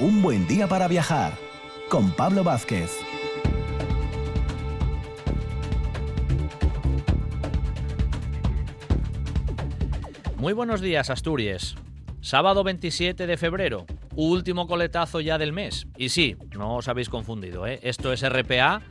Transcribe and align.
Un 0.00 0.22
buen 0.22 0.46
día 0.46 0.68
para 0.68 0.86
viajar 0.86 1.32
con 1.88 2.12
Pablo 2.12 2.44
Vázquez. 2.44 3.00
Muy 10.36 10.52
buenos 10.52 10.80
días, 10.80 11.10
Asturias. 11.10 11.74
Sábado 12.20 12.62
27 12.62 13.26
de 13.26 13.36
febrero, 13.36 13.86
último 14.14 14.68
coletazo 14.68 15.20
ya 15.20 15.36
del 15.36 15.52
mes. 15.52 15.88
Y 15.96 16.10
sí, 16.10 16.36
no 16.56 16.76
os 16.76 16.86
habéis 16.86 17.08
confundido, 17.08 17.66
¿eh? 17.66 17.80
esto 17.82 18.12
es 18.12 18.22
RPA 18.22 18.82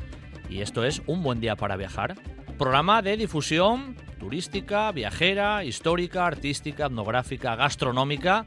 y 0.49 0.59
esto 0.59 0.83
es 0.83 1.01
Un 1.07 1.23
buen 1.23 1.39
día 1.39 1.55
para 1.55 1.77
viajar. 1.77 2.15
Programa 2.57 3.01
de 3.01 3.15
difusión 3.15 3.95
turística, 4.19 4.91
viajera, 4.91 5.63
histórica, 5.63 6.25
artística, 6.25 6.87
etnográfica, 6.87 7.55
gastronómica 7.55 8.45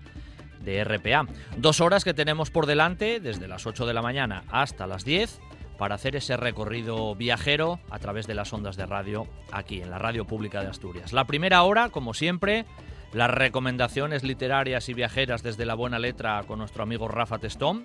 de 0.61 0.85
RPA. 0.85 1.27
Dos 1.57 1.81
horas 1.81 2.05
que 2.05 2.15
tenemos 2.15 2.51
por 2.51 2.67
delante, 2.67 3.21
desde 3.21 3.49
las 3.49 3.67
8 3.67 3.87
de 3.87 3.95
la 3.95 4.03
mañana 4.03 4.45
hasta 4.49 4.87
las 4.87 5.05
10, 5.05 5.41
para 5.79 5.95
hacer 5.95 6.17
ese 6.17 6.37
recorrido 6.37 7.15
viajero 7.15 7.81
a 7.91 7.99
través 7.99 8.27
de 8.27 8.35
las 8.35 8.53
ondas 8.53 8.77
de 8.77 8.87
radio 8.87 9.27
aquí 9.51 9.81
en 9.81 9.91
la 9.91 9.99
Radio 9.99 10.27
Pública 10.27 10.61
de 10.61 10.69
Asturias. 10.69 11.13
La 11.13 11.25
primera 11.25 11.63
hora, 11.63 11.89
como 11.89 12.13
siempre, 12.13 12.67
las 13.13 13.31
recomendaciones 13.31 14.23
literarias 14.23 14.89
y 14.89 14.95
viajeras 14.95 15.43
desde 15.43 15.65
la 15.65 15.75
buena 15.75 15.99
letra 15.99 16.43
con 16.47 16.59
nuestro 16.59 16.83
amigo 16.83 17.09
Rafa 17.09 17.39
Testón. 17.39 17.85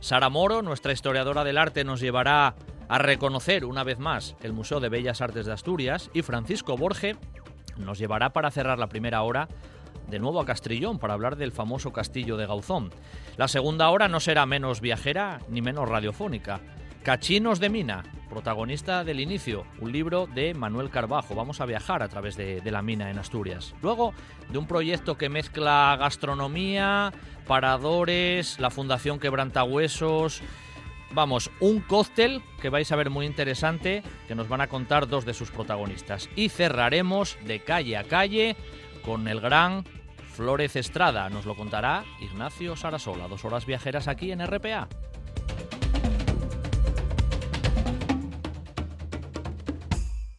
Sara 0.00 0.28
Moro, 0.28 0.62
nuestra 0.62 0.92
historiadora 0.92 1.44
del 1.44 1.58
arte, 1.58 1.84
nos 1.84 2.00
llevará 2.00 2.54
a 2.88 2.98
reconocer 2.98 3.64
una 3.64 3.84
vez 3.84 3.98
más 3.98 4.36
el 4.42 4.52
Museo 4.52 4.80
de 4.80 4.88
Bellas 4.88 5.20
Artes 5.20 5.46
de 5.46 5.52
Asturias 5.52 6.10
y 6.14 6.22
Francisco 6.22 6.76
Borge 6.76 7.16
nos 7.76 7.98
llevará 7.98 8.32
para 8.32 8.50
cerrar 8.50 8.78
la 8.78 8.88
primera 8.88 9.22
hora 9.22 9.48
de 10.08 10.18
nuevo 10.18 10.40
a 10.40 10.46
Castrillón 10.46 10.98
para 10.98 11.14
hablar 11.14 11.36
del 11.36 11.52
famoso 11.52 11.92
castillo 11.92 12.36
de 12.36 12.46
Gauzón. 12.46 12.90
La 13.36 13.48
segunda 13.48 13.88
hora 13.88 14.08
no 14.08 14.20
será 14.20 14.46
menos 14.46 14.80
viajera 14.80 15.40
ni 15.48 15.62
menos 15.62 15.88
radiofónica. 15.88 16.60
Cachinos 17.02 17.58
de 17.58 17.68
Mina, 17.68 18.04
protagonista 18.30 19.02
del 19.02 19.18
inicio, 19.18 19.66
un 19.80 19.90
libro 19.90 20.28
de 20.28 20.54
Manuel 20.54 20.88
Carbajo. 20.88 21.34
Vamos 21.34 21.60
a 21.60 21.66
viajar 21.66 22.02
a 22.02 22.08
través 22.08 22.36
de, 22.36 22.60
de, 22.60 22.70
la 22.70 22.80
mina 22.80 23.10
en 23.10 23.18
Asturias. 23.18 23.74
Luego, 23.82 24.14
de 24.50 24.58
un 24.58 24.68
proyecto 24.68 25.18
que 25.18 25.28
mezcla 25.28 25.96
gastronomía, 25.98 27.12
paradores, 27.46 28.60
la 28.60 28.70
Fundación 28.70 29.18
Quebrantahuesos. 29.18 30.42
Vamos, 31.14 31.50
un 31.60 31.80
cóctel 31.80 32.40
que 32.60 32.70
vais 32.70 32.90
a 32.90 32.96
ver 32.96 33.10
muy 33.10 33.26
interesante, 33.26 34.02
que 34.28 34.34
nos 34.34 34.48
van 34.48 34.62
a 34.62 34.68
contar 34.68 35.08
dos 35.08 35.26
de 35.26 35.34
sus 35.34 35.50
protagonistas. 35.50 36.30
Y 36.36 36.48
cerraremos 36.48 37.36
de 37.44 37.60
calle 37.60 37.96
a 37.96 38.04
calle 38.04 38.56
con 39.04 39.28
el 39.28 39.40
gran 39.40 39.84
Flores 40.32 40.76
Estrada. 40.76 41.28
Nos 41.30 41.44
lo 41.44 41.54
contará 41.54 42.04
Ignacio 42.20 42.76
Sarasola. 42.76 43.28
Dos 43.28 43.44
horas 43.44 43.66
viajeras 43.66 44.08
aquí 44.08 44.32
en 44.32 44.44
RPA. 44.46 44.88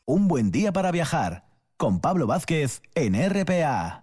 Un 0.06 0.28
buen 0.28 0.52
día 0.52 0.72
para 0.74 0.92
viajar 0.92 1.46
con 1.78 2.00
Pablo 2.00 2.28
Vázquez 2.28 2.82
en 2.96 3.16
RPA. 3.16 4.03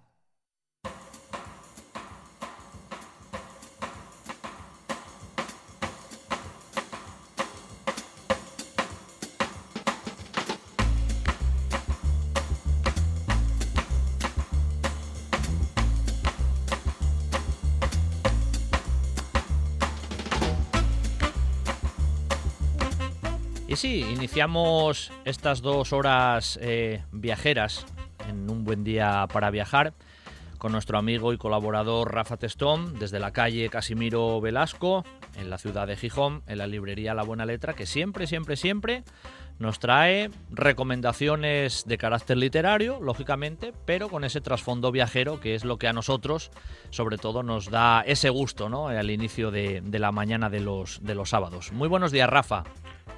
Iniciamos 24.30 25.10
estas 25.24 25.60
dos 25.60 25.92
horas 25.92 26.56
eh, 26.62 27.02
viajeras 27.10 27.84
en 28.28 28.48
un 28.48 28.62
buen 28.62 28.84
día 28.84 29.26
para 29.32 29.50
viajar 29.50 29.92
con 30.56 30.70
nuestro 30.70 30.98
amigo 30.98 31.32
y 31.32 31.36
colaborador 31.36 32.14
Rafa 32.14 32.36
Testón 32.36 32.96
desde 33.00 33.18
la 33.18 33.32
calle 33.32 33.68
Casimiro 33.70 34.40
Velasco 34.40 35.04
en 35.36 35.50
la 35.50 35.58
ciudad 35.58 35.88
de 35.88 35.96
Gijón, 35.96 36.44
en 36.46 36.58
la 36.58 36.68
librería 36.68 37.12
La 37.12 37.24
Buena 37.24 37.44
Letra, 37.44 37.72
que 37.72 37.86
siempre, 37.86 38.28
siempre, 38.28 38.54
siempre 38.54 39.02
nos 39.60 39.78
trae 39.78 40.30
recomendaciones 40.50 41.84
de 41.86 41.98
carácter 41.98 42.38
literario, 42.38 42.98
lógicamente, 43.00 43.72
pero 43.84 44.08
con 44.08 44.24
ese 44.24 44.40
trasfondo 44.40 44.90
viajero 44.90 45.38
que 45.38 45.54
es 45.54 45.64
lo 45.64 45.78
que 45.78 45.86
a 45.86 45.92
nosotros, 45.92 46.50
sobre 46.88 47.18
todo, 47.18 47.42
nos 47.42 47.70
da 47.70 48.02
ese 48.06 48.30
gusto 48.30 48.68
¿no? 48.70 48.88
al 48.88 49.10
inicio 49.10 49.50
de, 49.50 49.82
de 49.82 49.98
la 49.98 50.12
mañana 50.12 50.48
de 50.48 50.60
los, 50.60 51.04
de 51.04 51.14
los 51.14 51.28
sábados. 51.28 51.72
Muy 51.72 51.88
buenos 51.88 52.10
días, 52.10 52.28
Rafa. 52.28 52.64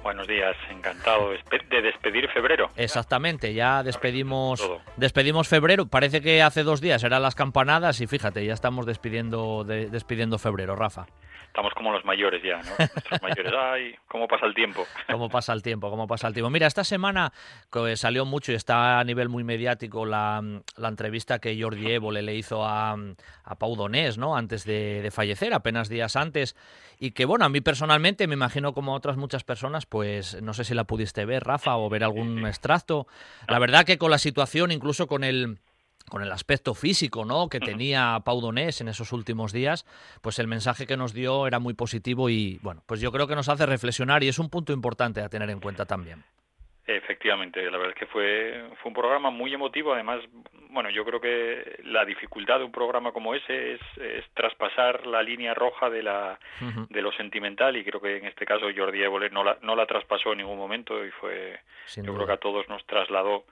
Buenos 0.03 0.27
días, 0.27 0.53
encantado 0.69 1.29
de 1.29 1.81
despedir 1.81 2.27
febrero. 2.29 2.69
Exactamente, 2.75 3.53
ya 3.53 3.83
despedimos 3.83 4.61
despedimos 4.97 5.47
febrero. 5.47 5.85
Parece 5.85 6.19
que 6.19 6.41
hace 6.41 6.63
dos 6.63 6.81
días 6.81 7.05
eran 7.05 7.21
las 7.21 7.35
campanadas 7.35 8.01
y 8.01 8.07
fíjate, 8.07 8.45
ya 8.45 8.53
estamos 8.53 8.85
despidiendo 8.85 9.63
de, 9.63 9.89
despidiendo 9.89 10.37
febrero, 10.37 10.75
Rafa. 10.75 11.05
Estamos 11.53 11.71
como 11.75 11.91
los 11.91 12.03
mayores 12.03 12.41
ya, 12.41 12.57
¿no? 12.63 12.71
Nuestros 12.79 13.21
mayores. 13.21 13.53
Ay, 13.55 13.95
cómo 14.07 14.27
pasa 14.27 14.47
el 14.47 14.55
tiempo. 14.55 14.87
Cómo 15.07 15.29
pasa 15.29 15.53
el 15.53 15.61
tiempo, 15.61 15.91
cómo 15.91 16.07
pasa 16.07 16.27
el 16.27 16.33
tiempo. 16.33 16.49
Mira, 16.49 16.65
esta 16.65 16.83
semana 16.83 17.31
salió 17.93 18.25
mucho 18.25 18.51
y 18.51 18.55
está 18.55 18.99
a 18.99 19.03
nivel 19.03 19.29
muy 19.29 19.43
mediático 19.43 20.03
la, 20.07 20.41
la 20.77 20.87
entrevista 20.87 21.37
que 21.37 21.55
Jordi 21.61 21.91
Évole 21.91 22.23
le 22.23 22.33
hizo 22.33 22.65
a, 22.65 22.97
a 23.43 23.55
Pau 23.59 23.75
Donés, 23.75 24.17
¿no? 24.17 24.35
Antes 24.35 24.65
de, 24.65 25.03
de 25.03 25.11
fallecer, 25.11 25.53
apenas 25.53 25.89
días 25.89 26.15
antes. 26.15 26.55
Y 26.97 27.11
que, 27.11 27.25
bueno, 27.25 27.45
a 27.45 27.49
mí 27.49 27.61
personalmente, 27.61 28.25
me 28.25 28.33
imagino 28.33 28.73
como 28.73 28.93
a 28.93 28.95
otras 28.95 29.17
muchas 29.17 29.43
personas, 29.43 29.85
pues 29.85 30.41
no 30.41 30.55
sé 30.55 30.63
si 30.63 30.73
la 30.73 30.85
pudiste 30.85 31.23
ver, 31.25 31.43
Rafa, 31.43 31.77
o 31.77 31.87
ver 31.87 32.03
algún 32.03 32.47
extracto. 32.47 33.05
La 33.47 33.59
verdad 33.59 33.85
que 33.85 33.99
con 33.99 34.09
la 34.09 34.17
situación, 34.17 34.71
incluso 34.71 35.05
con 35.05 35.23
el 35.23 35.59
con 36.09 36.21
el 36.21 36.31
aspecto 36.31 36.73
físico 36.73 37.25
¿no? 37.25 37.49
que 37.49 37.59
tenía 37.59 38.19
Pau 38.23 38.39
Donés 38.41 38.81
en 38.81 38.87
esos 38.87 39.11
últimos 39.13 39.51
días, 39.51 39.85
pues 40.21 40.37
el 40.39 40.47
mensaje 40.47 40.85
que 40.85 40.97
nos 40.97 41.13
dio 41.13 41.47
era 41.47 41.59
muy 41.59 41.73
positivo 41.73 42.29
y 42.29 42.59
bueno, 42.61 42.83
pues 42.85 43.01
yo 43.01 43.11
creo 43.11 43.27
que 43.27 43.35
nos 43.35 43.49
hace 43.49 43.65
reflexionar 43.65 44.23
y 44.23 44.27
es 44.27 44.39
un 44.39 44.49
punto 44.49 44.73
importante 44.73 45.21
a 45.21 45.29
tener 45.29 45.49
en 45.49 45.59
cuenta 45.59 45.85
también. 45.85 46.23
Efectivamente, 46.85 47.63
la 47.71 47.77
verdad 47.77 47.93
es 47.93 47.99
que 47.99 48.05
fue, 48.07 48.69
fue 48.81 48.89
un 48.89 48.93
programa 48.93 49.29
muy 49.29 49.53
emotivo, 49.53 49.93
además, 49.93 50.19
bueno, 50.69 50.89
yo 50.89 51.05
creo 51.05 51.21
que 51.21 51.79
la 51.85 52.03
dificultad 52.03 52.59
de 52.59 52.65
un 52.65 52.73
programa 52.73 53.13
como 53.13 53.33
ese 53.33 53.75
es, 53.75 53.81
es 54.01 54.25
traspasar 54.33 55.07
la 55.07 55.23
línea 55.23 55.53
roja 55.53 55.89
de, 55.89 56.03
la, 56.03 56.37
uh 56.59 56.65
-huh. 56.65 56.87
de 56.89 57.01
lo 57.01 57.13
sentimental 57.13 57.77
y 57.77 57.85
creo 57.85 58.01
que 58.01 58.17
en 58.17 58.25
este 58.25 58.45
caso 58.45 58.65
Jordi 58.75 59.01
Évole 59.01 59.29
no 59.29 59.45
la, 59.45 59.57
no 59.61 59.77
la 59.77 59.85
traspasó 59.85 60.33
en 60.33 60.39
ningún 60.39 60.57
momento 60.57 61.05
y 61.05 61.11
fue, 61.11 61.57
Sin 61.85 62.03
yo 62.03 62.11
duda. 62.11 62.25
creo 62.25 62.27
que 62.27 62.33
a 62.33 62.41
todos 62.51 62.67
nos 62.67 62.85
trasladó 62.85 63.45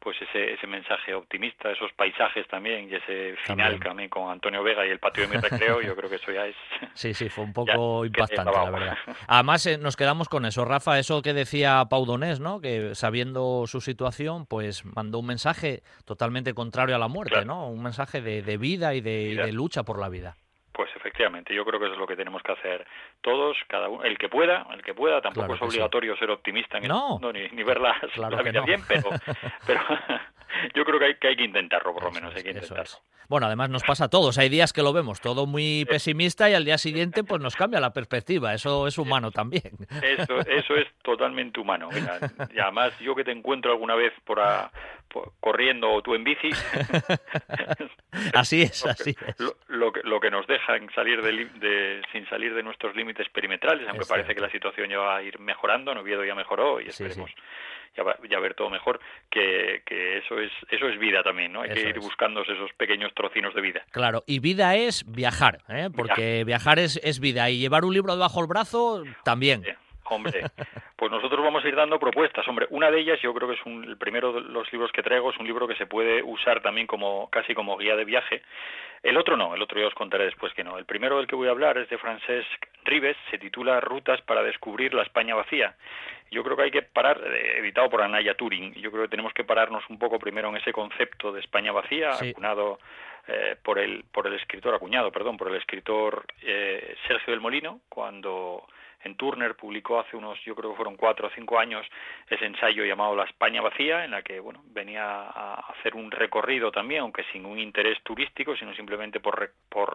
pues 0.00 0.16
ese, 0.22 0.52
ese 0.54 0.66
mensaje 0.66 1.14
optimista, 1.14 1.70
esos 1.70 1.92
paisajes 1.92 2.46
también 2.48 2.88
y 2.88 2.94
ese 2.94 3.36
final 3.44 3.72
también. 3.72 3.80
también 3.80 4.08
con 4.10 4.30
Antonio 4.30 4.62
Vega 4.62 4.86
y 4.86 4.90
el 4.90 4.98
patio 4.98 5.26
de 5.26 5.34
mi 5.34 5.36
recreo, 5.36 5.80
yo 5.80 5.96
creo 5.96 6.08
que 6.08 6.16
eso 6.16 6.32
ya 6.32 6.46
es... 6.46 6.56
Sí, 6.94 7.14
sí, 7.14 7.28
fue 7.28 7.44
un 7.44 7.52
poco 7.54 8.04
impactante, 8.04 8.52
la 8.52 8.70
verdad. 8.70 8.98
Además, 9.26 9.66
eh, 9.66 9.78
nos 9.78 9.96
quedamos 9.96 10.28
con 10.28 10.46
eso, 10.46 10.64
Rafa, 10.64 10.98
eso 10.98 11.22
que 11.22 11.32
decía 11.32 11.84
Pau 11.90 12.04
Donés, 12.06 12.40
¿no? 12.40 12.60
Que 12.60 12.94
sabiendo 12.94 13.66
su 13.66 13.80
situación, 13.80 14.46
pues 14.46 14.84
mandó 14.84 15.18
un 15.18 15.26
mensaje 15.26 15.82
totalmente 16.04 16.54
contrario 16.54 16.96
a 16.96 16.98
la 16.98 17.08
muerte, 17.08 17.34
claro. 17.34 17.46
¿no? 17.46 17.68
Un 17.68 17.82
mensaje 17.82 18.20
de, 18.20 18.42
de 18.42 18.56
vida 18.56 18.94
y 18.94 19.00
de, 19.00 19.22
y 19.22 19.34
de 19.34 19.52
lucha 19.52 19.82
por 19.82 19.98
la 19.98 20.08
vida. 20.08 20.36
Pues 20.78 20.94
efectivamente, 20.94 21.52
yo 21.52 21.64
creo 21.64 21.80
que 21.80 21.86
eso 21.86 21.94
es 21.94 21.98
lo 21.98 22.06
que 22.06 22.14
tenemos 22.14 22.40
que 22.40 22.52
hacer 22.52 22.86
todos, 23.20 23.56
cada 23.66 23.88
uno, 23.88 24.04
el 24.04 24.16
que 24.16 24.28
pueda, 24.28 24.64
el 24.72 24.80
que 24.80 24.94
pueda, 24.94 25.20
tampoco 25.20 25.48
claro 25.48 25.54
es 25.56 25.62
obligatorio 25.62 26.12
sí. 26.12 26.20
ser 26.20 26.30
optimista 26.30 26.78
en 26.78 26.86
no. 26.86 27.08
mundo 27.08 27.32
ni, 27.32 27.48
ni 27.48 27.64
ver 27.64 27.80
la, 27.80 27.98
claro 28.14 28.36
la 28.36 28.42
vida 28.44 28.60
no. 28.60 28.66
bien, 28.66 28.80
pero, 28.86 29.10
pero 29.66 29.80
yo 30.76 30.84
creo 30.84 31.00
que 31.00 31.04
hay, 31.04 31.14
que 31.16 31.26
hay 31.26 31.36
que 31.36 31.42
intentarlo, 31.42 31.92
por 31.92 32.04
lo 32.04 32.12
menos 32.12 32.32
hay 32.32 32.44
que 32.44 32.50
intentarlo. 32.50 32.84
Es. 32.84 33.02
Bueno, 33.28 33.46
además 33.46 33.68
nos 33.68 33.82
pasa 33.82 34.04
a 34.04 34.08
todos, 34.08 34.38
hay 34.38 34.48
días 34.48 34.72
que 34.72 34.82
lo 34.82 34.92
vemos 34.92 35.20
todo 35.20 35.46
muy 35.46 35.84
pesimista 35.84 36.48
y 36.48 36.54
al 36.54 36.64
día 36.64 36.78
siguiente 36.78 37.24
pues 37.24 37.42
nos 37.42 37.56
cambia 37.56 37.78
la 37.78 37.92
perspectiva, 37.92 38.54
eso 38.54 38.86
es 38.86 38.96
humano 38.96 39.30
también. 39.30 39.72
Eso, 40.00 40.38
eso 40.40 40.76
es 40.76 40.86
totalmente 41.02 41.60
humano, 41.60 41.90
Mira, 41.92 42.20
y 42.54 42.58
además 42.58 42.98
yo 43.00 43.14
que 43.14 43.24
te 43.24 43.32
encuentro 43.32 43.72
alguna 43.72 43.96
vez 43.96 44.14
por, 44.24 44.40
a, 44.40 44.70
por 45.08 45.32
corriendo 45.40 45.90
o 45.90 46.00
tú 46.00 46.14
en 46.14 46.24
bici. 46.24 46.50
así 48.32 48.62
es, 48.62 48.86
así 48.86 49.14
es. 49.26 49.40
Lo, 49.40 49.56
lo, 49.66 49.92
que, 49.92 50.00
lo 50.04 50.20
que 50.20 50.30
nos 50.30 50.46
deja 50.46 50.67
en 50.76 50.90
salir 50.92 51.22
de, 51.22 51.46
de, 51.58 52.02
sin 52.12 52.28
salir 52.28 52.54
de 52.54 52.62
nuestros 52.62 52.94
límites 52.94 53.28
perimetrales, 53.30 53.88
aunque 53.88 54.06
parece 54.06 54.34
que 54.34 54.40
la 54.40 54.50
situación 54.50 54.88
ya 54.88 54.98
va 54.98 55.16
a 55.16 55.22
ir 55.22 55.38
mejorando, 55.38 55.94
Noviedo 55.94 56.24
ya 56.24 56.34
mejoró 56.34 56.80
y 56.80 56.88
esperemos. 56.88 57.30
Sí, 57.30 57.36
sí 57.36 57.42
ya, 57.96 58.04
va, 58.04 58.16
ya 58.28 58.38
ver 58.38 58.54
todo 58.54 58.70
mejor, 58.70 59.00
que, 59.30 59.82
que, 59.84 60.18
eso 60.18 60.38
es 60.38 60.52
eso 60.70 60.88
es 60.88 60.98
vida 60.98 61.22
también, 61.22 61.52
¿no? 61.52 61.62
Hay 61.62 61.70
eso 61.70 61.82
que 61.82 61.88
ir 61.88 61.98
es. 61.98 62.04
buscando 62.04 62.42
esos 62.42 62.72
pequeños 62.76 63.12
trocinos 63.14 63.54
de 63.54 63.60
vida. 63.60 63.82
Claro, 63.90 64.22
y 64.26 64.38
vida 64.38 64.76
es 64.76 65.04
viajar, 65.06 65.58
¿eh? 65.68 65.88
porque 65.94 66.44
viajar, 66.44 66.76
viajar 66.76 66.78
es, 66.78 67.00
es, 67.02 67.20
vida, 67.20 67.50
y 67.50 67.58
llevar 67.58 67.84
un 67.84 67.92
libro 67.92 68.14
debajo 68.14 68.40
del 68.40 68.48
brazo 68.48 69.04
también. 69.24 69.62
Sí. 69.62 69.70
Hombre, 70.10 70.42
pues 70.96 71.10
nosotros 71.10 71.44
vamos 71.44 71.64
a 71.64 71.68
ir 71.68 71.76
dando 71.76 71.98
propuestas. 71.98 72.46
Hombre, 72.48 72.66
una 72.70 72.90
de 72.90 73.00
ellas 73.00 73.20
yo 73.20 73.34
creo 73.34 73.48
que 73.48 73.54
es 73.54 73.66
un, 73.66 73.84
el 73.84 73.96
primero 73.96 74.32
de 74.32 74.40
los 74.40 74.70
libros 74.72 74.90
que 74.92 75.02
traigo, 75.02 75.30
es 75.30 75.38
un 75.38 75.46
libro 75.46 75.68
que 75.68 75.76
se 75.76 75.86
puede 75.86 76.22
usar 76.22 76.62
también 76.62 76.86
como 76.86 77.28
casi 77.30 77.54
como 77.54 77.76
guía 77.76 77.96
de 77.96 78.04
viaje. 78.04 78.42
El 79.02 79.16
otro 79.16 79.36
no, 79.36 79.54
el 79.54 79.62
otro 79.62 79.80
yo 79.80 79.86
os 79.86 79.94
contaré 79.94 80.24
después 80.24 80.52
que 80.54 80.64
no. 80.64 80.78
El 80.78 80.84
primero 80.84 81.18
del 81.18 81.26
que 81.26 81.36
voy 81.36 81.48
a 81.48 81.52
hablar 81.52 81.78
es 81.78 81.88
de 81.88 81.98
Francesc 81.98 82.66
Ribes, 82.84 83.16
se 83.30 83.38
titula 83.38 83.80
Rutas 83.80 84.20
para 84.22 84.42
descubrir 84.42 84.94
la 84.94 85.02
España 85.02 85.34
vacía. 85.34 85.76
Yo 86.30 86.42
creo 86.42 86.56
que 86.56 86.64
hay 86.64 86.70
que 86.70 86.82
parar, 86.82 87.20
eh, 87.24 87.58
editado 87.58 87.88
por 87.88 88.02
Anaya 88.02 88.34
Turing, 88.34 88.74
yo 88.74 88.90
creo 88.90 89.04
que 89.04 89.10
tenemos 89.10 89.32
que 89.32 89.44
pararnos 89.44 89.88
un 89.88 89.98
poco 89.98 90.18
primero 90.18 90.48
en 90.50 90.56
ese 90.56 90.72
concepto 90.72 91.32
de 91.32 91.40
España 91.40 91.72
vacía, 91.72 92.10
apunado 92.10 92.80
eh, 93.26 93.56
por 93.62 93.78
el 93.78 94.04
por 94.12 94.26
el 94.26 94.34
escritor 94.34 94.74
acuñado, 94.74 95.12
perdón, 95.12 95.36
por 95.36 95.48
el 95.48 95.56
escritor 95.56 96.26
eh, 96.42 96.96
Sergio 97.06 97.32
del 97.32 97.40
Molino 97.40 97.80
cuando 97.88 98.66
en 99.04 99.16
Turner 99.16 99.54
publicó 99.54 100.00
hace 100.00 100.16
unos, 100.16 100.38
yo 100.44 100.54
creo 100.54 100.70
que 100.70 100.76
fueron 100.76 100.96
cuatro 100.96 101.28
o 101.28 101.30
cinco 101.34 101.58
años, 101.58 101.86
ese 102.28 102.46
ensayo 102.46 102.84
llamado 102.84 103.14
La 103.14 103.24
España 103.24 103.62
vacía, 103.62 104.04
en 104.04 104.10
la 104.10 104.22
que 104.22 104.40
bueno 104.40 104.62
venía 104.66 105.04
a 105.04 105.54
hacer 105.72 105.94
un 105.94 106.10
recorrido 106.10 106.72
también, 106.72 107.02
aunque 107.02 107.24
sin 107.32 107.46
un 107.46 107.58
interés 107.58 108.02
turístico, 108.02 108.56
sino 108.56 108.74
simplemente 108.74 109.20
por 109.20 109.52
por 109.68 109.94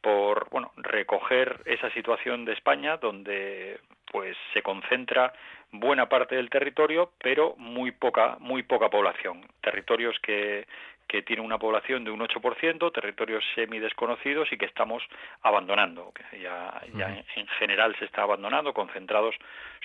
por 0.00 0.48
bueno 0.50 0.72
recoger 0.76 1.60
esa 1.64 1.90
situación 1.90 2.44
de 2.44 2.52
España 2.54 2.96
donde 2.96 3.78
pues 4.10 4.36
se 4.52 4.62
concentra 4.62 5.32
buena 5.70 6.08
parte 6.08 6.34
del 6.36 6.50
territorio, 6.50 7.12
pero 7.18 7.54
muy 7.56 7.92
poca 7.92 8.36
muy 8.40 8.62
poca 8.62 8.90
población. 8.90 9.46
Territorios 9.62 10.18
que 10.20 10.66
que 11.06 11.22
tiene 11.22 11.42
una 11.42 11.58
población 11.58 12.04
de 12.04 12.10
un 12.10 12.20
8%, 12.20 12.92
territorios 12.92 13.44
semidesconocidos 13.54 14.50
y 14.52 14.56
que 14.56 14.66
estamos 14.66 15.02
abandonando, 15.42 16.12
que 16.12 16.40
ya, 16.40 16.80
ya 16.94 17.22
en 17.36 17.46
general 17.58 17.94
se 17.98 18.06
está 18.06 18.22
abandonando, 18.22 18.72
concentrados 18.72 19.34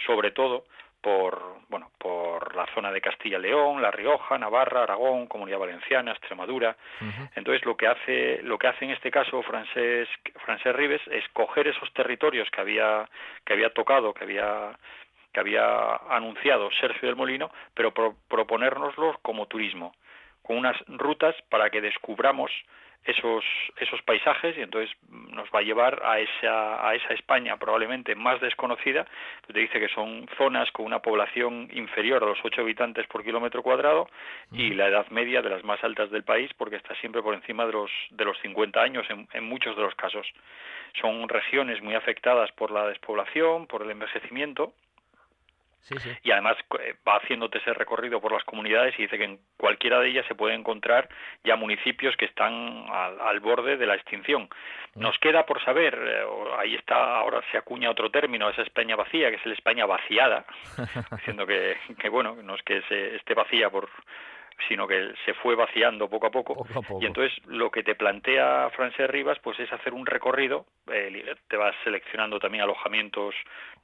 sobre 0.06 0.32
todo 0.32 0.66
por 1.02 1.58
bueno 1.70 1.92
por 1.98 2.56
la 2.56 2.66
zona 2.74 2.92
de 2.92 3.02
Castilla-León, 3.02 3.82
La 3.82 3.92
Rioja, 3.92 4.38
Navarra, 4.38 4.84
Aragón, 4.84 5.28
Comunidad 5.28 5.60
Valenciana, 5.60 6.12
Extremadura. 6.12 6.76
Entonces 7.36 7.66
lo 7.66 7.78
que 7.78 7.88
hace 7.88 8.42
lo 8.44 8.58
que 8.58 8.68
hace 8.68 8.86
en 8.86 8.92
este 8.92 9.12
caso 9.12 9.42
Francés 9.44 10.08
Francés 10.44 10.76
Rives 10.76 11.02
es 11.12 11.28
coger 11.34 11.68
esos 11.68 11.92
territorios 11.94 12.50
que 12.52 12.62
había 12.62 13.08
que 13.46 13.54
había 13.54 13.70
tocado, 13.70 14.14
que 14.14 14.24
había 14.24 14.78
que 15.34 15.40
había 15.40 15.96
anunciado 16.10 16.70
Sergio 16.80 17.08
del 17.08 17.16
Molino, 17.16 17.52
pero 17.74 17.94
proponérnoslos 17.94 19.18
como 19.22 19.46
turismo 19.46 19.94
con 20.48 20.58
unas 20.58 20.78
rutas 20.88 21.36
para 21.50 21.70
que 21.70 21.82
descubramos 21.82 22.50
esos, 23.04 23.44
esos 23.78 24.02
paisajes 24.04 24.58
y 24.58 24.62
entonces 24.62 24.96
nos 25.10 25.48
va 25.50 25.60
a 25.60 25.62
llevar 25.62 26.02
a 26.06 26.20
esa, 26.20 26.88
a 26.88 26.96
esa 26.96 27.14
España 27.14 27.58
probablemente 27.58 28.16
más 28.16 28.40
desconocida, 28.40 29.06
te 29.46 29.60
dice 29.60 29.80
que 29.80 29.90
son 29.90 30.26
zonas 30.38 30.72
con 30.72 30.86
una 30.86 31.00
población 31.00 31.70
inferior 31.74 32.24
a 32.24 32.28
los 32.28 32.40
8 32.44 32.62
habitantes 32.62 33.06
por 33.08 33.24
kilómetro 33.24 33.62
cuadrado 33.62 34.10
y 34.54 34.74
la 34.74 34.88
edad 34.88 35.08
media 35.10 35.42
de 35.42 35.50
las 35.50 35.64
más 35.66 35.84
altas 35.84 36.10
del 36.12 36.24
país 36.24 36.50
porque 36.58 36.78
está 36.78 36.96
siempre 36.96 37.22
por 37.22 37.34
encima 37.34 37.66
de 37.66 37.74
los, 37.74 37.92
de 38.12 38.26
los 38.26 38.38
50 38.40 38.82
años 38.82 39.06
en, 39.10 39.28
en 39.34 39.44
muchos 39.44 39.76
de 39.76 39.84
los 39.84 39.96
casos. 39.96 40.26
Son 41.02 41.28
regiones 41.28 41.82
muy 41.82 41.96
afectadas 41.96 42.52
por 42.54 42.72
la 42.72 42.88
despoblación, 42.88 43.68
por 43.68 43.84
el 43.84 43.92
envejecimiento 43.92 44.74
y 46.24 46.32
además 46.32 46.58
eh, 46.80 46.96
va 47.08 47.18
haciéndote 47.18 47.60
ese 47.60 47.74
recorrido 47.74 48.20
por 48.20 48.32
las 48.32 48.44
comunidades 48.44 48.94
y 48.98 49.04
dice 49.04 49.18
que 49.18 49.24
en 49.24 49.40
cualquiera 49.58 50.00
de 50.00 50.10
ellas 50.10 50.26
se 50.28 50.36
puede 50.36 50.54
encontrar 50.54 51.08
ya 51.44 51.56
municipios 51.56 52.16
que 52.18 52.26
están 52.26 52.86
al, 52.90 53.40
borde 53.40 53.78
de 53.78 53.86
la 53.86 53.96
extinción. 53.96 54.50
Mm. 54.96 55.02
Nos 55.02 55.18
queda 55.20 55.46
por 55.46 55.64
saber, 55.64 55.96
eh, 55.96 56.26
ahí 56.60 56.76
está, 56.76 57.18
ahora 57.20 57.42
se 57.52 57.58
acuña 57.58 57.90
otro 57.90 58.12
término, 58.12 58.50
esa 58.50 58.64
España 58.64 58.96
vacía, 58.96 59.30
que 59.30 59.38
es 59.38 59.46
la 59.46 59.54
España 59.54 59.86
vaciada, 59.86 60.46
diciendo 61.12 61.46
que, 61.46 61.78
que 62.00 62.10
bueno, 62.10 62.36
no 62.44 62.56
es 62.56 62.64
que 62.64 62.82
se 62.84 63.16
esté 63.16 63.34
vacía 63.34 63.70
por 63.70 63.90
sino 64.68 64.88
que 64.88 65.14
se 65.26 65.34
fue 65.36 65.56
vaciando 65.56 66.10
poco 66.10 66.28
a 66.28 66.32
poco, 66.32 66.66
y 67.00 67.06
entonces 67.06 67.38
lo 67.46 67.70
que 67.70 67.84
te 67.84 67.96
plantea 67.96 68.70
Francés 68.76 69.10
Rivas 69.10 69.38
pues 69.40 69.60
es 69.60 69.72
hacer 69.72 69.94
un 69.94 70.06
recorrido 70.06 70.66
eh, 70.92 71.36
te 71.48 71.58
vas 71.58 71.76
seleccionando 71.84 72.40
también 72.40 72.64
alojamientos 72.64 73.36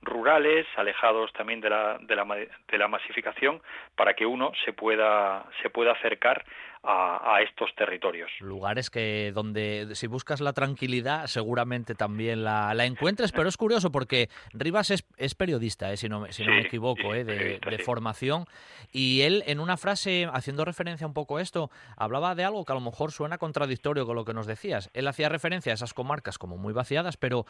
rurales 0.02 0.66
alejados 0.75 1.31
también 1.34 1.62
de 1.62 1.70
la, 1.70 1.98
de 2.00 2.16
la, 2.16 2.25
de 2.25 2.78
la 2.78 2.88
masificación 2.88 3.62
para 3.96 4.14
que 4.14 4.25
uno 4.25 4.52
se 4.66 4.74
pueda 4.74 5.46
se 5.62 5.70
pueda 5.70 5.92
acercar 5.92 6.44
a, 6.83 7.41
estos 7.41 7.74
territorios. 7.75 8.30
Lugares 8.39 8.89
que 8.89 9.31
donde 9.33 9.89
si 9.94 10.07
buscas 10.07 10.41
la 10.41 10.53
tranquilidad 10.53 11.27
seguramente 11.27 11.95
también 11.95 12.44
la, 12.44 12.74
la 12.74 12.85
encuentres, 12.85 13.31
pero 13.31 13.47
es 13.47 13.57
curioso 13.57 13.91
porque 13.91 14.30
Rivas 14.51 14.91
es, 14.91 15.06
es 15.18 15.35
periodista, 15.35 15.91
eh, 15.91 15.97
si 15.97 16.09
no, 16.09 16.25
si 16.31 16.45
no 16.45 16.51
me 16.51 16.62
equivoco, 16.62 17.13
eh, 17.15 17.24
de, 17.24 17.59
de 17.59 17.77
formación, 17.80 18.45
y 18.91 19.21
él 19.21 19.44
en 19.47 19.59
una 19.59 19.77
frase, 19.77 20.27
haciendo 20.31 20.65
referencia 20.65 21.07
un 21.07 21.13
poco 21.13 21.38
a 21.38 21.41
esto, 21.41 21.71
hablaba 21.95 22.35
de 22.35 22.44
algo 22.44 22.65
que 22.65 22.71
a 22.74 22.75
lo 22.75 22.81
mejor 22.81 23.12
suena 23.12 23.38
contradictorio 23.38 24.06
con 24.06 24.15
lo 24.15 24.25
que 24.25 24.33
nos 24.33 24.45
decías. 24.45 24.89
Él 24.94 25.07
hacía 25.07 25.29
referencia 25.29 25.71
a 25.71 25.75
esas 25.75 25.94
comarcas 25.94 26.38
como 26.38 26.57
muy 26.57 26.74
vaciadas, 26.74 27.18
pero 27.18 27.45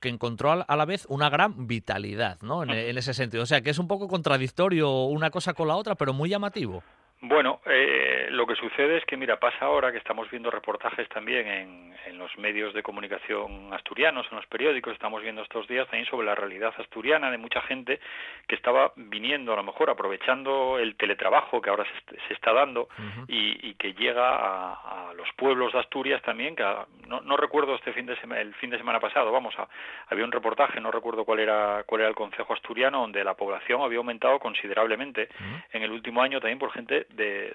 que 0.00 0.08
encontró 0.08 0.64
a 0.66 0.76
la 0.76 0.84
vez 0.84 1.06
una 1.08 1.30
gran 1.30 1.68
vitalidad, 1.68 2.40
¿no? 2.42 2.64
En, 2.64 2.70
en, 2.70 2.98
ese 2.98 3.14
sentido. 3.14 3.44
O 3.44 3.46
sea, 3.46 3.60
que 3.60 3.70
es 3.70 3.78
un 3.78 3.86
poco 3.86 4.08
contradictorio 4.08 5.04
una 5.04 5.30
cosa 5.30 5.54
con 5.54 5.68
la 5.68 5.76
otra, 5.76 5.94
pero 5.94 6.12
muy 6.12 6.28
llamativo. 6.28 6.82
Bueno, 7.24 7.60
eh, 7.66 8.26
lo 8.30 8.48
que 8.48 8.56
sucede 8.56 8.96
es 8.96 9.04
que, 9.04 9.16
mira, 9.16 9.38
pasa 9.38 9.66
ahora 9.66 9.92
que 9.92 9.98
estamos 9.98 10.28
viendo 10.28 10.50
reportajes 10.50 11.08
también 11.08 11.46
en, 11.46 11.94
en, 12.06 12.18
los 12.18 12.36
medios 12.36 12.74
de 12.74 12.82
comunicación 12.82 13.72
asturianos, 13.72 14.26
en 14.32 14.38
los 14.38 14.46
periódicos, 14.46 14.92
estamos 14.92 15.22
viendo 15.22 15.40
estos 15.40 15.68
días 15.68 15.86
también 15.86 16.10
sobre 16.10 16.26
la 16.26 16.34
realidad 16.34 16.74
asturiana 16.78 17.30
de 17.30 17.38
mucha 17.38 17.60
gente 17.60 18.00
que 18.48 18.56
estaba 18.56 18.92
viniendo, 18.96 19.52
a 19.52 19.56
lo 19.56 19.62
mejor 19.62 19.88
aprovechando 19.88 20.80
el 20.80 20.96
teletrabajo 20.96 21.62
que 21.62 21.70
ahora 21.70 21.84
se, 21.84 22.16
se 22.26 22.34
está 22.34 22.52
dando 22.52 22.88
y, 23.28 23.68
y, 23.68 23.74
que 23.74 23.94
llega 23.94 24.28
a, 24.28 25.10
a, 25.10 25.14
los 25.14 25.28
pueblos 25.36 25.72
de 25.72 25.78
Asturias 25.78 26.22
también, 26.22 26.56
que 26.56 26.64
no, 27.06 27.20
no, 27.20 27.36
recuerdo 27.36 27.76
este 27.76 27.92
fin 27.92 28.06
de 28.06 28.16
semana, 28.16 28.40
el 28.40 28.52
fin 28.54 28.70
de 28.70 28.78
semana 28.78 28.98
pasado, 28.98 29.30
vamos, 29.30 29.54
a, 29.60 29.68
había 30.08 30.24
un 30.24 30.32
reportaje, 30.32 30.80
no 30.80 30.90
recuerdo 30.90 31.24
cuál 31.24 31.38
era, 31.38 31.84
cuál 31.86 32.00
era 32.00 32.10
el 32.10 32.16
concejo 32.16 32.52
asturiano, 32.52 33.02
donde 33.02 33.22
la 33.22 33.34
población 33.34 33.80
había 33.82 33.98
aumentado 33.98 34.40
considerablemente 34.40 35.28
en 35.72 35.82
el 35.84 35.92
último 35.92 36.20
año 36.20 36.40
también 36.40 36.58
por 36.58 36.72
gente 36.72 37.06
de, 37.14 37.54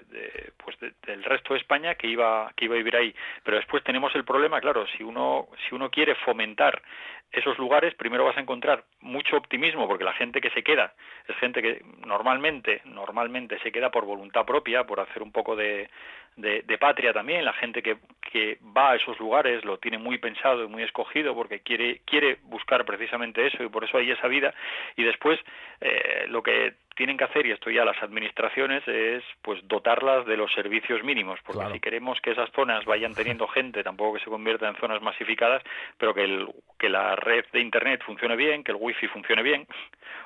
pues 0.56 0.76
del 1.06 1.24
resto 1.24 1.54
de 1.54 1.60
España 1.60 1.94
que 1.94 2.06
iba 2.06 2.52
que 2.56 2.66
iba 2.66 2.74
a 2.74 2.78
vivir 2.78 2.96
ahí. 2.96 3.14
Pero 3.42 3.56
después 3.56 3.82
tenemos 3.84 4.14
el 4.14 4.24
problema 4.24 4.60
claro 4.60 4.86
si 4.96 5.02
uno 5.02 5.48
si 5.68 5.74
uno 5.74 5.90
quiere 5.90 6.14
fomentar 6.14 6.82
esos 7.30 7.58
lugares 7.58 7.94
primero 7.94 8.24
vas 8.24 8.36
a 8.36 8.40
encontrar 8.40 8.84
mucho 9.00 9.36
optimismo 9.36 9.86
porque 9.86 10.04
la 10.04 10.14
gente 10.14 10.40
que 10.40 10.50
se 10.50 10.62
queda 10.62 10.94
es 11.26 11.36
gente 11.36 11.60
que 11.60 11.82
normalmente 12.06 12.80
normalmente 12.84 13.58
se 13.60 13.70
queda 13.70 13.90
por 13.90 14.04
voluntad 14.04 14.46
propia 14.46 14.84
por 14.84 15.00
hacer 15.00 15.22
un 15.22 15.32
poco 15.32 15.54
de, 15.54 15.90
de, 16.38 16.62
de 16.62 16.78
patria 16.78 17.12
también 17.12 17.44
la 17.44 17.52
gente 17.52 17.82
que, 17.82 17.98
que 18.20 18.58
va 18.76 18.92
a 18.92 18.96
esos 18.96 19.18
lugares 19.18 19.64
lo 19.64 19.78
tiene 19.78 19.98
muy 19.98 20.18
pensado 20.18 20.64
y 20.64 20.68
muy 20.68 20.82
escogido 20.82 21.34
porque 21.34 21.60
quiere 21.60 22.00
quiere 22.04 22.38
buscar 22.44 22.84
precisamente 22.84 23.46
eso 23.46 23.62
y 23.62 23.68
por 23.68 23.84
eso 23.84 23.98
hay 23.98 24.10
esa 24.10 24.28
vida 24.28 24.54
y 24.96 25.02
después 25.02 25.38
eh, 25.80 26.26
lo 26.28 26.42
que 26.42 26.74
tienen 26.98 27.16
que 27.16 27.22
hacer, 27.22 27.46
y 27.46 27.52
esto 27.52 27.70
ya 27.70 27.84
las 27.84 28.02
administraciones, 28.02 28.82
es 28.88 29.22
pues 29.40 29.60
dotarlas 29.68 30.26
de 30.26 30.36
los 30.36 30.52
servicios 30.52 31.04
mínimos, 31.04 31.38
porque 31.46 31.72
si 31.72 31.78
queremos 31.78 32.20
que 32.20 32.32
esas 32.32 32.50
zonas 32.50 32.84
vayan 32.86 33.14
teniendo 33.14 33.46
gente, 33.54 33.84
tampoco 33.84 34.14
que 34.14 34.24
se 34.24 34.28
convierta 34.28 34.68
en 34.68 34.74
zonas 34.80 35.00
masificadas, 35.00 35.62
pero 35.96 36.12
que, 36.12 36.24
el, 36.24 36.48
que 36.76 36.88
la 36.88 37.14
red 37.14 37.44
de 37.52 37.60
Internet 37.60 38.02
funcione 38.04 38.34
bien, 38.34 38.64
que 38.64 38.72
el 38.72 38.78
wifi 38.80 39.06
funcione 39.06 39.44
bien, 39.44 39.64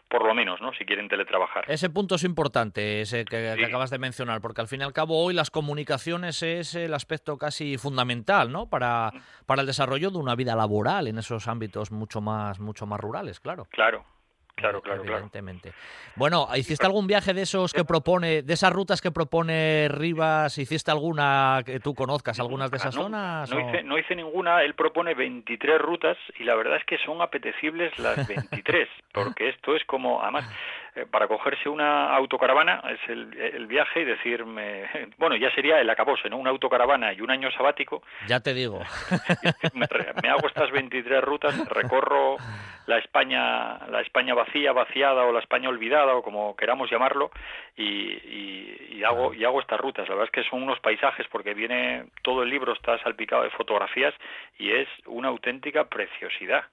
por 0.09 0.25
lo 0.25 0.35
menos, 0.35 0.63
¿no? 0.63 0.73
Si 0.73 0.87
quieren 0.87 1.09
teletrabajar. 1.09 1.67
Ese 1.69 1.91
punto 1.91 2.15
es 2.15 2.25
importante, 2.25 3.03
ese 3.03 3.27
que, 3.27 3.51
acabas 3.51 3.91
de 3.91 3.99
mencionar, 3.99 4.41
porque 4.41 4.63
al 4.63 4.69
fin 4.69 4.81
y 4.81 4.85
al 4.85 4.95
cabo 4.95 5.23
hoy 5.23 5.35
las 5.35 5.51
comunicaciones 5.51 6.02
es 6.07 6.75
el 6.75 6.95
aspecto 6.95 7.39
casi 7.39 7.79
fundamental, 7.79 8.51
¿no? 8.51 8.69
Para, 8.69 9.13
para 9.47 9.61
el 9.61 9.67
desarrollo 9.67 10.11
de 10.11 10.19
una 10.19 10.35
vida 10.35 10.57
laboral 10.57 11.09
en 11.09 11.19
esos 11.19 11.49
ámbitos 11.49 11.91
mucho 11.91 12.21
más, 12.21 12.61
mucho 12.61 12.87
más 12.87 13.01
rurales, 13.01 13.41
claro. 13.41 13.67
Claro, 13.71 14.05
Claro, 14.55 14.83
claro, 14.83 15.03
evidentemente. 15.03 15.73
Bueno, 16.15 16.47
¿hiciste 16.55 16.85
algún 16.85 17.07
viaje 17.07 17.33
de 17.33 17.43
esos 17.43 17.73
que 17.73 17.85
propone, 17.85 18.43
de 18.43 18.53
esas 18.53 18.73
rutas 18.73 19.01
que 19.01 19.11
propone 19.11 19.89
Rivas? 19.89 20.57
¿Hiciste 20.59 20.91
alguna 20.91 21.63
que 21.65 21.81
tú 21.81 21.95
conozcas, 21.95 22.39
algunas 22.39 22.71
de 22.71 22.77
esas 22.77 22.95
zonas? 22.95 23.51
No 23.51 23.61
hice, 23.61 23.83
no 23.83 23.99
hice, 23.99 24.15
ninguna, 24.15 24.63
él 24.63 24.75
propone 24.75 25.15
23 25.15 25.81
rutas 25.81 26.19
y 26.39 26.45
la 26.45 26.55
verdad 26.55 26.77
es 26.77 26.85
que 26.85 26.99
son 26.99 27.23
apetecibles 27.23 27.99
las 27.99 28.27
23, 28.29 28.89
porque 29.13 29.49
esto 29.49 29.75
es 29.75 29.85
como, 29.87 30.23
además, 30.23 30.49
eh, 30.95 31.07
para 31.11 31.27
cogerse 31.27 31.71
una 31.71 32.15
autocaravana 32.15 32.83
es 32.91 33.01
el, 33.09 33.33
el, 33.39 33.67
viaje 33.67 34.03
y 34.03 34.05
decirme, 34.05 34.85
bueno, 35.17 35.37
ya 35.37 35.51
sería 35.55 35.81
el 35.81 35.89
acabose, 35.89 36.29
¿no? 36.29 36.37
Una 36.37 36.51
autocaravana 36.51 37.15
y 37.15 37.23
un 37.23 37.31
año 37.31 37.51
sabático. 37.53 38.03
Ya 38.27 38.41
te 38.41 38.53
digo. 38.53 38.81
me, 39.75 39.87
me 40.23 40.29
hago 40.29 40.47
estas 40.47 40.71
23 40.71 41.25
rutas, 41.25 41.67
recorro 41.69 42.37
la 42.87 42.99
España, 42.99 43.79
la 43.89 44.03
España 44.03 44.35
vacía, 44.35 44.73
vaciada 44.73 45.25
o 45.25 45.33
la 45.33 45.41
España 45.41 45.71
olvidada 45.71 46.15
o 46.15 46.23
como 46.23 46.55
queramos 46.57 46.91
llamarlo 46.91 47.31
y, 47.75 47.85
y, 47.85 48.89
y 48.99 49.05
hago 49.05 49.33
y 49.33 49.45
hago 49.45 49.61
estas 49.61 49.81
rutas. 49.81 50.07
La 50.09 50.15
verdad 50.15 50.31
es 50.35 50.45
que 50.45 50.51
son 50.51 50.63
unos 50.63 50.79
paisajes 50.81 51.27
porque 51.29 51.55
viene 51.55 52.05
todo 52.23 52.43
el 52.43 52.51
libro 52.51 52.75
está 52.75 52.99
salpicado 53.03 53.45
de 53.45 53.51
fotografías 53.51 54.13
y 54.59 54.73
es 54.73 54.89
una 55.07 55.29
auténtica 55.29 55.85
preciosidad 55.85 56.65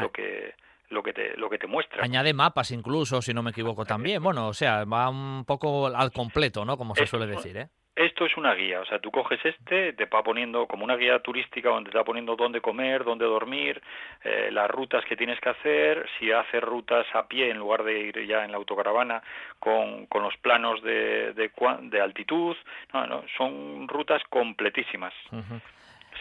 lo 0.00 0.12
que 0.12 0.54
lo 0.90 1.02
que 1.02 1.12
te 1.12 1.36
lo 1.36 1.48
que 1.48 1.58
te 1.58 1.66
muestra. 1.66 2.02
Añade 2.02 2.32
mapas 2.32 2.70
incluso, 2.70 3.22
si 3.22 3.32
no 3.34 3.42
me 3.42 3.50
equivoco 3.50 3.84
también. 3.84 4.22
Bueno, 4.22 4.48
o 4.48 4.54
sea, 4.54 4.84
va 4.84 5.08
un 5.08 5.44
poco 5.44 5.86
al 5.86 6.12
completo, 6.12 6.64
¿no? 6.64 6.76
Como 6.76 6.94
se 6.94 7.06
suele 7.06 7.26
decir, 7.26 7.56
¿eh? 7.56 7.68
Esto 7.96 8.26
es 8.26 8.36
una 8.36 8.52
guía, 8.54 8.80
o 8.82 8.84
sea, 8.84 8.98
tú 8.98 9.10
coges 9.10 9.42
este, 9.42 9.94
te 9.94 10.04
va 10.04 10.22
poniendo 10.22 10.66
como 10.66 10.84
una 10.84 10.96
guía 10.96 11.18
turística 11.20 11.70
donde 11.70 11.90
te 11.90 11.96
va 11.96 12.04
poniendo 12.04 12.36
dónde 12.36 12.60
comer, 12.60 13.04
dónde 13.04 13.24
dormir, 13.24 13.80
eh, 14.22 14.50
las 14.52 14.70
rutas 14.70 15.02
que 15.06 15.16
tienes 15.16 15.40
que 15.40 15.48
hacer, 15.48 16.06
si 16.18 16.30
haces 16.30 16.60
rutas 16.60 17.06
a 17.14 17.26
pie 17.26 17.50
en 17.50 17.56
lugar 17.56 17.84
de 17.84 17.98
ir 17.98 18.26
ya 18.26 18.44
en 18.44 18.50
la 18.50 18.58
autocaravana 18.58 19.22
con, 19.58 20.04
con 20.08 20.22
los 20.22 20.36
planos 20.36 20.82
de, 20.82 21.32
de, 21.32 22.00
altitud, 22.02 22.54
no, 22.92 23.06
no, 23.06 23.24
son 23.38 23.88
rutas 23.88 24.22
completísimas, 24.28 25.14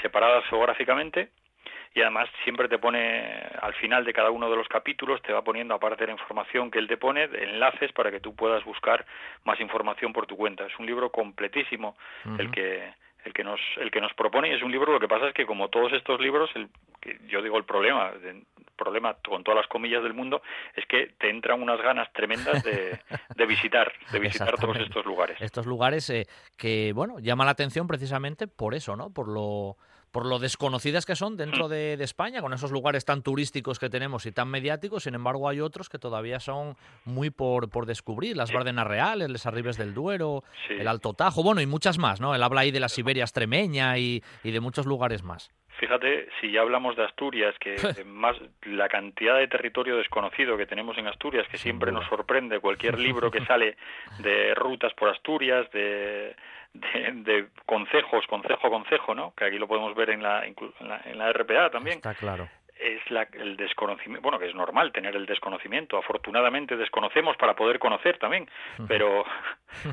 separadas 0.02 0.46
geográficamente 0.46 1.30
y 1.96 2.02
además 2.02 2.30
siempre 2.44 2.68
te 2.68 2.78
pone 2.78 3.42
al 3.62 3.74
final 3.76 4.04
de 4.04 4.14
cada 4.14 4.30
uno 4.30 4.50
de 4.50 4.58
los 4.58 4.68
capítulos 4.68 5.22
te 5.22 5.32
va 5.32 5.44
poniendo 5.44 5.74
aparte 5.74 6.04
de 6.04 6.08
la 6.08 6.14
información 6.14 6.70
que 6.70 6.78
él 6.78 6.90
te 6.90 6.98
pone 6.98 7.24
enlaces 7.24 7.92
para 7.94 8.12
que 8.12 8.20
tú 8.20 8.36
puedas 8.36 8.64
buscar 8.66 9.06
más 9.46 9.60
información 9.62 10.12
por 10.12 10.28
tu 10.28 10.36
cuenta. 10.36 10.66
Es 10.66 10.78
un 10.78 10.86
libro 10.86 11.10
completísimo 11.10 11.96
el 12.38 12.52
que 12.52 12.94
el 13.24 13.34
que 13.34 13.44
nos 13.44 13.60
el 13.78 13.90
que 13.90 14.02
nos 14.02 14.14
propone 14.14 14.50
y 14.50 14.54
es 14.54 14.62
un 14.62 14.72
libro 14.72 14.92
lo 14.92 15.00
que 15.00 15.08
pasa 15.08 15.30
es 15.30 15.34
que 15.34 15.46
como 15.46 15.70
todos 15.70 15.94
estos 15.94 16.20
libros 16.20 16.50
el, 16.54 16.70
que 17.02 17.18
yo 17.28 17.42
digo 17.42 17.58
el 17.58 17.64
problema 17.64 18.12
el 18.24 18.46
problema 18.78 19.16
con 19.28 19.44
todas 19.44 19.62
las 19.62 19.68
comillas 19.68 20.04
del 20.04 20.14
mundo 20.14 20.44
es 20.76 20.86
que 20.86 21.14
te 21.18 21.30
entran 21.30 21.60
unas 21.60 21.82
ganas 21.82 22.12
tremendas 22.14 22.62
de, 22.64 23.00
de 23.36 23.46
visitar 23.48 23.92
de 24.12 24.20
visitar 24.20 24.56
todos 24.60 24.78
estos 24.78 25.06
lugares. 25.06 25.42
Estos 25.42 25.66
lugares 25.66 26.08
eh, 26.12 26.28
que 26.58 26.92
bueno 26.94 27.20
llama 27.20 27.46
la 27.46 27.52
atención 27.52 27.88
precisamente 27.88 28.48
por 28.48 28.76
eso 28.76 28.96
no 28.96 29.12
por 29.12 29.28
lo 29.28 29.78
por 30.16 30.26
lo 30.26 30.40
desconocidas 30.40 31.06
que 31.06 31.14
son 31.14 31.36
dentro 31.36 31.68
de, 31.68 31.96
España, 31.96 32.40
con 32.40 32.54
esos 32.54 32.72
lugares 32.72 33.04
tan 33.04 33.22
turísticos 33.22 33.80
que 33.80 33.90
tenemos 33.90 34.26
y 34.26 34.32
tan 34.32 34.48
mediáticos, 34.48 35.04
sin 35.04 35.14
embargo 35.14 35.50
hay 35.50 35.60
otros 35.60 35.90
que 35.90 36.00
todavía 36.00 36.40
son 36.40 36.78
muy 37.04 37.32
por, 37.32 37.70
por 37.70 37.86
descubrir, 37.86 38.38
las 38.38 38.54
Bardenas 38.54 38.88
Reales, 38.88 39.30
Les 39.30 39.46
Arribes 39.46 39.78
del 39.78 39.94
Duero, 39.94 40.46
el 40.70 40.88
Alto 40.88 41.12
Tajo, 41.16 41.44
bueno, 41.44 41.60
y 41.60 41.66
muchas 41.66 41.98
más, 41.98 42.22
¿no? 42.22 42.34
Él 42.34 42.42
habla 42.44 42.62
ahí 42.62 42.72
de 42.72 42.80
la 42.80 42.88
Siberia 42.88 43.26
extremeña 43.26 43.98
y, 43.98 44.24
de 44.42 44.60
muchos 44.62 44.86
lugares 44.86 45.22
más. 45.22 45.52
Fíjate, 45.82 46.30
si 46.40 46.50
ya 46.50 46.62
hablamos 46.62 46.96
de 46.96 47.04
Asturias, 47.04 47.54
que 47.60 47.76
más 48.06 48.38
la 48.62 48.88
cantidad 48.88 49.38
de 49.38 49.50
territorio 49.50 49.98
desconocido 49.98 50.56
que 50.56 50.66
tenemos 50.66 50.98
en 50.98 51.08
Asturias, 51.08 51.46
que 51.52 51.58
siempre 51.58 51.92
nos 51.92 52.08
sorprende 52.08 52.62
cualquier 52.62 52.98
libro 52.98 53.30
que 53.30 53.44
sale 53.46 53.76
de 54.20 54.56
rutas 54.56 54.94
por 54.94 55.10
Asturias, 55.10 55.70
de 55.72 56.38
de, 57.14 57.48
concejos, 57.66 58.26
concejo 58.28 58.68
a 58.68 58.70
concejo, 58.70 59.16
¿no? 59.16 59.34
Que 59.36 59.46
aquí 59.46 59.58
lo 59.58 59.68
podemos 59.68 59.96
ver 59.96 60.10
en 60.12 60.24
la, 60.24 60.46
en 60.46 60.56
la, 60.82 61.02
en 61.06 61.18
la 61.18 61.32
RPA 61.34 61.70
también. 61.70 61.98
Está 61.98 62.14
claro 62.14 62.48
es 62.78 63.10
la, 63.10 63.28
el 63.34 63.56
desconocimiento, 63.58 64.22
bueno, 64.22 64.40
que 64.40 64.48
es 64.48 64.56
normal 64.56 64.92
tener 64.92 65.16
el 65.16 65.26
desconocimiento, 65.26 65.98
afortunadamente 65.98 66.76
desconocemos 66.76 67.38
para 67.38 67.56
poder 67.56 67.80
conocer 67.80 68.18
también, 68.18 68.50
pero, 68.88 69.26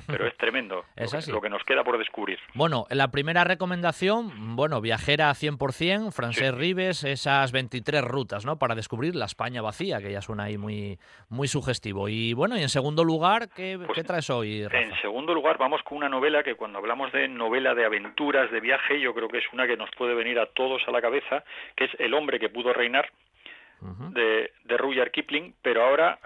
pero 0.06 0.26
es 0.26 0.36
tremendo 0.36 0.84
es 0.96 1.28
lo, 1.28 1.40
que, 1.40 1.48
nos 1.48 1.62
queda 1.64 1.84
por 1.84 1.98
descubrir. 1.98 2.38
Bueno, 2.54 2.86
la 2.90 3.08
primera 3.08 3.44
recomendación, 3.44 4.56
bueno, 4.56 4.80
viajera 4.80 5.30
100%, 5.30 6.12
Francés 6.12 6.54
Rives, 6.54 7.04
esas 7.04 7.52
23 7.52 8.02
rutas, 8.02 8.44
¿no? 8.44 8.58
Para 8.58 8.74
descubrir 8.74 9.14
la 9.14 9.26
España 9.26 9.62
vacía, 9.62 10.00
que 10.00 10.12
ya 10.12 10.20
suena 10.20 10.44
ahí 10.44 10.58
muy, 10.58 10.98
muy 11.28 11.48
sugestivo. 11.48 12.08
Y 12.08 12.34
bueno, 12.34 12.56
y 12.56 12.62
en 12.62 12.68
segundo 12.68 13.04
lugar, 13.04 13.48
¿qué, 13.54 13.78
pues 13.78 13.90
¿qué 13.94 14.04
traes 14.04 14.30
hoy, 14.30 14.66
En 14.70 14.94
segundo 15.00 15.34
lugar, 15.34 15.58
vamos 15.58 15.82
con 15.82 15.98
una 15.98 16.08
novela 16.08 16.42
que 16.42 16.54
cuando 16.54 16.78
hablamos 16.78 17.12
de 17.12 17.28
novela 17.28 17.74
de 17.74 17.84
aventuras, 17.84 18.50
de 18.50 18.60
viaje, 18.60 19.00
yo 19.00 19.14
creo 19.14 19.28
que 19.28 19.38
es 19.38 19.44
una 19.52 19.66
que 19.66 19.76
nos 19.76 19.90
puede 19.96 20.14
venir 20.14 20.38
a 20.38 20.46
todos 20.46 20.82
a 20.86 20.90
la 20.90 21.00
cabeza, 21.00 21.44
que 21.76 21.84
es 21.84 21.90
El 21.98 22.14
hombre 22.14 22.38
que 22.38 22.48
pudo 22.48 22.72
reinar 22.72 23.10
de, 24.12 24.52
de 24.64 24.76
Rudyard 24.76 25.10
Kipling, 25.10 25.54
pero 25.62 25.84
ahora 25.84 26.18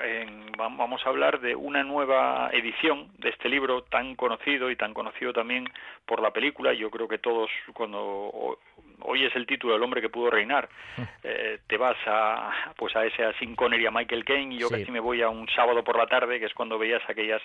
vamos 0.56 1.04
a 1.04 1.08
hablar 1.08 1.40
de 1.40 1.54
una 1.54 1.82
nueva 1.82 2.50
edición 2.52 3.08
de 3.18 3.30
este 3.30 3.48
libro 3.48 3.82
tan 3.84 4.14
conocido 4.14 4.70
y 4.70 4.76
tan 4.76 4.92
conocido 4.94 5.32
también 5.32 5.68
por 6.04 6.20
la 6.20 6.32
película. 6.32 6.72
Yo 6.72 6.90
creo 6.90 7.08
que 7.08 7.18
todos 7.18 7.50
cuando 7.72 8.58
oyes 9.00 9.34
el 9.34 9.46
título 9.46 9.76
El 9.76 9.82
hombre 9.82 10.00
que 10.00 10.08
pudo 10.08 10.30
reinar, 10.30 10.68
eh, 11.22 11.60
te 11.66 11.76
vas 11.76 11.96
a 12.06 12.50
pues 12.76 12.94
a 12.96 13.04
ese 13.04 13.24
a 13.24 13.32
Sin 13.38 13.56
Connery 13.56 13.86
a 13.86 13.90
Michael 13.90 14.24
Caine 14.24 14.54
y 14.54 14.58
yo 14.58 14.68
casi 14.68 14.90
me 14.90 15.00
voy 15.00 15.22
a 15.22 15.28
un 15.28 15.48
sábado 15.48 15.82
por 15.84 15.96
la 15.96 16.06
tarde, 16.06 16.38
que 16.38 16.46
es 16.46 16.54
cuando 16.54 16.78
veías 16.78 17.02
aquellas 17.08 17.42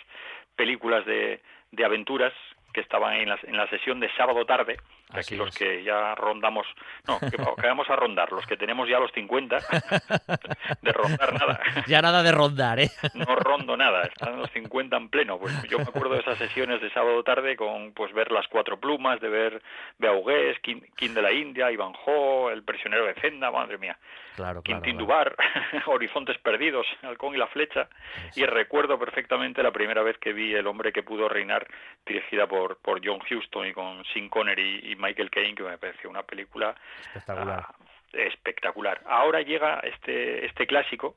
películas 0.56 1.06
de, 1.06 1.42
de 1.72 1.86
aventuras 1.86 2.34
que 2.72 2.82
estaban 2.82 3.14
en 3.16 3.30
la, 3.30 3.40
en 3.44 3.58
la 3.58 3.68
sesión 3.70 4.00
de 4.00 4.12
sábado 4.16 4.46
tarde, 4.46 4.78
aquí 5.12 5.36
los 5.36 5.56
que 5.56 5.84
ya 5.84 6.16
rondamos, 6.16 6.66
no, 7.08 7.20
que, 7.32 7.68
vamos 7.68 7.90
a 7.90 7.96
rondar, 7.96 8.32
los 8.32 8.46
que 8.46 8.58
tenemos 8.58 8.88
ya 8.88 9.00
los 9.00 9.12
50, 9.12 9.58
de 10.82 10.92
rondar 10.92 11.34
nada. 11.34 11.60
Ya 11.88 12.02
nada 12.02 12.24
de 12.24 12.32
rondar, 12.32 12.80
¿eh? 12.80 12.90
No 13.14 13.36
rondo 13.36 13.76
nada, 13.78 14.04
están 14.04 14.38
los 14.38 14.50
50 14.52 14.98
en 14.98 15.10
pleno. 15.10 15.38
Pues 15.40 15.62
yo 15.70 15.78
me 15.78 15.84
acuerdo 15.84 16.14
de 16.14 16.22
esas 16.22 16.38
sesiones 16.38 16.82
de 16.82 16.92
sábado 16.92 17.24
tarde 17.24 17.56
con 17.56 17.94
pues 17.94 18.14
ver 18.14 18.32
las 18.32 18.48
cuatro 18.48 18.80
plumas, 18.80 19.20
de 19.20 19.30
ver 19.30 19.62
Beaugués, 19.98 20.60
King, 20.60 21.14
de 21.14 21.22
la 21.22 21.32
India, 21.32 21.72
Ivanhoe, 21.72 22.54
El 22.54 22.64
prisionero 22.64 23.06
de 23.06 23.14
Zenda, 23.16 23.52
madre 23.52 23.78
mía. 23.78 23.98
Claro, 24.36 24.62
Quintín 24.62 24.98
Dubar, 24.98 25.36
Horizontes 25.88 26.38
Perdidos, 26.38 26.88
Halcón 27.02 27.36
y 27.36 27.38
la 27.38 27.48
Flecha, 27.48 27.90
y 28.36 28.46
recuerdo 28.46 28.98
perfectamente 28.98 29.62
la 29.62 29.72
primera 29.72 30.04
vez 30.04 30.18
que 30.18 30.34
vi 30.34 30.54
El 30.54 30.68
hombre 30.68 30.94
que 30.94 31.04
pudo 31.04 31.28
reinar, 31.28 31.68
dirigida 32.06 32.48
por, 32.48 32.61
por 32.82 33.06
John 33.06 33.20
Huston 33.30 33.68
y 33.68 33.74
con 33.74 34.04
Sean 34.06 34.30
Connery 34.30 34.92
y 34.92 34.96
Michael 34.96 35.30
Caine, 35.30 35.56
que 35.56 35.64
me 35.64 35.78
pareció 35.78 36.10
una 36.10 36.24
película 36.24 36.76
espectacular. 37.14 37.66
Ah, 37.68 37.76
espectacular. 38.14 39.02
Ahora 39.06 39.42
llega 39.42 39.80
este, 39.80 40.46
este 40.46 40.68
clásico 40.68 41.16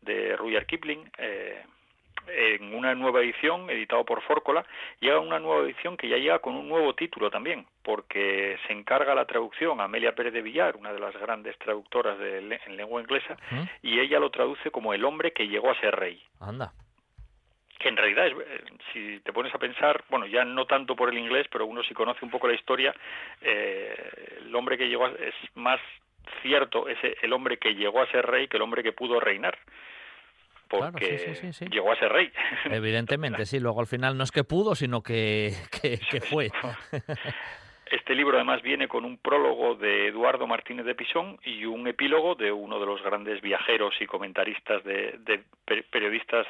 de 0.00 0.36
Rudyard 0.36 0.66
Kipling, 0.66 1.10
eh, 1.18 1.62
en 2.28 2.74
una 2.74 2.94
nueva 2.94 3.20
edición, 3.20 3.68
editado 3.70 4.04
por 4.04 4.22
Fórcola, 4.22 4.64
llega 5.00 5.18
una 5.18 5.40
nueva 5.40 5.64
edición 5.64 5.96
que 5.96 6.08
ya 6.08 6.16
llega 6.16 6.38
con 6.38 6.54
un 6.54 6.68
nuevo 6.68 6.94
título 6.94 7.30
también, 7.30 7.66
porque 7.82 8.58
se 8.66 8.72
encarga 8.72 9.14
la 9.14 9.24
traducción 9.24 9.80
a 9.80 9.84
Amelia 9.84 10.14
Pérez 10.14 10.32
de 10.32 10.42
Villar, 10.42 10.76
una 10.76 10.92
de 10.92 11.00
las 11.00 11.16
grandes 11.16 11.58
traductoras 11.58 12.18
de, 12.18 12.38
en 12.38 12.76
lengua 12.76 13.00
inglesa, 13.00 13.36
y 13.82 13.98
ella 13.98 14.20
lo 14.20 14.30
traduce 14.30 14.70
como 14.70 14.94
el 14.94 15.04
hombre 15.04 15.32
que 15.32 15.48
llegó 15.48 15.70
a 15.70 15.80
ser 15.80 15.96
rey. 15.96 16.22
Anda 16.40 16.72
que 17.82 17.88
en 17.88 17.96
realidad, 17.96 18.26
es, 18.26 18.32
eh, 18.32 18.64
si 18.92 19.20
te 19.20 19.32
pones 19.32 19.54
a 19.54 19.58
pensar, 19.58 20.04
bueno, 20.08 20.26
ya 20.26 20.44
no 20.44 20.66
tanto 20.66 20.96
por 20.96 21.10
el 21.10 21.18
inglés, 21.18 21.46
pero 21.50 21.66
uno 21.66 21.82
si 21.82 21.94
conoce 21.94 22.24
un 22.24 22.30
poco 22.30 22.48
la 22.48 22.54
historia, 22.54 22.94
eh, 23.40 24.38
el 24.46 24.54
hombre 24.54 24.78
que 24.78 24.88
llegó 24.88 25.06
a, 25.06 25.10
es 25.10 25.34
más 25.54 25.80
cierto 26.40 26.88
ese 26.88 27.16
el 27.22 27.32
hombre 27.32 27.58
que 27.58 27.74
llegó 27.74 28.00
a 28.00 28.06
ser 28.06 28.24
rey 28.24 28.46
que 28.46 28.56
el 28.56 28.62
hombre 28.62 28.82
que 28.82 28.92
pudo 28.92 29.18
reinar 29.18 29.58
porque 30.72 31.44
llegó 31.70 31.92
a 31.92 31.96
ser 31.96 32.10
rey. 32.10 32.32
Evidentemente, 32.64 33.44
sí. 33.46 33.60
Luego 33.60 33.80
al 33.80 33.86
final 33.86 34.16
no 34.16 34.24
es 34.24 34.30
que 34.30 34.44
pudo, 34.44 34.74
sino 34.74 35.02
que, 35.02 35.52
que, 35.82 36.20
fue. 36.20 36.50
Este 37.92 38.14
libro 38.14 38.38
además 38.38 38.62
viene 38.62 38.88
con 38.88 39.04
un 39.04 39.18
prólogo 39.18 39.74
de 39.74 40.06
Eduardo 40.06 40.46
Martínez 40.46 40.86
de 40.86 40.94
Pisón 40.94 41.38
y 41.44 41.66
un 41.66 41.86
epílogo 41.86 42.34
de 42.34 42.50
uno 42.50 42.80
de 42.80 42.86
los 42.86 43.02
grandes 43.02 43.42
viajeros 43.42 43.94
y 44.00 44.06
comentaristas 44.06 44.82
de, 44.82 45.42
periodistas 45.90 46.46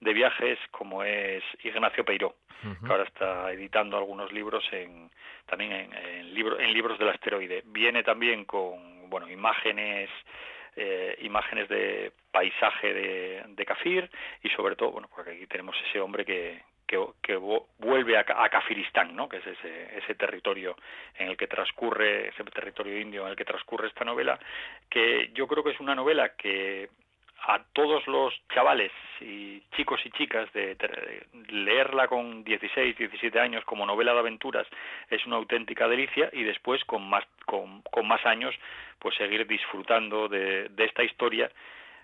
de 0.00 0.14
viajes 0.14 0.58
como 0.70 1.04
es 1.04 1.44
Ignacio 1.62 2.02
Peiró, 2.02 2.36
que 2.62 2.90
ahora 2.90 3.02
está 3.04 3.52
editando 3.52 3.98
algunos 3.98 4.32
libros 4.32 4.64
en, 4.72 5.10
también 5.44 5.72
en, 5.72 5.92
en 5.92 6.32
libros 6.72 6.98
del 6.98 7.10
asteroide. 7.10 7.62
Viene 7.66 8.02
también 8.02 8.46
con 8.46 9.10
bueno 9.10 9.28
imágenes 9.28 10.08
eh, 10.76 11.14
imágenes 11.20 11.68
de 11.68 12.10
paisaje 12.30 12.94
de, 12.94 13.44
de 13.48 13.66
Kafir 13.66 14.10
y 14.42 14.48
sobre 14.48 14.76
todo, 14.76 14.92
bueno, 14.92 15.10
porque 15.14 15.32
aquí 15.32 15.46
tenemos 15.46 15.76
ese 15.90 16.00
hombre 16.00 16.24
que, 16.24 16.62
que, 16.86 17.36
vuelve 17.78 18.16
a, 18.16 18.20
a, 18.20 18.48
Kafiristán, 18.48 19.14
¿no? 19.14 19.28
que 19.28 19.38
es 19.38 19.46
ese, 19.46 19.98
ese 19.98 20.14
territorio 20.14 20.76
en 21.18 21.28
el 21.28 21.36
que 21.36 21.46
transcurre, 21.46 22.28
ese 22.28 22.44
territorio 22.44 23.00
indio 23.00 23.24
en 23.24 23.30
el 23.30 23.36
que 23.36 23.44
transcurre 23.44 23.88
esta 23.88 24.04
novela, 24.04 24.38
que 24.88 25.30
yo 25.34 25.46
creo 25.46 25.64
que 25.64 25.70
es 25.70 25.80
una 25.80 25.94
novela 25.94 26.30
que 26.36 26.88
a 27.48 27.62
todos 27.72 28.06
los 28.06 28.34
chavales 28.52 28.90
y 29.20 29.60
chicos 29.76 30.00
y 30.04 30.10
chicas 30.10 30.52
de, 30.52 30.76
leerla 31.48 32.08
con 32.08 32.42
16, 32.42 32.96
17 32.96 33.38
años 33.38 33.64
como 33.64 33.86
novela 33.86 34.12
de 34.14 34.20
aventuras 34.20 34.66
es 35.10 35.24
una 35.26 35.36
auténtica 35.36 35.86
delicia 35.86 36.28
y 36.32 36.42
después 36.42 36.84
con 36.84 37.08
más 37.08 37.24
con, 37.44 37.82
más 38.04 38.24
años 38.26 38.54
pues 38.98 39.14
seguir 39.16 39.46
disfrutando 39.46 40.28
de, 40.28 40.68
de 40.70 40.84
esta 40.84 41.04
historia 41.04 41.50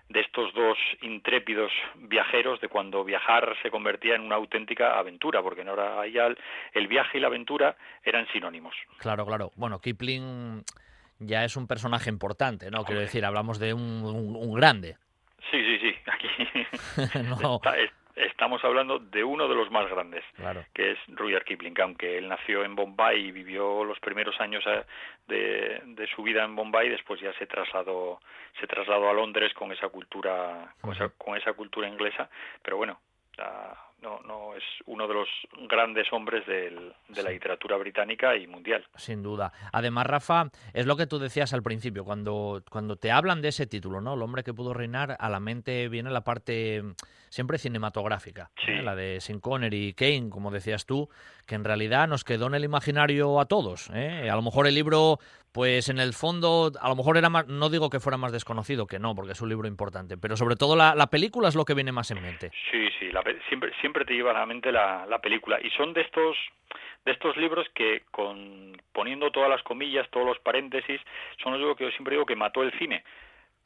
de 0.09 0.19
estos 0.19 0.53
dos 0.53 0.77
intrépidos 1.01 1.71
viajeros 1.95 2.61
de 2.61 2.67
cuando 2.67 3.03
viajar 3.03 3.55
se 3.61 3.71
convertía 3.71 4.15
en 4.15 4.21
una 4.21 4.35
auténtica 4.35 4.97
aventura, 4.99 5.41
porque 5.41 5.61
en 5.61 5.69
ahora 5.69 6.07
ya 6.07 6.27
el, 6.73 6.87
viaje 6.87 7.17
y 7.17 7.21
la 7.21 7.27
aventura 7.27 7.75
eran 8.03 8.27
sinónimos. 8.31 8.75
Claro, 8.99 9.25
claro. 9.25 9.51
Bueno, 9.55 9.79
Kipling 9.79 10.63
ya 11.19 11.43
es 11.43 11.55
un 11.55 11.67
personaje 11.67 12.09
importante, 12.09 12.69
¿no? 12.69 12.83
Quiero 12.83 13.01
decir, 13.01 13.25
hablamos 13.25 13.59
de 13.59 13.73
un, 13.73 14.03
un 14.03 14.53
grande. 14.53 14.97
Sí, 15.51 15.61
sí, 15.63 15.79
sí. 15.79 15.95
Aquí 16.05 16.27
estamos 18.15 18.63
hablando 18.63 18.99
de 18.99 19.23
uno 19.23 19.47
de 19.47 19.55
los 19.55 19.71
más 19.71 19.89
grandes, 19.89 20.23
que 20.73 20.91
es 20.91 20.99
Rudyard 21.07 21.43
Kipling, 21.43 21.79
aunque 21.81 22.17
él 22.17 22.27
nació 22.27 22.63
en 22.63 22.75
Bombay 22.75 23.27
y 23.27 23.31
vivió 23.31 23.83
los 23.83 23.99
primeros 23.99 24.39
años 24.39 24.63
eh, 25.27 25.81
de, 25.85 26.07
su 26.15 26.23
vida 26.23 26.43
en 26.43 26.55
Bombay, 26.55 26.89
después 26.89 27.19
ya 27.19 27.33
se 27.33 27.47
trasladó, 27.47 28.19
se 28.59 28.67
trasladó 28.67 29.09
a 29.09 29.13
Londres 29.13 29.53
con 29.53 29.71
esa 29.71 29.89
cultura, 29.89 30.73
con, 30.81 30.93
esa, 30.93 31.09
con 31.09 31.37
esa 31.37 31.53
cultura 31.53 31.87
inglesa, 31.87 32.29
pero 32.61 32.77
bueno, 32.77 32.99
no, 34.03 34.19
no 34.21 34.53
es 34.55 34.63
uno 34.85 35.07
de 35.07 35.13
los 35.13 35.27
grandes 35.67 36.11
hombres 36.11 36.45
de 36.45 36.93
la 37.15 37.29
literatura 37.29 37.77
británica 37.77 38.35
y 38.35 38.45
mundial. 38.45 38.85
Sin 38.97 39.23
duda. 39.23 39.51
Además, 39.71 40.05
Rafa, 40.05 40.51
es 40.73 40.85
lo 40.85 40.97
que 40.97 41.07
tú 41.07 41.17
decías 41.17 41.53
al 41.53 41.63
principio, 41.63 42.03
cuando, 42.03 42.61
cuando 42.69 42.97
te 42.97 43.11
hablan 43.11 43.41
de 43.41 43.47
ese 43.47 43.65
título, 43.65 44.01
¿no? 44.01 44.13
El 44.13 44.21
hombre 44.21 44.43
que 44.43 44.53
pudo 44.53 44.73
reinar, 44.73 45.15
a 45.17 45.29
la 45.29 45.39
mente 45.39 45.87
viene 45.87 46.11
la 46.11 46.23
parte 46.23 46.83
siempre 47.29 47.57
cinematográfica, 47.57 48.51
¿eh? 48.67 48.83
la 48.83 48.95
de 48.95 49.19
Sin 49.19 49.39
Connery 49.39 49.87
y 49.87 49.93
Kane, 49.93 50.29
como 50.29 50.51
decías 50.51 50.85
tú, 50.85 51.09
que 51.47 51.55
en 51.55 51.63
realidad 51.63 52.07
nos 52.07 52.23
quedó 52.23 52.45
en 52.45 52.53
el 52.53 52.63
imaginario 52.63 53.39
a 53.39 53.45
todos. 53.45 53.89
¿eh? 53.91 54.29
A 54.29 54.35
lo 54.35 54.43
mejor 54.43 54.67
el 54.67 54.75
libro 54.75 55.17
pues 55.53 55.87
en 55.89 55.99
el 55.99 56.13
fondo, 56.13 56.71
a 56.81 56.89
lo 56.89 56.95
mejor 56.95 57.15
era 57.15 57.29
más, 57.29 57.47
no 57.47 57.69
digo 57.69 57.89
que 57.91 57.99
fuera 57.99 58.17
más 58.17 58.31
desconocido, 58.31 58.87
que 58.87 58.97
no, 58.97 59.13
porque 59.13 59.33
es 59.33 59.41
un 59.41 59.49
libro 59.49 59.67
importante, 59.67 60.17
pero 60.17 60.35
sobre 60.35 60.55
todo 60.55 60.75
la, 60.75 61.07
película 61.07 61.47
es 61.47 61.55
lo 61.55 61.63
que 61.63 61.75
viene 61.75 61.91
más 61.91 62.09
en 62.09 62.23
mente. 62.23 62.49
Sí, 62.71 62.89
sí, 62.99 63.11
siempre, 63.47 63.71
siempre 63.79 64.03
te 64.03 64.15
lleva 64.15 64.31
a 64.31 64.39
la 64.39 64.45
mente 64.47 64.71
la, 64.71 65.19
película. 65.21 65.59
Y 65.61 65.69
son 65.69 65.93
de 65.93 66.01
estos, 66.01 66.35
de 67.05 67.11
estos 67.11 67.37
libros 67.37 67.67
que, 67.75 68.01
con, 68.09 68.75
poniendo 68.91 69.29
todas 69.31 69.49
las 69.49 69.61
comillas, 69.61 70.09
todos 70.09 70.25
los 70.25 70.39
paréntesis, 70.39 70.99
son 71.41 71.53
los 71.53 71.59
libros 71.59 71.77
que 71.77 71.85
yo 71.85 71.91
siempre 71.91 72.15
digo 72.15 72.25
que 72.25 72.35
mató 72.35 72.63
el 72.63 72.77
cine. 72.79 73.03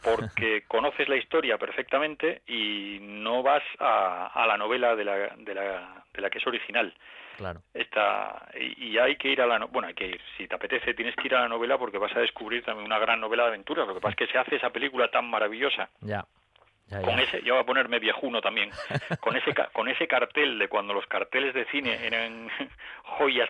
Porque 0.03 0.63
conoces 0.67 1.07
la 1.07 1.15
historia 1.15 1.57
perfectamente 1.57 2.41
y 2.47 2.99
no 2.99 3.43
vas 3.43 3.63
a, 3.79 4.27
a 4.27 4.45
la 4.45 4.57
novela 4.57 4.93
de 4.97 5.05
la, 5.05 5.15
de, 5.37 5.55
la, 5.55 6.03
de 6.13 6.21
la 6.21 6.29
que 6.29 6.39
es 6.39 6.47
original. 6.47 6.93
Claro. 7.37 7.61
Está, 7.73 8.49
y, 8.59 8.97
hay 8.97 9.15
que 9.15 9.29
ir 9.29 9.41
a 9.41 9.45
la 9.45 9.63
bueno, 9.65 9.87
hay 9.87 9.93
que 9.93 10.07
ir, 10.07 10.21
si 10.35 10.47
te 10.47 10.55
apetece 10.55 10.95
tienes 10.95 11.15
que 11.15 11.27
ir 11.27 11.35
a 11.35 11.41
la 11.41 11.47
novela 11.47 11.77
porque 11.77 11.99
vas 11.99 12.15
a 12.15 12.19
descubrir 12.19 12.63
también 12.63 12.85
una 12.85 12.97
gran 12.97 13.21
novela 13.21 13.43
de 13.43 13.49
aventuras. 13.49 13.87
Lo 13.87 13.93
que 13.93 14.01
pasa 14.01 14.15
es 14.17 14.27
que 14.27 14.33
se 14.33 14.39
hace 14.39 14.55
esa 14.55 14.71
película 14.71 15.09
tan 15.11 15.29
maravillosa. 15.29 15.89
Ya. 16.01 16.25
Con 17.03 17.19
ese, 17.19 17.41
yo 17.43 17.53
voy 17.53 17.63
a 17.63 17.65
ponerme 17.65 17.99
viejuno 17.99 18.41
también, 18.41 18.71
con 19.19 19.35
ese 19.35 19.53
con 19.73 19.89
ese 19.89 20.07
cartel 20.07 20.57
de 20.57 20.69
cuando 20.69 20.93
los 20.93 21.05
carteles 21.05 21.53
de 21.53 21.65
cine 21.65 22.05
eran 22.05 22.49
joyas. 23.03 23.49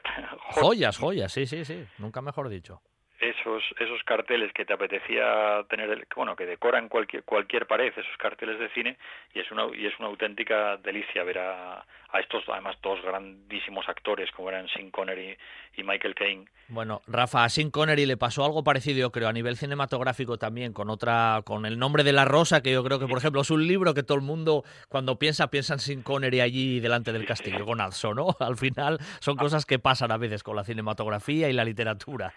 Joyas, 0.51 0.98
joyas, 0.98 1.32
sí, 1.32 1.46
sí, 1.46 1.63
sí, 1.63 1.86
nunca 2.00 2.22
mejor 2.22 2.50
dicho 2.50 2.82
esos 3.20 3.64
esos 3.80 4.04
carteles 4.04 4.54
que 4.54 4.66
te 4.66 4.74
apetecía 4.74 5.64
tener 5.70 6.08
bueno 6.16 6.36
que 6.36 6.46
decoran 6.46 6.88
cualquier 6.88 7.24
cualquier 7.24 7.66
pared 7.66 7.92
esos 7.96 8.18
carteles 8.18 8.60
de 8.60 8.70
cine 8.70 8.98
y 9.34 9.40
es 9.40 9.52
una 9.52 9.66
y 9.76 9.88
es 9.88 9.98
una 10.00 10.08
auténtica 10.08 10.78
delicia 10.78 11.24
ver 11.24 11.40
a, 11.40 11.80
a 12.12 12.20
estos 12.20 12.44
además 12.48 12.78
dos 12.84 13.02
grandísimos 13.02 13.90
actores 13.90 14.30
como 14.32 14.50
eran 14.50 14.68
Sean 14.70 14.92
Connery 14.92 15.36
y 15.76 15.84
Michael 15.84 16.16
Caine. 16.16 16.46
Bueno 16.68 17.02
Rafa 17.08 17.44
a 17.44 17.50
Sean 17.50 17.72
Connery 17.72 18.06
le 18.06 18.18
pasó 18.18 18.46
algo 18.46 18.64
parecido 18.64 19.00
yo 19.00 19.12
creo 19.12 19.30
a 19.30 19.34
nivel 19.34 19.58
cinematográfico 19.58 20.38
también 20.38 20.74
con 20.74 20.90
otra 20.90 21.42
con 21.44 21.66
el 21.66 21.80
nombre 21.80 22.04
de 22.04 22.14
la 22.14 22.26
rosa 22.26 22.62
que 22.62 22.72
yo 22.72 22.84
creo 22.84 23.00
que 23.00 23.08
por 23.08 23.18
ejemplo 23.18 23.42
es 23.42 23.50
un 23.50 23.66
libro 23.66 23.96
que 23.96 24.04
todo 24.04 24.18
el 24.18 24.24
mundo 24.24 24.64
cuando 24.90 25.18
piensa 25.18 25.50
piensa 25.50 25.74
en 25.74 25.80
Sean 25.80 26.04
Connery 26.04 26.42
allí 26.42 26.80
delante 26.80 27.12
del 27.12 27.26
castillo 27.26 27.66
con 27.66 27.82
Alzo 27.82 28.14
no 28.14 28.36
al 28.40 28.58
final 28.58 29.00
son 29.20 29.38
cosas 29.38 29.66
que 29.66 29.80
pasan 29.80 30.12
a 30.12 30.18
veces 30.18 30.44
con 30.44 30.56
la 30.56 30.64
cinematografía 30.64 31.50
y 31.50 31.54
la 31.54 31.66
literatura 31.66 32.32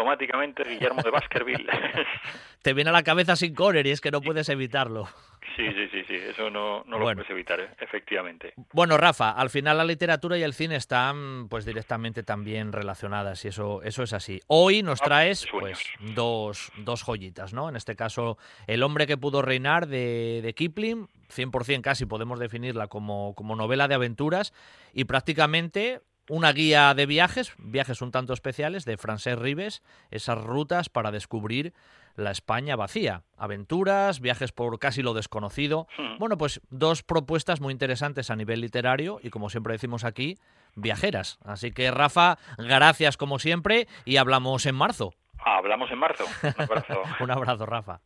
automáticamente 0.00 0.64
Guillermo 0.64 1.02
de 1.02 1.10
Baskerville. 1.10 1.66
Te 2.62 2.72
viene 2.72 2.90
a 2.90 2.92
la 2.92 3.02
cabeza 3.02 3.36
sin 3.36 3.54
correr 3.54 3.86
y 3.86 3.90
es 3.90 4.00
que 4.00 4.10
no 4.10 4.20
puedes 4.20 4.48
evitarlo. 4.48 5.08
Sí, 5.56 5.66
sí, 5.72 5.88
sí, 5.90 6.04
sí, 6.06 6.14
eso 6.14 6.48
no, 6.48 6.84
no 6.86 6.98
lo 6.98 7.04
puedes 7.04 7.28
evitar, 7.30 7.60
¿eh? 7.60 7.68
efectivamente. 7.80 8.54
Bueno, 8.72 8.96
Rafa, 8.96 9.30
al 9.30 9.50
final 9.50 9.78
la 9.78 9.84
literatura 9.84 10.38
y 10.38 10.42
el 10.42 10.54
cine 10.54 10.76
están 10.76 11.48
pues 11.48 11.64
directamente 11.64 12.22
también 12.22 12.72
relacionadas 12.72 13.44
y 13.44 13.48
eso, 13.48 13.82
eso 13.82 14.02
es 14.02 14.12
así. 14.12 14.40
Hoy 14.46 14.82
nos 14.82 15.00
ah, 15.02 15.04
traes 15.04 15.46
pues 15.50 15.84
dos, 16.14 16.72
dos 16.78 17.02
joyitas, 17.02 17.52
¿no? 17.52 17.68
En 17.68 17.76
este 17.76 17.96
caso, 17.96 18.38
El 18.66 18.82
hombre 18.82 19.06
que 19.06 19.16
pudo 19.16 19.42
reinar 19.42 19.86
de, 19.86 20.40
de 20.42 20.54
Kipling, 20.54 21.08
100% 21.34 21.80
casi 21.80 22.06
podemos 22.06 22.38
definirla 22.38 22.88
como, 22.88 23.34
como 23.34 23.56
novela 23.56 23.88
de 23.88 23.94
aventuras 23.94 24.52
y 24.92 25.04
prácticamente 25.04 26.00
una 26.30 26.52
guía 26.52 26.94
de 26.94 27.06
viajes, 27.06 27.52
viajes 27.58 28.00
un 28.02 28.12
tanto 28.12 28.32
especiales 28.32 28.84
de 28.84 28.96
Francesc 28.96 29.42
Ribes, 29.42 29.82
esas 30.12 30.38
rutas 30.38 30.88
para 30.88 31.10
descubrir 31.10 31.74
la 32.14 32.30
España 32.30 32.76
vacía, 32.76 33.24
aventuras, 33.36 34.20
viajes 34.20 34.52
por 34.52 34.78
casi 34.78 35.02
lo 35.02 35.12
desconocido. 35.12 35.88
Hmm. 35.98 36.18
Bueno, 36.18 36.38
pues 36.38 36.60
dos 36.70 37.02
propuestas 37.02 37.60
muy 37.60 37.72
interesantes 37.72 38.30
a 38.30 38.36
nivel 38.36 38.60
literario 38.60 39.18
y 39.22 39.30
como 39.30 39.50
siempre 39.50 39.72
decimos 39.72 40.04
aquí, 40.04 40.38
viajeras. 40.76 41.38
Así 41.44 41.72
que 41.72 41.90
Rafa, 41.90 42.38
gracias 42.58 43.16
como 43.16 43.40
siempre 43.40 43.88
y 44.04 44.16
hablamos 44.16 44.66
en 44.66 44.76
marzo. 44.76 45.12
hablamos 45.44 45.90
en 45.90 45.98
marzo. 45.98 46.24
Un 46.42 46.62
abrazo. 46.62 47.02
un 47.20 47.30
abrazo, 47.30 47.66
Rafa. 47.66 48.00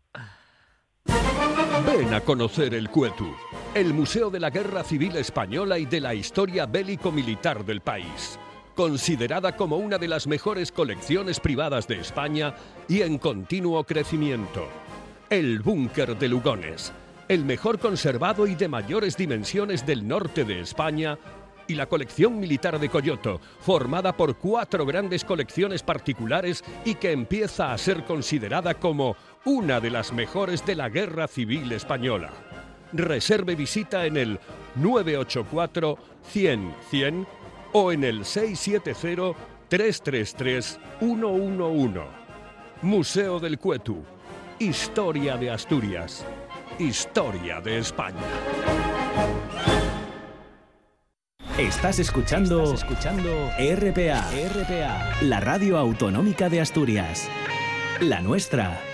Ven 1.87 2.15
a 2.15 2.21
conocer 2.21 2.73
el 2.73 2.89
Cuetu, 2.89 3.37
el 3.75 3.93
Museo 3.93 4.31
de 4.31 4.39
la 4.39 4.51
Guerra 4.51 4.85
Civil 4.85 5.17
Española 5.17 5.81
y 5.81 5.87
de 5.87 6.01
la 6.01 6.15
historia 6.15 6.65
bélico-militar 6.65 7.65
del 7.65 7.81
país. 7.81 8.39
Considerada 8.77 9.57
como 9.57 9.79
una 9.79 9.99
de 9.99 10.07
las 10.07 10.29
mejores 10.29 10.71
colecciones 10.71 11.41
privadas 11.41 11.89
de 11.89 11.99
España 11.99 12.55
y 12.89 13.03
en 13.03 13.19
continuo 13.19 13.83
crecimiento. 13.83 14.69
El 15.29 15.59
Búnker 15.59 16.17
de 16.17 16.29
Lugones, 16.29 16.93
el 17.27 17.45
mejor 17.45 17.81
conservado 17.81 18.47
y 18.47 18.55
de 18.55 18.69
mayores 18.69 19.17
dimensiones 19.17 19.85
del 19.85 20.07
norte 20.07 20.45
de 20.45 20.61
España, 20.61 21.19
y 21.67 21.75
la 21.75 21.87
colección 21.87 22.39
militar 22.39 22.79
de 22.79 22.91
Coyoto, 22.91 23.41
formada 23.59 24.15
por 24.17 24.37
cuatro 24.37 24.87
grandes 24.87 25.25
colecciones 25.25 25.83
particulares 25.83 26.63
y 26.85 26.95
que 26.95 27.11
empieza 27.11 27.73
a 27.73 27.79
ser 27.79 28.05
considerada 28.05 28.75
como 28.75 29.17
una 29.47 29.81
de 29.81 29.91
las 29.91 30.13
mejores 30.13 30.65
de 30.65 30.77
la 30.77 30.91
Guerra 30.91 31.27
Civil 31.27 31.73
Española. 31.73 32.54
Reserve 32.95 33.57
visita 33.57 34.07
en 34.07 34.17
el 34.17 34.39
984 34.77 35.99
100 36.31 36.75
100 36.91 37.27
o 37.73 37.93
en 37.93 38.05
el 38.05 38.25
670 38.25 39.37
333 39.69 40.79
111. 41.01 42.01
Museo 42.83 43.41
del 43.41 43.59
Cuetu. 43.59 44.05
Historia 44.61 45.37
de 45.37 45.51
Asturias. 45.51 46.25
Historia 46.79 47.61
de 47.61 47.79
España. 47.79 48.21
Estás 51.59 51.99
escuchando, 51.99 52.75
escuchando 52.75 53.51
RPA, 53.59 54.31
RPA, 54.31 55.23
la 55.23 55.41
radio 55.41 55.79
autonómica 55.79 56.49
de 56.49 56.61
Asturias. 56.61 57.29
La 58.01 58.21
nuestra. 58.21 58.94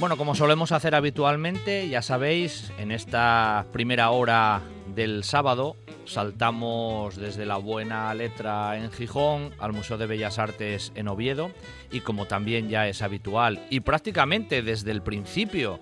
Bueno, 0.00 0.16
como 0.16 0.34
solemos 0.34 0.72
hacer 0.72 0.96
habitualmente, 0.96 1.88
ya 1.88 2.02
sabéis, 2.02 2.72
en 2.78 2.90
esta 2.90 3.64
primera 3.72 4.10
hora 4.10 4.60
del 4.88 5.22
sábado 5.22 5.76
saltamos 6.04 7.16
desde 7.16 7.46
la 7.46 7.58
buena 7.58 8.12
letra 8.12 8.76
en 8.76 8.90
Gijón 8.90 9.52
al 9.60 9.72
Museo 9.72 9.96
de 9.96 10.06
Bellas 10.06 10.40
Artes 10.40 10.92
en 10.96 11.06
Oviedo 11.06 11.52
y 11.92 12.00
como 12.00 12.26
también 12.26 12.68
ya 12.68 12.88
es 12.88 13.02
habitual 13.02 13.64
y 13.70 13.80
prácticamente 13.80 14.62
desde 14.62 14.90
el 14.90 15.00
principio 15.00 15.78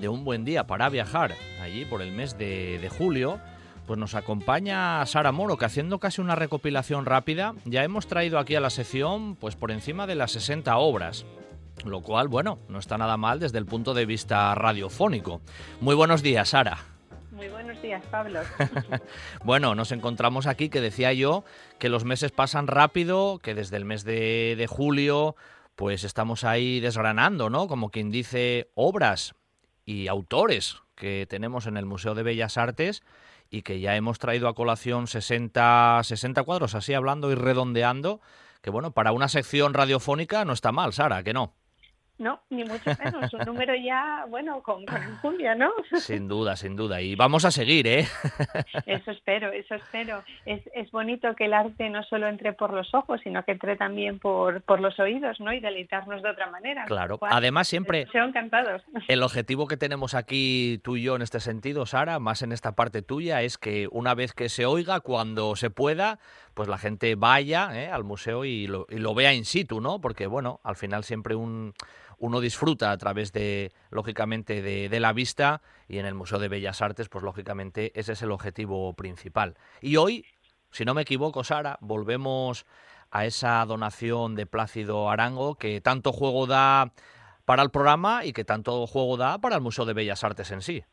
de 0.00 0.08
un 0.08 0.24
buen 0.24 0.44
día 0.46 0.66
para 0.66 0.88
viajar 0.88 1.34
allí 1.60 1.84
por 1.84 2.00
el 2.00 2.12
mes 2.12 2.38
de, 2.38 2.90
julio, 2.98 3.40
pues 3.86 3.98
nos 3.98 4.14
acompaña 4.14 5.04
Sara 5.04 5.32
Moro, 5.32 5.58
que 5.58 5.66
haciendo 5.66 5.98
casi 5.98 6.22
una 6.22 6.34
recopilación 6.34 7.04
rápida, 7.04 7.54
ya 7.66 7.84
hemos 7.84 8.06
traído 8.06 8.38
aquí 8.38 8.56
a 8.56 8.60
la 8.60 8.70
sección 8.70 9.36
pues 9.36 9.54
por 9.54 9.70
encima 9.70 10.06
de 10.06 10.14
las 10.14 10.32
60 10.32 10.76
obras 10.78 11.26
lo 11.84 12.00
cual, 12.00 12.28
bueno, 12.28 12.58
no 12.68 12.78
está 12.78 12.98
nada 12.98 13.16
mal 13.16 13.40
desde 13.40 13.58
el 13.58 13.66
punto 13.66 13.94
de 13.94 14.06
vista 14.06 14.54
radiofónico. 14.54 15.40
Muy 15.80 15.94
buenos 15.94 16.22
días, 16.22 16.50
Sara. 16.50 16.78
Muy 17.30 17.48
buenos 17.48 17.80
días, 17.82 18.02
Pablo. 18.10 18.40
bueno, 19.44 19.74
nos 19.74 19.92
encontramos 19.92 20.46
aquí, 20.46 20.68
que 20.68 20.80
decía 20.80 21.12
yo, 21.12 21.44
que 21.78 21.88
los 21.88 22.04
meses 22.04 22.30
pasan 22.32 22.66
rápido, 22.66 23.38
que 23.38 23.54
desde 23.54 23.76
el 23.76 23.84
mes 23.84 24.04
de, 24.04 24.54
de 24.56 24.66
julio, 24.66 25.36
pues 25.74 26.04
estamos 26.04 26.44
ahí 26.44 26.80
desgranando, 26.80 27.50
¿no? 27.50 27.66
Como 27.66 27.90
quien 27.90 28.10
dice, 28.10 28.70
obras 28.74 29.34
y 29.84 30.08
autores 30.08 30.80
que 30.94 31.26
tenemos 31.28 31.66
en 31.66 31.76
el 31.76 31.86
Museo 31.86 32.14
de 32.14 32.22
Bellas 32.22 32.56
Artes 32.56 33.02
y 33.50 33.62
que 33.62 33.80
ya 33.80 33.96
hemos 33.96 34.18
traído 34.18 34.48
a 34.48 34.54
colación 34.54 35.06
60, 35.06 36.00
60 36.02 36.42
cuadros, 36.44 36.74
así 36.74 36.94
hablando 36.94 37.30
y 37.30 37.34
redondeando, 37.34 38.20
que 38.62 38.70
bueno, 38.70 38.92
para 38.92 39.12
una 39.12 39.28
sección 39.28 39.74
radiofónica 39.74 40.44
no 40.44 40.52
está 40.52 40.72
mal, 40.72 40.92
Sara, 40.92 41.22
que 41.22 41.32
no. 41.32 41.52
No, 42.16 42.40
ni 42.48 42.62
mucho 42.62 42.92
menos. 43.02 43.32
Un 43.34 43.40
número 43.40 43.74
ya, 43.74 44.24
bueno, 44.28 44.62
con, 44.62 44.86
con 44.86 45.02
enjundia, 45.02 45.56
¿no? 45.56 45.72
Sin 45.98 46.28
duda, 46.28 46.54
sin 46.54 46.76
duda. 46.76 47.00
Y 47.00 47.16
vamos 47.16 47.44
a 47.44 47.50
seguir, 47.50 47.88
¿eh? 47.88 48.06
Eso 48.86 49.10
espero, 49.10 49.50
eso 49.50 49.74
espero. 49.74 50.22
Es, 50.46 50.62
es 50.74 50.90
bonito 50.92 51.34
que 51.34 51.46
el 51.46 51.54
arte 51.54 51.90
no 51.90 52.04
solo 52.04 52.28
entre 52.28 52.52
por 52.52 52.72
los 52.72 52.94
ojos, 52.94 53.20
sino 53.24 53.44
que 53.44 53.52
entre 53.52 53.76
también 53.76 54.20
por, 54.20 54.62
por 54.62 54.80
los 54.80 54.98
oídos, 55.00 55.40
¿no? 55.40 55.52
Y 55.52 55.58
deleitarnos 55.58 56.22
de 56.22 56.30
otra 56.30 56.48
manera. 56.50 56.84
Claro. 56.84 57.18
Además, 57.20 57.66
siempre... 57.66 58.06
Son 58.12 58.28
encantados. 58.28 58.82
El 59.08 59.22
objetivo 59.24 59.66
que 59.66 59.76
tenemos 59.76 60.14
aquí 60.14 60.80
tú 60.84 60.96
y 60.96 61.02
yo 61.02 61.16
en 61.16 61.22
este 61.22 61.40
sentido, 61.40 61.84
Sara, 61.84 62.20
más 62.20 62.42
en 62.42 62.52
esta 62.52 62.76
parte 62.76 63.02
tuya, 63.02 63.42
es 63.42 63.58
que 63.58 63.88
una 63.90 64.14
vez 64.14 64.34
que 64.34 64.48
se 64.48 64.66
oiga, 64.66 65.00
cuando 65.00 65.56
se 65.56 65.70
pueda, 65.70 66.20
pues 66.54 66.68
la 66.68 66.78
gente 66.78 67.16
vaya 67.16 67.70
¿eh? 67.72 67.90
al 67.90 68.04
museo 68.04 68.44
y 68.44 68.68
lo, 68.68 68.86
y 68.88 68.98
lo 68.98 69.14
vea 69.14 69.34
in 69.34 69.44
situ, 69.44 69.80
¿no? 69.80 70.00
Porque, 70.00 70.28
bueno, 70.28 70.60
al 70.62 70.76
final 70.76 71.02
siempre 71.02 71.34
un 71.34 71.74
uno 72.18 72.40
disfruta 72.40 72.92
a 72.92 72.98
través 72.98 73.32
de, 73.32 73.72
lógicamente, 73.90 74.62
de, 74.62 75.00
la 75.00 75.12
vista 75.12 75.62
y 75.88 75.98
en 75.98 76.06
el 76.06 76.14
Museo 76.14 76.38
de 76.38 76.48
Bellas 76.48 76.82
Artes, 76.82 77.08
pues 77.08 77.24
lógicamente 77.24 77.92
ese 77.98 78.12
es 78.12 78.22
el 78.22 78.30
objetivo 78.30 78.92
principal. 78.94 79.56
Y 79.80 79.96
hoy, 79.96 80.24
si 80.70 80.84
no 80.84 80.94
me 80.94 81.02
equivoco, 81.02 81.44
Sara, 81.44 81.78
volvemos 81.80 82.66
a 83.10 83.26
esa 83.26 83.64
donación 83.64 84.34
de 84.34 84.46
Plácido 84.46 85.10
Arango 85.10 85.56
que 85.56 85.80
tanto 85.80 86.12
juego 86.12 86.46
da 86.46 86.92
para 87.44 87.62
el 87.62 87.70
programa 87.70 88.24
y 88.24 88.32
que 88.32 88.44
tanto 88.44 88.86
juego 88.86 89.16
da 89.16 89.38
para 89.38 89.56
el 89.56 89.62
Museo 89.62 89.84
de 89.84 89.92
Bellas 89.92 90.24
Artes 90.24 90.50
en 90.50 90.62
sí. 90.62 90.84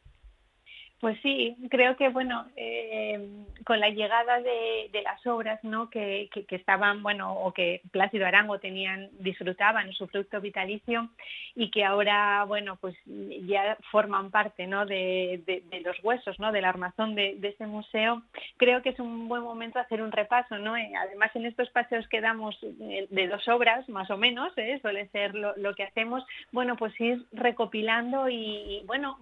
Pues 1.01 1.19
sí, 1.23 1.57
creo 1.71 1.97
que 1.97 2.09
bueno, 2.09 2.45
eh, 2.55 3.19
con 3.65 3.79
la 3.79 3.89
llegada 3.89 4.39
de, 4.39 5.01
las 5.03 5.25
obras, 5.25 5.59
¿no? 5.63 5.89
Que, 5.89 6.29
estaban, 6.49 7.01
bueno, 7.01 7.33
o 7.33 7.51
que 7.53 7.81
Plácido 7.89 8.27
Arango 8.27 8.59
tenían, 8.59 9.09
disfrutaban 9.19 9.91
su 9.93 10.07
fruto 10.07 10.39
vitalicio 10.39 11.09
y 11.55 11.71
que 11.71 11.83
ahora, 11.83 12.43
bueno, 12.45 12.77
pues 12.79 12.95
ya 13.05 13.77
forman 13.91 14.29
parte, 14.29 14.67
¿no? 14.67 14.85
De, 14.85 15.41
los 15.83 15.97
huesos, 16.03 16.39
¿no? 16.39 16.51
Del 16.51 16.65
armazón 16.65 17.15
de, 17.15 17.39
ese 17.41 17.65
museo. 17.65 18.21
Creo 18.57 18.83
que 18.83 18.89
es 18.89 18.99
un 18.99 19.27
buen 19.27 19.41
momento 19.41 19.79
hacer 19.79 20.03
un 20.03 20.11
repaso, 20.11 20.59
¿no? 20.59 20.77
Eh, 20.77 20.91
además, 20.95 21.31
en 21.35 21.47
estos 21.47 21.69
paseos 21.71 22.07
que 22.09 22.21
damos 22.21 22.55
eh, 22.63 23.07
de 23.09 23.27
dos 23.27 23.47
obras, 23.47 23.89
más 23.89 24.11
o 24.11 24.17
menos, 24.17 24.53
suele 24.81 25.07
ser 25.07 25.33
lo, 25.33 25.73
que 25.73 25.83
hacemos. 25.83 26.23
Bueno, 26.51 26.75
pues 26.75 26.93
ir 27.01 27.25
recopilando 27.31 28.29
y, 28.29 28.83
bueno, 28.85 29.17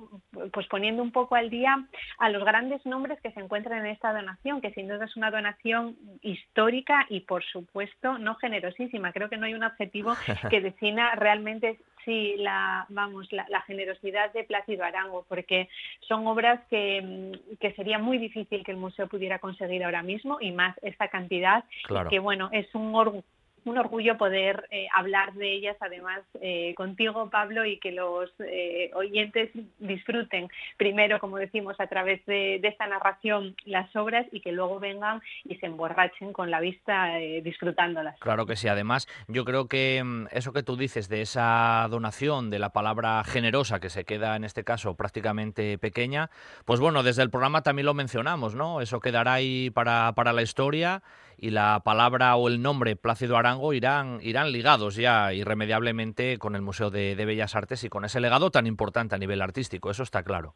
pues 0.51 0.67
poniendo 0.67 1.01
un 1.01 1.11
poco 1.11 1.35
al 1.35 1.49
día 1.49 1.68
a 2.17 2.29
los 2.29 2.43
grandes 2.43 2.86
nombres 2.86 3.19
que 3.21 3.32
se 3.32 3.39
encuentran 3.39 3.79
en 3.79 3.91
esta 3.91 4.13
donación, 4.13 4.62
que 4.62 4.71
sin 4.71 4.88
duda 4.88 5.05
es 5.05 5.15
una 5.15 5.32
donación 5.32 5.95
histórica 6.21 7.05
y, 7.10 7.21
por 7.21 7.43
supuesto, 7.43 8.17
no 8.17 8.36
generosísima. 8.36 9.12
Creo 9.12 9.29
que 9.29 9.38
no 9.38 9.45
hay 9.45 9.53
un 9.53 9.63
objetivo 9.63 10.13
que 10.49 10.62
defina 10.62 11.15
realmente 11.15 11.79
sí 12.05 12.36
la 12.38 12.86
vamos 12.89 13.27
la, 13.32 13.62
generosidad 13.67 14.32
de 14.34 14.43
Plácido 14.43 14.84
Arango 14.84 15.25
porque 15.27 15.69
son 16.08 16.25
obras 16.27 16.60
que, 16.69 17.32
que, 17.60 17.73
sería 17.73 17.99
muy 17.99 18.17
difícil 18.17 18.63
que 18.63 18.71
el 18.71 18.77
museo 18.77 19.08
pudiera 19.08 19.39
conseguir 19.39 19.84
ahora 19.84 20.01
mismo 20.01 20.38
y 20.39 20.51
más 20.51 20.75
esta 20.82 21.10
cantidad 21.10 21.63
que 22.10 22.19
bueno 22.19 22.49
es 22.51 22.73
un 22.73 22.95
orgullo 22.95 23.23
un 23.65 23.77
orgullo 23.77 24.17
poder 24.17 24.67
eh, 24.71 24.87
hablar 24.95 25.33
de 25.33 25.53
ellas 25.53 25.77
además 25.79 26.21
eh, 26.41 26.73
contigo, 26.75 27.29
Pablo, 27.29 27.65
y 27.65 27.79
que 27.79 27.91
los 27.91 28.29
eh, 28.39 28.91
oyentes 28.93 29.49
disfruten 29.79 30.49
primero, 30.77 31.19
como 31.19 31.37
decimos, 31.37 31.75
a 31.79 31.87
través 31.87 32.25
de, 32.25 32.59
esta 32.69 32.87
narración 32.87 33.55
las 33.65 33.93
obras 33.95 34.27
y 34.31 34.41
que 34.41 34.51
luego 34.51 34.79
vengan 34.79 35.21
y 35.43 35.55
se 35.55 35.65
emborrachen 35.65 36.33
con 36.33 36.51
la 36.51 36.59
vista 36.59 37.15
disfrutándolas. 37.41 38.19
Claro 38.19 38.45
que 38.45 38.55
sí. 38.55 38.67
Además, 38.67 39.07
yo 39.27 39.43
creo 39.43 39.67
que 39.67 40.03
mm, 40.03 40.27
eso 40.31 40.53
que 40.53 40.61
tú 40.61 40.77
dices 40.77 41.09
de 41.09 41.21
esa 41.21 41.87
donación, 41.89 42.51
de 42.51 42.59
la 42.59 42.69
palabra 42.69 43.23
generosa, 43.23 43.79
que 43.79 43.89
se 43.89 44.05
queda 44.05 44.35
en 44.35 44.43
este 44.43 44.63
caso 44.63 44.95
prácticamente 44.95 45.79
pequeña, 45.79 46.29
pues 46.65 46.79
bueno, 46.79 47.01
desde 47.01 47.23
el 47.23 47.31
programa 47.31 47.63
también 47.63 47.87
lo 47.87 47.95
mencionamos, 47.95 48.53
¿no? 48.53 48.81
Eso 48.81 48.99
quedará 48.99 49.33
ahí 49.33 49.71
para, 49.71 50.13
para 50.13 50.31
la 50.31 50.43
historia 50.43 51.01
y 51.41 51.52
la 51.52 51.82
palabra 51.84 52.36
o 52.36 52.47
el 52.47 52.62
nombre 52.62 52.95
Plácido 52.95 53.38
Arango 53.38 53.73
irán, 53.73 54.19
irán 54.21 54.52
ligados 54.52 54.95
ya 54.95 55.34
irremediablemente 55.34 56.38
con 56.38 56.56
el 56.56 56.62
Museo 56.62 56.89
de, 56.89 57.15
Bellas 57.15 57.56
Artes 57.56 57.84
y 57.84 57.89
con 57.89 58.06
ese 58.06 58.19
legado 58.19 58.52
tan 58.52 58.67
importante 58.67 59.15
a 59.15 59.17
nivel 59.17 59.41
artístico, 59.41 59.91
eso 59.91 60.04
está 60.04 60.23
claro 60.23 60.56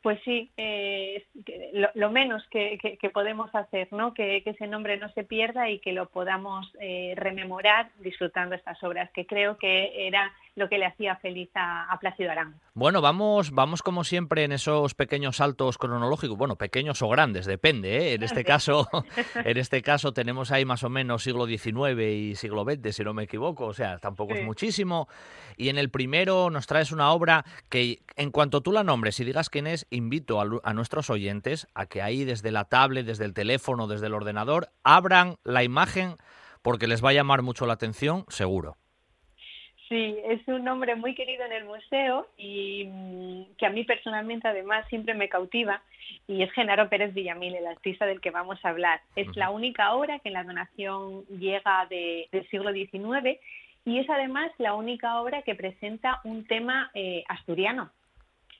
pues 0.00 0.20
sí, 0.24 0.48
eh, 0.56 1.26
lo, 1.94 2.10
menos 2.10 2.46
que, 2.50 2.78
podemos 3.12 3.52
hacer, 3.54 3.88
¿no? 3.92 4.14
Que, 4.14 4.42
ese 4.46 4.68
nombre 4.68 4.96
no 4.96 5.10
se 5.12 5.24
pierda 5.24 5.68
y 5.68 5.80
que 5.80 5.92
lo 5.92 6.08
podamos 6.08 6.72
eh, 6.80 7.14
rememorar 7.16 7.90
disfrutando 7.98 8.54
estas 8.54 8.82
obras, 8.84 9.10
que 9.10 9.26
creo 9.26 9.58
que 9.58 10.06
era 10.06 10.32
lo 10.58 10.68
que 10.68 10.76
le 10.76 10.86
hacía 10.86 11.16
feliz 11.16 11.48
a, 11.54 11.96
Plácido 12.00 12.30
Arán. 12.30 12.60
Bueno, 12.74 13.00
vamos, 13.00 13.50
vamos 13.50 13.82
como 13.82 14.04
siempre 14.04 14.44
en 14.44 14.52
esos 14.52 14.94
pequeños 14.94 15.36
saltos 15.36 15.78
cronológicos, 15.78 16.36
bueno, 16.36 16.56
pequeños 16.56 17.00
o 17.02 17.08
grandes, 17.08 17.46
depende, 17.46 17.96
¿eh? 17.96 18.14
En 18.14 18.22
este 18.22 18.44
caso, 18.44 18.88
en 19.34 19.56
este 19.56 19.82
caso 19.82 20.12
tenemos 20.12 20.50
ahí 20.52 20.64
más 20.64 20.84
o 20.84 20.90
menos 20.90 21.22
siglo 21.22 21.46
XIX 21.46 22.00
y 22.00 22.34
siglo 22.34 22.64
XX, 22.64 22.94
si 22.94 23.04
no 23.04 23.14
me 23.14 23.24
equivoco, 23.24 23.66
o 23.66 23.72
sea, 23.72 23.98
tampoco 23.98 24.34
es 24.34 24.44
muchísimo. 24.44 25.08
Y 25.56 25.70
en 25.70 25.78
el 25.78 25.90
primero 25.90 26.50
nos 26.50 26.66
traes 26.66 26.92
una 26.92 27.10
obra 27.10 27.44
que, 27.68 28.02
en 28.16 28.30
cuanto 28.30 28.60
tú 28.60 28.72
la 28.72 28.84
nombres 28.84 29.18
y 29.20 29.24
digas 29.24 29.50
quién 29.50 29.66
es, 29.66 29.86
invito 29.90 30.40
a, 30.40 30.46
a 30.62 30.74
nuestros 30.74 31.10
oyentes 31.10 31.66
a 31.74 31.86
que 31.86 32.02
ahí 32.02 32.24
desde 32.24 32.52
la 32.52 32.64
tablet, 32.64 33.06
desde 33.06 33.24
el 33.24 33.34
teléfono, 33.34 33.86
desde 33.86 34.06
el 34.06 34.14
ordenador, 34.14 34.70
abran 34.82 35.36
la 35.44 35.62
imagen 35.62 36.16
porque 36.62 36.86
les 36.86 37.04
va 37.04 37.10
a 37.10 37.14
llamar 37.14 37.42
mucho 37.42 37.66
la 37.66 37.74
atención, 37.74 38.24
seguro. 38.28 38.76
Sí, 39.88 40.18
es 40.24 40.46
un 40.46 40.64
nombre 40.64 40.96
muy 40.96 41.14
querido 41.14 41.46
en 41.46 41.52
el 41.52 41.64
museo 41.64 42.28
y 42.36 42.84
mm, 42.84 43.56
que 43.56 43.64
a 43.64 43.70
mí 43.70 43.84
personalmente 43.84 44.46
además 44.46 44.86
siempre 44.88 45.14
me 45.14 45.30
cautiva 45.30 45.80
y 46.26 46.42
es 46.42 46.52
Genaro 46.52 46.90
Pérez 46.90 47.14
Villamil, 47.14 47.54
el 47.54 47.66
artista 47.66 48.04
del 48.04 48.20
que 48.20 48.30
vamos 48.30 48.62
a 48.62 48.68
hablar. 48.68 49.00
Es 49.16 49.34
la 49.34 49.48
única 49.48 49.94
obra 49.94 50.18
que 50.18 50.28
en 50.28 50.34
la 50.34 50.44
donación 50.44 51.24
llega 51.26 51.86
del 51.88 52.48
siglo 52.50 52.70
XIX 52.72 53.38
y 53.86 53.98
es 53.98 54.10
además 54.10 54.52
la 54.58 54.74
única 54.74 55.22
obra 55.22 55.40
que 55.40 55.54
presenta 55.54 56.20
un 56.24 56.46
tema 56.46 56.90
eh, 56.92 57.24
asturiano. 57.26 57.90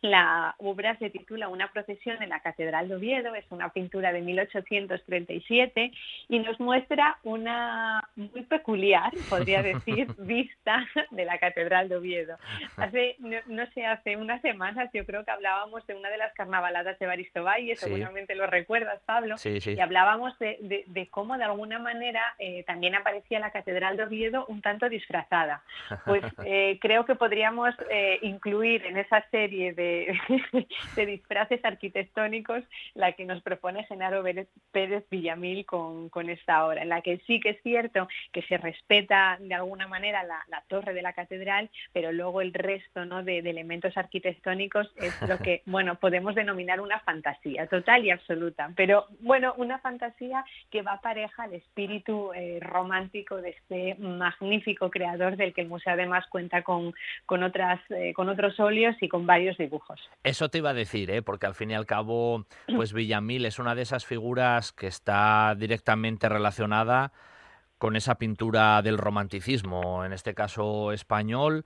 La 0.01 0.55
obra 0.59 0.97
se 0.99 1.11
titula 1.11 1.49
Una 1.49 1.73
procesión 1.73 2.23
en 2.23 2.29
la 2.29 2.41
Catedral 2.41 2.89
de 2.89 2.95
Oviedo, 2.95 3.35
es 3.35 3.45
una 3.51 3.71
pintura 3.71 4.13
de 4.13 4.21
1837 4.21 5.93
y 6.29 6.39
nos 6.39 6.61
muestra 6.61 7.19
una 7.25 8.03
muy 8.15 8.43
peculiar, 8.43 9.13
podría 9.29 9.63
decir, 9.63 10.07
vista 10.19 10.87
de 11.11 11.25
la 11.25 11.39
Catedral 11.39 11.89
de 11.89 11.97
Oviedo. 11.97 12.37
Hace, 12.77 13.17
no, 13.19 13.67
sé, 13.75 13.87
hace 13.87 14.17
unas 14.17 14.41
semanas 14.43 14.89
yo 14.93 15.05
creo 15.05 15.25
que 15.25 15.33
hablábamos 15.33 15.85
de 15.87 15.95
una 15.95 16.11
de 16.11 16.19
las 16.19 16.33
carnavaladas 16.35 16.99
de 16.99 17.07
Baristo 17.07 17.43
Valle, 17.43 17.75
seguramente 17.77 18.35
lo 18.37 18.47
recuerdas, 18.47 19.01
Pablo, 19.05 19.35
y 19.45 19.81
hablábamos 19.81 20.39
de, 20.39 21.09
cómo 21.11 21.37
de 21.37 21.45
alguna 21.45 21.79
manera 21.79 22.23
eh, 22.39 22.63
también 22.65 22.95
aparecía 22.95 23.41
la 23.41 23.51
Catedral 23.51 23.97
de 23.97 24.05
Oviedo 24.05 24.47
un 24.47 24.63
tanto 24.63 24.89
disfrazada. 24.89 25.63
Pues 26.05 26.23
eh, 26.45 26.79
creo 26.81 27.05
que 27.05 27.17
podríamos 27.17 27.75
eh, 27.91 28.19
incluir 28.23 28.87
en 28.87 28.97
esa 28.99 29.25
serie 29.31 29.73
de 29.73 29.88
de, 30.97 31.07
disfraces 31.07 31.65
arquitectónicos 31.65 32.63
la 32.95 33.13
que 33.13 33.25
nos 33.25 33.43
propone 33.43 33.85
Genaro 33.85 34.23
Pérez 34.73 35.05
Villamil 35.11 35.65
con, 35.67 36.11
esta 36.29 36.67
obra, 36.67 36.83
en 36.83 36.89
la 36.89 37.01
que 37.01 37.19
sí 37.27 37.41
que 37.41 37.51
es 37.51 37.63
cierto 37.63 38.09
que 38.33 38.43
se 38.43 38.59
respeta 38.59 39.39
de 39.41 39.55
alguna 39.55 39.87
manera 39.87 40.23
la, 40.25 40.63
torre 40.69 40.93
de 40.93 41.03
la 41.03 41.13
catedral, 41.13 41.71
pero 41.93 42.13
luego 42.13 42.41
el 42.41 42.53
resto 42.53 43.05
¿no? 43.05 43.23
de, 43.23 43.39
elementos 43.39 43.97
arquitectónicos 43.97 44.93
es 44.97 45.15
lo 45.29 45.39
que 45.39 45.63
bueno 45.67 45.95
podemos 45.95 46.35
denominar 46.35 46.81
una 46.81 47.01
fantasía 47.01 47.67
total 47.67 48.05
y 48.05 48.11
absoluta, 48.11 48.71
pero 48.77 49.07
bueno, 49.21 49.55
una 49.57 49.79
fantasía 49.79 50.45
que 50.71 50.83
va 50.83 51.01
pareja 51.01 51.45
al 51.45 51.55
espíritu 51.55 52.33
eh, 52.35 52.59
romántico 52.61 53.37
de 53.37 53.51
este 53.51 53.95
magnífico 53.97 54.91
creador 54.91 55.37
del 55.37 55.55
que 55.55 55.63
el 55.63 55.69
museo 55.69 55.93
además 55.93 56.27
cuenta 56.29 56.63
con, 56.63 56.95
con, 57.27 57.43
otras, 57.43 57.81
eh, 57.91 58.13
con 58.15 58.29
otros 58.29 58.59
óleos 58.61 58.97
y 59.01 59.09
con 59.09 59.27
varios 59.27 59.57
dibujos. 59.57 59.78
Eso 60.23 60.49
te 60.49 60.59
iba 60.59 60.71
a 60.71 60.75
decir, 60.75 61.11
¿eh? 61.11 61.23
porque 61.23 61.47
al 61.47 61.55
fin 61.55 61.71
y 61.71 61.75
al 61.75 61.87
cabo, 61.87 62.47
pues 62.77 62.93
Villamil 62.93 63.47
es 63.47 63.59
una 63.59 63.75
de 63.75 63.83
esas 63.83 64.05
figuras 64.05 64.73
que 64.73 64.87
está 64.87 65.55
directamente 65.57 66.29
relacionada 66.29 67.13
con 67.79 67.97
esa 67.97 68.17
pintura 68.17 68.83
del 68.83 68.99
romanticismo, 68.99 70.05
en 70.05 70.13
este 70.13 70.35
caso 70.35 70.93
español, 70.93 71.65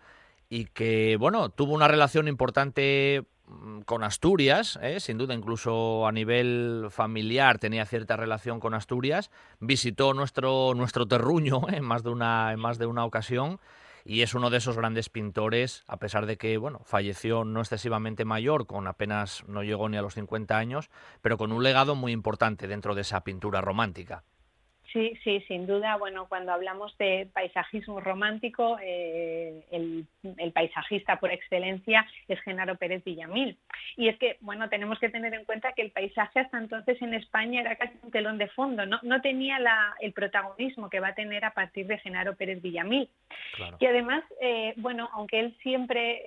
y 0.49 0.67
que, 0.67 1.17
bueno, 1.19 1.49
tuvo 1.49 1.73
una 1.73 1.89
relación 1.89 2.29
importante 2.29 3.25
mm, 3.47 3.81
con 3.81 4.05
Asturias, 4.05 4.79
¿eh? 4.83 5.01
sin 5.01 5.17
duda 5.17 5.33
incluso 5.35 6.07
a 6.07 6.13
nivel 6.13 6.89
familiar 6.91 7.59
tenía 7.59 7.87
cierta 7.87 8.17
relación 8.17 8.61
con 8.61 8.75
Asturias, 8.75 9.31
visitó 9.61 10.13
nuestro, 10.13 10.75
nuestro 10.75 11.07
terruño 11.07 11.63
en 11.71 11.85
más 11.85 12.03
de 12.03 12.11
una, 12.11 12.53
en 12.53 12.61
más 12.61 12.77
de 12.79 12.85
una 12.85 13.07
ocasión 13.07 13.59
y 14.05 14.23
es 14.23 14.35
uno 14.35 14.51
de 14.51 14.59
esos 14.59 14.77
grandes 14.77 15.09
pintores, 15.09 15.85
a 15.87 15.99
pesar 15.99 16.27
de 16.27 16.37
que, 16.37 16.57
bueno, 16.57 16.81
falleció 16.85 17.45
no 17.45 17.61
excesivamente 17.61 18.25
mayor, 18.25 18.67
con 18.67 18.87
apenas 18.87 19.45
no 19.47 19.63
llegó 19.63 19.89
ni 19.89 19.97
a 19.97 20.03
los 20.03 20.15
50 20.15 20.57
años, 20.57 20.91
pero 21.21 21.39
con 21.39 21.53
un 21.53 21.63
legado 21.63 21.95
muy 21.95 22.13
importante 22.13 22.69
dentro 22.69 22.95
de 22.95 23.03
esa 23.03 23.23
pintura 23.25 23.61
romántica. 23.61 24.25
Sí, 24.93 25.19
sí, 25.25 25.41
sin 25.49 25.67
duda. 25.67 25.97
Bueno, 25.97 26.27
cuando 26.29 26.53
hablamos 26.53 26.97
de 26.99 27.29
paisajismo 27.33 28.01
romántico, 28.01 28.79
eh, 28.83 29.65
el, 29.71 30.07
paisajista 30.53 31.19
por 31.19 31.33
excelencia 31.33 32.07
es 32.29 32.39
Genaro 32.43 32.77
Pérez 32.77 33.03
Villamil. 33.03 33.57
Y 33.97 34.09
es 34.09 34.19
que, 34.19 34.37
bueno, 34.41 34.69
tenemos 34.69 34.99
que 34.99 35.09
tener 35.09 35.33
en 35.33 35.47
cuenta 35.47 35.73
que 35.73 35.83
el 35.83 35.93
paisaje 35.93 36.41
hasta 36.41 36.59
entonces 36.59 37.01
en 37.01 37.15
España 37.15 37.63
era 37.63 37.77
casi 37.77 37.95
un 38.03 38.11
telón 38.11 38.37
de 38.37 38.49
fondo, 38.49 38.85
no, 38.85 38.99
no 39.03 39.21
tenía 39.23 39.59
el 40.01 40.13
protagonismo 40.13 40.91
que 40.91 41.01
va 41.01 41.09
a 41.09 41.15
tener 41.15 41.45
a 41.45 41.55
partir 41.55 41.87
de 41.87 41.99
Genaro 41.99 42.37
Pérez 42.37 42.61
Villamil. 42.61 43.09
Y 43.81 43.87
además, 43.87 44.23
eh, 44.41 44.75
bueno, 44.77 45.09
aunque 45.15 45.41
él 45.41 45.57
siempre 45.63 46.23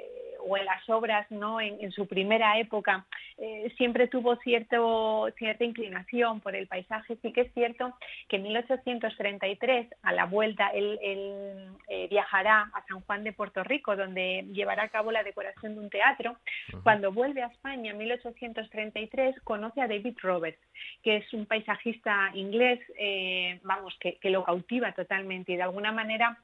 o 0.48 0.58
en 0.58 0.66
las 0.66 0.88
obras 0.90 1.30
¿no? 1.32 1.60
en, 1.60 1.92
su 1.92 2.08
primera 2.08 2.60
época 2.60 3.06
eh, 3.38 3.72
siempre 3.78 4.08
tuvo 4.08 4.36
cierto, 4.38 5.28
cierta 5.38 5.64
inclinación 5.64 6.40
por 6.40 6.56
el 6.56 6.68
paisaje. 6.68 7.18
Sí 7.22 7.32
que 7.34 7.42
es 7.42 7.54
cierto 7.54 7.94
que 8.30 8.38
en 8.38 8.44
1833, 8.44 9.88
a 10.04 10.14
la 10.14 10.26
vuelta, 10.26 10.70
él, 10.70 11.00
eh, 11.02 12.08
viajará 12.10 12.70
a 12.74 12.86
San 12.88 13.02
Juan 13.02 13.24
de 13.24 13.34
Puerto 13.34 13.64
Rico, 13.64 13.96
donde 13.96 14.46
llevará 14.54 14.84
a 14.84 14.90
cabo 14.90 15.12
la 15.12 15.24
decoración 15.24 15.76
de 15.76 15.82
un 15.82 15.90
teatro. 15.90 16.38
Cuando 16.84 17.12
vuelve 17.12 17.44
a 17.44 17.48
España 17.48 17.92
en 17.92 17.98
1833, 17.98 19.40
conoce 19.42 19.82
a 19.82 19.88
David 19.88 20.18
Roberts, 20.22 20.60
que 21.04 21.18
es 21.18 21.34
un 21.34 21.46
paisajista 21.46 22.32
inglés, 22.34 22.80
eh, 22.98 23.60
vamos, 23.64 23.98
que, 24.00 24.18
lo 24.26 24.44
cautiva 24.44 24.92
totalmente 24.92 25.54
y 25.54 25.56
de 25.56 25.64
alguna 25.64 25.92
manera 25.92 26.38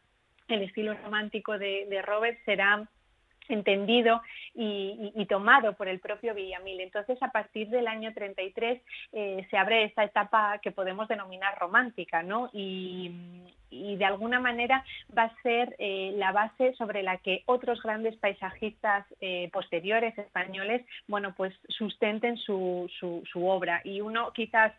el 0.47 0.61
estilo 0.61 0.93
romántico 0.93 1.57
de, 1.57 1.87
de 1.89 2.01
Roberts 2.01 2.39
será 2.45 2.87
entendido 3.49 4.21
y, 4.54 5.25
tomado 5.30 5.73
por 5.73 5.88
el 5.88 5.99
propio 5.99 6.34
Villamil. 6.34 6.82
Entonces, 6.82 7.17
a 7.21 7.32
partir 7.32 7.69
del 7.69 7.88
año 7.88 8.13
33 8.13 8.82
eh, 9.13 9.47
se 9.49 9.58
abre 9.58 9.86
esta 9.86 10.04
etapa 10.04 10.60
que 10.62 10.71
podemos 10.71 11.08
denominar 11.08 11.58
romántica, 11.60 12.21
¿no? 12.23 12.49
Y, 12.54 13.12
de 13.71 14.04
alguna 14.04 14.41
manera 14.41 14.84
va 15.17 15.23
a 15.23 15.41
ser 15.43 15.77
eh, 15.80 16.13
la 16.17 16.34
base 16.34 16.73
sobre 16.73 17.04
la 17.04 17.19
que 17.19 17.43
otros 17.45 17.82
grandes 17.82 18.17
paisajistas 18.17 19.06
eh, 19.21 19.49
posteriores 19.54 20.17
españoles, 20.17 20.86
bueno, 21.08 21.34
pues 21.38 21.54
sustenten 21.69 22.36
su, 22.36 22.91
su, 22.99 23.47
obra. 23.47 23.80
Y 23.86 24.01
uno 24.01 24.34
quizás 24.34 24.73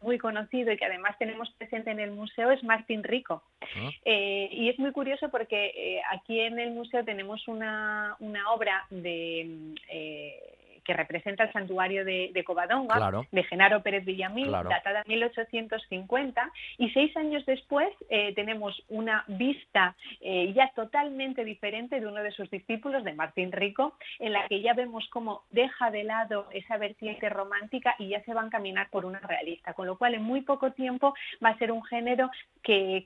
muy 0.00 0.16
conocido 0.16 0.72
y 0.72 0.78
que 0.78 0.86
además 0.86 1.18
tenemos 1.18 1.50
presente 1.58 1.90
en 1.90 2.00
el 2.00 2.12
museo 2.12 2.50
es 2.50 2.64
Martín 2.64 3.04
Rico. 3.04 3.42
Ah. 3.60 3.90
y 4.06 4.70
es 4.70 4.78
muy 4.78 4.92
curioso 4.92 5.30
porque 5.30 6.00
aquí 6.10 6.40
en 6.40 6.58
el 6.58 6.70
museo 6.72 7.04
tenemos 7.04 7.46
una 7.48 7.91
una, 8.20 8.50
obra 8.52 8.86
de 8.90 9.74
eh, 9.88 10.54
que 10.84 10.94
representa 10.94 11.44
el 11.44 11.52
santuario 11.52 12.04
de, 12.04 12.42
Covadonga, 12.44 13.24
de 13.30 13.44
Genaro 13.44 13.82
Pérez 13.82 14.04
Villamil, 14.04 14.50
datada 14.50 15.02
de 15.02 15.08
1850, 15.08 16.52
y 16.78 16.90
seis 16.90 17.16
años 17.16 17.44
después 17.46 17.88
eh, 18.08 18.34
tenemos 18.34 18.82
una 18.88 19.24
vista 19.28 19.94
eh, 20.20 20.52
ya 20.54 20.72
totalmente 20.74 21.44
diferente 21.44 22.00
de 22.00 22.06
uno 22.06 22.22
de 22.22 22.32
sus 22.32 22.50
discípulos, 22.50 23.04
de 23.04 23.12
Martín 23.12 23.52
Rico, 23.52 23.94
en 24.18 24.32
la 24.32 24.46
que 24.48 24.60
ya 24.60 24.74
vemos 24.74 25.06
cómo 25.10 25.42
deja 25.50 25.90
de 25.90 26.04
lado 26.04 26.48
esa 26.52 26.76
vertiente 26.78 27.28
romántica 27.28 27.94
y 27.98 28.08
ya 28.08 28.22
se 28.24 28.34
va 28.34 28.42
a 28.42 28.50
caminar 28.50 28.88
por 28.90 29.04
una 29.04 29.20
realista, 29.20 29.74
con 29.74 29.86
lo 29.86 29.96
cual 29.96 30.14
en 30.14 30.22
muy 30.22 30.42
poco 30.42 30.72
tiempo 30.72 31.14
va 31.44 31.50
a 31.50 31.58
ser 31.58 31.70
un 31.70 31.84
género 31.84 32.30
que, 32.62 33.04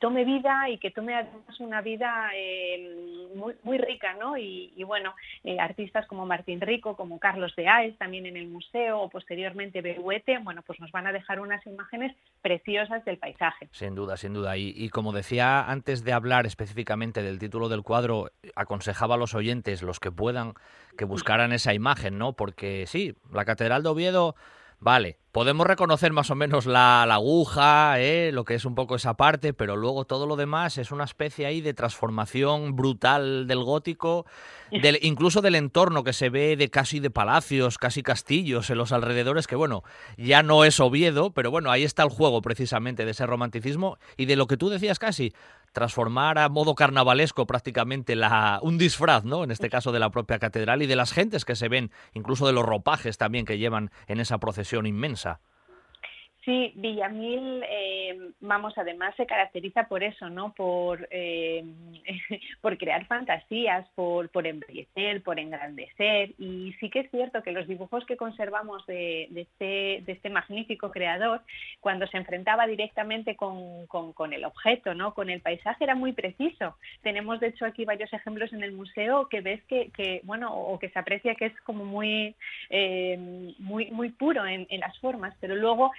tome 0.00 0.24
vida 0.24 0.68
y 0.68 0.78
que 0.78 0.90
tome 0.90 1.14
además 1.14 1.60
una 1.60 1.80
vida 1.80 2.30
eh, 2.34 3.30
muy, 3.34 3.54
muy 3.62 3.78
rica, 3.78 4.14
¿no? 4.14 4.36
Y, 4.36 4.72
y 4.76 4.82
bueno, 4.84 5.14
artistas 5.58 6.06
como 6.06 6.26
Martín 6.26 6.60
Rico, 6.60 6.96
como 6.96 7.03
Carlos 7.18 7.54
de 7.56 7.68
Aes, 7.68 7.96
también 7.98 8.26
en 8.26 8.36
el 8.36 8.48
museo, 8.48 9.00
o 9.00 9.08
posteriormente 9.08 9.80
Beruete, 9.80 10.38
bueno, 10.38 10.62
pues 10.62 10.80
nos 10.80 10.90
van 10.92 11.06
a 11.06 11.12
dejar 11.12 11.40
unas 11.40 11.64
imágenes 11.66 12.16
preciosas 12.42 13.04
del 13.04 13.18
paisaje. 13.18 13.68
Sin 13.72 13.94
duda, 13.94 14.16
sin 14.16 14.32
duda. 14.34 14.56
Y, 14.56 14.88
como 14.90 15.12
decía 15.12 15.70
antes 15.70 16.04
de 16.04 16.12
hablar 16.12 16.46
específicamente 16.46 17.22
del 17.22 17.38
título 17.38 17.68
del 17.68 17.82
cuadro, 17.82 18.30
aconsejaba 18.54 19.14
a 19.14 19.18
los 19.18 19.34
oyentes, 19.34 19.82
los 19.82 20.00
que 20.00 20.10
puedan, 20.10 20.54
que 20.96 21.04
buscaran 21.04 21.52
esa 21.52 21.74
imagen, 21.74 22.18
¿no? 22.18 22.32
Porque 22.32 22.86
sí, 22.86 23.14
la 23.32 23.44
Catedral 23.44 23.82
de 23.82 23.88
Oviedo 23.88 24.34
Vale, 24.84 25.16
podemos 25.32 25.66
reconocer 25.66 26.12
más 26.12 26.30
o 26.30 26.34
menos 26.34 26.66
la, 26.66 27.04
aguja, 27.04 27.98
¿eh? 28.00 28.32
lo 28.32 28.44
que 28.44 28.54
es 28.54 28.66
un 28.66 28.74
poco 28.74 28.96
esa 28.96 29.14
parte, 29.14 29.54
pero 29.54 29.76
luego 29.76 30.04
todo 30.04 30.26
lo 30.26 30.36
demás 30.36 30.76
es 30.76 30.90
una 30.90 31.04
especie 31.04 31.46
ahí 31.46 31.62
de 31.62 31.72
transformación 31.72 32.76
brutal 32.76 33.46
del 33.46 33.64
gótico, 33.64 34.26
del, 34.70 34.98
incluso 35.00 35.40
del 35.40 35.54
entorno 35.54 36.04
que 36.04 36.12
se 36.12 36.28
ve 36.28 36.54
de 36.58 36.68
casi 36.68 37.00
de 37.00 37.08
palacios, 37.08 37.78
casi 37.78 38.02
castillos 38.02 38.68
en 38.68 38.76
los 38.76 38.92
alrededores, 38.92 39.46
que 39.46 39.56
bueno, 39.56 39.84
ya 40.18 40.42
no 40.42 40.66
es 40.66 40.78
Oviedo, 40.80 41.30
pero 41.30 41.50
bueno, 41.50 41.70
ahí 41.70 41.82
está 41.82 42.02
el 42.02 42.10
juego 42.10 42.42
precisamente 42.42 43.06
de 43.06 43.12
ese 43.12 43.24
romanticismo 43.24 43.96
y 44.18 44.26
de 44.26 44.36
lo 44.36 44.46
que 44.46 44.58
tú 44.58 44.68
decías 44.68 44.98
casi, 44.98 45.32
transformar 45.74 46.38
a 46.38 46.48
modo 46.48 46.74
carnavalesco 46.74 47.46
prácticamente 47.46 48.14
la, 48.16 48.60
un 48.62 48.78
disfraz, 48.78 49.24
¿no? 49.24 49.44
En 49.44 49.50
este 49.50 49.68
caso 49.68 49.92
de 49.92 49.98
la 49.98 50.10
propia 50.10 50.38
catedral 50.38 50.82
y 50.82 50.86
de 50.86 50.96
las 50.96 51.12
gentes 51.12 51.44
que 51.44 51.56
se 51.56 51.68
ven, 51.68 51.90
incluso 52.14 52.46
de 52.46 52.52
los 52.52 52.64
ropajes 52.64 53.18
también 53.18 53.44
que 53.44 53.58
llevan 53.58 53.90
en 54.06 54.20
esa 54.20 54.38
procesión 54.38 54.86
inmensa. 54.86 55.40
Sí, 56.44 56.72
Villamil, 56.76 57.64
eh, 57.70 58.18
vamos, 58.40 58.76
además 58.76 59.14
se 59.16 59.24
caracteriza 59.24 59.88
por 59.88 60.02
eso, 60.02 60.28
¿no? 60.28 60.52
Por, 60.52 61.08
eh, 61.10 61.64
por 62.60 62.76
crear 62.76 63.06
fantasías, 63.06 63.88
por, 63.94 64.28
por 64.28 64.46
embellecer, 64.46 65.22
por 65.22 65.40
engrandecer. 65.40 66.34
Y 66.38 66.74
sí 66.80 66.90
que 66.90 67.00
es 67.00 67.10
cierto 67.10 67.42
que 67.42 67.52
los 67.52 67.66
dibujos 67.66 68.04
que 68.04 68.18
conservamos 68.18 68.84
de, 68.84 69.28
de, 69.30 69.40
este, 69.40 70.02
de 70.04 70.12
este, 70.12 70.28
magnífico 70.28 70.90
creador, 70.90 71.40
cuando 71.80 72.06
se 72.08 72.18
enfrentaba 72.18 72.66
directamente 72.66 73.36
con, 73.36 73.86
con, 73.86 74.32
el 74.34 74.44
objeto, 74.44 74.92
¿no? 74.92 75.14
Con 75.14 75.30
el 75.30 75.40
paisaje, 75.40 75.84
era 75.84 75.94
muy 75.94 76.12
preciso. 76.12 76.76
Tenemos, 77.02 77.40
de 77.40 77.48
hecho, 77.48 77.64
aquí 77.64 77.86
varios 77.86 78.12
ejemplos 78.12 78.52
en 78.52 78.62
el 78.62 78.72
museo 78.72 79.28
que 79.30 79.40
ves 79.40 79.62
que, 79.64 79.90
que 79.92 80.20
bueno, 80.24 80.54
o 80.54 80.78
que 80.78 80.90
se 80.90 80.98
aprecia 80.98 81.36
que 81.36 81.46
es 81.46 81.60
como 81.62 81.86
muy, 81.86 82.34
eh, 82.68 83.54
muy, 83.58 83.90
muy 83.90 84.10
puro 84.10 84.44
en, 84.44 84.66
en, 84.68 84.80
las 84.80 84.98
formas, 84.98 85.34
pero 85.40 85.54
luego 85.54 85.90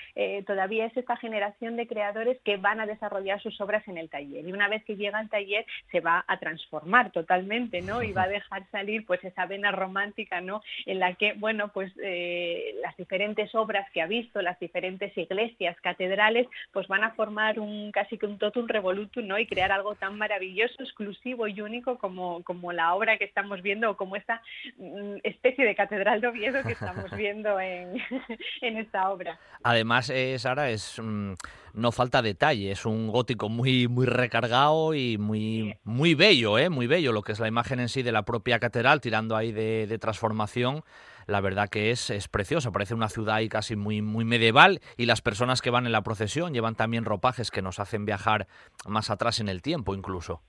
todavía 0.44 0.86
es 0.86 0.98
esta 0.98 1.18
generación 1.18 1.76
de 1.76 1.88
creadores 1.88 2.40
que 2.44 2.58
van 2.58 2.80
a 2.80 2.86
desarrollar 2.86 3.42
sus 3.42 3.60
obras 3.62 3.88
en 3.88 3.98
el 3.98 4.10
taller. 4.10 4.48
Y 4.48 4.52
una 4.52 4.68
vez 4.68 4.84
que 4.84 4.96
llega 4.96 5.20
al 5.20 5.30
taller 5.30 5.66
se 5.92 6.00
va 6.00 6.24
a 6.28 6.38
transformar 6.40 7.12
totalmente, 7.12 7.82
¿no? 7.82 8.04
Y 8.04 8.12
va 8.12 8.24
a 8.24 8.28
dejar 8.28 8.70
salir 8.72 9.06
pues 9.06 9.24
esa 9.24 9.46
vena 9.46 9.72
romántica, 9.72 10.42
¿no? 10.42 10.62
En 10.86 11.00
la 11.00 11.14
que, 11.16 11.34
bueno, 11.34 11.70
pues 11.70 11.92
eh, 12.02 12.76
las 12.82 12.96
diferentes 12.98 13.54
obras 13.56 13.90
que 13.92 14.02
ha 14.02 14.08
visto, 14.08 14.42
las 14.42 14.60
diferentes 14.60 15.16
iglesias, 15.18 15.76
catedrales, 15.82 16.48
pues 16.72 16.88
van 16.88 17.04
a 17.04 17.12
formar 17.12 17.60
un 17.60 17.92
casi 17.92 18.18
que 18.18 18.26
un 18.26 18.38
totum 18.38 18.68
revolutum, 18.68 19.28
¿no? 19.28 19.40
Y 19.40 19.48
crear 19.48 19.72
algo 19.72 19.96
tan 19.96 20.18
maravilloso, 20.18 20.82
exclusivo 20.82 21.48
y 21.48 21.62
único 21.62 21.98
como, 21.98 22.44
como 22.44 22.72
la 22.72 22.94
obra 22.94 23.18
que 23.18 23.26
estamos 23.26 23.62
viendo 23.62 23.92
o 23.92 23.98
como 23.98 24.16
esta 24.16 24.42
mm, 24.78 25.18
especie 25.24 25.66
de 25.66 25.76
catedral 25.76 26.22
de 26.22 26.28
Oviedo 26.28 26.64
que 26.64 26.74
estamos 26.74 27.12
viendo 27.18 27.60
en, 27.60 28.02
en 28.62 28.78
esta 28.78 29.10
obra. 29.10 29.40
Además, 29.64 30.10
eh, 30.10 30.25
Sara, 30.38 30.70
es 30.70 31.00
mm, 31.02 31.34
no 31.74 31.92
falta 31.92 32.22
detalle, 32.22 32.72
es 32.72 32.86
un 32.86 33.08
gótico 33.08 33.50
muy 33.50 33.88
muy 33.88 34.06
recargado 34.06 34.94
y 34.94 35.18
muy 35.18 35.78
muy 35.84 36.16
bello, 36.16 36.58
¿eh? 36.58 36.70
muy 36.70 36.88
bello 36.88 37.12
lo 37.12 37.22
que 37.22 37.32
es 37.32 37.40
la 37.40 37.48
imagen 37.48 37.80
en 37.80 37.90
sí 37.90 38.04
de 38.04 38.12
la 38.12 38.24
propia 38.24 38.60
catedral, 38.60 39.02
tirando 39.02 39.36
ahí 39.36 39.52
de, 39.52 39.98
transformación. 40.00 40.84
La 41.28 41.42
verdad 41.42 41.70
que 41.70 41.92
es, 41.92 42.10
es 42.10 42.28
preciosa, 42.28 42.72
parece 42.72 42.94
una 42.94 43.10
ciudad 43.10 43.36
ahí 43.36 43.50
casi 43.50 43.76
muy, 43.76 44.02
muy 44.02 44.26
medieval 44.26 44.82
y 44.98 45.06
las 45.06 45.22
personas 45.22 45.62
que 45.62 45.72
van 45.72 45.86
en 45.86 45.92
la 45.92 46.04
procesión 46.04 46.54
llevan 46.54 46.76
también 46.76 47.06
ropajes 47.06 47.50
que 47.50 47.64
nos 47.64 47.80
hacen 47.80 48.06
viajar 48.06 48.48
más 48.86 49.10
atrás 49.10 49.40
en 49.40 49.50
el 49.50 49.62
tiempo 49.62 49.96
incluso. 49.96 50.42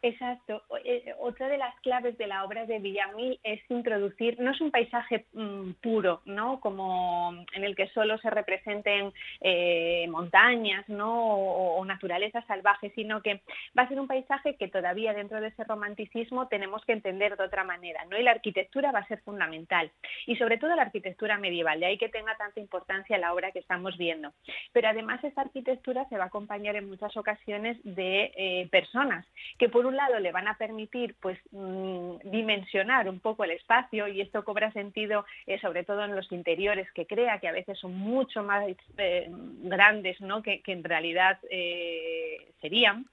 Exacto. 0.00 0.62
Eh, 0.84 1.12
otra 1.18 1.48
de 1.48 1.58
las 1.58 1.74
claves 1.80 2.16
de 2.18 2.28
la 2.28 2.44
obra 2.44 2.66
de 2.66 2.78
Villamil 2.78 3.40
es 3.42 3.60
introducir, 3.68 4.38
no 4.38 4.52
es 4.52 4.60
un 4.60 4.70
paisaje 4.70 5.26
mm, 5.32 5.72
puro, 5.82 6.22
¿no? 6.24 6.60
Como 6.60 7.44
en 7.52 7.64
el 7.64 7.74
que 7.74 7.88
solo 7.88 8.16
se 8.18 8.30
representen 8.30 9.12
eh, 9.40 10.06
montañas, 10.08 10.88
¿no? 10.88 11.36
O, 11.36 11.84
naturaleza 11.88 12.42
salvaje, 12.42 12.92
sino 12.94 13.22
que 13.22 13.40
va 13.76 13.84
a 13.84 13.88
ser 13.88 13.98
un 13.98 14.06
paisaje 14.06 14.56
que 14.56 14.68
todavía 14.68 15.14
dentro 15.14 15.40
de 15.40 15.48
ese 15.48 15.64
romanticismo 15.64 16.46
tenemos 16.48 16.84
que 16.84 16.92
entender 16.92 17.36
de 17.36 17.44
otra 17.44 17.64
manera, 17.64 18.04
¿no? 18.04 18.18
Y 18.18 18.22
la 18.22 18.32
arquitectura 18.32 18.92
va 18.92 18.98
a 18.98 19.08
ser 19.08 19.22
fundamental. 19.22 19.90
Y 20.26 20.36
sobre 20.36 20.58
todo 20.58 20.76
la 20.76 20.82
arquitectura 20.82 21.38
medieval, 21.38 21.80
de 21.80 21.86
ahí 21.86 21.98
que 21.98 22.10
tenga 22.10 22.36
tanta 22.36 22.60
importancia 22.60 23.16
la 23.16 23.32
obra 23.32 23.52
que 23.52 23.60
estamos 23.60 23.96
viendo. 23.96 24.32
Pero 24.72 24.88
además 24.88 25.24
esa 25.24 25.40
arquitectura 25.40 26.06
se 26.10 26.18
va 26.18 26.24
a 26.24 26.26
acompañar 26.26 26.76
en 26.76 26.88
muchas 26.88 27.16
ocasiones 27.16 27.78
de 27.84 28.32
eh, 28.36 28.68
personas 28.70 29.26
que 29.58 29.70
por 29.70 29.86
un 29.88 29.96
lado 29.96 30.18
le 30.18 30.32
van 30.32 30.48
a 30.48 30.56
permitir 30.56 31.14
pues 31.20 31.38
mm, 31.50 32.30
dimensionar 32.30 33.08
un 33.08 33.20
poco 33.20 33.44
el 33.44 33.50
espacio 33.50 34.08
y 34.08 34.20
esto 34.20 34.44
cobra 34.44 34.72
sentido 34.72 35.24
eh, 35.46 35.58
sobre 35.60 35.84
todo 35.84 36.04
en 36.04 36.14
los 36.14 36.30
interiores 36.32 36.90
que 36.92 37.06
crea 37.06 37.38
que 37.38 37.48
a 37.48 37.52
veces 37.52 37.78
son 37.78 37.94
mucho 37.94 38.42
más 38.42 38.64
eh, 38.98 39.28
grandes 39.62 40.20
¿no? 40.20 40.42
que, 40.42 40.62
en 40.66 40.84
realidad 40.84 41.38
eh, 41.50 42.52
serían 42.60 43.06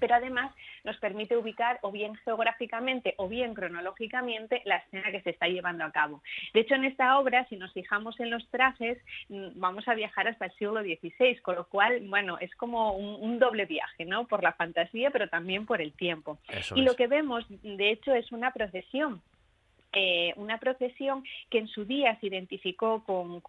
pero 0.00 0.14
además 0.14 0.52
nos 0.84 0.96
permite 0.98 1.36
ubicar 1.36 1.78
o 1.82 1.92
bien 1.92 2.14
geográficamente 2.24 3.14
o 3.18 3.28
bien 3.28 3.54
cronológicamente 3.54 4.62
la 4.64 4.76
escena 4.76 5.10
que 5.10 5.22
se 5.22 5.30
está 5.30 5.46
llevando 5.46 5.84
a 5.84 5.92
cabo. 5.92 6.22
De 6.54 6.60
hecho, 6.60 6.74
en 6.74 6.84
esta 6.84 7.18
obra, 7.18 7.46
si 7.48 7.56
nos 7.56 7.72
fijamos 7.72 8.18
en 8.20 8.30
los 8.30 8.46
trajes, 8.48 8.98
mm, 9.28 9.50
vamos 9.54 9.86
a 9.88 9.94
viajar 9.94 10.28
hasta 10.28 10.46
el 10.46 10.52
siglo 10.52 10.82
XVI, 10.82 11.36
con 11.42 11.56
lo 11.56 11.66
cual, 11.66 12.00
bueno, 12.08 12.38
es 12.40 12.54
como 12.56 12.92
un, 12.92 13.38
doble 13.38 13.64
viaje, 13.64 14.04
¿no? 14.04 14.26
Por 14.26 14.42
la 14.42 14.52
fantasía, 14.52 15.10
pero 15.10 15.28
también 15.28 15.66
por 15.66 15.80
el 15.80 15.92
tiempo. 15.92 16.38
y 16.76 16.82
lo 16.82 16.94
que 16.94 17.06
vemos, 17.06 17.44
de 17.62 17.90
hecho, 17.90 18.14
es 18.14 18.30
una 18.30 18.52
procesión 18.52 19.20
eh, 19.92 20.32
una 20.36 20.58
procesión 20.58 21.24
que 21.50 21.58
en 21.58 21.68
su 21.68 21.84
día 21.84 22.18
se 22.20 22.26
identificó 22.26 23.04
con, 23.04 23.42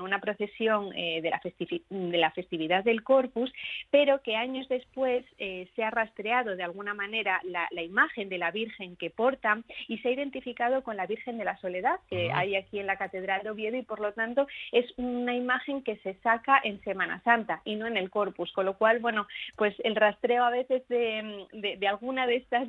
una 0.00 0.20
procesión 0.20 0.92
eh, 0.94 1.20
de, 1.20 1.30
la 1.30 1.40
de, 1.42 2.18
la 2.18 2.30
festividad 2.30 2.84
del 2.84 3.02
Corpus, 3.02 3.52
pero 3.90 4.22
que 4.22 4.36
años 4.36 4.68
después 4.68 5.24
eh, 5.38 5.68
se 5.74 5.82
ha 5.82 5.90
rastreado 5.90 6.54
de 6.54 6.62
alguna 6.62 6.94
manera 6.94 7.40
la, 7.44 7.68
imagen 7.82 8.28
de 8.28 8.38
la 8.38 8.50
Virgen 8.50 8.96
que 8.96 9.10
porta 9.10 9.62
y 9.88 9.98
se 9.98 10.08
ha 10.08 10.12
identificado 10.12 10.82
con 10.82 10.96
la 10.96 11.06
Virgen 11.06 11.38
de 11.38 11.44
la 11.44 11.56
Soledad 11.58 11.98
que 12.08 12.30
hay 12.30 12.54
aquí 12.54 12.78
en 12.78 12.86
la 12.86 12.98
Catedral 12.98 13.42
de 13.42 13.50
Oviedo 13.50 13.76
y 13.76 13.82
por 13.82 14.00
lo 14.00 14.12
tanto 14.12 14.46
es 14.70 14.86
una 14.96 15.34
imagen 15.34 15.82
que 15.82 15.96
se 15.98 16.14
saca 16.22 16.60
en 16.62 16.80
Semana 16.84 17.20
Santa 17.24 17.62
y 17.64 17.76
no 17.76 17.86
en 17.86 17.96
el 17.96 18.10
Corpus, 18.10 18.52
con 18.52 18.66
lo 18.66 18.74
cual, 18.76 19.00
bueno, 19.00 19.26
pues 19.56 19.74
el 19.82 19.96
rastreo 19.96 20.44
a 20.44 20.50
veces 20.50 20.86
de, 20.88 21.78
alguna 21.88 22.26
de 22.26 22.36
estas 22.36 22.68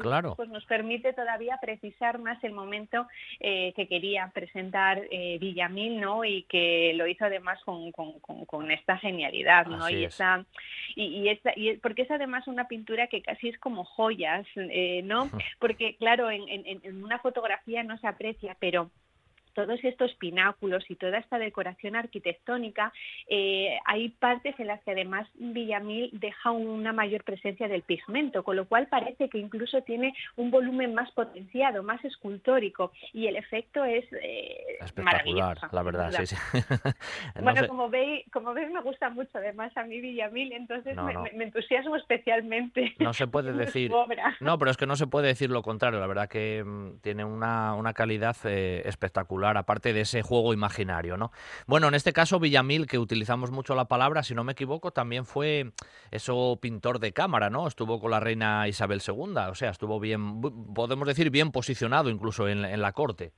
claro. 0.00 0.34
pues 0.36 0.48
nos 0.48 0.64
permite 0.64 1.12
todavía 1.12 1.58
precisar 1.60 2.18
más 2.18 2.42
el 2.46 2.52
momento 2.52 3.06
eh, 3.40 3.72
que 3.74 3.86
quería 3.86 4.30
presentar 4.34 5.02
eh, 5.10 5.38
Villamil, 5.38 6.00
¿no? 6.00 6.24
Y 6.24 6.44
que 6.44 6.92
lo 6.94 7.06
hizo 7.06 7.24
además 7.24 7.58
con, 7.64 7.92
con, 7.92 8.70
esta 8.70 8.98
genialidad, 8.98 9.66
¿no? 9.66 9.88
y, 9.88 10.04
esa, 10.04 10.44
y, 10.94 11.28
esta, 11.28 11.52
y, 11.54 11.76
porque 11.78 12.02
es 12.02 12.10
además 12.10 12.48
una 12.48 12.68
pintura 12.68 13.06
que 13.06 13.22
casi 13.22 13.48
es 13.48 13.58
como 13.58 13.84
joyas, 13.84 14.46
eh, 14.56 15.02
¿no? 15.04 15.30
Porque 15.58 15.96
claro, 15.96 16.30
en, 16.30 16.44
en 16.48 17.04
una 17.04 17.18
fotografía 17.18 17.82
no 17.82 17.98
se 17.98 18.06
aprecia, 18.06 18.56
pero 18.60 18.90
todos 19.56 19.82
estos 19.82 20.14
pináculos 20.16 20.84
y 20.90 20.96
toda 20.96 21.16
esta 21.16 21.38
decoración 21.38 21.96
arquitectónica, 21.96 22.92
eh, 23.26 23.78
hay 23.86 24.10
partes 24.10 24.54
en 24.60 24.66
las 24.66 24.82
que 24.84 24.90
además 24.90 25.26
Villamil 25.34 26.10
deja 26.12 26.50
una 26.50 26.92
mayor 26.92 27.24
presencia 27.24 27.66
del 27.66 27.80
pigmento, 27.80 28.44
con 28.44 28.56
lo 28.56 28.66
cual 28.66 28.86
parece 28.88 29.30
que 29.30 29.38
incluso 29.38 29.80
tiene 29.80 30.14
un 30.36 30.50
volumen 30.50 30.92
más 30.94 31.10
potenciado, 31.12 31.82
más 31.82 32.04
escultórico 32.04 32.92
y 33.14 33.28
el 33.28 33.36
efecto 33.36 33.82
es 33.86 34.04
eh, 34.12 34.76
espectacular, 34.82 35.58
la 35.72 35.82
verdad, 35.82 36.12
sí, 36.12 36.26
sí. 36.26 36.36
bueno, 37.40 37.66
como 37.66 37.88
veis, 37.88 38.30
como 38.30 38.52
veis 38.52 38.70
me 38.70 38.82
gusta 38.82 39.08
mucho 39.08 39.38
además 39.38 39.74
a 39.76 39.84
mí 39.84 40.02
Villamil, 40.02 40.52
entonces 40.52 40.96
me, 40.96 41.44
entusiasmo 41.44 41.96
especialmente. 41.96 42.94
No 43.06 43.12
se 43.12 43.28
puede 43.28 43.52
decir, 43.52 43.92
no, 44.40 44.58
pero 44.58 44.70
es 44.70 44.76
que 44.76 44.86
no 44.86 44.96
se 44.96 45.06
puede 45.06 45.28
decir 45.28 45.48
lo 45.48 45.62
contrario, 45.62 46.00
la 46.00 46.08
verdad 46.08 46.28
que 46.28 46.62
mm, 46.64 46.98
tiene 47.00 47.24
una, 47.24 47.74
una 47.74 47.94
calidad 47.94 48.36
eh, 48.44 48.82
espectacular 48.84 49.45
aparte 49.56 49.92
de 49.92 50.00
ese 50.02 50.22
juego 50.22 50.52
imaginario, 50.52 51.16
¿no? 51.16 51.30
Bueno, 51.66 51.88
en 51.88 51.94
este 51.94 52.12
caso 52.12 52.40
Villamil, 52.40 52.86
que 52.86 52.98
utilizamos 52.98 53.50
mucho 53.50 53.74
la 53.74 53.86
palabra, 53.86 54.22
si 54.22 54.34
no 54.34 54.44
me 54.44 54.52
equivoco, 54.52 54.92
también 54.92 55.26
fue 55.26 55.72
eso 56.10 56.58
pintor 56.60 56.98
de 56.98 57.12
cámara, 57.12 57.50
¿no? 57.50 57.66
Estuvo 57.66 58.00
con 58.00 58.10
la 58.10 58.20
reina 58.20 58.66
Isabel 58.68 59.02
II, 59.06 59.36
o 59.50 59.54
sea, 59.54 59.70
estuvo 59.70 60.00
bien, 60.00 60.40
podemos 60.40 61.06
decir, 61.06 61.30
bien 61.30 61.52
posicionado 61.52 62.08
incluso 62.08 62.48
en 62.48 62.80
la 62.80 62.92
corte. 62.92 63.32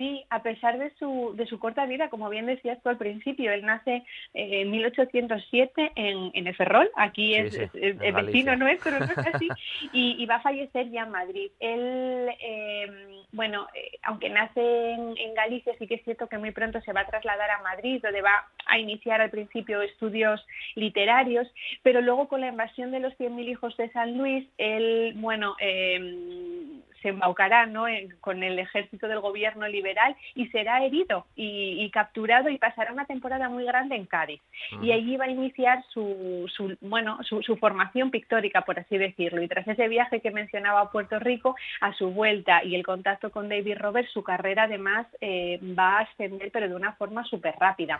Sí, 0.00 0.24
a 0.30 0.42
pesar 0.42 0.78
de 0.78 0.94
su, 0.98 1.34
de 1.36 1.44
su 1.44 1.58
corta 1.58 1.84
vida, 1.84 2.08
como 2.08 2.30
bien 2.30 2.46
decías 2.46 2.82
tú 2.82 2.88
al 2.88 2.96
principio, 2.96 3.52
él 3.52 3.66
nace 3.66 4.02
en 4.32 4.70
1807 4.70 5.92
en, 5.94 6.30
en 6.32 6.54
Ferrol, 6.54 6.90
aquí 6.96 7.34
es, 7.34 7.54
el 7.74 8.14
vecino 8.14 8.56
nuestro, 8.56 8.98
¿no 8.98 9.04
es 9.04 9.18
así? 9.34 9.46
y, 9.92 10.24
va 10.24 10.36
a 10.36 10.40
fallecer 10.40 10.90
ya 10.90 11.02
en 11.02 11.10
Madrid. 11.10 11.50
Él, 11.60 12.30
em, 12.40 13.26
bueno, 13.32 13.66
eh, 13.74 13.98
aunque 14.04 14.30
nace 14.30 14.92
en, 14.92 15.34
Galicia, 15.34 15.74
sí 15.78 15.86
que 15.86 15.96
es 15.96 16.04
cierto 16.04 16.28
que 16.28 16.38
muy 16.38 16.52
pronto 16.52 16.80
se 16.80 16.94
va 16.94 17.02
a 17.02 17.06
trasladar 17.06 17.50
a 17.50 17.60
Madrid, 17.60 18.00
donde 18.02 18.22
va 18.22 18.48
a 18.64 18.78
iniciar 18.78 19.20
al 19.20 19.28
principio 19.28 19.82
estudios 19.82 20.42
literarios, 20.76 21.46
pero 21.82 22.00
luego 22.00 22.26
con 22.26 22.40
la 22.40 22.48
invasión 22.48 22.90
de 22.90 23.00
los 23.00 23.12
100.000 23.18 23.50
hijos 23.50 23.76
de 23.76 23.90
San 23.90 24.16
Luis, 24.16 24.48
él, 24.56 25.12
bueno, 25.16 25.56
eh, 25.60 26.80
se 27.02 27.08
embaucará 27.08 27.66
¿no? 27.66 27.84
con 28.20 28.42
el 28.42 28.58
ejército 28.58 29.08
del 29.08 29.20
gobierno 29.20 29.66
liberal 29.68 30.16
y 30.34 30.46
será 30.48 30.84
herido 30.84 31.26
y, 31.36 31.88
capturado 31.90 32.48
y 32.48 32.58
pasará 32.58 32.92
una 32.92 33.06
temporada 33.06 33.48
muy 33.48 33.64
grande 33.64 33.96
en 33.96 34.06
Cádiz. 34.06 34.40
Y 34.82 34.92
allí 34.92 35.16
va 35.16 35.24
a 35.24 35.30
iniciar 35.30 35.82
su, 35.92 36.48
bueno, 36.80 37.18
su, 37.22 37.56
formación 37.56 38.10
pictórica, 38.10 38.62
por 38.62 38.78
así 38.78 38.96
decirlo. 38.96 39.42
Y 39.42 39.48
tras 39.48 39.66
ese 39.66 39.88
viaje 39.88 40.20
que 40.20 40.30
mencionaba 40.30 40.80
a 40.80 40.90
Puerto 40.90 41.18
Rico, 41.18 41.56
a 41.80 41.92
su 41.94 42.10
vuelta 42.10 42.64
y 42.64 42.74
el 42.74 42.84
contacto 42.84 43.30
con 43.30 43.48
David 43.48 43.78
Roberts, 43.78 44.12
su 44.12 44.22
carrera 44.22 44.64
además 44.64 45.06
eh, 45.20 45.58
va 45.78 45.98
a 45.98 46.02
ascender, 46.02 46.50
pero 46.52 46.68
de 46.68 46.74
una 46.74 46.92
forma 46.92 47.24
súper 47.24 47.54
rápida. 47.58 47.98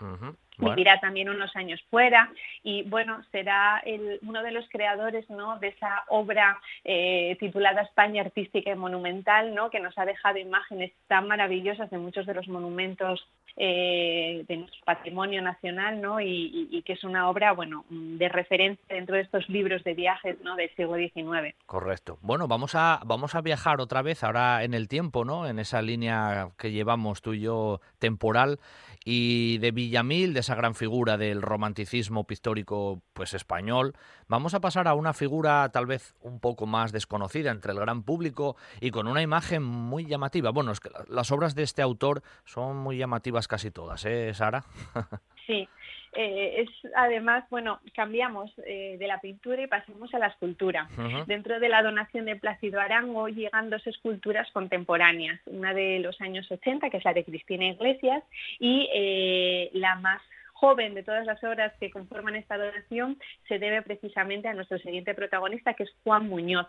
Vivirá 0.60 1.00
también 1.00 1.28
unos 1.28 1.54
años 1.56 1.80
fuera 1.90 2.30
y 2.62 2.82
bueno, 2.82 3.22
será 3.32 3.82
uno 4.22 4.42
de 4.42 4.52
los 4.52 4.68
creadores 4.68 5.28
¿no? 5.30 5.58
de 5.58 5.68
esa 5.68 6.04
obra 6.08 6.60
eh, 6.84 7.36
titulada 7.40 7.82
España 7.82 8.22
Artística 8.22 8.70
y 8.70 8.76
Monumental, 8.76 9.54
¿no? 9.54 9.70
que 9.70 9.80
nos 9.80 9.96
ha 9.98 10.04
dejado 10.04 10.38
imágenes 10.38 10.92
tan 11.08 11.26
maravillosas 11.28 11.90
de 11.90 11.98
muchos 11.98 12.26
de 12.26 12.34
los 12.34 12.48
monumentos 12.48 13.26
eh, 13.56 14.44
de 14.48 14.56
nuestro 14.56 14.80
patrimonio 14.84 15.42
nacional 15.42 16.00
¿no? 16.00 16.20
Y, 16.20 16.82
que 16.86 16.94
es 16.94 17.04
una 17.04 17.28
obra 17.28 17.52
bueno, 17.52 17.84
de 17.90 18.28
referencia 18.28 18.82
dentro 18.88 19.16
de 19.16 19.22
estos 19.22 19.48
libros 19.48 19.84
de 19.84 19.94
viajes 19.94 20.40
¿no? 20.42 20.56
del 20.56 20.70
siglo 20.76 20.96
XIX. 20.96 21.54
Correcto. 21.66 22.18
Bueno, 22.22 22.48
vamos 22.48 22.74
a, 22.74 23.00
vamos 23.04 23.34
a 23.34 23.40
viajar 23.40 23.80
otra 23.80 24.02
vez 24.02 24.24
ahora 24.24 24.64
en 24.64 24.72
el 24.72 24.88
tiempo, 24.88 25.24
¿no? 25.24 25.46
en 25.46 25.58
esa 25.58 25.82
línea 25.82 26.48
que 26.58 26.72
llevamos 26.72 27.22
tú 27.22 27.34
y 27.34 27.40
yo 27.40 27.80
temporal 27.98 28.58
y 29.04 29.58
de 29.58 29.70
Villamil, 29.70 30.34
de 30.34 30.42
esa 30.50 30.56
gran 30.56 30.74
figura 30.74 31.16
del 31.16 31.42
romanticismo 31.42 32.26
pictórico 32.26 33.02
pues 33.12 33.34
español, 33.34 33.94
vamos 34.26 34.52
a 34.52 34.60
pasar 34.60 34.88
a 34.88 34.94
una 34.94 35.12
figura 35.12 35.68
tal 35.72 35.86
vez 35.86 36.16
un 36.22 36.40
poco 36.40 36.66
más 36.66 36.90
desconocida 36.90 37.52
entre 37.52 37.70
el 37.70 37.78
gran 37.78 38.02
público 38.02 38.56
y 38.80 38.90
con 38.90 39.06
una 39.06 39.22
imagen 39.22 39.62
muy 39.62 40.06
llamativa. 40.06 40.50
Bueno, 40.50 40.72
es 40.72 40.80
que 40.80 40.90
las 41.08 41.30
obras 41.30 41.54
de 41.54 41.62
este 41.62 41.82
autor 41.82 42.24
son 42.44 42.78
muy 42.78 42.98
llamativas 42.98 43.46
casi 43.46 43.70
todas, 43.70 44.04
¿eh, 44.06 44.34
Sara? 44.34 44.64
Sí, 45.46 45.68
eh, 46.12 46.62
es 46.62 46.92
además, 46.96 47.44
bueno, 47.50 47.80
cambiamos 47.94 48.50
eh, 48.66 48.96
de 48.98 49.06
la 49.06 49.20
pintura 49.20 49.62
y 49.62 49.68
pasamos 49.68 50.12
a 50.12 50.18
la 50.18 50.26
escultura. 50.26 50.88
Dentro 51.26 51.60
de 51.60 51.68
la 51.68 51.82
donación 51.82 52.24
de 52.24 52.36
Plácido 52.36 52.80
Arango 52.80 53.28
llegan 53.28 53.70
dos 53.70 53.86
esculturas 53.86 54.50
contemporáneas, 54.52 55.40
una 55.46 55.72
de 55.72 56.00
los 56.00 56.20
años 56.20 56.50
80, 56.50 56.90
que 56.90 56.96
es 56.96 57.04
la 57.04 57.14
de 57.14 57.24
Cristina 57.24 57.66
Iglesias, 57.66 58.24
y 58.58 58.88
eh, 58.92 59.70
la 59.72 59.96
más 59.96 60.20
joven 60.60 60.94
de 60.94 61.02
todas 61.02 61.24
las 61.24 61.42
obras 61.42 61.72
que 61.80 61.90
conforman 61.90 62.36
esta 62.36 62.58
donación 62.58 63.18
se 63.48 63.58
debe 63.58 63.80
precisamente 63.80 64.46
a 64.46 64.54
nuestro 64.54 64.78
siguiente 64.78 65.14
protagonista, 65.14 65.72
que 65.72 65.84
es 65.84 65.90
Juan 66.04 66.28
Muñoz 66.28 66.66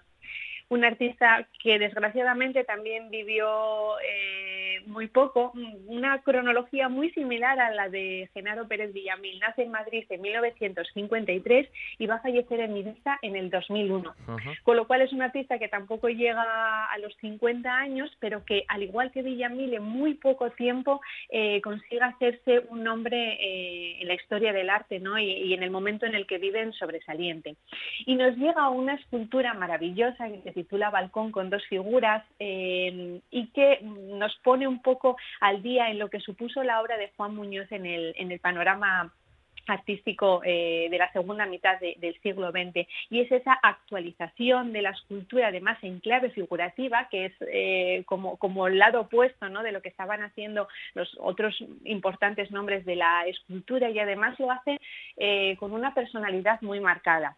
un 0.72 0.86
artista 0.86 1.46
que 1.62 1.78
desgraciadamente 1.78 2.64
también 2.64 3.10
vivió 3.12 4.00
eh, 4.00 4.80
muy 4.86 5.08
poco, 5.08 5.52
una 5.88 6.22
cronología 6.22 6.88
muy 6.88 7.12
similar 7.12 7.60
a 7.60 7.72
la 7.72 7.90
de 7.90 8.30
Genaro 8.34 8.70
Pérez 8.70 8.94
Villamil. 8.94 9.38
Nace 9.40 9.64
en 9.64 9.72
Madrid 9.72 10.06
en 10.10 10.22
1953 10.22 11.68
y 12.00 12.08
va 12.08 12.16
a 12.16 12.22
fallecer 12.22 12.62
en 12.62 12.78
Ibiza 12.78 13.20
en 13.22 13.36
el 13.36 13.50
2001. 13.50 14.16
Con 14.64 14.78
lo 14.78 14.88
cual 14.88 15.02
es 15.02 15.12
un 15.12 15.22
artista 15.22 15.60
que 15.60 15.68
tampoco 15.68 16.08
llega 16.08 16.86
a 16.86 16.98
los 17.00 17.14
50 17.18 17.70
años, 17.70 18.10
pero 18.22 18.46
que 18.46 18.64
al 18.70 18.84
igual 18.84 19.12
que 19.12 19.24
Villamil 19.24 19.74
en 19.74 19.84
muy 19.84 20.14
poco 20.14 20.52
tiempo 20.52 21.02
eh, 21.30 21.60
consigue 21.60 22.02
hacerse 22.02 22.62
un 22.70 22.84
nombre 22.84 23.18
eh, 23.18 24.02
en 24.02 24.08
la 24.08 24.14
historia 24.14 24.54
del 24.54 24.70
arte 24.70 25.02
¿no? 25.02 25.20
y, 25.20 25.26
y, 25.26 25.54
en 25.54 25.64
el 25.64 25.70
momento 25.70 26.06
en 26.06 26.16
el 26.16 26.26
que 26.28 26.38
viven 26.38 26.72
sobresaliente. 26.72 27.58
Y 28.06 28.16
nos 28.16 28.38
llega 28.38 28.70
una 28.70 28.94
escultura 28.94 29.54
maravillosa 29.54 30.30
que 30.30 30.54
se 30.54 30.61
titula 30.62 30.92
Balcón 30.92 31.32
con 31.32 31.50
dos 31.50 31.66
figuras 31.66 32.24
eh, 32.40 33.20
y 33.32 33.48
que 33.48 33.80
nos 33.82 34.36
pone 34.44 34.68
un 34.68 34.82
poco 34.82 35.18
al 35.40 35.64
día 35.64 35.90
en 35.90 35.98
lo 35.98 36.10
que 36.10 36.20
supuso 36.20 36.64
la 36.64 36.82
obra 36.82 36.98
de 36.98 37.12
Juan 37.18 37.36
Muñoz 37.36 37.72
en 37.72 37.86
el, 37.86 38.14
en 38.16 38.32
el 38.32 38.40
panorama 38.40 39.12
artístico 39.68 40.42
eh, 40.44 40.88
de 40.90 40.98
la 40.98 41.12
segunda 41.14 41.46
mitad 41.46 41.80
del 41.80 42.20
siglo 42.22 42.52
XX 42.52 42.88
y 43.10 43.22
es 43.22 43.32
esa 43.32 43.54
actualización 43.54 44.74
de 44.74 44.82
la 44.82 44.90
escultura 44.90 45.48
además 45.48 45.78
en 45.84 46.00
clave 46.00 46.32
figurativa 46.32 47.08
que 47.10 47.26
es 47.26 47.34
eh, 47.42 48.04
como, 48.06 48.38
como 48.38 48.68
el 48.68 48.80
lado 48.80 49.02
opuesto 49.02 49.50
¿no? 49.50 49.62
de 49.62 49.72
lo 49.72 49.82
que 49.82 49.90
estaban 49.90 50.24
haciendo 50.24 50.68
los 50.96 51.16
otros 51.20 51.56
importantes 51.86 52.52
nombres 52.52 52.86
de 52.86 52.96
la 52.96 53.26
escultura 53.28 53.90
y 53.90 54.00
además 54.00 54.40
lo 54.40 54.52
hace 54.52 54.80
con 55.58 55.74
una 55.74 55.94
personalidad 55.94 56.62
muy 56.62 56.80
marcada. 56.80 57.38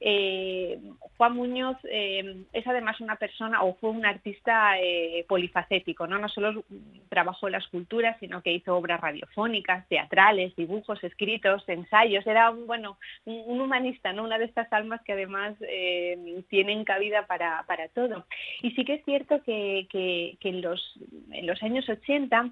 Eh, 0.00 0.78
Juan 1.16 1.34
Muñoz 1.34 1.76
eh, 1.84 2.44
es 2.52 2.66
además 2.66 3.00
una 3.00 3.16
persona 3.16 3.62
o 3.62 3.74
fue 3.74 3.90
un 3.90 4.04
artista 4.04 4.78
eh, 4.78 5.24
polifacético, 5.28 6.06
¿no? 6.06 6.18
no 6.18 6.28
solo 6.28 6.64
trabajó 7.08 7.48
la 7.48 7.58
escultura, 7.58 8.16
sino 8.20 8.42
que 8.42 8.52
hizo 8.52 8.76
obras 8.76 9.00
radiofónicas, 9.00 9.86
teatrales, 9.88 10.54
dibujos, 10.56 11.02
escritos, 11.04 11.68
ensayos. 11.68 12.26
Era 12.26 12.50
un, 12.50 12.66
bueno, 12.66 12.98
un, 13.24 13.60
humanista, 13.60 14.12
¿no? 14.12 14.24
una 14.24 14.38
de 14.38 14.46
estas 14.46 14.72
almas 14.72 15.00
que 15.02 15.12
además 15.12 15.54
tienen 16.48 16.84
cabida 16.84 17.26
para, 17.26 17.64
todo. 17.94 18.26
Y 18.62 18.72
sí 18.72 18.84
que 18.84 18.94
es 18.94 19.04
cierto 19.04 19.42
que, 19.42 19.86
que 19.90 20.48
en, 20.48 20.62
los, 20.62 20.98
en 21.30 21.46
los 21.46 21.62
años 21.62 21.88
80 21.88 22.50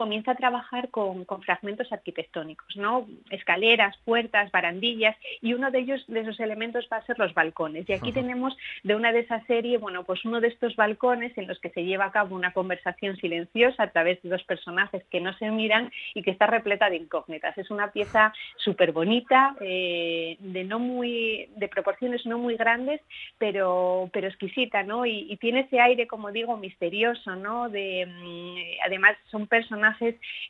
comienza 0.00 0.30
a 0.30 0.34
trabajar 0.34 0.88
con, 0.88 1.26
fragmentos 1.44 1.92
arquitectónicos, 1.92 2.74
¿no? 2.74 3.06
Escaleras, 3.28 3.98
puertas, 4.06 4.50
barandillas, 4.50 5.14
y 5.42 5.52
uno 5.52 5.70
de 5.70 5.80
ellos, 5.80 6.02
de 6.08 6.20
esos 6.20 6.40
elementos, 6.40 6.88
va 6.90 6.96
a 6.96 7.04
ser 7.04 7.18
los 7.18 7.34
balcones. 7.34 7.86
Y 7.86 7.92
aquí 7.92 8.10
tenemos 8.20 8.56
de 8.82 8.94
una 8.94 9.12
de 9.12 9.20
esas 9.20 9.44
series, 9.44 9.78
bueno, 9.78 10.04
pues 10.04 10.24
uno 10.24 10.40
de 10.40 10.48
estos 10.48 10.74
balcones 10.74 11.36
en 11.36 11.46
los 11.46 11.58
que 11.58 11.68
se 11.68 11.84
lleva 11.84 12.06
a 12.06 12.12
cabo 12.12 12.34
una 12.34 12.54
conversación 12.54 13.18
silenciosa 13.18 13.82
a 13.82 13.90
través 13.90 14.22
de 14.22 14.30
dos 14.30 14.42
personajes 14.44 15.04
que 15.10 15.20
no 15.20 15.34
se 15.34 15.50
miran 15.50 15.92
y 16.14 16.22
que 16.22 16.30
está 16.30 16.46
repleta 16.46 16.88
de 16.88 16.96
incógnitas. 16.96 17.58
Es 17.58 17.70
una 17.70 17.92
pieza 17.92 18.32
súper 18.56 18.92
bonita, 18.92 19.54
eh, 19.60 20.38
de 20.38 20.64
no 20.64 20.78
muy, 20.78 21.50
de 21.56 21.68
proporciones 21.68 22.24
no 22.24 22.38
muy 22.38 22.56
grandes, 22.56 23.02
pero, 23.36 24.08
pero 24.14 24.28
exquisita, 24.28 24.82
¿no? 24.82 25.04
Y, 25.04 25.36
tiene 25.40 25.60
ese 25.60 25.78
aire, 25.80 26.06
como 26.06 26.32
digo, 26.32 26.56
misterioso, 26.56 27.36
¿no? 27.36 27.68
De, 27.68 28.06
mm, 28.06 28.86
además 28.86 29.16
son 29.30 29.46
personajes 29.46 29.89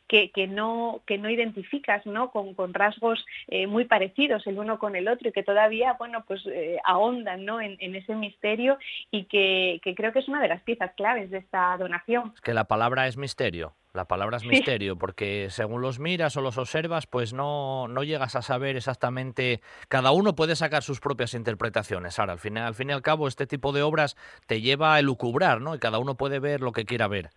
que, 0.09 0.30
que, 0.30 0.47
no, 0.47 1.03
que 1.07 1.18
no 1.18 1.30
identificas 1.30 2.05
¿no? 2.07 2.30
Con, 2.30 2.55
con 2.55 2.74
rasgos 2.74 3.24
eh, 3.49 3.66
muy 3.66 3.84
parecidos 3.84 4.47
el 4.47 4.59
uno 4.59 4.78
con 4.78 4.97
el 4.97 5.09
otro 5.09 5.28
y 5.28 5.32
que 5.32 5.43
todavía 5.43 5.95
bueno, 5.99 6.24
pues, 6.26 6.45
eh, 6.47 6.78
ahondan 6.84 7.45
¿no? 7.45 7.61
en, 7.61 7.76
ese 7.95 8.14
misterio 8.14 8.78
y 9.11 9.24
que, 9.24 9.80
que 9.82 9.95
creo 9.95 10.12
que 10.12 10.20
es 10.20 10.28
una 10.28 10.41
de 10.41 10.49
las 10.49 10.62
piezas 10.62 10.93
claves 10.97 11.30
de 11.30 11.38
esta 11.38 11.76
donación. 11.76 12.32
Es 12.34 12.41
que 12.41 12.55
la 12.55 12.64
palabra 12.64 13.07
es 13.07 13.16
misterio. 13.16 13.74
La 13.93 14.05
palabra 14.05 14.36
es 14.36 14.45
misterio, 14.45 14.97
porque 14.97 15.49
según 15.51 15.82
los 15.82 15.99
miras 15.99 16.36
o 16.36 16.41
los 16.41 16.59
observas, 16.59 17.09
pues 17.09 17.32
no, 17.32 17.88
no 17.88 18.05
llegas 18.05 18.36
a 18.36 18.43
saber 18.43 18.76
exactamente. 18.76 19.61
Cada 19.88 20.12
uno 20.12 20.36
puede 20.36 20.55
sacar 20.55 20.84
sus 20.84 21.01
propias 21.01 21.34
interpretaciones. 21.34 22.16
Ahora, 22.20 22.34
al 22.34 22.38
fin, 22.38 22.57
al 22.57 22.74
fin 22.76 22.91
y 22.91 22.93
al 22.93 23.03
cabo, 23.03 23.26
este 23.26 23.49
tipo 23.49 23.72
de 23.72 23.82
obras 23.82 24.16
te 24.47 24.61
lleva 24.61 24.95
a 24.95 25.01
elucubrar, 25.01 25.61
¿no? 25.61 25.74
Y 25.74 25.80
cada 25.80 25.99
uno 25.99 26.14
puede 26.14 26.38
ver 26.38 26.61
lo 26.61 26.70
que 26.70 26.84
quiera 26.84 27.09
ver. 27.09 27.30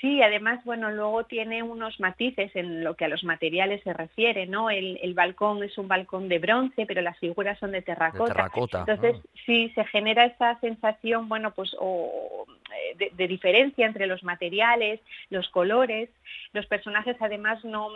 Sí, 0.00 0.20
además, 0.22 0.62
bueno, 0.64 0.90
luego 0.90 1.24
tiene 1.24 1.62
unos 1.62 1.98
matices 2.00 2.54
en 2.54 2.84
lo 2.84 2.96
que 2.96 3.06
a 3.06 3.08
los 3.08 3.24
materiales 3.24 3.82
se 3.82 3.94
refiere, 3.94 4.46
¿no? 4.46 4.68
El, 4.68 5.14
balcón 5.14 5.62
es 5.62 5.78
un 5.78 5.88
balcón 5.88 6.28
de 6.28 6.38
bronce, 6.38 6.84
pero 6.84 7.00
las 7.00 7.18
figuras 7.18 7.58
son 7.58 7.72
de 7.72 7.80
terracota. 7.80 8.50
Entonces, 8.54 9.16
ah. 9.18 9.28
sí, 9.46 9.70
se 9.74 9.84
genera 9.86 10.26
esa 10.26 10.60
sensación, 10.60 11.30
bueno, 11.30 11.52
pues 11.52 11.74
o, 11.78 12.46
eh, 12.74 13.10
de, 13.16 13.28
diferencia 13.28 13.86
entre 13.86 14.06
los 14.06 14.22
materiales, 14.22 15.00
los 15.30 15.48
colores. 15.48 16.10
Los 16.52 16.66
personajes, 16.66 17.16
además, 17.20 17.64
no 17.64 17.88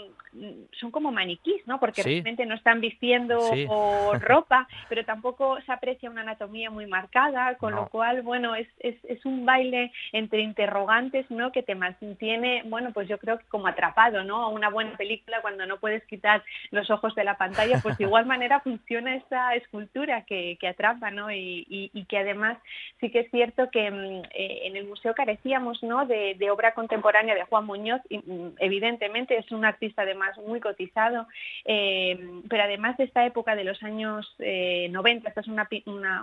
son 0.72 0.90
como 0.90 1.12
maniquís, 1.12 1.66
¿no? 1.66 1.80
Porque 1.80 2.02
realmente 2.02 2.46
no 2.46 2.54
están 2.54 2.80
vistiendo 2.80 3.38
ropa, 4.20 4.68
pero 4.88 5.04
tampoco 5.04 5.60
se 5.62 5.72
aprecia 5.72 6.10
una 6.10 6.22
anatomía 6.22 6.70
muy 6.70 6.86
marcada, 6.86 7.56
con 7.56 7.74
lo 7.74 7.88
cual, 7.88 8.22
bueno, 8.22 8.54
es, 8.54 8.68
es, 8.80 8.96
es 9.04 9.24
un 9.24 9.44
baile 9.44 9.92
entre 10.12 10.42
interrogantes, 10.42 11.30
¿no? 11.30 11.52
Que 11.52 11.62
te 11.62 11.74
tiene, 12.18 12.62
bueno, 12.66 12.92
pues 12.92 13.08
yo 13.08 13.18
creo 13.18 13.38
que 13.38 13.44
como 13.46 13.66
atrapado, 13.66 14.24
¿no? 14.24 14.50
Una 14.50 14.70
buena 14.70 14.96
película 14.96 15.40
cuando 15.40 15.66
no 15.66 15.78
puedes 15.78 16.04
quitar 16.04 16.42
los 16.70 16.90
ojos 16.90 17.14
de 17.14 17.24
la 17.24 17.36
pantalla, 17.36 17.80
pues 17.82 17.98
de 17.98 18.04
igual 18.04 18.26
manera 18.26 18.60
funciona 18.60 19.16
esta 19.16 19.54
escultura 19.54 20.24
que, 20.24 20.58
atrapa, 20.68 21.10
¿no? 21.10 21.30
Y, 21.30 22.06
que 22.08 22.18
además 22.18 22.58
sí 23.00 23.10
que 23.10 23.20
es 23.20 23.30
cierto 23.30 23.70
que 23.70 23.90
mm, 23.90 24.22
eh, 24.32 24.60
en 24.64 24.76
el 24.76 24.86
museo 24.86 25.14
carecíamos, 25.14 25.82
¿no? 25.82 26.06
De, 26.06 26.50
obra 26.50 26.74
contemporánea 26.74 27.34
de 27.34 27.44
Juan 27.44 27.66
Muñoz, 27.66 28.00
y, 28.08 28.18
mm, 28.18 28.56
evidentemente 28.58 29.36
es 29.36 29.50
un 29.52 29.64
artista 29.64 30.02
además 30.02 30.36
muy 30.38 30.60
cotizado, 30.60 31.26
eh, 31.64 32.18
pero 32.48 32.64
además 32.64 32.96
de 32.96 33.04
esta 33.04 33.24
época 33.24 33.54
de 33.54 33.64
los 33.64 33.82
años 33.82 34.34
90, 34.38 34.40
eh, 34.40 35.28
esta 35.28 35.40
es 35.40 35.48
una, 35.48 35.68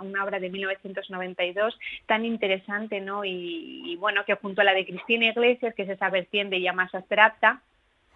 una, 0.02 0.24
obra 0.24 0.38
de 0.40 0.50
1992 0.50 1.78
tan 2.06 2.24
interesante, 2.24 3.00
¿no? 3.00 3.24
Y, 3.24 3.82
y 3.86 3.96
bueno, 3.96 4.24
que 4.24 4.34
junto 4.34 4.60
a 4.60 4.64
la 4.64 4.74
de 4.74 4.84
Cristina 4.86 5.26
Iglesias, 5.26 5.57
que 5.58 5.82
es 5.82 5.88
esa 5.88 6.10
vertiente 6.10 6.60
ya 6.60 6.72
más 6.72 6.94
abstracta, 6.94 7.62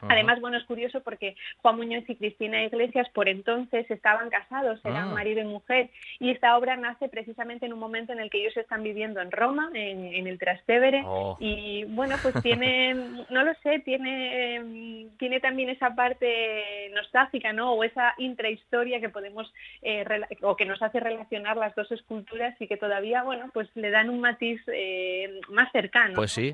Además, 0.08 0.40
bueno, 0.40 0.56
es 0.56 0.64
curioso 0.64 1.00
porque 1.00 1.36
Juan 1.58 1.76
Muñoz 1.76 2.04
y 2.08 2.16
Cristina 2.16 2.64
Iglesias 2.64 3.08
por 3.14 3.28
entonces 3.28 3.90
estaban 3.90 4.30
casados, 4.30 4.80
eran 4.84 5.10
ah. 5.10 5.14
marido 5.14 5.40
y 5.40 5.44
mujer, 5.44 5.90
y 6.18 6.30
esta 6.30 6.56
obra 6.56 6.76
nace 6.76 7.08
precisamente 7.08 7.66
en 7.66 7.72
un 7.72 7.78
momento 7.78 8.12
en 8.12 8.20
el 8.20 8.30
que 8.30 8.40
ellos 8.40 8.56
están 8.56 8.82
viviendo 8.82 9.20
en 9.20 9.30
Roma, 9.30 9.70
en, 9.74 10.26
el 10.26 10.38
Trastevere, 10.38 11.02
oh. 11.04 11.36
y 11.40 11.84
bueno, 11.84 12.16
pues 12.22 12.34
tiene, 12.42 12.94
no 12.94 13.44
lo 13.44 13.54
sé, 13.62 13.80
tiene, 13.80 15.08
tiene 15.18 15.40
también 15.40 15.68
esa 15.68 15.94
parte 15.94 16.90
nostálgica, 16.94 17.52
¿no? 17.52 17.72
O 17.72 17.84
esa 17.84 18.14
intrahistoria 18.18 19.00
que 19.00 19.08
podemos, 19.08 19.52
eh, 19.82 20.04
o 20.42 20.56
que 20.56 20.64
nos 20.64 20.80
hace 20.82 21.00
relacionar 21.00 21.56
las 21.56 21.74
dos 21.74 21.90
esculturas 21.92 22.54
y 22.60 22.66
que 22.66 22.76
todavía, 22.76 23.22
bueno, 23.22 23.50
pues 23.52 23.68
le 23.74 23.90
dan 23.90 24.10
un 24.10 24.20
matiz 24.20 24.60
eh, 24.68 25.40
más 25.48 25.70
cercano. 25.72 26.14
Pues 26.14 26.32
sí. 26.32 26.52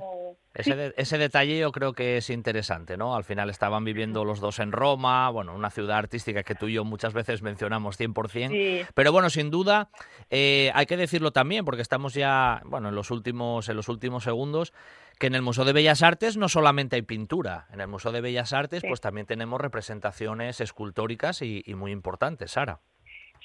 Ese, 0.54 0.92
ese 0.96 1.18
detalle 1.18 1.58
yo 1.58 1.70
creo 1.70 1.92
que 1.92 2.16
es 2.16 2.30
interesante, 2.30 2.96
¿no? 2.96 3.14
Al 3.14 3.24
final 3.24 3.37
estaban 3.48 3.84
viviendo 3.84 4.24
los 4.24 4.40
dos 4.40 4.58
en 4.58 4.72
Roma, 4.72 5.30
bueno, 5.30 5.54
una 5.54 5.70
ciudad 5.70 5.98
artística 5.98 6.42
que 6.42 6.54
tú 6.54 6.68
y 6.68 6.74
yo 6.74 6.84
muchas 6.84 7.14
veces 7.14 7.42
mencionamos 7.42 7.98
100%. 7.98 8.86
Pero 8.94 9.12
bueno, 9.12 9.30
sin 9.30 9.50
duda, 9.50 9.90
eh, 10.30 10.70
hay 10.74 10.86
que 10.86 10.96
decirlo 10.96 11.30
también, 11.30 11.64
porque 11.64 11.82
estamos 11.82 12.14
ya, 12.14 12.62
bueno, 12.64 12.88
en 12.88 12.94
los 12.94 13.10
últimos, 13.10 13.68
en 13.68 13.76
los 13.76 13.88
últimos 13.88 14.24
segundos, 14.24 14.72
que 15.18 15.26
en 15.28 15.34
el 15.34 15.42
Museo 15.42 15.64
de 15.64 15.72
Bellas 15.72 16.02
Artes 16.02 16.36
no 16.36 16.48
solamente 16.48 16.96
hay 16.96 17.02
pintura, 17.02 17.66
en 17.72 17.80
el 17.80 17.88
Museo 17.88 18.12
de 18.12 18.20
Bellas 18.20 18.52
Artes 18.52 18.82
pues 18.86 19.00
también 19.00 19.26
tenemos 19.26 19.60
representaciones 19.60 20.60
escultóricas 20.60 21.42
y, 21.42 21.62
y 21.66 21.74
muy 21.74 21.92
importantes, 21.92 22.52
Sara. 22.52 22.80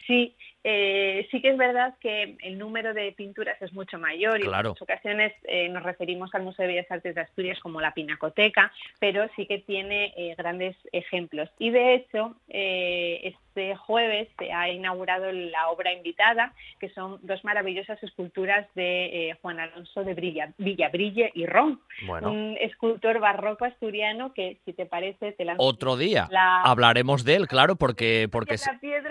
Sí, 0.07 0.35
eh, 0.65 1.27
sí 1.29 1.41
que 1.41 1.49
es 1.49 1.57
verdad 1.57 1.95
que 1.99 2.37
el 2.41 2.57
número 2.57 2.93
de 2.93 3.11
pinturas 3.11 3.61
es 3.61 3.73
mucho 3.73 3.99
mayor 3.99 4.39
y 4.39 4.45
en 4.45 4.51
muchas 4.51 4.81
ocasiones 4.81 5.33
eh, 5.43 5.67
nos 5.67 5.83
referimos 5.83 6.33
al 6.33 6.43
Museo 6.43 6.65
de 6.65 6.73
Bellas 6.73 6.89
Artes 6.89 7.15
de 7.15 7.21
Asturias 7.21 7.59
como 7.59 7.81
la 7.81 7.93
Pinacoteca, 7.93 8.71
pero 8.99 9.27
sí 9.35 9.45
que 9.45 9.59
tiene 9.59 10.13
eh, 10.15 10.35
grandes 10.37 10.77
ejemplos. 10.93 11.49
Y 11.59 11.69
de 11.69 11.95
hecho, 11.95 12.35
este 12.47 13.75
jueves 13.75 14.29
se 14.39 14.51
ha 14.53 14.69
inaugurado 14.69 15.31
la 15.31 15.69
obra 15.69 15.91
invitada, 15.91 16.53
que 16.79 16.89
son 16.89 17.19
dos 17.23 17.43
maravillosas 17.43 18.01
esculturas 18.01 18.67
de 18.73 19.37
Juan 19.41 19.59
Alonso 19.59 20.03
de 20.03 20.13
Brilla, 20.13 20.53
Villabrille 20.57 21.31
y 21.35 21.45
Ron, 21.45 21.81
un 22.21 22.57
escultor 22.59 23.19
barroco 23.19 23.65
asturiano 23.65 24.33
que, 24.33 24.57
si 24.65 24.73
te 24.73 24.85
parece, 24.85 25.33
te 25.33 25.45
la... 25.45 25.55
Otro 25.57 25.97
día 25.97 26.29
hablaremos 26.63 27.25
de 27.25 27.35
él, 27.35 27.47
claro, 27.47 27.75
porque, 27.75 28.29
porque 28.31 28.55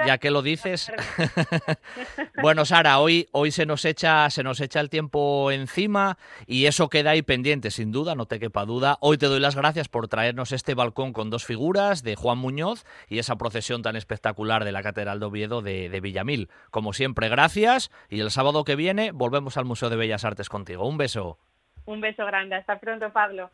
ya 0.07 0.19
que 0.19 0.31
lo 0.31 0.41
dices... 0.41 0.91
bueno, 2.43 2.65
Sara, 2.65 2.99
hoy, 2.99 3.29
hoy 3.33 3.51
se, 3.51 3.67
nos 3.67 3.85
echa, 3.85 4.29
se 4.31 4.43
nos 4.43 4.61
echa 4.61 4.81
el 4.81 4.91
tiempo 4.91 5.51
encima 5.51 6.19
y 6.47 6.67
eso 6.67 6.89
queda 6.89 7.11
ahí 7.11 7.23
pendiente, 7.23 7.71
sin 7.71 7.93
duda, 7.93 8.15
no 8.15 8.27
te 8.27 8.39
quepa 8.39 8.65
duda. 8.65 8.99
Hoy 9.01 9.19
te 9.19 9.27
doy 9.27 9.41
las 9.41 9.57
gracias 9.57 9.89
por 9.89 10.09
traernos 10.09 10.53
este 10.53 10.75
balcón 10.75 11.13
con 11.13 11.31
dos 11.31 11.45
figuras 11.45 12.03
de 12.03 12.17
Juan 12.17 12.39
Muñoz 12.39 12.85
y 13.09 13.19
esa 13.19 13.37
procesión 13.37 13.83
tan 13.83 13.97
espectacular 13.97 14.65
de 14.65 14.73
la 14.73 14.83
Catedral 14.83 15.21
de 15.21 15.27
Oviedo 15.27 15.63
de, 15.63 15.89
de 15.89 16.01
Villamil. 16.01 16.49
Como 16.71 16.93
siempre, 16.93 17.29
gracias 17.29 17.91
y 18.09 18.21
el 18.21 18.31
sábado 18.31 18.65
que 18.65 18.77
viene 18.77 19.13
volvemos 19.13 19.57
al 19.57 19.65
Museo 19.65 19.91
de 19.91 19.97
Bellas 19.97 20.25
Artes 20.25 20.49
contigo. 20.49 20.87
Un 20.87 20.99
beso. 20.99 21.39
Un 21.85 22.01
beso 22.01 22.25
grande. 22.27 22.57
Hasta 22.57 22.79
pronto, 22.79 23.13
Pablo. 23.13 23.51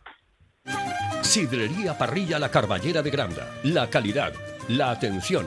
Sidrería 1.22 1.96
Parrilla 1.96 2.38
La 2.38 2.50
Carballera 2.50 3.02
de 3.02 3.10
Granda. 3.10 3.46
La 3.62 3.88
calidad, 3.88 4.32
la 4.68 4.90
atención 4.90 5.46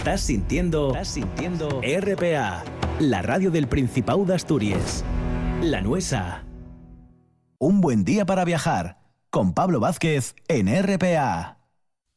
Estás 0.00 0.22
sintiendo, 0.22 0.88
estás 0.88 1.08
sintiendo 1.08 1.82
RPA, 1.82 2.64
la 2.98 3.22
radio 3.22 3.50
del 3.50 3.68
Principado 3.68 4.24
de 4.24 4.34
Asturias. 4.34 5.04
La 5.62 5.80
Nuesa. 5.82 6.42
Un 7.58 7.80
buen 7.80 8.02
día 8.02 8.26
para 8.26 8.44
viajar 8.44 8.98
con 9.28 9.54
Pablo 9.54 9.78
Vázquez 9.78 10.34
en 10.48 10.68
RPA. 10.68 11.58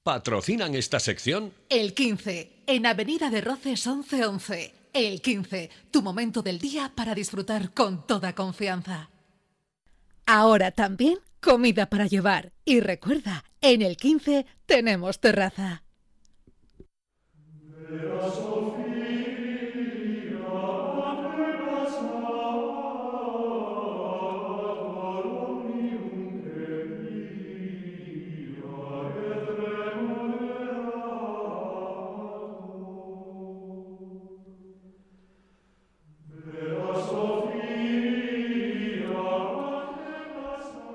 ¿Patrocinan 0.02 0.76
esta 0.76 1.00
sección? 1.00 1.54
El 1.70 1.94
15, 1.94 2.64
en 2.68 2.86
Avenida 2.86 3.30
de 3.30 3.42
Roces 3.42 3.86
1111. 3.86 4.74
El 4.94 5.22
15, 5.22 5.70
tu 5.92 6.02
momento 6.02 6.42
del 6.42 6.60
día 6.60 6.92
para 6.96 7.14
disfrutar 7.14 7.74
con 7.74 8.08
toda 8.08 8.34
confianza. 8.34 9.10
Ahora 10.26 10.72
también 10.72 11.20
comida 11.42 11.86
para 11.86 12.08
llevar. 12.08 12.54
Y 12.66 12.80
recuerda, 12.80 13.44
en 13.62 13.82
el 13.82 13.98
15 13.98 14.46
tenemos 14.66 15.20
terraza. 15.20 15.84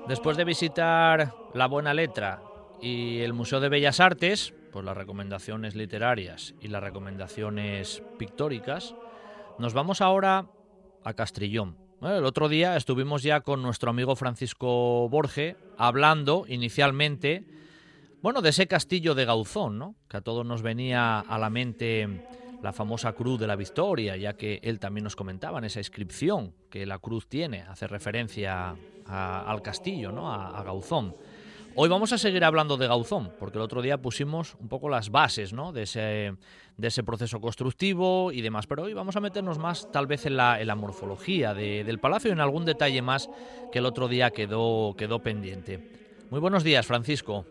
Después 0.09 0.37
de 0.37 0.43
visitar 0.43 1.35
La 1.53 1.67
Buena 1.67 1.93
Letra 1.93 2.41
y 2.81 3.19
el 3.19 3.33
Museo 3.33 3.59
de 3.59 3.69
Bellas 3.69 3.99
Artes, 3.99 4.55
las 4.85 4.97
recomendaciones 4.97 5.75
literarias 5.75 6.55
y 6.61 6.67
las 6.67 6.83
recomendaciones 6.83 8.03
pictóricas, 8.17 8.95
nos 9.57 9.73
vamos 9.73 10.01
ahora 10.01 10.47
a 11.03 11.13
Castrillón. 11.13 11.77
el 12.01 12.25
otro 12.25 12.49
día 12.49 12.75
estuvimos 12.75 13.23
ya 13.23 13.41
con 13.41 13.61
nuestro 13.61 13.89
amigo 13.89 14.15
Francisco 14.15 15.09
Borge 15.09 15.55
hablando 15.77 16.45
inicialmente, 16.47 17.45
bueno, 18.21 18.41
de 18.41 18.49
ese 18.49 18.67
castillo 18.67 19.15
de 19.15 19.25
Gauzón, 19.25 19.79
¿no? 19.79 19.95
que 20.09 20.17
a 20.17 20.21
todos 20.21 20.45
nos 20.45 20.61
venía 20.61 21.19
a 21.19 21.37
la 21.37 21.49
mente 21.49 22.25
la 22.61 22.73
famosa 22.73 23.13
Cruz 23.13 23.39
de 23.39 23.47
la 23.47 23.55
Victoria, 23.55 24.17
ya 24.17 24.33
que 24.33 24.59
él 24.63 24.79
también 24.79 25.05
nos 25.05 25.15
comentaba 25.15 25.59
en 25.59 25.65
esa 25.65 25.79
inscripción 25.79 26.53
que 26.69 26.85
la 26.85 26.99
cruz 26.99 27.27
tiene, 27.27 27.61
hace 27.61 27.87
referencia 27.87 28.75
al 29.05 29.61
castillo, 29.61 30.11
¿no? 30.11 30.31
a, 30.31 30.61
Gauzón. 30.63 31.15
Hoy 31.81 31.87
vamos 31.87 32.11
a 32.11 32.17
seguir 32.17 32.43
hablando 32.43 32.75
de 32.75 32.89
Gauzón, 32.89 33.31
porque 33.39 33.57
el 33.57 33.61
otro 33.61 33.81
día 33.81 33.97
pusimos 33.99 34.55
un 34.55 34.67
poco 34.67 34.89
las 34.89 35.11
bases 35.11 35.53
¿no? 35.53 35.71
de, 35.71 35.83
ese, 35.83 36.33
de 36.75 36.87
ese 36.89 37.05
proceso 37.05 37.39
constructivo 37.39 38.33
y 38.33 38.41
demás, 38.41 38.67
pero 38.67 38.83
hoy 38.83 38.93
vamos 38.93 39.15
a 39.15 39.21
meternos 39.21 39.57
más 39.59 39.89
tal 39.89 40.05
vez 40.05 40.25
en 40.25 40.35
la, 40.35 40.59
en 40.59 40.67
la 40.67 40.75
morfología 40.75 41.53
del 41.53 41.97
palacio 41.99 42.31
y 42.31 42.33
en 42.33 42.41
algún 42.41 42.65
detalle 42.65 43.01
más 43.01 43.29
que 43.71 43.79
el 43.79 43.85
otro 43.85 44.09
día 44.09 44.31
quedó, 44.31 44.93
quedó 44.97 45.19
pendiente. 45.19 45.79
Muy 46.29 46.41
buenos 46.41 46.65
días, 46.65 46.85
Francisco. 46.85 47.45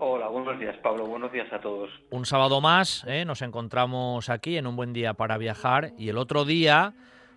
Hola, 0.00 0.28
buenos 0.28 0.60
días 0.60 0.76
Pablo, 0.82 1.06
buenos 1.06 1.32
días 1.32 1.50
a 1.50 1.58
todos. 1.58 1.88
Un 2.10 2.26
sábado 2.26 2.60
más, 2.60 3.04
¿eh? 3.06 3.24
nos 3.24 3.40
encontramos 3.40 4.28
aquí 4.28 4.58
en 4.58 4.66
un 4.66 4.76
buen 4.76 4.92
día 4.92 5.14
para 5.14 5.38
viajar 5.38 5.94
y 5.96 6.10
el 6.10 6.18
otro 6.18 6.44
día 6.44 6.92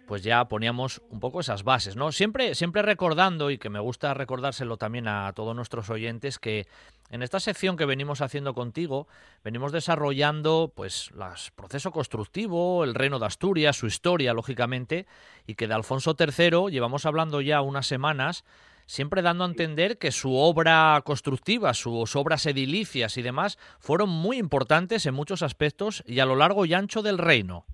pues 0.10 0.24
ya 0.24 0.44
poníamos 0.46 1.04
un 1.12 1.20
poco 1.20 1.40
esas 1.40 1.64
bases, 1.64 1.96
¿no? 1.96 2.12
Siempre, 2.12 2.56
siempre 2.56 2.82
recordando, 2.82 3.52
y 3.52 3.60
que 3.60 3.70
me 3.70 3.80
gusta 3.80 4.16
recordárselo 4.16 4.76
también 4.76 5.08
a 5.08 5.32
todos 5.34 5.56
nuestros 5.56 5.88
oyentes, 5.92 6.40
que 6.40 6.66
en 7.12 7.22
esta 7.22 7.40
sección 7.40 7.78
que 7.78 7.86
venimos 7.86 8.22
haciendo 8.22 8.56
contigo, 8.56 9.08
venimos 9.44 9.72
desarrollando 9.72 10.74
pues 10.76 11.12
el 11.14 11.54
proceso 11.56 11.92
constructivo, 11.92 12.84
el 12.84 12.96
reino 12.96 13.20
de 13.20 13.28
Asturias, 13.28 13.78
su 13.78 13.86
historia, 13.86 14.34
lógicamente, 14.34 15.06
y 15.46 15.54
que 15.54 15.68
de 15.68 15.76
Alfonso 15.76 16.16
III 16.18 16.72
llevamos 16.72 17.06
hablando 17.06 17.40
ya 17.40 17.62
unas 17.62 17.86
semanas 17.86 18.46
siempre 18.88 19.22
dando 19.22 19.44
a 19.44 19.48
entender 19.48 20.00
que 20.00 20.12
su 20.12 20.36
obra 20.36 21.00
constructiva, 21.06 21.76
sus 21.76 22.16
obras 22.16 22.48
edilicias 22.48 23.16
y 23.18 23.22
demás 23.22 23.60
fueron 23.78 24.10
muy 24.10 24.38
importantes 24.38 25.06
en 25.06 25.14
muchos 25.14 25.44
aspectos 25.44 26.04
y 26.08 26.20
a 26.20 26.26
lo 26.26 26.36
largo 26.36 26.66
y 26.66 26.74
ancho 26.74 27.04
del 27.04 27.20
reino. 27.20 27.68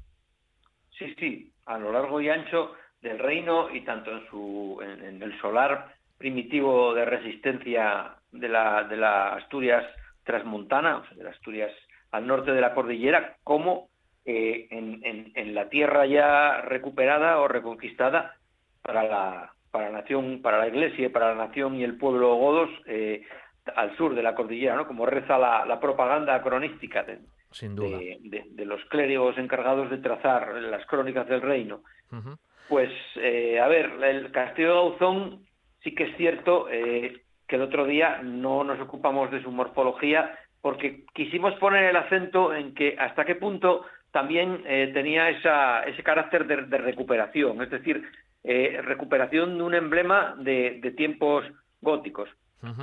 Sí, 1.00 1.16
sí, 1.18 1.55
a 1.66 1.78
lo 1.78 1.92
largo 1.92 2.22
y 2.22 2.30
ancho 2.30 2.74
del 3.02 3.20
reino 3.20 3.70
y 3.74 3.82
tanto 3.82 4.12
en, 4.82 5.22
el 5.22 5.40
solar 5.40 5.94
primitivo 6.18 6.94
de 6.94 7.06
resistencia 7.06 8.16
de 8.32 8.50
la, 8.50 8.84
de 8.84 8.98
la 8.98 9.34
Asturias 9.36 9.86
transmontana, 10.24 10.98
o 10.98 11.06
sea, 11.06 11.18
de 11.18 11.24
la 11.24 11.30
Asturias 11.32 11.72
al 12.12 12.26
norte 12.26 12.52
de 12.52 12.62
la 12.62 12.74
cordillera, 12.74 13.36
como 13.44 13.90
eh, 14.26 14.68
en, 14.72 15.32
en, 15.36 15.54
la 15.54 15.70
tierra 15.70 16.06
ya 16.06 16.62
recuperada 16.62 17.40
o 17.40 17.48
reconquistada 17.48 18.36
para 18.82 19.04
la, 19.04 19.54
para 19.70 19.92
la 19.92 20.00
nación, 20.00 20.42
para 20.42 20.58
la 20.58 20.68
Iglesia, 20.68 21.12
para 21.12 21.36
la 21.36 21.48
nación 21.48 21.76
y 21.76 21.84
el 21.84 21.98
pueblo 21.98 22.36
godos 22.36 22.70
eh, 22.88 23.24
al 23.76 23.96
sur 23.98 24.16
de 24.16 24.24
la 24.24 24.34
cordillera, 24.34 24.76
¿no? 24.76 24.88
Como 24.88 25.06
reza 25.06 25.38
la, 25.38 25.80
propaganda 25.80 26.42
cronística 26.42 27.04
de, 27.04 27.20
Sin 27.56 27.76
duda. 27.76 27.98
De, 27.98 28.66
los 28.66 28.84
clérigos 28.86 29.38
encargados 29.38 29.90
de 29.90 29.98
trazar 29.98 30.54
las 30.56 30.86
crónicas 30.86 31.28
del 31.28 31.42
reino. 31.42 31.82
Pues, 32.68 32.92
eh, 33.16 33.60
a 33.60 33.68
ver, 33.68 33.92
el 34.04 34.32
castillo 34.32 34.68
de 34.68 34.74
Gauzón 34.74 35.46
sí 35.84 35.94
que 35.94 36.04
es 36.04 36.18
cierto 36.18 36.68
eh, 36.70 37.22
que 37.48 37.56
el 37.56 37.62
otro 37.62 37.86
día 37.86 38.22
no 38.24 38.64
nos 38.64 38.80
ocupamos 38.80 39.32
de 39.32 39.42
su 39.42 39.52
morfología 39.52 40.38
porque 40.62 41.06
quisimos 41.14 41.54
poner 41.56 41.86
el 41.86 41.96
acento 41.96 42.54
en 42.54 42.74
que 42.74 42.96
hasta 42.98 43.24
qué 43.24 43.36
punto 43.36 43.86
también 44.12 44.64
tenía 44.94 45.30
esa, 45.30 45.84
ese 45.84 46.02
carácter 46.02 46.48
de, 46.48 46.64
de, 46.64 46.78
recuperación, 46.78 47.62
es 47.62 47.70
decir, 47.70 48.02
eh, 48.48 48.80
recuperación 48.84 49.58
de 49.58 49.64
un 49.64 49.74
emblema 49.74 50.36
de, 50.38 50.94
tiempos 50.96 51.46
góticos. 51.82 52.30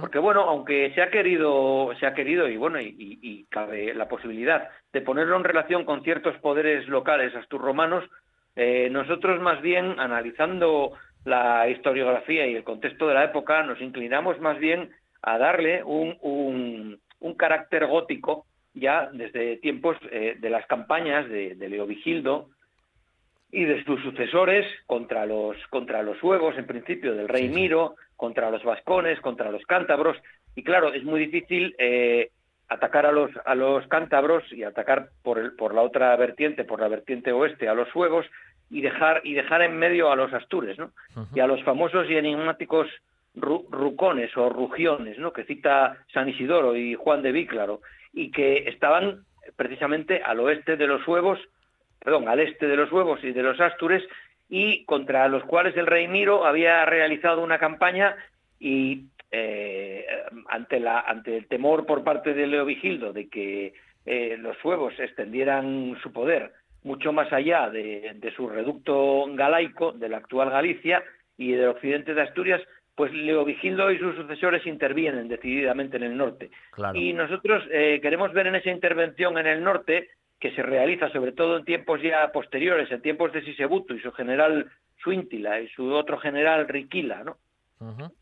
Porque 0.01 0.18
bueno, 0.18 0.43
aunque 0.43 0.93
se 0.95 1.03
ha 1.03 1.11
querido, 1.11 1.93
se 1.99 2.07
ha 2.07 2.14
querido 2.14 2.49
y 2.49 2.57
bueno, 2.57 2.80
y, 2.80 3.47
cabe 3.51 3.95
la 3.95 4.09
posibilidad 4.09 4.68
de 4.93 5.01
ponerlo 5.01 5.37
en 5.37 5.45
relación 5.45 5.85
con 5.85 6.03
ciertos 6.03 6.37
poderes 6.39 6.89
locales 6.89 7.35
asturromanos, 7.35 8.05
eh, 8.57 8.89
nosotros 8.91 9.41
más 9.41 9.61
bien 9.61 9.99
analizando 9.99 10.93
la 11.24 11.68
historiografía 11.68 12.47
y 12.47 12.55
el 12.55 12.64
contexto 12.64 13.09
de 13.09 13.14
la 13.14 13.24
época, 13.24 13.62
nos 13.62 13.80
inclinamos 13.80 14.41
más 14.41 14.59
bien 14.59 14.91
a 15.22 15.39
darle 15.39 15.83
un, 15.85 16.99
carácter 17.37 17.87
gótico 17.87 18.47
ya 18.74 19.11
desde 19.12 19.57
tiempos 19.57 19.97
eh, 20.11 20.37
de 20.39 20.51
las 20.51 20.66
campañas 20.66 21.28
de, 21.28 21.55
de 21.55 21.68
Leovigildo, 21.68 22.49
y 23.53 23.64
de 23.64 23.85
sus 23.85 24.01
sucesores 24.01 24.66
contra 24.87 25.26
los, 25.26 25.57
contra 25.68 26.03
los 26.03 26.18
suevos, 26.18 26.57
en 26.57 26.66
principio, 26.66 27.14
del 27.14 27.28
rey 27.28 27.51
Miro, 27.51 27.97
contra 28.23 28.53
los 28.53 28.62
vascones, 28.62 29.20
contra 29.20 29.51
los 29.51 29.64
cántabros. 29.64 30.16
Y 30.55 30.62
claro, 30.62 30.93
es 30.93 31.03
muy 31.03 31.18
difícil 31.18 31.75
eh, 31.77 32.31
atacar 32.68 33.05
a 33.05 33.11
los, 33.11 33.33
a 33.45 33.57
los 33.57 33.85
cántabros 33.89 34.45
y 34.53 34.62
atacar 34.62 35.09
por, 35.25 35.41
el, 35.41 35.57
por 35.57 35.75
la 35.75 35.83
otra 35.83 36.14
vertiente, 36.14 36.62
por 36.62 36.79
la 36.79 36.87
vertiente 36.87 37.33
oeste, 37.33 37.68
a 37.68 37.75
los 37.75 37.89
suevos 37.89 38.25
y 38.70 38.81
dejar, 38.81 39.23
y 39.25 39.35
dejar 39.35 39.62
en 39.62 39.77
medio 39.77 40.12
a 40.12 40.14
los 40.14 40.33
astures, 40.33 40.79
¿no? 40.79 40.93
Y 41.35 41.41
a 41.41 41.49
los 41.49 41.64
famosos 41.64 42.09
y 42.09 42.14
enigmáticos 42.14 42.87
rucones 43.35 44.31
o 44.37 44.51
rugiones, 44.51 45.18
¿no? 45.18 45.33
Que 45.33 45.43
cita 45.43 45.97
San 46.14 46.29
Isidoro 46.29 46.77
y 46.77 46.95
Juan 46.95 47.23
de 47.23 47.33
Víclaro, 47.33 47.81
y 48.12 48.31
que 48.31 48.68
estaban 48.68 49.25
precisamente 49.57 50.23
al 50.23 50.39
oeste 50.39 50.77
de 50.77 50.87
los 50.87 51.03
suevos 51.03 51.41
perdón, 52.05 52.29
al 52.29 52.41
este 52.41 52.66
de 52.66 52.77
los 52.77 52.91
Huevos 52.91 53.23
y 53.23 53.33
de 53.33 53.43
los 53.43 53.61
Astures, 53.61 54.03
y 54.55 54.85
contra 54.85 55.27
los 55.29 55.43
cuales 55.45 55.75
el 55.79 55.87
rey 55.87 56.09
Miro 56.09 56.45
había 56.45 56.85
realizado 56.85 57.43
una 57.43 57.59
campaña 57.59 58.15
y 58.61 59.07
eh, 59.31 60.05
ante, 60.51 60.79
la, 60.79 61.01
ante 61.01 61.39
el 61.39 61.47
temor 61.47 61.87
por 61.87 62.05
parte 62.05 62.35
de 62.35 62.47
Leovigildo 62.47 63.15
de 63.15 63.31
que 63.31 63.73
eh, 64.05 64.37
los 64.39 64.63
Huevos 64.63 64.93
extendieran 64.99 65.97
su 66.03 66.13
poder 66.13 66.53
mucho 66.83 67.15
más 67.15 67.33
allá 67.33 67.71
de, 67.71 68.31
su 68.37 68.47
reducto 68.47 69.25
galaico, 69.31 69.93
de 69.93 70.11
la 70.11 70.19
actual 70.19 70.51
Galicia 70.51 71.03
y 71.39 71.53
del 71.53 71.69
occidente 71.69 72.13
de 72.13 72.21
Asturias, 72.21 72.61
pues 72.95 73.11
Leovigildo 73.11 73.91
y 73.91 73.99
sus 73.99 74.15
sucesores 74.17 74.67
intervienen 74.67 75.29
decididamente 75.29 75.97
en 75.97 76.03
el 76.03 76.15
norte. 76.15 76.51
Y 76.93 77.15
nosotros 77.15 77.65
eh, 77.71 78.01
queremos 78.03 78.35
ver 78.35 78.49
en 78.49 78.57
esa 78.57 78.69
intervención 78.69 79.39
en 79.39 79.47
el 79.47 79.65
norte 79.65 80.11
que 80.43 80.51
se 80.57 80.62
realiza 80.64 81.09
sobre 81.11 81.30
todo 81.30 81.57
en 81.57 81.64
tiempos 81.64 82.03
ya 82.03 82.32
posteriores, 82.32 82.90
en 82.90 83.01
tiempos 83.01 83.32
de 83.32 83.45
Sisebuto 83.45 83.95
y 83.95 84.01
su 84.01 84.11
general 84.11 84.68
Suintila 85.01 85.61
y 85.61 85.68
su 85.68 85.95
otro 85.95 86.18
general 86.18 86.66
Riquila, 86.66 87.22
¿no? 87.22 87.36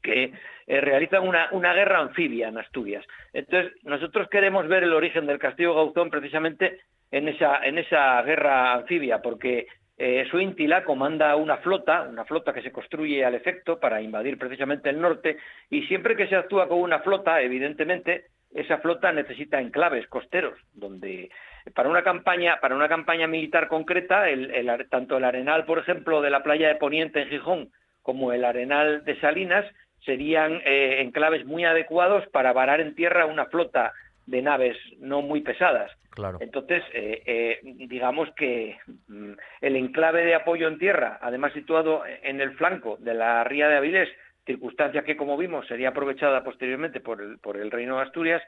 que 0.03 0.35
eh, 0.67 0.81
realizan 0.83 1.27
una, 1.27 1.49
una, 1.53 1.73
guerra 1.73 2.01
anfibia 2.01 2.49
en 2.49 2.59
Asturias. 2.59 3.07
Entonces, 3.33 3.73
nosotros 3.85 4.29
queremos 4.29 4.69
ver 4.69 4.83
el 4.83 4.93
origen 4.93 5.27
del 5.27 5.39
castillo 5.39 5.75
Gauzón 5.75 6.11
precisamente 6.11 6.81
en 7.11 7.29
esa, 7.29 7.65
en 7.65 7.79
esa 7.79 8.21
guerra 8.21 8.75
anfibia, 8.75 9.23
porque 9.23 9.67
eh, 9.97 10.27
Suintila 10.31 10.85
comanda 10.85 11.37
una 11.37 11.57
flota, 11.57 12.03
una 12.03 12.27
flota 12.27 12.53
que 12.53 12.63
se 12.63 12.73
construye 12.73 13.25
al 13.25 13.35
efecto 13.35 13.81
para 13.81 14.03
invadir 14.03 14.37
precisamente 14.37 14.91
el 14.91 15.01
norte, 15.01 15.39
y 15.71 15.87
siempre 15.87 16.17
que 16.17 16.29
se 16.29 16.37
actúa 16.37 16.69
con 16.69 16.81
una 16.81 17.01
flota, 17.01 17.41
evidentemente, 17.41 18.27
esa 18.53 18.79
flota 18.79 19.11
necesita 19.11 19.59
enclaves 19.59 20.07
costeros, 20.09 20.59
donde 20.75 21.31
para 21.75 21.89
una 21.89 22.03
campaña, 22.03 22.59
para 22.61 22.77
una 22.77 22.89
campaña 22.89 23.27
militar 23.27 23.69
concreta, 23.69 24.29
el, 24.29 24.87
tanto 24.91 25.17
el 25.17 25.25
arenal, 25.25 25.65
por 25.65 25.79
ejemplo, 25.79 26.21
de 26.21 26.31
la 26.31 26.43
playa 26.43 26.69
de 26.69 26.77
Poniente 26.77 27.23
en 27.23 27.29
Gijón, 27.29 27.71
como 28.03 28.33
el 28.33 28.45
arenal 28.45 29.05
de 29.05 29.19
Salinas, 29.21 29.65
serían 30.05 30.61
eh, 30.65 31.01
enclaves 31.01 31.45
muy 31.45 31.65
adecuados 31.65 32.27
para 32.29 32.53
varar 32.53 32.81
en 32.81 32.95
tierra 32.95 33.27
una 33.27 33.47
flota 33.47 33.93
de 34.27 34.43
naves 34.43 34.77
no 34.99 35.23
muy 35.23 35.43
pesadas. 35.43 35.91
Claro. 36.11 36.39
Entonces, 36.41 36.83
eh, 36.93 37.23
eh, 37.25 37.59
digamos 37.63 38.29
que 38.35 38.79
mm, 39.09 39.33
el 39.61 39.77
enclave 39.77 40.25
de 40.25 40.35
apoyo 40.35 40.69
en 40.69 40.79
tierra, 40.79 41.19
además 41.21 41.53
situado 41.53 42.03
en 42.07 42.41
el 42.41 42.53
flanco 42.57 42.97
de 43.01 43.15
la 43.15 43.45
ría 43.45 43.69
de 43.69 43.77
Avilés, 43.77 44.09
circunstancia 44.45 45.03
que, 45.03 45.17
como 45.17 45.37
vimos, 45.37 45.67
sería 45.67 45.91
aprovechada 45.91 46.43
posteriormente 46.43 47.01
por 47.01 47.21
el, 47.21 47.39
por 47.39 47.57
el 47.57 47.71
Reino 47.71 47.97
de 47.97 48.03
Asturias, 48.03 48.43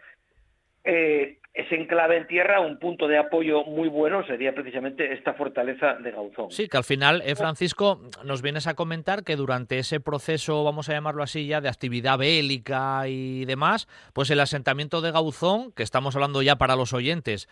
eh, 0.84 1.38
ese 1.54 1.74
enclave 1.74 2.16
en 2.16 2.26
tierra, 2.26 2.60
un 2.60 2.78
punto 2.78 3.06
de 3.06 3.18
apoyo 3.18 3.64
muy 3.64 3.88
bueno 3.88 4.24
sería 4.24 4.54
precisamente 4.54 5.12
esta 5.12 5.34
fortaleza 5.34 5.94
de 5.94 6.10
Gauzón. 6.10 6.50
Sí, 6.50 6.66
que 6.66 6.78
al 6.78 6.84
final, 6.84 7.22
eh, 7.26 7.36
Francisco, 7.36 8.00
nos 8.24 8.40
vienes 8.40 8.66
a 8.66 8.74
comentar 8.74 9.22
que 9.22 9.36
durante 9.36 9.78
ese 9.78 10.00
proceso, 10.00 10.64
vamos 10.64 10.88
a 10.88 10.92
llamarlo 10.92 11.22
así 11.22 11.46
ya, 11.46 11.60
de 11.60 11.68
actividad 11.68 12.16
bélica 12.16 13.06
y 13.06 13.44
demás, 13.44 13.86
pues 14.14 14.30
el 14.30 14.40
asentamiento 14.40 15.02
de 15.02 15.12
Gauzón, 15.12 15.72
que 15.72 15.82
estamos 15.82 16.16
hablando 16.16 16.40
ya 16.40 16.56
para 16.56 16.74
los 16.74 16.94
oyentes, 16.94 17.48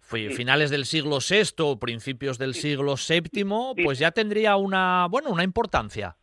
finales 0.00 0.70
del 0.70 0.84
siglo 0.84 1.18
VI 1.18 1.62
o 1.62 1.78
principios 1.78 2.38
del 2.38 2.54
siglo 2.54 2.94
VII, 2.96 3.84
pues 3.84 4.00
ya 4.00 4.10
tendría 4.10 4.56
una, 4.56 5.06
bueno, 5.08 5.30
una 5.30 5.44
importancia. 5.44 6.16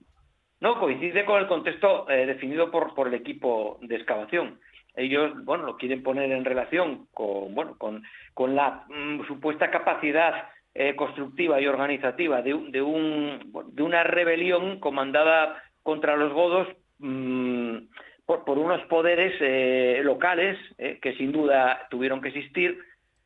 No, 0.60 0.80
coincide 0.80 1.26
con 1.26 1.42
el 1.42 1.48
contexto 1.48 2.10
eh, 2.10 2.26
definido 2.26 2.72
por, 2.72 2.94
por 2.96 3.08
el 3.08 3.14
equipo 3.14 3.80
de 3.82 3.96
excavación 3.96 4.60
ellos 4.96 5.44
bueno 5.44 5.66
lo 5.66 5.78
quieren 5.78 6.04
poner 6.04 6.32
en 6.32 6.46
relación 6.46 7.08
con 7.14 7.54
bueno 7.54 7.76
con, 7.78 8.04
con 8.34 8.56
la 8.56 8.86
mm, 8.90 9.26
supuesta 9.28 9.72
capacidad 9.72 10.50
eh, 10.76 10.96
constructiva 10.96 11.62
y 11.62 11.68
organizativa 11.68 12.42
de, 12.42 12.54
de, 12.70 12.82
un, 12.82 13.54
de 13.74 13.84
una 13.84 14.04
rebelión 14.04 14.80
comandada 14.80 15.62
contra 15.84 16.18
los 16.18 16.34
godos 16.34 16.68
mm, 17.00 17.78
por, 18.26 18.44
por, 18.46 18.58
unos 18.58 18.82
poderes 18.88 19.34
eh, 19.40 20.02
locales 20.04 20.58
eh, 20.78 20.98
que 21.02 21.14
sin 21.16 21.32
duda 21.32 21.88
tuvieron 21.90 22.22
que 22.22 22.30
existir 22.30 22.80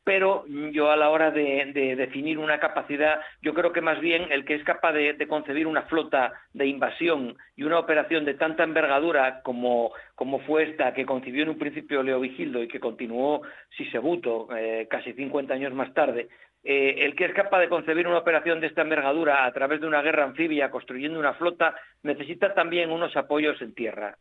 pero 0.08 0.46
yo 0.72 0.90
a 0.90 0.96
la 0.96 1.10
hora 1.10 1.30
de, 1.30 1.94
definir 1.94 2.38
una 2.38 2.58
capacidad, 2.58 3.20
yo 3.42 3.52
creo 3.52 3.74
que 3.74 3.82
más 3.82 4.00
bien 4.00 4.32
el 4.32 4.46
que 4.46 4.54
es 4.54 4.64
capaz 4.64 4.94
de, 4.94 5.28
concebir 5.28 5.66
una 5.66 5.82
flota 5.82 6.32
de 6.54 6.66
invasión 6.66 7.36
y 7.56 7.64
una 7.64 7.78
operación 7.78 8.24
de 8.24 8.32
tanta 8.32 8.64
envergadura 8.64 9.42
como, 9.42 9.92
como 10.14 10.40
fue 10.40 10.62
esta 10.62 10.94
que 10.94 11.04
concibió 11.04 11.42
en 11.42 11.50
un 11.50 11.58
principio 11.58 12.02
Leo 12.02 12.20
Vigildo 12.20 12.62
y 12.62 12.68
que 12.68 12.80
continuó 12.80 13.42
Sisebuto 13.76 14.48
eh, 14.56 14.86
casi 14.88 15.12
50 15.12 15.52
años 15.52 15.74
más 15.74 15.92
tarde, 15.92 16.28
eh, 16.64 16.94
el 17.00 17.14
que 17.14 17.26
es 17.26 17.34
capaz 17.34 17.60
de 17.60 17.68
concebir 17.68 18.08
una 18.08 18.16
operación 18.16 18.60
de 18.60 18.68
esta 18.68 18.80
envergadura 18.80 19.44
a 19.44 19.52
través 19.52 19.82
de 19.82 19.88
una 19.88 20.00
guerra 20.00 20.24
anfibia 20.24 20.70
construyendo 20.70 21.18
una 21.18 21.34
flota 21.34 21.74
necesita 22.02 22.54
también 22.54 22.90
unos 22.90 23.14
apoyos 23.14 23.60
en 23.60 23.74
tierra 23.74 24.16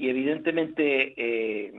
y 0.00 0.08
evidentemente 0.08 1.12
eh, 1.14 1.72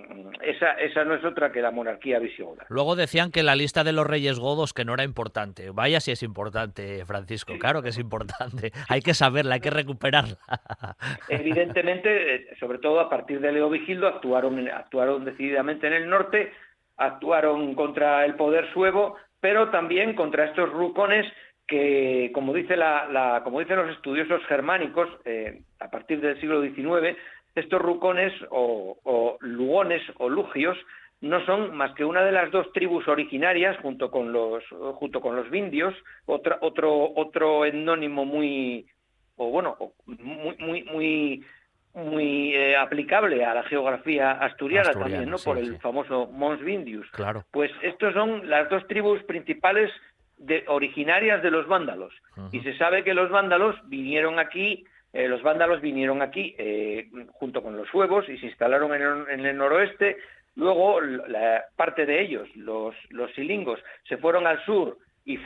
esa, 0.44 0.74
esa 0.74 1.04
no 1.04 1.16
es 1.16 1.26
otra 1.26 1.52
que 1.52 1.60
la 1.60 1.72
monarquía 1.72 2.20
visigoda. 2.20 2.68
Luego 2.70 2.96
decían 2.96 3.32
que 3.32 3.42
la 3.42 3.56
lista 3.56 3.84
de 3.84 3.94
los 3.94 4.06
reyes 4.06 4.38
godos 4.38 4.74
que 4.74 4.86
no 4.86 4.94
era 4.94 5.04
importante. 5.04 5.72
Vaya 5.72 6.00
si 6.00 6.12
es 6.12 6.22
importante, 6.22 7.04
Francisco, 7.08 7.54
claro 7.58 7.82
que 7.82 7.90
es 7.90 7.98
importante. 7.98 8.74
Hay 8.90 9.02
que 9.02 9.16
saberla, 9.16 9.56
hay 9.56 9.62
que 9.62 9.72
recuperarla. 9.72 10.38
Evidentemente, 11.30 12.36
eh, 12.36 12.48
sobre 12.60 12.78
todo 12.78 13.00
a 13.00 13.10
partir 13.10 13.40
de 13.40 13.52
Leo 13.54 13.72
Vigildo, 13.72 14.08
actuaron, 14.08 14.70
actuaron 14.70 15.26
decididamente 15.26 15.88
en 15.88 15.94
el 15.94 16.08
norte, 16.08 16.52
actuaron 16.98 17.74
contra 17.74 18.24
el 18.24 18.36
poder 18.36 18.72
suevo, 18.72 19.16
pero 19.40 19.72
también 19.72 20.14
contra 20.14 20.46
estos 20.46 20.70
rucones 20.70 21.26
que, 21.68 22.30
como, 22.36 22.54
dice 22.54 22.78
la, 22.78 23.42
como 23.44 23.62
dicen 23.62 23.78
los 23.78 23.90
estudiosos 23.90 24.46
germánicos, 24.46 25.10
eh, 25.26 25.62
a 25.80 25.90
partir 25.90 26.22
del 26.22 26.40
siglo 26.40 26.62
XIX, 26.62 27.18
estos 27.56 27.82
rucones 27.82 28.34
o, 28.50 29.38
lugones 29.42 30.02
o 30.18 30.30
lugios 30.30 30.78
no 31.22 31.46
son 31.46 31.76
más 31.76 31.94
que 31.94 32.06
una 32.06 32.24
de 32.24 32.32
las 32.32 32.52
dos 32.52 32.72
tribus 32.74 33.08
originarias 33.08 33.78
junto 33.82 34.10
con 34.10 34.32
los 34.32 34.64
junto 34.96 35.22
con 35.22 35.36
los 35.36 35.50
vindios, 35.50 35.94
otro 36.26 36.58
otro 36.62 37.14
otro 37.16 37.66
etnónimo 37.66 38.26
muy 38.26 38.88
o 39.36 39.50
bueno, 39.50 39.78
muy 40.06 40.56
muy 40.58 40.84
muy 40.84 41.46
muy 41.94 42.56
eh, 42.56 42.76
aplicable 42.78 43.44
a 43.44 43.54
la 43.54 43.64
geografía 43.64 44.32
asturiana, 44.32 44.94
también, 44.94 45.30
¿no? 45.30 45.38
Por 45.38 45.58
el 45.58 45.78
famoso 45.80 46.28
Mons 46.28 46.62
Vindius. 46.62 47.10
Claro. 47.12 47.44
Pues 47.52 47.70
estos 47.82 48.14
son 48.14 48.50
las 48.50 48.70
dos 48.70 48.88
tribus 48.88 49.22
principales 49.24 49.92
de, 50.38 50.64
originarias 50.68 51.44
de 51.44 51.52
los 51.52 51.68
vándalos. 51.68 52.14
Y 52.52 52.62
se 52.62 52.78
sabe 52.78 53.04
que 53.04 53.14
los 53.14 53.30
vándalos 53.30 53.76
vinieron 53.90 54.40
aquí 54.40 54.86
eh, 55.14 55.28
los 55.28 55.42
vándalos 55.42 55.82
vinieron 55.82 56.22
aquí 56.22 56.56
eh, 56.58 57.10
junto 57.34 57.62
con 57.62 57.76
los 57.76 57.88
suevos 57.90 58.28
y 58.30 58.38
se 58.38 58.46
instalaron 58.46 58.94
en 59.30 59.46
el, 59.46 59.58
noroeste. 59.58 60.18
Luego, 60.56 61.02
la 61.02 61.66
parte 61.76 62.06
de 62.06 62.22
ellos, 62.22 62.48
los, 62.56 62.96
los 63.10 63.32
silingos, 63.34 63.80
se 64.08 64.18
fueron 64.18 64.48
al 64.48 64.64
sur 64.66 64.98
y, 65.26 65.38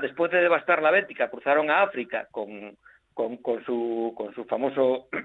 después 0.00 0.30
de 0.32 0.40
devastar 0.40 0.82
la 0.82 0.90
Bética, 0.90 1.30
cruzaron 1.30 1.70
a 1.70 1.82
África 1.82 2.28
con, 2.30 2.76
con, 3.14 3.64
su, 3.64 4.12
con 4.16 4.34
su 4.34 4.44
famoso 4.44 5.08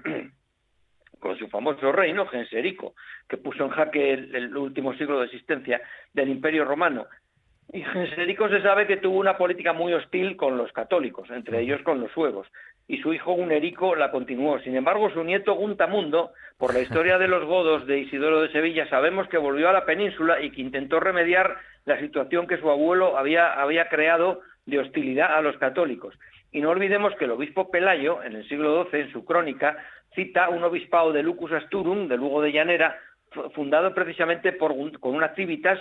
con 1.20 1.38
su 1.38 1.46
famoso 1.48 1.92
reino, 1.92 2.26
Genserico, 2.26 2.94
que 3.28 3.36
puso 3.36 3.64
en 3.64 3.70
jaque 3.70 4.12
el, 4.12 4.56
último 4.56 4.92
siglo 4.94 5.20
de 5.20 5.26
existencia 5.26 5.80
del 6.12 6.28
Imperio 6.28 6.64
Romano. 6.64 7.06
Y 7.72 7.82
Genserico 7.82 8.48
se 8.48 8.60
sabe 8.60 8.88
que 8.88 8.96
tuvo 8.96 9.18
una 9.18 9.36
política 9.36 9.72
muy 9.72 9.92
hostil 9.92 10.36
con 10.36 10.56
los 10.56 10.72
católicos, 10.72 11.30
entre 11.30 11.60
ellos 11.60 11.80
con 11.82 12.00
los 12.00 12.10
suevos 12.10 12.48
y 12.88 12.98
su 12.98 13.12
hijo 13.12 13.32
Gunerico 13.32 13.94
la 13.94 14.10
continuó. 14.10 14.58
Sin 14.60 14.76
embargo, 14.76 15.10
su 15.10 15.22
nieto 15.24 15.54
Guntamundo, 15.54 16.32
por 16.58 16.74
la 16.74 16.80
historia 16.80 17.18
de 17.18 17.28
los 17.28 17.44
godos 17.44 17.86
de 17.86 17.98
Isidoro 18.00 18.42
de 18.42 18.52
Sevilla, 18.52 18.88
sabemos 18.88 19.28
que 19.28 19.38
volvió 19.38 19.68
a 19.68 19.72
la 19.72 19.84
península 19.84 20.40
y 20.40 20.50
que 20.50 20.60
intentó 20.60 21.00
remediar 21.00 21.56
la 21.84 21.98
situación 22.00 22.46
que 22.46 22.58
su 22.58 22.70
abuelo 22.70 23.16
había, 23.16 23.52
había 23.54 23.88
creado 23.88 24.40
de 24.66 24.78
hostilidad 24.78 25.34
a 25.34 25.40
los 25.40 25.56
católicos. 25.56 26.14
Y 26.50 26.60
no 26.60 26.70
olvidemos 26.70 27.14
que 27.16 27.24
el 27.24 27.30
obispo 27.30 27.70
Pelayo, 27.70 28.22
en 28.22 28.36
el 28.36 28.48
siglo 28.48 28.86
XII, 28.90 29.00
en 29.00 29.12
su 29.12 29.24
crónica, 29.24 29.78
cita 30.14 30.50
un 30.50 30.62
obispado 30.62 31.12
de 31.12 31.22
Lucus 31.22 31.52
Asturum, 31.52 32.08
de 32.08 32.16
Lugo 32.16 32.42
de 32.42 32.52
Llanera, 32.52 32.98
fundado 33.54 33.94
precisamente 33.94 34.52
por, 34.52 34.74
con 35.00 35.14
una 35.14 35.34
civitas 35.34 35.78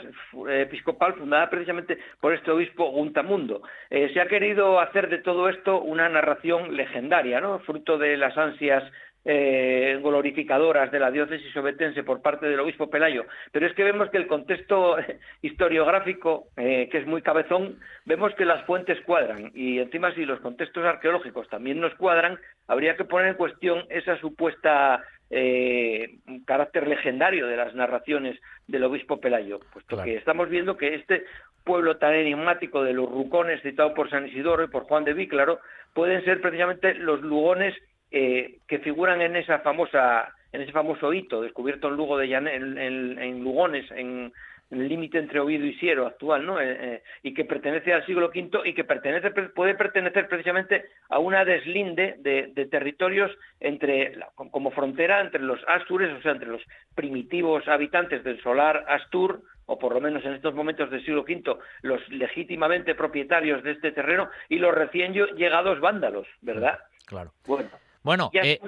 eh, 0.47 0.61
episcopal 0.61 1.13
fundada 1.15 1.49
precisamente 1.49 1.97
por 2.19 2.33
este 2.33 2.51
obispo 2.51 2.91
Guntamundo. 2.91 3.61
Eh, 3.89 4.11
se 4.13 4.21
ha 4.21 4.27
querido 4.27 4.79
hacer 4.79 5.09
de 5.09 5.19
todo 5.19 5.49
esto 5.49 5.81
una 5.81 6.09
narración 6.09 6.75
legendaria, 6.75 7.41
fruto 7.59 7.97
de 7.97 8.17
las 8.17 8.37
ansias 8.37 8.83
eh, 9.23 9.99
glorificadoras 10.01 10.91
de 10.91 10.99
la 10.99 11.11
diócesis 11.11 11.55
obetense 11.55 12.03
por 12.03 12.23
parte 12.23 12.47
del 12.47 12.59
obispo 12.59 12.89
Pelayo, 12.89 13.25
pero 13.51 13.67
es 13.67 13.73
que 13.73 13.83
vemos 13.83 14.09
que 14.09 14.17
el 14.17 14.25
contexto 14.27 14.97
historiográfico, 15.41 16.47
que 16.55 16.89
es 16.91 17.05
muy 17.05 17.21
cabezón, 17.21 17.77
vemos 18.05 18.33
que 18.35 18.45
las 18.45 18.65
fuentes 18.65 18.99
cuadran. 19.01 19.51
Y 19.53 19.79
encima 19.79 20.13
si 20.15 20.25
los 20.25 20.39
contextos 20.39 20.83
arqueológicos 20.85 21.47
también 21.49 21.79
nos 21.79 21.93
cuadran, 21.95 22.39
habría 22.67 22.95
que 22.95 23.05
poner 23.05 23.27
en 23.27 23.35
cuestión 23.35 23.85
esa 23.89 24.17
supuesta 24.17 25.03
eh, 25.31 26.17
carácter 26.45 26.87
legendario 26.87 27.47
de 27.47 27.57
las 27.57 27.73
narraciones 27.73 28.39
del 28.67 28.83
obispo 28.83 29.19
Pelayo, 29.19 29.59
puesto 29.71 30.01
que 30.03 30.15
estamos 30.15 30.49
viendo 30.49 30.77
que 30.77 30.95
este 30.95 31.25
pueblo 31.63 31.97
tan 31.97 32.13
enigmático 32.13 32.83
de 32.83 32.93
los 32.93 33.09
rucones 33.09 33.61
citado 33.61 33.93
por 33.93 34.09
San 34.09 34.27
Isidoro 34.27 34.63
y 34.63 34.67
por 34.67 34.83
Juan 34.83 35.05
de 35.05 35.13
Víclaro 35.13 35.59
pueden 35.93 36.23
ser 36.25 36.41
precisamente 36.41 36.95
los 36.95 37.21
lugones 37.21 37.75
eh, 38.11 38.57
que 38.67 38.79
figuran 38.79 39.21
en 39.21 39.35
esa 39.35 39.59
famosa 39.59 40.33
en 40.51 40.61
ese 40.61 40.73
famoso 40.73 41.13
hito 41.13 41.41
descubierto 41.41 41.87
en 41.87 41.95
Lugo 41.95 42.17
de 42.17 42.33
en 42.33 43.43
Lugones 43.43 43.89
en 43.91 43.97
en 43.97 44.33
el 44.71 44.87
límite 44.87 45.19
entre 45.19 45.39
Oviedo 45.39 45.65
y 45.65 45.73
Siero 45.75 46.07
actual, 46.07 46.45
¿no? 46.45 46.59
Eh, 46.59 46.77
eh, 46.79 47.03
y 47.23 47.33
que 47.33 47.45
pertenece 47.45 47.93
al 47.93 48.05
siglo 48.05 48.31
V 48.33 48.61
y 48.65 48.73
que 48.73 48.83
pertenece, 48.83 49.29
puede 49.31 49.75
pertenecer 49.75 50.27
precisamente 50.27 50.85
a 51.09 51.19
una 51.19 51.43
deslinde 51.43 52.15
de, 52.19 52.65
territorios 52.71 53.31
entre, 53.59 54.17
como 54.35 54.71
frontera 54.71 55.21
entre 55.21 55.41
los 55.41 55.59
astures, 55.67 56.11
o 56.17 56.21
sea, 56.21 56.31
entre 56.31 56.49
los 56.49 56.61
primitivos 56.95 57.67
habitantes 57.67 58.23
del 58.23 58.41
solar 58.41 58.85
Astur, 58.87 59.43
o 59.65 59.77
por 59.77 59.93
lo 59.93 60.01
menos 60.01 60.23
en 60.25 60.33
estos 60.33 60.53
momentos 60.53 60.89
del 60.89 61.03
siglo 61.03 61.23
V, 61.23 61.57
los 61.81 62.07
legítimamente 62.09 62.95
propietarios 62.95 63.63
de 63.63 63.71
este 63.71 63.91
terreno, 63.91 64.29
y 64.47 64.57
los 64.57 64.73
recién 64.73 65.13
llegados 65.13 65.79
vándalos, 65.79 66.27
¿verdad? 66.41 66.79
Claro. 67.05 67.33
Bueno, 67.45 67.69
bueno 68.03 68.31
eh, 68.33 68.59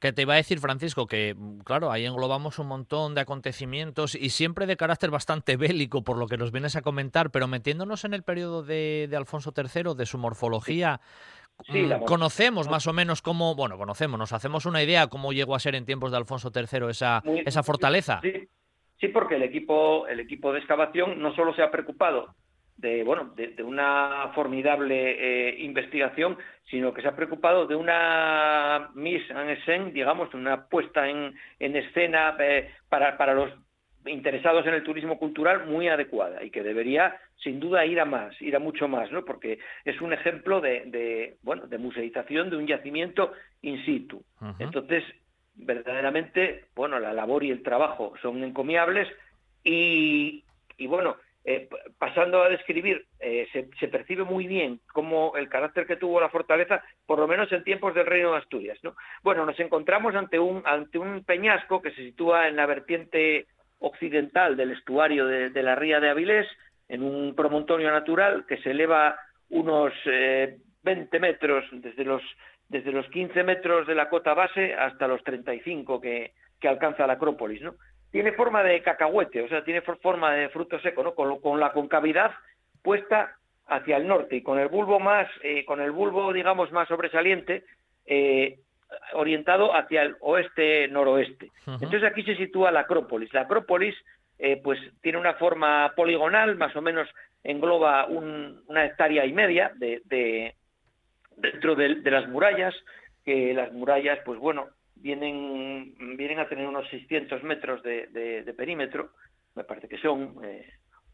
que 0.00 0.12
te 0.12 0.22
iba 0.22 0.34
a 0.34 0.36
decir, 0.36 0.58
Francisco, 0.58 1.06
que 1.06 1.34
mm, 1.36 1.60
claro, 1.60 1.90
ahí 1.90 2.04
englobamos 2.04 2.58
un 2.58 2.68
montón 2.68 3.14
de 3.14 3.22
acontecimientos 3.22 4.14
y 4.14 4.30
siempre 4.30 4.66
de 4.66 4.76
carácter 4.76 5.10
bastante 5.10 5.56
bélico, 5.56 6.02
por 6.02 6.18
lo 6.18 6.26
que 6.26 6.36
nos 6.36 6.52
vienes 6.52 6.76
a 6.76 6.82
comentar, 6.82 7.30
pero 7.30 7.48
metiéndonos 7.48 8.04
en 8.04 8.14
el 8.14 8.22
periodo 8.22 8.62
de, 8.62 9.08
Alfonso 9.16 9.52
III, 9.56 9.94
de 9.96 10.06
su 10.06 10.18
morfología, 10.18 11.00
mm, 11.68 12.04
conocemos 12.04 12.68
más 12.68 12.86
o 12.86 12.92
menos 12.92 13.22
cómo, 13.22 13.54
bueno, 13.54 13.76
conocemos, 13.78 14.18
nos 14.18 14.32
hacemos 14.32 14.66
una 14.66 14.82
idea 14.82 15.06
cómo 15.06 15.32
llegó 15.32 15.54
a 15.54 15.60
ser 15.60 15.74
en 15.74 15.86
tiempos 15.86 16.10
de 16.10 16.18
Alfonso 16.18 16.50
III 16.54 16.90
esa, 16.90 17.22
esa 17.44 17.62
fortaleza. 17.62 18.20
Sí, 18.22 18.48
sí, 19.00 19.08
porque 19.08 19.36
el 19.36 19.42
equipo, 19.42 20.06
el 20.06 20.20
equipo 20.20 20.52
de 20.52 20.58
excavación 20.58 21.20
no 21.20 21.34
solo 21.34 21.54
se 21.54 21.62
ha 21.62 21.70
preocupado 21.70 22.34
de, 22.76 23.04
bueno, 23.04 23.32
de, 23.36 23.62
una 23.62 24.30
formidable 24.34 25.48
eh, 25.48 25.56
investigación, 25.60 26.36
sino 26.70 26.92
que 26.92 27.02
se 27.02 27.08
ha 27.08 27.16
preocupado 27.16 27.66
de 27.66 27.76
una 27.76 28.90
mise 28.94 29.32
en 29.32 29.50
escena, 29.50 29.90
digamos, 29.90 30.34
una 30.34 30.66
puesta 30.66 31.08
en, 31.08 31.34
en 31.60 31.76
escena 31.76 32.36
eh, 32.38 32.70
para, 32.88 33.16
para 33.16 33.34
los 33.34 33.50
interesados 34.06 34.66
en 34.66 34.74
el 34.74 34.82
turismo 34.82 35.18
cultural 35.18 35.66
muy 35.66 35.88
adecuada 35.88 36.42
y 36.44 36.50
que 36.50 36.62
debería 36.62 37.16
sin 37.42 37.60
duda 37.60 37.86
ir 37.86 38.00
a 38.00 38.04
más, 38.04 38.40
ir 38.40 38.54
a 38.56 38.58
mucho 38.58 38.88
más, 38.88 39.10
¿no? 39.10 39.24
Porque 39.24 39.58
es 39.84 40.00
un 40.00 40.12
ejemplo 40.12 40.60
de, 40.60 40.82
de 40.86 41.36
bueno, 41.42 41.66
de 41.66 41.78
museización 41.78 42.50
de 42.50 42.56
un 42.56 42.66
yacimiento 42.66 43.32
in 43.62 43.84
situ. 43.84 44.22
Entonces, 44.58 45.04
verdaderamente, 45.54 46.66
bueno, 46.74 46.98
la 46.98 47.12
labor 47.12 47.44
y 47.44 47.50
el 47.50 47.62
trabajo 47.62 48.14
son 48.20 48.42
encomiables 48.44 49.08
y, 49.62 50.44
y 50.76 50.86
bueno, 50.86 51.16
eh, 51.46 51.68
pasando 51.98 52.42
a 52.42 52.48
describir, 52.48 53.04
eh, 53.20 53.46
se, 53.52 53.88
percibe 53.88 54.24
muy 54.24 54.46
bien 54.46 54.80
cómo 54.92 55.36
el 55.36 55.50
carácter 55.50 55.86
que 55.86 55.96
tuvo 55.96 56.18
la 56.18 56.30
fortaleza, 56.30 56.82
por 57.06 57.18
lo 57.18 57.28
menos 57.28 57.52
en 57.52 57.62
tiempos 57.64 57.94
del 57.94 58.06
Reino 58.06 58.32
de 58.32 58.38
Asturias. 58.38 58.78
¿no? 58.82 58.96
Bueno, 59.22 59.44
nos 59.44 59.60
encontramos 59.60 60.14
ante 60.14 60.38
un, 60.38 60.62
ante 60.64 60.98
un 60.98 61.22
peñasco 61.22 61.82
que 61.82 61.90
se 61.90 62.02
sitúa 62.02 62.48
en 62.48 62.56
la 62.56 62.64
vertiente 62.64 63.46
occidental 63.80 64.56
del 64.56 64.70
estuario 64.70 65.26
de, 65.26 65.62
la 65.62 65.74
ría 65.74 66.00
de 66.00 66.08
Avilés, 66.08 66.46
en 66.88 67.02
un 67.02 67.34
promontorio 67.34 67.90
natural 67.90 68.46
que 68.46 68.56
se 68.58 68.70
eleva 68.70 69.18
unos 69.50 69.92
20 70.04 71.16
eh, 71.16 71.20
metros, 71.20 71.64
desde 71.72 72.04
los, 72.04 72.22
desde 72.70 72.90
los 72.90 73.06
15 73.10 73.42
metros 73.44 73.86
de 73.86 73.94
la 73.94 74.08
cota 74.08 74.32
base 74.32 74.72
hasta 74.72 75.06
los 75.06 75.22
35 75.22 76.00
que, 76.00 76.32
que 76.58 76.68
alcanza 76.68 77.06
la 77.06 77.14
Acrópolis. 77.14 77.60
Tiene 78.14 78.30
forma 78.30 78.62
de 78.62 78.80
cacahuete, 78.80 79.42
o 79.42 79.48
sea, 79.48 79.64
tiene 79.64 79.80
forma 79.80 80.32
de 80.34 80.48
fruto 80.48 80.78
seco, 80.78 81.02
¿no? 81.02 81.16
Con, 81.16 81.58
la 81.58 81.72
concavidad 81.72 82.30
puesta 82.80 83.34
hacia 83.66 83.96
el 83.96 84.06
norte 84.06 84.36
y 84.36 84.42
con 84.44 84.60
el 84.60 84.68
bulbo 84.68 85.00
más, 85.00 85.26
eh, 85.42 85.64
con 85.64 85.80
el 85.80 85.90
bulbo, 85.90 86.32
digamos, 86.32 86.70
más 86.70 86.86
sobresaliente, 86.86 87.64
eh, 88.06 88.60
orientado 89.14 89.74
hacia 89.74 90.02
el 90.02 90.14
oeste-noroeste. 90.20 91.50
Entonces 91.66 92.04
aquí 92.04 92.22
se 92.22 92.36
sitúa 92.36 92.70
la 92.70 92.80
Acrópolis. 92.82 93.34
La 93.34 93.40
Acrópolis, 93.40 93.96
eh, 94.38 94.60
pues, 94.62 94.78
tiene 95.02 95.18
una 95.18 95.34
forma 95.34 95.92
poligonal, 95.96 96.54
más 96.54 96.76
o 96.76 96.82
menos 96.82 97.08
engloba 97.42 98.06
una 98.06 98.84
hectárea 98.84 99.26
y 99.26 99.32
media 99.32 99.72
de, 99.74 100.54
dentro 101.36 101.74
de, 101.74 101.96
de 101.96 102.10
las 102.12 102.28
murallas, 102.28 102.76
que 103.24 103.52
las 103.54 103.72
murallas, 103.72 104.20
pues 104.24 104.38
bueno, 104.38 104.68
vienen, 105.04 106.16
vienen 106.16 106.38
a 106.38 106.48
tener 106.48 106.66
unos 106.66 106.88
600 106.88 107.42
metros 107.42 107.82
de, 107.82 108.54
perímetro, 108.56 109.10
me 109.54 109.62
parece 109.62 109.86
que 109.86 109.98
son 109.98 110.36
eh, 110.42 110.66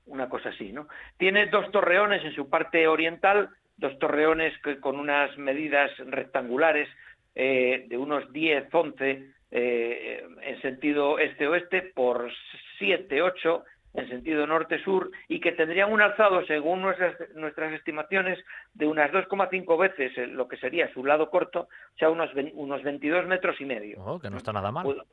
una 0.07 0.29
cosa 0.29 0.51
así, 0.51 0.73
¿no? 0.73 0.87
Tiene 1.19 1.47
dos 1.47 1.69
torreones 1.73 2.25
en 2.25 2.33
su 2.33 2.49
parte 2.49 2.87
oriental, 2.87 3.51
dos 3.77 3.99
torreones 3.99 4.55
con 4.81 4.97
unas 4.97 5.37
medidas 5.39 5.91
rectangulares 6.07 6.89
eh, 7.35 7.87
de 7.89 7.99
unos 7.99 8.33
10, 8.33 8.73
11 8.73 9.33
eh, 9.51 10.25
en 10.43 10.63
sentido 10.63 11.19
este-oeste 11.19 11.83
por 11.83 12.31
7, 12.79 13.23
8 13.23 13.65
en 13.95 14.09
sentido 14.09 14.47
norte-sur 14.47 15.11
y 15.29 15.41
que 15.41 15.53
tendrían 15.53 15.93
un 15.93 16.01
alzado, 16.01 16.45
según 16.47 16.83
nuestras, 16.83 17.17
nuestras 17.35 17.73
estimaciones, 17.73 18.39
de 18.75 18.87
unas 18.87 19.11
2,5 19.11 19.79
veces 19.79 20.29
lo 20.31 20.49
que 20.49 20.57
sería 20.57 20.93
su 20.93 21.05
lado 21.05 21.31
corto, 21.31 21.63
o 21.63 21.99
sea, 21.99 22.11
unos, 22.11 22.31
unos 22.55 22.83
22 22.83 23.27
metros 23.27 23.61
y 23.61 23.65
medio. 23.65 24.01
Oh, 24.01 24.19
que 24.19 24.31
no 24.31 24.37
está 24.37 24.53
nada 24.53 24.71
mal. 24.71 25.05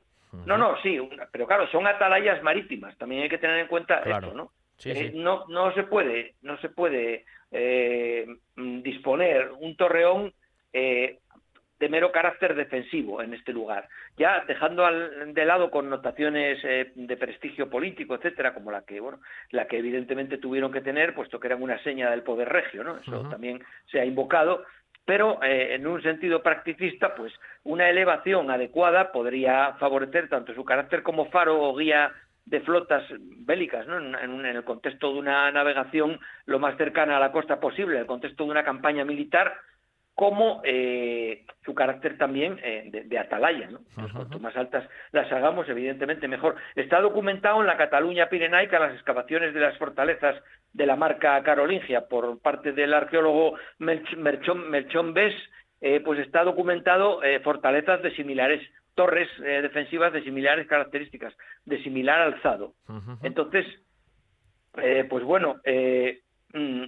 No, 0.45 0.57
no, 0.57 0.75
sí, 0.81 0.99
pero 1.31 1.47
claro, 1.47 1.67
son 1.69 1.87
atalayas 1.87 2.43
marítimas, 2.43 2.97
también 2.97 3.23
hay 3.23 3.29
que 3.29 3.37
tener 3.37 3.59
en 3.59 3.67
cuenta 3.67 3.99
esto, 3.99 4.33
¿no? 4.33 4.51
Eh, 4.85 5.11
no, 5.15 5.45
no 5.47 5.73
se 5.73 5.83
puede, 5.83 6.35
no 6.43 6.57
se 6.59 6.69
puede 6.69 7.25
eh, 7.51 8.27
disponer 8.55 9.49
un 9.59 9.75
torreón 9.75 10.33
eh, 10.71 11.19
de 11.79 11.89
mero 11.89 12.11
carácter 12.11 12.55
defensivo 12.55 13.21
en 13.21 13.33
este 13.33 13.53
lugar. 13.53 13.87
Ya 14.17 14.43
dejando 14.47 14.87
de 15.27 15.45
lado 15.45 15.69
connotaciones 15.69 16.59
eh, 16.63 16.91
de 16.95 17.17
prestigio 17.17 17.69
político, 17.69 18.15
etcétera, 18.15 18.53
como 18.53 18.71
la 18.71 18.81
que, 18.81 18.99
bueno, 18.99 19.19
la 19.51 19.67
que 19.67 19.77
evidentemente 19.77 20.37
tuvieron 20.37 20.71
que 20.71 20.81
tener, 20.81 21.13
puesto 21.13 21.39
que 21.39 21.47
eran 21.47 21.61
una 21.61 21.81
seña 21.83 22.09
del 22.09 22.23
poder 22.23 22.49
regio, 22.49 22.83
¿no? 22.83 22.97
Eso 22.97 23.29
también 23.29 23.63
se 23.91 23.99
ha 23.99 24.05
invocado, 24.05 24.63
pero 25.05 25.41
eh, 25.43 25.75
en 25.75 25.85
un 25.87 26.01
sentido 26.01 26.41
practicista, 26.41 27.15
pues 27.15 27.33
una 27.63 27.89
elevación 27.89 28.49
adecuada 28.51 29.11
podría 29.11 29.73
favorecer 29.79 30.29
tanto 30.29 30.53
su 30.53 30.65
carácter 30.65 31.03
como 31.03 31.29
faro 31.29 31.61
o 31.61 31.75
guía 31.75 32.11
de 32.45 32.61
flotas 32.61 33.03
bélicas, 33.19 33.85
¿no? 33.87 33.97
en, 33.97 34.15
en, 34.15 34.45
el 34.45 34.63
contexto 34.63 35.11
de 35.11 35.19
una 35.19 35.51
navegación 35.51 36.17
lo 36.45 36.59
más 36.59 36.77
cercana 36.77 37.17
a 37.17 37.19
la 37.19 37.31
costa 37.31 37.59
posible, 37.59 37.95
en 37.95 38.01
el 38.01 38.07
contexto 38.07 38.45
de 38.45 38.51
una 38.51 38.63
campaña 38.63 39.03
militar, 39.03 39.53
como 40.17 40.61
eh, 40.63 41.45
su 41.63 41.75
carácter 41.75 42.17
también 42.17 42.59
eh, 42.63 42.89
de, 43.05 43.19
atalaya. 43.19 43.69
¿no? 43.69 43.81
Cuanto 43.93 44.39
más 44.39 44.57
altas 44.57 44.89
las 45.11 45.31
hagamos, 45.31 45.69
evidentemente 45.69 46.27
mejor. 46.27 46.55
Está 46.75 46.99
documentado 47.01 47.61
en 47.61 47.67
la 47.67 47.77
Cataluña 47.77 48.27
pirenaica 48.27 48.79
las 48.79 48.95
excavaciones 48.95 49.53
de 49.53 49.59
las 49.59 49.77
fortalezas 49.77 50.35
de 50.73 50.87
la 50.87 50.95
marca 50.95 51.39
carolingia 51.43 52.07
por 52.07 52.41
parte 52.41 52.71
del 52.71 52.95
arqueólogo 52.95 53.59
Melchón, 53.77 55.13
Bes, 55.13 55.35
eh, 55.81 56.01
pues 56.03 56.19
está 56.19 56.43
documentado 56.43 57.21
fortalezas 57.43 58.01
de 58.01 58.15
similares, 58.15 58.67
torres 58.95 59.29
defensivas 59.37 60.11
de 60.13 60.23
similares 60.23 60.65
características, 60.65 61.37
de 61.65 61.83
similar 61.83 62.21
alzado. 62.21 62.73
Entonces, 63.21 63.67
pues 64.73 65.23
bueno, 65.23 65.61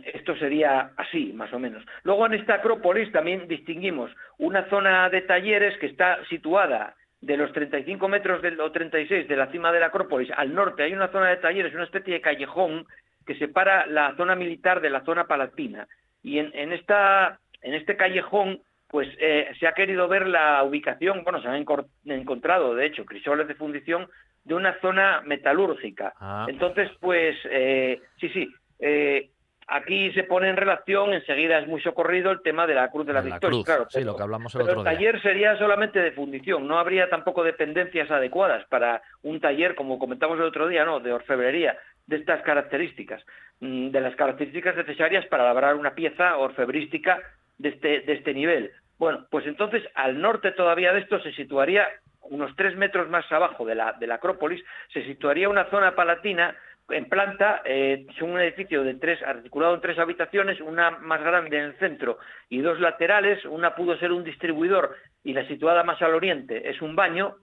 esto 0.06 0.36
sería 0.38 0.92
así, 0.98 1.32
más 1.34 1.52
o 1.54 1.60
menos. 1.60 1.84
Luego 2.04 2.26
en 2.26 2.34
esta 2.34 2.56
Acrópolis 2.56 3.12
también 3.12 3.48
distinguimos 3.48 4.12
una 4.38 4.70
zona 4.70 5.10
de 5.10 5.22
talleres 5.22 5.78
que 5.80 5.88
está 5.88 6.24
situada 6.26 6.96
de 7.22 7.38
los 7.38 7.52
35 7.52 8.08
metros 8.08 8.42
del, 8.42 8.60
o 8.60 8.72
36 8.72 9.28
de 9.28 9.36
la 9.36 9.52
cima 9.52 9.72
de 9.72 9.80
la 9.80 9.88
Acrópolis 9.88 10.32
al 10.36 10.54
norte. 10.54 10.84
Hay 10.84 10.94
una 10.94 11.12
zona 11.12 11.30
de 11.30 11.38
talleres, 11.38 11.74
una 11.74 11.84
especie 11.84 12.14
de 12.14 12.22
callejón 12.22 12.86
que 13.26 13.36
separa 13.36 13.86
la 13.86 14.16
zona 14.16 14.36
militar 14.36 14.82
de 14.82 14.90
la 14.90 15.04
zona 15.04 15.26
palatina. 15.26 15.88
Y 16.24 16.40
en, 16.40 16.52
en, 16.54 16.74
esta, 16.74 17.40
en 17.62 17.74
este 17.74 17.96
callejón 17.96 18.62
pues 18.90 19.08
eh, 19.20 19.52
se 19.60 19.68
ha 19.68 19.74
querido 19.74 20.08
ver 20.08 20.28
la 20.28 20.64
ubicación, 20.64 21.24
bueno, 21.24 21.42
se 21.42 21.48
han 21.48 21.64
encontrado, 22.06 22.74
de 22.74 22.88
hecho, 22.88 23.06
crisoles 23.06 23.48
de 23.48 23.54
fundición 23.54 24.08
de 24.44 24.56
una 24.56 24.80
zona 24.82 25.22
metalúrgica. 25.26 26.14
Ah. 26.20 26.48
Entonces, 26.50 26.90
pues, 27.00 27.38
eh, 27.52 28.02
sí, 28.20 28.30
sí, 28.30 28.50
eh, 28.80 29.30
Aquí 29.72 30.12
se 30.14 30.24
pone 30.24 30.50
en 30.50 30.58
relación, 30.58 31.14
enseguida 31.14 31.60
es 31.60 31.68
muy 31.68 31.80
socorrido 31.82 32.32
el 32.32 32.42
tema 32.42 32.66
de 32.66 32.74
la 32.74 32.90
Cruz 32.90 33.06
de 33.06 33.14
la, 33.14 33.22
Victoria. 33.22 33.64
Claro, 33.64 33.86
sí, 33.88 34.04
lo 34.04 34.16
que 34.16 34.24
hablamos 34.24 34.56
el 34.56 34.62
otro 34.62 34.80
el 34.80 34.84
taller 34.84 35.22
sería 35.22 35.56
solamente 35.58 36.00
de 36.00 36.12
fundición, 36.12 36.68
no 36.68 36.80
habría 36.80 37.08
tampoco 37.10 37.44
dependencias 37.44 38.10
adecuadas 38.10 38.66
para 38.70 39.04
un 39.22 39.40
taller, 39.40 39.76
como 39.76 40.00
comentamos 40.00 40.40
el 40.40 40.46
otro 40.46 40.68
día, 40.68 40.86
¿no? 40.86 41.00
de 41.00 41.14
orfebrería, 41.14 41.78
de 42.08 42.16
estas 42.16 42.42
características, 42.42 43.24
mm, 43.60 43.90
de 43.90 44.02
las 44.02 44.16
características 44.16 44.76
necesarias 44.76 45.28
para 45.28 45.44
labrar 45.44 45.76
una 45.76 45.94
pieza 45.94 46.38
orfebrística 46.38 47.20
de 47.60 47.70
este, 47.70 48.00
de 48.02 48.14
este 48.14 48.34
nivel. 48.34 48.72
Bueno, 48.98 49.28
pues 49.30 49.46
entonces 49.46 49.84
al 49.94 50.20
norte 50.20 50.52
todavía 50.52 50.94
de 50.94 51.02
esto 51.02 51.20
se 51.22 51.32
situaría 51.34 51.88
unos 52.24 52.56
tres 52.56 52.76
metros 52.76 53.10
más 53.10 53.32
abajo 53.32 53.66
de 53.66 53.76
la, 53.76 53.94
de 53.94 54.08
la 54.08 54.16
Acrópolis, 54.16 54.64
se 54.94 55.04
situaría 55.06 55.50
una 55.50 55.70
zona 55.70 55.96
palatina 55.96 56.56
en 56.92 57.06
planta 57.06 57.62
eh, 57.66 58.06
es 58.10 58.22
un 58.22 58.40
edificio 58.40 58.84
de 58.84 58.96
tres, 58.96 59.22
articulado 59.24 59.76
en 59.76 59.82
tres 59.82 59.98
habitaciones, 60.00 60.60
una 60.62 60.92
más 60.92 61.22
grande 61.22 61.58
en 61.58 61.66
el 61.66 61.78
centro 61.78 62.20
y 62.50 62.60
dos 62.60 62.80
laterales, 62.80 63.44
una 63.46 63.76
pudo 63.76 63.98
ser 63.98 64.12
un 64.12 64.24
distribuidor 64.24 64.96
y 65.24 65.34
la 65.34 65.48
situada 65.48 65.84
más 65.84 66.02
al 66.02 66.14
oriente 66.14 66.70
es 66.70 66.82
un 66.82 66.96
baño, 66.96 67.36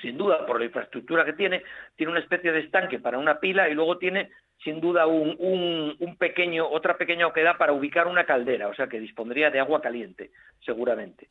sin 0.00 0.18
duda 0.18 0.44
por 0.46 0.58
la 0.58 0.66
infraestructura 0.66 1.24
que 1.24 1.32
tiene, 1.32 1.62
tiene 1.96 2.12
una 2.12 2.20
especie 2.20 2.52
de 2.52 2.60
estanque 2.60 2.98
para 2.98 3.18
una 3.18 3.40
pila 3.40 3.68
y 3.68 3.74
luego 3.74 3.98
tiene 3.98 4.30
sin 4.64 4.80
duda 4.80 5.06
un, 5.06 5.96
un, 5.98 6.16
pequeño, 6.16 6.68
otra 6.68 6.96
pequeña 6.96 7.26
oquedad 7.26 7.56
para 7.56 7.72
ubicar 7.72 8.06
una 8.06 8.24
caldera, 8.24 8.68
o 8.68 8.74
sea 8.74 8.88
que 8.88 8.98
dispondría 8.98 9.50
de 9.50 9.60
agua 9.60 9.80
caliente, 9.80 10.30
seguramente. 10.64 11.28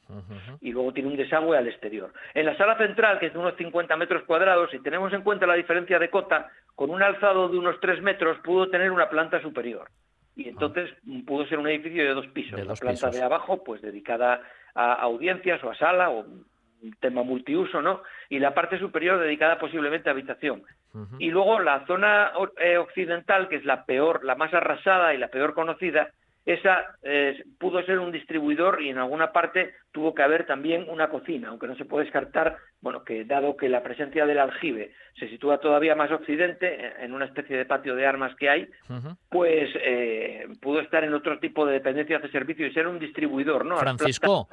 Y 0.61 0.71
luego 0.71 0.93
tiene 0.93 1.09
un 1.09 1.17
desagüe 1.17 1.57
al 1.57 1.67
exterior. 1.67 2.13
En 2.33 2.45
la 2.45 2.55
sala 2.57 2.77
central, 2.77 3.19
que 3.19 3.27
es 3.27 3.33
de 3.33 3.39
unos 3.39 3.55
50 3.57 3.97
metros 3.97 4.23
cuadrados, 4.23 4.71
si 4.71 4.79
tenemos 4.79 5.11
en 5.13 5.21
cuenta 5.21 5.47
la 5.47 5.55
diferencia 5.55 5.99
de 5.99 6.09
cota, 6.09 6.49
con 6.75 6.89
un 6.89 7.01
alzado 7.01 7.49
de 7.49 7.57
unos 7.57 7.79
3 7.79 8.01
metros 8.01 8.37
pudo 8.43 8.69
tener 8.69 8.91
una 8.91 9.09
planta 9.09 9.41
superior. 9.41 9.89
Y 10.35 10.49
entonces 10.49 10.89
pudo 11.25 11.45
ser 11.47 11.59
un 11.59 11.67
edificio 11.67 12.03
de 12.03 12.13
dos 12.13 12.27
pisos. 12.27 12.59
la 12.65 12.73
planta 12.73 13.09
de 13.09 13.23
abajo, 13.23 13.63
pues 13.63 13.81
dedicada 13.81 14.41
a 14.73 14.93
audiencias 14.93 15.63
o 15.63 15.71
a 15.71 15.75
sala 15.75 16.09
o 16.09 16.25
tema 16.99 17.23
multiuso, 17.23 17.81
¿no? 17.81 18.01
Y 18.29 18.39
la 18.39 18.53
parte 18.53 18.79
superior 18.79 19.19
dedicada 19.19 19.59
posiblemente 19.59 20.09
a 20.09 20.13
habitación. 20.13 20.63
Y 21.19 21.29
luego 21.29 21.59
la 21.59 21.85
zona 21.87 22.31
eh, 22.57 22.77
occidental, 22.77 23.49
que 23.49 23.57
es 23.57 23.65
la 23.65 23.83
peor, 23.83 24.23
la 24.23 24.35
más 24.35 24.53
arrasada 24.53 25.13
y 25.13 25.17
la 25.17 25.27
peor 25.27 25.53
conocida, 25.53 26.09
esa 26.45 26.95
eh, 27.01 27.43
pudo 27.59 27.83
ser 27.83 27.97
un 27.99 28.11
distribuidor 28.11 28.81
y 28.81 28.89
en 28.89 28.99
alguna 28.99 29.31
parte 29.31 29.73
tuvo 29.91 30.13
que 30.13 30.21
haber 30.21 30.45
también 30.45 30.85
una 30.87 31.09
cocina, 31.09 31.49
aunque 31.49 31.67
no 31.67 31.75
se 31.75 31.85
puede 31.85 32.05
descartar, 32.05 32.57
bueno, 32.81 33.03
que 33.03 33.25
dado 33.25 33.57
que 33.57 33.67
la 33.67 33.81
presencia 33.81 34.27
del 34.27 34.37
aljibe 34.37 34.93
se 35.19 35.27
sitúa 35.27 35.57
todavía 35.57 35.95
más 35.95 36.11
occidente, 36.11 36.93
en 37.03 37.13
una 37.13 37.25
especie 37.25 37.57
de 37.57 37.65
patio 37.65 37.95
de 37.95 38.05
armas 38.05 38.35
que 38.35 38.49
hay, 38.49 38.69
pues 39.29 39.69
eh, 39.81 40.47
pudo 40.61 40.81
estar 40.81 41.03
en 41.03 41.15
otro 41.15 41.39
tipo 41.39 41.65
de 41.65 41.73
dependencias 41.73 42.21
de 42.21 42.29
servicio 42.29 42.67
y 42.67 42.73
ser 42.73 42.87
un 42.87 42.99
distribuidor, 42.99 43.65
¿no? 43.65 43.77
Francisco, 43.77 44.47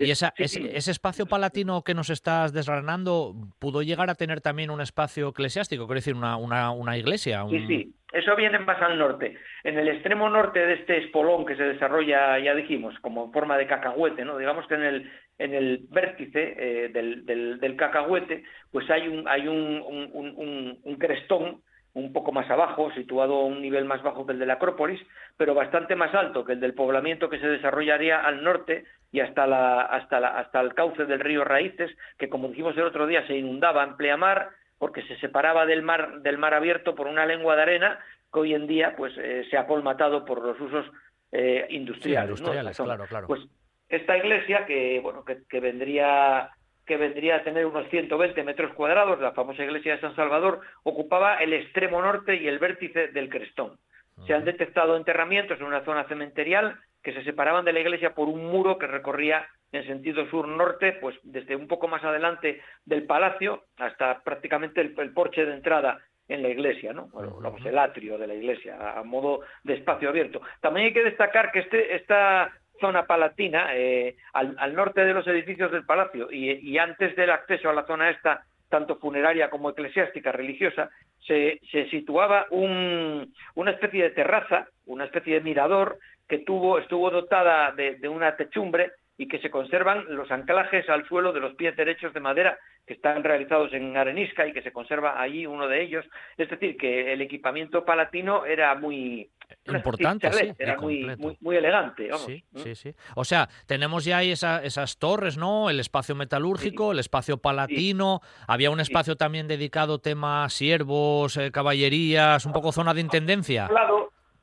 y 0.00 0.10
esa, 0.10 0.32
ese, 0.36 0.90
espacio 0.90 1.26
palatino 1.26 1.82
que 1.82 1.94
nos 1.94 2.10
estás 2.10 2.52
desgranando 2.52 3.34
pudo 3.58 3.82
llegar 3.82 4.10
a 4.10 4.14
tener 4.14 4.40
también 4.40 4.70
un 4.70 4.80
espacio 4.80 5.28
eclesiástico, 5.28 5.86
quiero 5.86 5.98
decir, 5.98 6.14
una, 6.14 6.36
una, 6.36 6.70
una 6.70 6.96
iglesia. 6.96 7.44
Sí, 7.50 7.66
sí, 7.66 7.94
eso 8.12 8.34
viene 8.34 8.58
más 8.60 8.80
al 8.80 8.98
norte. 8.98 9.36
En 9.62 9.78
el 9.78 9.88
extremo 9.88 10.28
norte 10.28 10.58
de 10.58 10.74
este 10.74 10.98
espolón 10.98 11.44
que 11.44 11.56
se 11.56 11.64
desarrolla, 11.64 12.38
ya 12.38 12.54
dijimos, 12.54 12.94
como 13.00 13.30
forma 13.30 13.58
de 13.58 13.66
cacahuete, 13.66 14.24
¿no? 14.24 14.38
Digamos 14.38 14.66
que 14.66 14.74
en 14.74 14.82
el, 14.82 15.12
en 15.38 15.54
el 15.54 15.86
vértice 15.90 16.54
eh, 16.58 16.88
del, 16.88 17.26
del, 17.26 17.60
del, 17.60 17.76
cacahuete, 17.76 18.44
pues 18.72 18.88
hay 18.90 19.06
un, 19.06 19.28
hay 19.28 19.46
un, 19.46 19.82
un, 20.12 20.78
un 20.82 20.96
crestón 20.96 21.62
un 21.92 22.12
poco 22.12 22.32
más 22.32 22.48
abajo, 22.50 22.92
situado 22.92 23.34
a 23.34 23.46
un 23.46 23.60
nivel 23.60 23.84
más 23.84 24.02
bajo 24.02 24.24
que 24.24 24.32
el 24.32 24.38
de 24.38 24.46
la 24.46 24.54
Acrópolis, 24.54 25.00
pero 25.36 25.54
bastante 25.54 25.96
más 25.96 26.14
alto 26.14 26.44
que 26.44 26.52
el 26.52 26.60
del 26.60 26.74
poblamiento 26.74 27.28
que 27.28 27.40
se 27.40 27.48
desarrollaría 27.48 28.20
al 28.20 28.44
norte 28.44 28.84
y 29.12 29.20
hasta, 29.20 29.46
la, 29.46 29.82
hasta, 29.82 30.20
la, 30.20 30.28
hasta 30.38 30.60
el 30.60 30.74
cauce 30.74 31.04
del 31.04 31.20
río 31.20 31.44
Raíces, 31.44 31.90
que 32.18 32.28
como 32.28 32.48
dijimos 32.48 32.76
el 32.76 32.84
otro 32.84 33.06
día 33.06 33.26
se 33.26 33.36
inundaba 33.36 33.82
en 33.84 33.96
pleamar 33.96 34.50
porque 34.78 35.02
se 35.02 35.16
separaba 35.18 35.66
del 35.66 35.82
mar, 35.82 36.20
del 36.22 36.38
mar 36.38 36.54
abierto 36.54 36.94
por 36.94 37.06
una 37.06 37.26
lengua 37.26 37.56
de 37.56 37.62
arena 37.62 37.98
que 38.32 38.38
hoy 38.38 38.54
en 38.54 38.66
día 38.66 38.94
pues 38.96 39.12
eh, 39.18 39.46
se 39.50 39.58
ha 39.58 39.66
colmatado 39.66 40.24
por 40.24 40.42
los 40.42 40.58
usos 40.60 40.86
eh, 41.32 41.66
industriales. 41.70 42.40
claro, 42.40 43.06
claro. 43.06 43.26
Pues 43.26 43.40
esta 43.88 44.16
iglesia 44.16 44.64
que 44.66 45.00
bueno 45.00 45.24
que, 45.24 45.42
que 45.48 45.60
vendría 45.60 46.50
que 46.86 46.96
vendría 46.96 47.36
a 47.36 47.44
tener 47.44 47.66
unos 47.66 47.88
120 47.88 48.42
metros 48.42 48.72
cuadrados, 48.74 49.20
la 49.20 49.30
famosa 49.30 49.62
iglesia 49.62 49.94
de 49.94 50.00
San 50.00 50.16
Salvador, 50.16 50.60
ocupaba 50.82 51.36
el 51.36 51.52
extremo 51.52 52.02
norte 52.02 52.34
y 52.34 52.48
el 52.48 52.58
vértice 52.58 53.08
del 53.08 53.28
crestón. 53.28 53.78
Se 54.26 54.34
han 54.34 54.44
detectado 54.44 54.96
enterramientos 54.96 55.60
en 55.60 55.66
una 55.66 55.84
zona 55.84 56.04
cementerial 56.08 56.80
que 57.02 57.12
se 57.12 57.24
separaban 57.24 57.64
de 57.64 57.72
la 57.72 57.80
iglesia 57.80 58.14
por 58.14 58.28
un 58.28 58.46
muro 58.46 58.78
que 58.78 58.86
recorría 58.86 59.46
en 59.72 59.86
sentido 59.86 60.28
sur-norte, 60.28 60.92
pues 61.00 61.16
desde 61.22 61.56
un 61.56 61.68
poco 61.68 61.88
más 61.88 62.02
adelante 62.04 62.60
del 62.84 63.06
palacio 63.06 63.64
hasta 63.78 64.20
prácticamente 64.22 64.80
el, 64.80 65.12
porche 65.12 65.46
de 65.46 65.54
entrada 65.54 65.98
en 66.28 66.42
la 66.42 66.48
iglesia, 66.48 66.92
¿no? 66.92 67.08
Bueno, 67.08 67.40
el 67.64 67.78
atrio 67.78 68.18
de 68.18 68.26
la 68.26 68.34
iglesia, 68.34 68.98
a 68.98 69.02
modo 69.02 69.40
de 69.64 69.74
espacio 69.74 70.08
abierto. 70.08 70.40
También 70.60 70.86
hay 70.86 70.92
que 70.92 71.04
destacar 71.04 71.50
que 71.50 71.60
este, 71.60 71.96
esta 71.96 72.52
zona 72.80 73.06
palatina, 73.06 73.76
eh, 73.76 74.16
al, 74.32 74.74
norte 74.74 75.04
de 75.04 75.12
los 75.12 75.26
edificios 75.26 75.70
del 75.70 75.84
palacio 75.84 76.30
y, 76.30 76.78
antes 76.78 77.14
del 77.14 77.30
acceso 77.30 77.68
a 77.68 77.74
la 77.74 77.86
zona 77.86 78.10
esta, 78.10 78.44
tanto 78.68 78.96
funeraria 78.96 79.50
como 79.50 79.70
eclesiástica, 79.70 80.32
religiosa, 80.32 80.90
se, 81.26 81.60
situaba 81.90 82.46
una 82.50 83.70
especie 83.70 84.04
de 84.04 84.10
terraza, 84.10 84.68
una 84.86 85.04
especie 85.04 85.34
de 85.34 85.40
mirador 85.40 85.98
que 86.30 86.38
tuvo, 86.38 86.78
estuvo 86.78 87.10
dotada 87.10 87.72
de 87.72 88.08
una 88.08 88.36
techumbre 88.36 88.92
y 89.20 89.28
que 89.28 89.38
se 89.40 89.50
conservan 89.50 90.06
los 90.08 90.30
anclajes 90.30 90.88
al 90.88 91.06
suelo 91.06 91.34
de 91.34 91.40
los 91.40 91.54
pies 91.54 91.76
derechos 91.76 92.14
de 92.14 92.20
madera 92.20 92.58
que 92.86 92.94
están 92.94 93.22
realizados 93.22 93.70
en 93.74 93.94
arenisca 93.94 94.46
y 94.46 94.52
que 94.54 94.62
se 94.62 94.72
conserva 94.72 95.20
allí 95.20 95.44
uno 95.44 95.68
de 95.68 95.82
ellos. 95.82 96.06
Es 96.38 96.48
decir, 96.48 96.78
que 96.78 97.12
el 97.12 97.20
equipamiento 97.20 97.84
palatino 97.84 98.46
era 98.46 98.74
muy 98.74 99.30
importante, 99.66 100.32
sí, 100.32 100.52
era 100.58 100.78
muy, 100.78 101.06
muy, 101.38 101.56
elegante. 101.56 102.08
Sí, 102.16 102.42
sí, 102.54 102.74
sí. 102.74 102.94
O 103.14 103.24
sea, 103.24 103.50
tenemos 103.66 104.06
ya 104.06 104.16
ahí 104.16 104.30
esas 104.30 104.98
torres, 104.98 105.36
¿no? 105.36 105.68
El 105.68 105.80
espacio 105.80 106.14
metalúrgico, 106.14 106.92
el 106.92 106.98
espacio 106.98 107.36
palatino. 107.36 108.22
Había 108.48 108.70
un 108.70 108.80
espacio 108.80 109.16
también 109.16 109.48
dedicado 109.48 109.98
tema 109.98 110.48
siervos, 110.48 111.36
eh, 111.36 111.52
caballerías, 111.52 112.46
un 112.46 112.52
poco 112.52 112.72
zona 112.72 112.94
de 112.94 113.02
intendencia. 113.02 113.68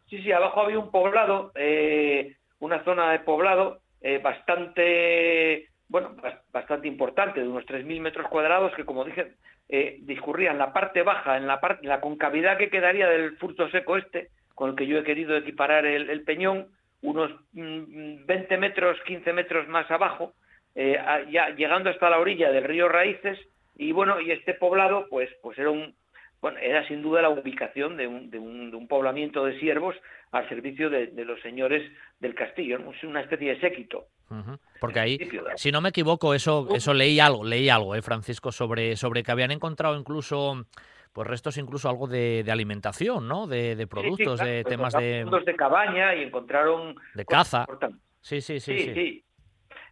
Sí, 0.09 0.21
sí, 0.23 0.31
abajo 0.31 0.61
había 0.61 0.79
un 0.79 0.89
poblado, 0.89 1.51
eh, 1.55 2.35
una 2.59 2.83
zona 2.83 3.11
de 3.11 3.19
poblado 3.19 3.79
eh, 4.01 4.19
bastante, 4.19 5.67
bueno, 5.89 6.15
bastante 6.51 6.87
importante, 6.87 7.41
de 7.41 7.47
unos 7.47 7.65
3.000 7.65 7.99
metros 7.99 8.27
cuadrados, 8.29 8.73
que 8.75 8.85
como 8.85 9.03
dije, 9.03 9.33
eh, 9.67 9.97
discurría 10.01 10.51
en 10.51 10.59
la 10.59 10.71
parte 10.71 11.01
baja, 11.01 11.35
en 11.35 11.45
la, 11.45 11.59
parte, 11.59 11.85
la 11.85 11.99
concavidad 11.99 12.57
que 12.57 12.69
quedaría 12.69 13.09
del 13.09 13.35
furto 13.37 13.69
seco 13.69 13.97
este, 13.97 14.29
con 14.55 14.69
el 14.69 14.75
que 14.77 14.87
yo 14.87 14.97
he 14.97 15.03
querido 15.03 15.35
equiparar 15.35 15.85
el, 15.85 16.23
peñón, 16.23 16.67
unos 17.01 17.31
20 17.51 18.57
mm, 18.57 18.59
metros, 18.59 18.97
15 19.05 19.33
metros 19.33 19.67
más 19.67 19.91
abajo, 19.91 20.33
eh, 20.73 20.97
ya 21.29 21.49
llegando 21.49 21.89
hasta 21.89 22.09
la 22.09 22.19
orilla 22.19 22.49
del 22.51 22.63
río 22.63 22.87
Raíces, 22.87 23.37
y 23.75 23.91
bueno, 23.91 24.21
y 24.21 24.31
este 24.31 24.53
poblado, 24.53 25.05
pues, 25.09 25.29
pues 25.41 25.59
era 25.59 25.69
un, 25.69 25.93
bueno, 26.41 26.59
era 26.59 26.87
sin 26.87 27.01
duda 27.01 27.21
la 27.21 27.29
ubicación 27.29 27.97
de 27.97 28.07
un, 28.07 28.29
de 28.29 28.39
un, 28.39 28.71
de 28.71 28.77
un 28.77 28.87
poblamiento 28.87 29.45
de 29.45 29.59
siervos 29.59 29.95
al 30.31 30.47
servicio 30.49 30.89
de, 30.89 31.11
los 31.25 31.41
señores 31.41 31.89
del 32.19 32.35
castillo, 32.35 32.77
es 32.91 33.03
una 33.03 33.21
especie 33.21 33.55
de 33.55 33.61
séquito. 33.61 34.07
Porque 34.81 34.99
ahí, 34.99 35.17
si 35.55 35.71
no 35.71 35.79
me 35.79 35.89
equivoco, 35.89 36.33
eso, 36.33 36.67
eso 36.75 36.93
leí 36.93 37.19
algo, 37.19 37.45
leí 37.45 37.69
algo, 37.69 37.95
eh, 37.95 38.01
Francisco, 38.01 38.51
sobre, 38.51 38.97
sobre 38.97 39.23
que 39.23 39.31
habían 39.31 39.51
encontrado 39.51 39.97
incluso 39.97 40.65
pues 41.13 41.27
restos 41.27 41.57
incluso 41.57 41.89
algo 41.89 42.05
de, 42.05 42.45
alimentación, 42.47 43.27
¿no? 43.27 43.47
De, 43.47 43.87
productos, 43.89 44.39
de 44.39 44.63
temas 44.63 44.93
de... 44.93 45.25
de 45.25 45.55
cabaña 45.55 46.13
y 46.13 46.21
encontraron... 46.21 46.95
De 47.15 47.25
caza. 47.25 47.65
Sí, 48.21 48.39
sí, 48.39 48.59
sí, 48.59 48.93
sí, 48.93 49.23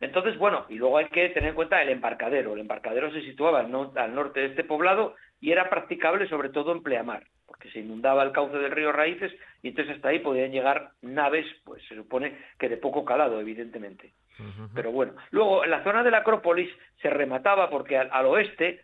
Entonces, 0.02 0.38
bueno, 0.38 0.66
y 0.70 0.76
luego 0.76 1.00
hay 1.00 1.08
que 1.08 1.30
tener 1.30 1.50
en 1.50 1.56
cuenta 1.56 1.82
el 1.82 1.90
embarcadero. 1.90 2.54
El 2.54 2.60
embarcadero 2.60 3.12
se 3.12 3.22
situaba 3.22 3.62
al, 3.62 3.72
norte 4.14 4.42
de 4.42 4.46
este 4.48 4.64
poblado 4.64 5.16
y 5.42 5.52
era 5.52 5.70
practicable 5.70 6.28
sobre 6.28 6.50
todo 6.50 6.72
en 6.72 6.84
pleamar, 6.84 7.24
porque 7.46 7.70
se 7.72 7.80
inundaba 7.80 8.24
el 8.24 8.32
cauce 8.32 8.58
del 8.58 8.72
río 8.72 8.92
Raíces 8.92 9.32
y 9.62 9.70
entonces 9.70 9.96
hasta 9.96 10.10
ahí 10.10 10.20
podían 10.20 10.52
llegar 10.52 10.92
naves, 11.02 11.46
pues 11.64 11.84
se 11.88 11.96
supone 11.96 12.38
que 12.58 12.70
de 12.70 12.78
poco 12.78 13.06
calado, 13.06 13.40
evidentemente. 13.40 14.14
Pero 14.74 14.92
bueno, 14.92 15.14
luego 15.32 15.64
en 15.64 15.72
la 15.72 15.84
zona 15.84 16.04
de 16.04 16.12
la 16.12 16.18
Acrópolis 16.18 16.70
se 17.02 17.10
remataba 17.10 17.70
porque 17.70 17.98
al, 17.98 18.26
oeste 18.26 18.82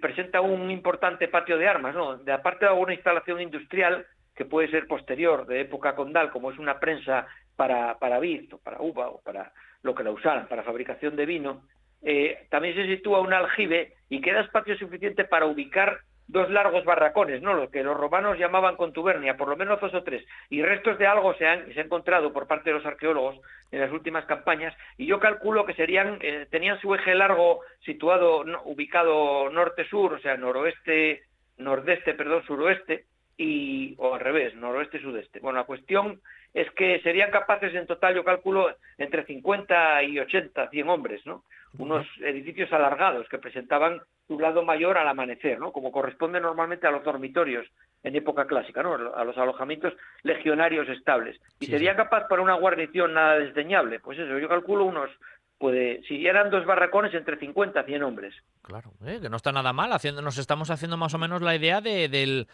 presenta 0.00 0.40
un 0.40 0.70
importante 0.70 1.26
patio 1.28 1.58
de 1.58 1.66
armas, 1.66 1.94
¿no? 1.94 2.18
De 2.18 2.32
aparte 2.32 2.66
de 2.66 2.70
alguna 2.70 2.94
instalación 2.94 3.40
industrial 3.40 4.06
que 4.34 4.44
puede 4.44 4.70
ser 4.70 4.86
posterior, 4.86 5.46
de 5.46 5.62
época 5.62 5.96
condal, 5.96 6.30
como 6.30 6.52
es 6.52 6.58
una 6.58 6.78
prensa 6.78 7.26
para, 7.56 7.98
para 7.98 8.20
vid 8.20 8.54
o 8.54 8.58
para 8.58 8.80
uva 8.80 9.08
o 9.08 9.20
para 9.22 9.52
lo 9.82 9.94
que 9.94 10.04
la 10.04 10.10
usaran, 10.10 10.46
para 10.46 10.62
fabricación 10.62 11.16
de 11.16 11.26
vino, 11.26 11.62
eh, 12.08 12.46
también 12.50 12.76
se 12.76 12.86
sitúa 12.86 13.20
un 13.20 13.32
aljibe 13.32 13.94
y 14.08 14.20
queda 14.20 14.42
espacio 14.42 14.78
suficiente 14.78 15.24
para 15.24 15.46
ubicar 15.46 15.98
dos 16.28 16.48
largos 16.50 16.84
barracones, 16.84 17.42
¿no? 17.42 17.54
Lo 17.54 17.68
que 17.68 17.82
los 17.82 17.96
romanos 17.96 18.38
llamaban 18.38 18.76
contubernia, 18.76 19.36
por 19.36 19.48
lo 19.48 19.56
menos 19.56 19.80
dos 19.80 19.92
o 19.92 20.04
tres, 20.04 20.24
y 20.48 20.62
restos 20.62 20.98
de 20.98 21.06
algo 21.08 21.34
se 21.34 21.48
han, 21.48 21.64
encontrado 21.76 22.32
por 22.32 22.46
parte 22.46 22.70
de 22.70 22.76
los 22.76 22.86
arqueólogos 22.86 23.40
en 23.72 23.80
las 23.80 23.90
últimas 23.90 24.24
campañas, 24.26 24.72
y 24.96 25.06
yo 25.06 25.18
calculo 25.18 25.66
que 25.66 25.74
serían, 25.74 26.18
eh, 26.20 26.46
tenían 26.48 26.80
su 26.80 26.94
eje 26.94 27.12
largo 27.16 27.62
situado, 27.84 28.44
ubicado 28.64 29.50
norte-sur, 29.50 30.14
o 30.14 30.20
sea, 30.20 30.36
noroeste, 30.36 31.22
nordeste, 31.58 32.14
perdón, 32.14 32.44
suroeste, 32.46 33.06
y, 33.36 33.96
o 33.98 34.14
al 34.14 34.20
revés, 34.20 34.54
noroeste-sudeste. 34.54 35.40
Bueno, 35.40 35.58
la 35.58 35.66
cuestión 35.66 36.20
es 36.56 36.70
que 36.70 36.98
serían 37.02 37.30
capaces 37.30 37.74
en 37.74 37.86
total, 37.86 38.14
yo 38.14 38.24
calculo, 38.24 38.74
entre 38.96 39.26
50 39.26 40.02
y 40.04 40.18
80, 40.18 40.70
100 40.70 40.88
hombres, 40.88 41.20
¿no? 41.26 41.44
Unos 41.76 42.06
edificios 42.22 42.72
alargados 42.72 43.28
que 43.28 43.36
presentaban 43.36 44.00
su 44.26 44.40
lado 44.40 44.64
mayor 44.64 44.96
al 44.96 45.06
amanecer, 45.06 45.58
¿no? 45.58 45.70
Como 45.70 45.92
corresponde 45.92 46.40
normalmente 46.40 46.86
a 46.86 46.90
los 46.90 47.04
dormitorios 47.04 47.66
en 48.02 48.16
época 48.16 48.46
clásica, 48.46 48.82
¿no? 48.82 48.94
A 48.94 49.24
los 49.24 49.36
alojamientos 49.36 49.92
legionarios 50.22 50.88
estables. 50.88 51.38
Y 51.60 51.66
sería 51.66 51.94
capaz 51.94 52.26
para 52.26 52.40
una 52.40 52.54
guarnición 52.54 53.12
nada 53.12 53.38
desdeñable. 53.38 54.00
Pues 54.00 54.18
eso, 54.18 54.38
yo 54.38 54.48
calculo 54.48 54.86
unos 54.86 55.10
puede, 55.58 56.02
si 56.08 56.26
eran 56.26 56.48
dos 56.48 56.64
barracones 56.64 57.12
entre 57.12 57.36
50 57.36 57.80
a 57.80 57.84
100 57.84 58.02
hombres. 58.02 58.34
Claro, 58.62 58.92
¿eh? 59.04 59.18
que 59.20 59.28
no 59.28 59.36
está 59.36 59.52
nada 59.52 59.74
mal, 59.74 59.92
haciendo, 59.92 60.22
nos 60.22 60.38
estamos 60.38 60.70
haciendo 60.70 60.96
más 60.96 61.12
o 61.12 61.18
menos 61.18 61.42
la 61.42 61.54
idea 61.54 61.82
de, 61.82 62.08
del, 62.08 62.48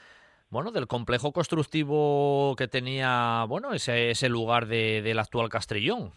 bueno, 0.53 0.71
del 0.71 0.87
complejo 0.87 1.33
constructivo 1.33 2.55
que 2.59 2.69
tenía, 2.69 3.47
bueno, 3.49 3.73
ese, 3.73 4.11
ese 4.11 4.29
lugar 4.29 4.67
de, 4.67 5.01
del 5.01 5.19
actual 5.19 5.49
Castrillón. 5.49 6.11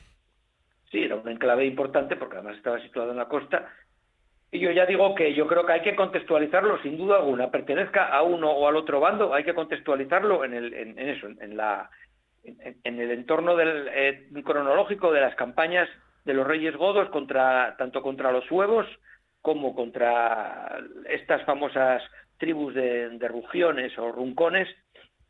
Sí, 0.92 1.04
era 1.04 1.16
un 1.16 1.30
enclave 1.30 1.66
importante 1.66 2.18
porque 2.18 2.36
además 2.36 2.58
estaba 2.58 2.82
situado 2.82 3.12
en 3.12 3.18
la 3.18 3.30
costa. 3.30 3.70
Y 4.52 4.60
yo 4.60 4.72
ya 4.72 4.86
digo 4.86 5.16
que 5.16 5.34
yo 5.34 5.48
creo 5.48 5.66
que 5.66 5.72
hay 5.72 5.82
que 5.84 5.96
contextualizarlo 5.96 6.82
sin 6.82 6.98
duda 6.98 7.16
alguna, 7.16 7.50
pertenezca 7.50 8.10
a 8.10 8.24
uno 8.24 8.52
o 8.52 8.68
al 8.68 8.76
otro 8.76 9.00
bando, 9.00 9.34
hay 9.34 9.46
que 9.46 9.56
contextualizarlo 9.56 10.44
en, 10.44 10.54
el, 10.54 10.74
en, 10.74 11.00
eso, 11.00 11.28
en, 11.28 11.56
la, 11.56 11.90
en, 12.44 13.00
el 13.00 13.12
entorno 13.12 13.56
del, 13.56 13.88
eh, 13.88 14.28
cronológico 14.44 15.14
de 15.14 15.22
las 15.22 15.36
campañas 15.36 15.88
de 16.26 16.34
los 16.34 16.46
reyes 16.46 16.76
godos 16.76 17.08
contra 17.10 17.78
tanto 17.78 18.02
contra 18.02 18.34
los 18.34 18.44
suevos 18.46 18.86
como 19.42 19.76
contra 19.76 20.80
estas 21.08 21.46
famosas 21.46 22.04
tribus 22.38 22.74
de, 22.74 23.28
rugiones 23.28 23.98
o 23.98 24.12
runcones, 24.12 24.68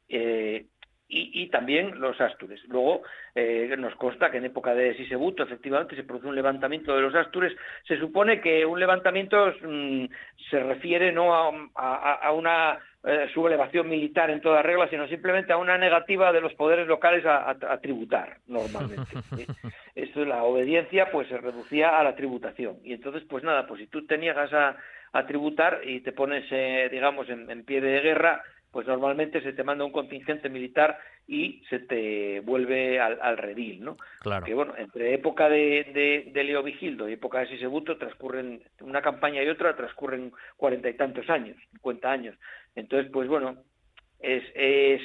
eh, 0.09 0.65
y, 1.07 1.47
también 1.49 1.99
los 1.99 2.19
Astures. 2.19 2.63
Luego 2.67 3.03
eh, 3.35 3.73
nos 3.77 3.95
consta 3.95 4.31
que 4.31 4.37
en 4.37 4.45
época 4.45 4.73
de 4.73 4.95
Sisebuto 4.95 5.43
efectivamente 5.43 5.95
se 5.95 6.03
produce 6.03 6.27
un 6.27 6.35
levantamiento 6.35 6.95
de 6.95 7.01
los 7.01 7.13
Astures. 7.13 7.55
Se 7.87 7.97
supone 7.99 8.41
que 8.41 8.65
un 8.65 8.79
levantamiento 8.79 9.53
mm, 9.61 10.05
se 10.49 10.63
refiere 10.63 11.11
no 11.11 11.33
a, 11.75 12.31
una 12.31 12.79
eh, 13.03 13.27
sublevación 13.33 13.87
militar 13.87 14.31
en 14.31 14.41
toda 14.41 14.63
regla, 14.63 14.89
sino 14.89 15.07
simplemente 15.07 15.53
a 15.53 15.57
una 15.57 15.77
negativa 15.77 16.33
de 16.33 16.41
los 16.41 16.53
poderes 16.55 16.87
locales 16.87 17.23
a, 17.25 17.55
tributar 17.81 18.37
normalmente. 18.47 19.11
Esto 19.95 20.25
la 20.25 20.43
obediencia 20.43 21.11
pues 21.11 21.27
se 21.27 21.37
reducía 21.37 21.99
a 21.99 22.03
la 22.03 22.15
tributación. 22.15 22.77
Y 22.83 22.93
entonces 22.93 23.23
pues 23.29 23.43
nada, 23.43 23.67
pues 23.67 23.79
si 23.79 23.87
tú 23.87 24.05
te 24.07 24.17
niegas 24.17 24.51
a, 24.53 24.75
tributar 25.25 25.81
y 25.85 26.01
te 26.01 26.11
pones, 26.11 26.45
eh, 26.51 26.89
digamos, 26.91 27.29
en 27.29 27.63
pie 27.63 27.81
de 27.81 28.01
guerra, 28.01 28.41
pues 28.75 28.87
normalmente 28.87 29.41
se 29.41 29.53
te 29.53 29.63
manda 29.63 29.85
un 29.85 29.93
contingente 29.93 30.49
militar 30.49 30.99
y 31.27 31.63
se 31.69 31.79
te 31.79 32.41
vuelve 32.41 32.99
al, 32.99 33.37
redil, 33.37 33.81
¿no? 33.81 33.95
Claro. 34.19 34.45
Que 34.45 34.53
bueno, 34.53 34.73
entre 34.77 35.13
época 35.13 35.47
de, 35.47 36.29
de, 36.33 36.43
Leo 36.43 36.61
Vigildo 36.61 37.07
y 37.07 37.13
época 37.13 37.39
de 37.39 37.47
Sisebuto 37.47 37.97
transcurren, 37.97 38.61
una 38.81 39.01
campaña 39.01 39.41
y 39.41 39.47
otra 39.47 39.77
transcurren 39.77 40.33
cuarenta 40.57 40.89
y 40.89 40.93
tantos 40.95 41.29
años, 41.29 41.55
cincuenta 41.71 42.11
años. 42.11 42.35
Entonces, 42.75 43.09
pues 43.13 43.29
bueno, 43.29 43.55
es, 44.19 44.43
es 44.53 45.01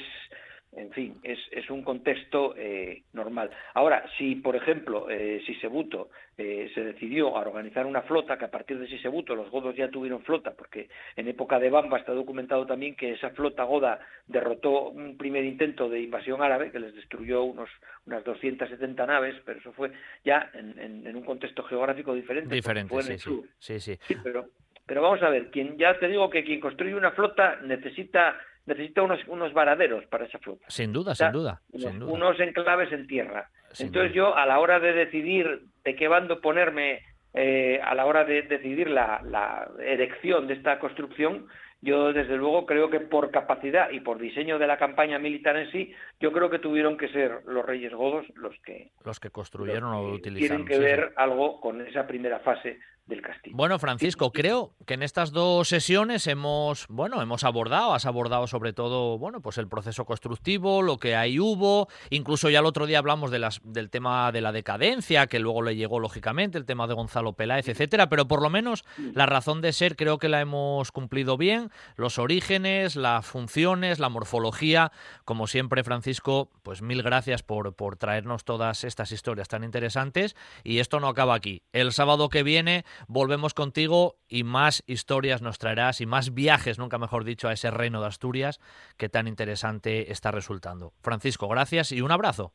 en 0.73 0.91
fin, 0.91 1.19
es, 1.23 1.37
es 1.51 1.69
un 1.69 1.83
contexto 1.83 2.55
eh, 2.55 3.03
normal. 3.11 3.49
Ahora, 3.73 4.05
si, 4.17 4.35
por 4.35 4.55
ejemplo, 4.55 5.09
eh, 5.09 5.41
Sisebuto 5.45 6.09
eh, 6.37 6.71
se 6.73 6.81
decidió 6.81 7.35
a 7.35 7.41
organizar 7.41 7.85
una 7.85 8.03
flota, 8.03 8.37
que 8.37 8.45
a 8.45 8.51
partir 8.51 8.79
de 8.79 8.87
Sisebuto 8.87 9.35
los 9.35 9.49
godos 9.51 9.75
ya 9.75 9.89
tuvieron 9.89 10.23
flota, 10.23 10.51
porque 10.51 10.87
en 11.17 11.27
época 11.27 11.59
de 11.59 11.69
Bamba 11.69 11.97
está 11.97 12.13
documentado 12.13 12.65
también 12.65 12.95
que 12.95 13.11
esa 13.11 13.31
flota 13.31 13.63
goda 13.63 13.99
derrotó 14.27 14.89
un 14.89 15.17
primer 15.17 15.43
intento 15.43 15.89
de 15.89 16.01
invasión 16.01 16.41
árabe, 16.41 16.71
que 16.71 16.79
les 16.79 16.95
destruyó 16.95 17.43
unos, 17.43 17.69
unas 18.05 18.23
270 18.23 19.05
naves, 19.05 19.35
pero 19.45 19.59
eso 19.59 19.73
fue 19.73 19.91
ya 20.23 20.51
en, 20.53 21.05
en, 21.05 21.15
un 21.15 21.23
contexto 21.23 21.63
geográfico 21.63 22.13
diferente. 22.13 22.55
Diferente, 22.55 23.01
sí, 23.01 23.17
sí, 23.59 23.79
sí, 23.79 23.97
sí. 23.99 24.15
pero, 24.23 24.45
pero 24.85 25.01
vamos 25.01 25.21
a 25.21 25.29
ver, 25.29 25.51
quien 25.51 25.77
ya 25.77 25.99
te 25.99 26.07
digo 26.07 26.29
que 26.29 26.45
quien 26.45 26.61
construye 26.61 26.95
una 26.95 27.11
flota 27.11 27.59
necesita 27.61 28.39
necesita 28.65 29.01
unos, 29.01 29.19
unos 29.27 29.53
varaderos 29.53 30.05
para 30.05 30.25
esa 30.25 30.39
flota. 30.39 30.65
Sin 30.67 30.93
duda, 30.93 31.15
sin, 31.15 31.31
duda, 31.31 31.61
unos, 31.73 32.39
enclaves 32.39 32.91
en 32.91 33.07
tierra. 33.07 33.49
Entonces 33.79 34.13
yo, 34.13 34.35
a 34.35 34.45
la 34.45 34.59
hora 34.59 34.79
de 34.79 34.93
decidir 34.93 35.65
de 35.83 35.95
qué 35.95 36.07
bando 36.07 36.41
ponerme, 36.41 37.01
eh, 37.33 37.79
a 37.83 37.95
la 37.95 38.05
hora 38.05 38.25
de 38.25 38.43
decidir 38.43 38.89
la, 38.89 39.21
la 39.23 39.69
erección 39.79 40.47
de 40.47 40.55
esta 40.55 40.79
construcción, 40.79 41.47
yo 41.81 42.13
desde 42.13 42.37
luego 42.37 42.65
creo 42.67 42.89
que 42.91 42.99
por 42.99 43.31
capacidad 43.31 43.89
y 43.89 44.01
por 44.01 44.19
diseño 44.19 44.59
de 44.59 44.67
la 44.67 44.77
campaña 44.77 45.17
militar 45.17 45.57
en 45.57 45.71
sí, 45.71 45.93
yo 46.19 46.31
creo 46.31 46.49
que 46.49 46.59
tuvieron 46.59 46.95
que 46.95 47.09
ser 47.09 47.41
los 47.47 47.65
reyes 47.65 47.91
godos 47.91 48.25
los 48.35 48.55
que 48.63 48.91
los 49.03 49.19
que 49.19 49.31
construyeron 49.31 49.91
o 49.93 50.03
utilizaron. 50.03 50.65
Tienen 50.65 50.67
que 50.67 50.77
ver 50.77 51.13
algo 51.15 51.59
con 51.59 51.81
esa 51.81 52.05
primera 52.05 52.39
fase 52.39 52.79
castillo. 53.19 53.55
Bueno, 53.55 53.79
Francisco, 53.79 54.31
creo 54.31 54.73
que 54.85 54.93
en 54.93 55.01
estas 55.03 55.31
dos 55.31 55.67
sesiones 55.67 56.27
hemos, 56.27 56.85
bueno, 56.87 57.21
hemos 57.21 57.43
abordado, 57.43 57.93
has 57.93 58.05
abordado 58.05 58.45
sobre 58.45 58.73
todo, 58.73 59.17
bueno, 59.17 59.41
pues 59.41 59.57
el 59.57 59.67
proceso 59.67 60.05
constructivo, 60.05 60.83
lo 60.83 60.97
que 60.97 61.15
ahí 61.15 61.39
hubo, 61.39 61.87
incluso 62.11 62.49
ya 62.51 62.59
el 62.59 62.65
otro 62.67 62.85
día 62.85 62.99
hablamos 62.99 63.31
de 63.31 63.39
las, 63.39 63.59
del 63.63 63.89
tema 63.89 64.31
de 64.31 64.41
la 64.41 64.51
decadencia, 64.51 65.25
que 65.25 65.39
luego 65.39 65.63
le 65.63 65.75
llegó 65.75 65.99
lógicamente, 65.99 66.59
el 66.59 66.65
tema 66.65 66.85
de 66.85 66.93
Gonzalo 66.93 67.33
Peláez, 67.33 67.67
etcétera, 67.67 68.07
pero 68.07 68.27
por 68.27 68.41
lo 68.41 68.49
menos 68.51 68.85
la 69.13 69.25
razón 69.25 69.61
de 69.61 69.73
ser 69.73 69.95
creo 69.95 70.19
que 70.19 70.29
la 70.29 70.41
hemos 70.41 70.91
cumplido 70.91 71.37
bien, 71.37 71.71
los 71.95 72.19
orígenes, 72.19 72.95
las 72.95 73.25
funciones, 73.25 73.99
la 73.99 74.09
morfología, 74.09 74.91
como 75.25 75.47
siempre, 75.47 75.83
Francisco, 75.83 76.51
pues 76.61 76.83
mil 76.83 77.01
gracias 77.01 77.41
por, 77.41 77.73
por 77.73 77.97
traernos 77.97 78.43
todas 78.45 78.83
estas 78.83 79.11
historias 79.11 79.47
tan 79.47 79.63
interesantes. 79.63 80.35
Y 80.63 80.79
esto 80.79 80.99
no 80.99 81.07
acaba 81.07 81.33
aquí. 81.33 81.63
El 81.73 81.91
sábado 81.91 82.29
que 82.29 82.43
viene 82.43 82.85
volvemos 83.07 83.53
contigo 83.53 84.15
y 84.27 84.43
más 84.43 84.83
historias 84.87 85.41
nos 85.41 85.59
traerás 85.59 86.01
y 86.01 86.05
más 86.05 86.33
viajes, 86.33 86.79
nunca 86.79 86.97
mejor 86.97 87.23
dicho, 87.23 87.47
a 87.47 87.53
ese 87.53 87.71
reino 87.71 88.01
de 88.01 88.07
Asturias 88.07 88.59
que 88.97 89.09
tan 89.09 89.27
interesante 89.27 90.11
está 90.11 90.31
resultando. 90.31 90.93
Francisco, 91.01 91.47
gracias 91.47 91.91
y 91.91 92.01
un 92.01 92.11
abrazo. 92.11 92.53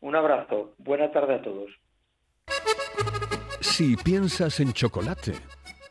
Un 0.00 0.16
abrazo. 0.16 0.74
Buena 0.78 1.10
tarde 1.12 1.34
a 1.34 1.42
todos. 1.42 1.70
Si 3.60 3.96
piensas 3.96 4.60
en 4.60 4.72
chocolate, 4.72 5.34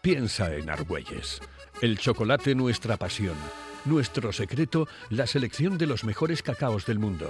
piensa 0.01 0.53
en 0.55 0.69
Argüelles. 0.69 1.41
El 1.81 1.97
chocolate 1.97 2.55
nuestra 2.55 2.97
pasión. 2.97 3.35
Nuestro 3.85 4.33
secreto, 4.33 4.87
la 5.09 5.27
selección 5.27 5.77
de 5.77 5.85
los 5.87 6.03
mejores 6.03 6.43
cacaos 6.43 6.85
del 6.85 6.99
mundo 6.99 7.29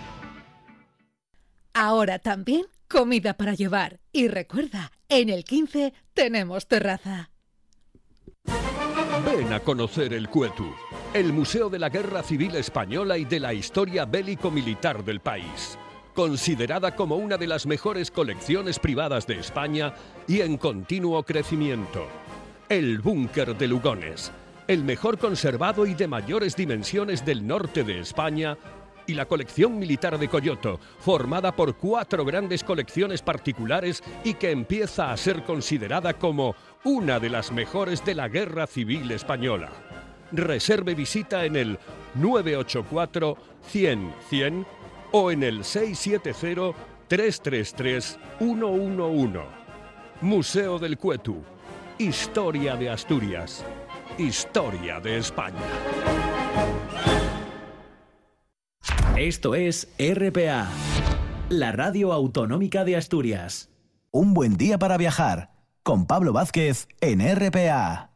Ahora 1.73 2.19
también 2.19 2.65
comida 2.87 3.33
para 3.33 3.53
llevar. 3.53 3.99
Y 4.11 4.27
recuerda, 4.27 4.91
en 5.09 5.29
el 5.29 5.43
15 5.43 5.93
tenemos 6.13 6.67
terraza. 6.67 7.29
Ven 9.25 9.53
a 9.53 9.59
conocer 9.59 10.13
el 10.13 10.29
Cuetu, 10.29 10.73
el 11.13 11.31
Museo 11.31 11.69
de 11.69 11.79
la 11.79 11.89
Guerra 11.89 12.23
Civil 12.23 12.55
Española 12.55 13.17
y 13.17 13.25
de 13.25 13.39
la 13.39 13.53
historia 13.53 14.05
bélico-militar 14.05 15.03
del 15.03 15.19
país. 15.19 15.77
Considerada 16.13 16.95
como 16.95 17.15
una 17.15 17.37
de 17.37 17.47
las 17.47 17.65
mejores 17.65 18.11
colecciones 18.11 18.79
privadas 18.79 19.27
de 19.27 19.39
España 19.39 19.93
y 20.27 20.41
en 20.41 20.57
continuo 20.57 21.23
crecimiento. 21.23 22.07
El 22.67 22.99
Búnker 22.99 23.57
de 23.57 23.67
Lugones, 23.67 24.31
el 24.67 24.83
mejor 24.83 25.17
conservado 25.17 25.85
y 25.85 25.93
de 25.93 26.07
mayores 26.07 26.55
dimensiones 26.55 27.25
del 27.25 27.45
norte 27.45 27.83
de 27.83 27.99
España 27.99 28.57
y 29.07 29.13
la 29.13 29.25
colección 29.25 29.77
militar 29.77 30.17
de 30.17 30.27
Coyoto, 30.27 30.79
formada 30.99 31.55
por 31.55 31.75
cuatro 31.75 32.25
grandes 32.25 32.63
colecciones 32.63 33.21
particulares 33.21 34.03
y 34.23 34.35
que 34.35 34.51
empieza 34.51 35.11
a 35.11 35.17
ser 35.17 35.43
considerada 35.43 36.13
como 36.13 36.55
una 36.83 37.19
de 37.19 37.29
las 37.29 37.51
mejores 37.51 38.03
de 38.05 38.15
la 38.15 38.27
Guerra 38.27 38.67
Civil 38.67 39.11
Española. 39.11 39.69
Reserve 40.31 40.95
visita 40.95 41.45
en 41.45 41.55
el 41.55 41.79
984 42.15 43.37
100 43.67 44.13
100 44.29 44.65
o 45.11 45.31
en 45.31 45.43
el 45.43 45.63
670 45.63 46.77
333 47.07 48.19
111. 48.39 49.39
Museo 50.21 50.79
del 50.79 50.97
Cuetu. 50.97 51.43
Historia 51.97 52.75
de 52.77 52.89
Asturias. 52.89 53.65
Historia 54.17 54.99
de 55.01 55.17
España. 55.17 56.30
Esto 59.17 59.55
es 59.55 59.89
RPA, 59.99 60.69
la 61.49 61.73
radio 61.73 62.13
autonómica 62.13 62.85
de 62.85 62.95
Asturias. 62.95 63.69
Un 64.09 64.33
buen 64.33 64.55
día 64.55 64.79
para 64.79 64.95
viajar 64.95 65.51
con 65.83 66.07
Pablo 66.07 66.31
Vázquez 66.31 66.87
en 67.01 67.19
RPA. 67.19 68.10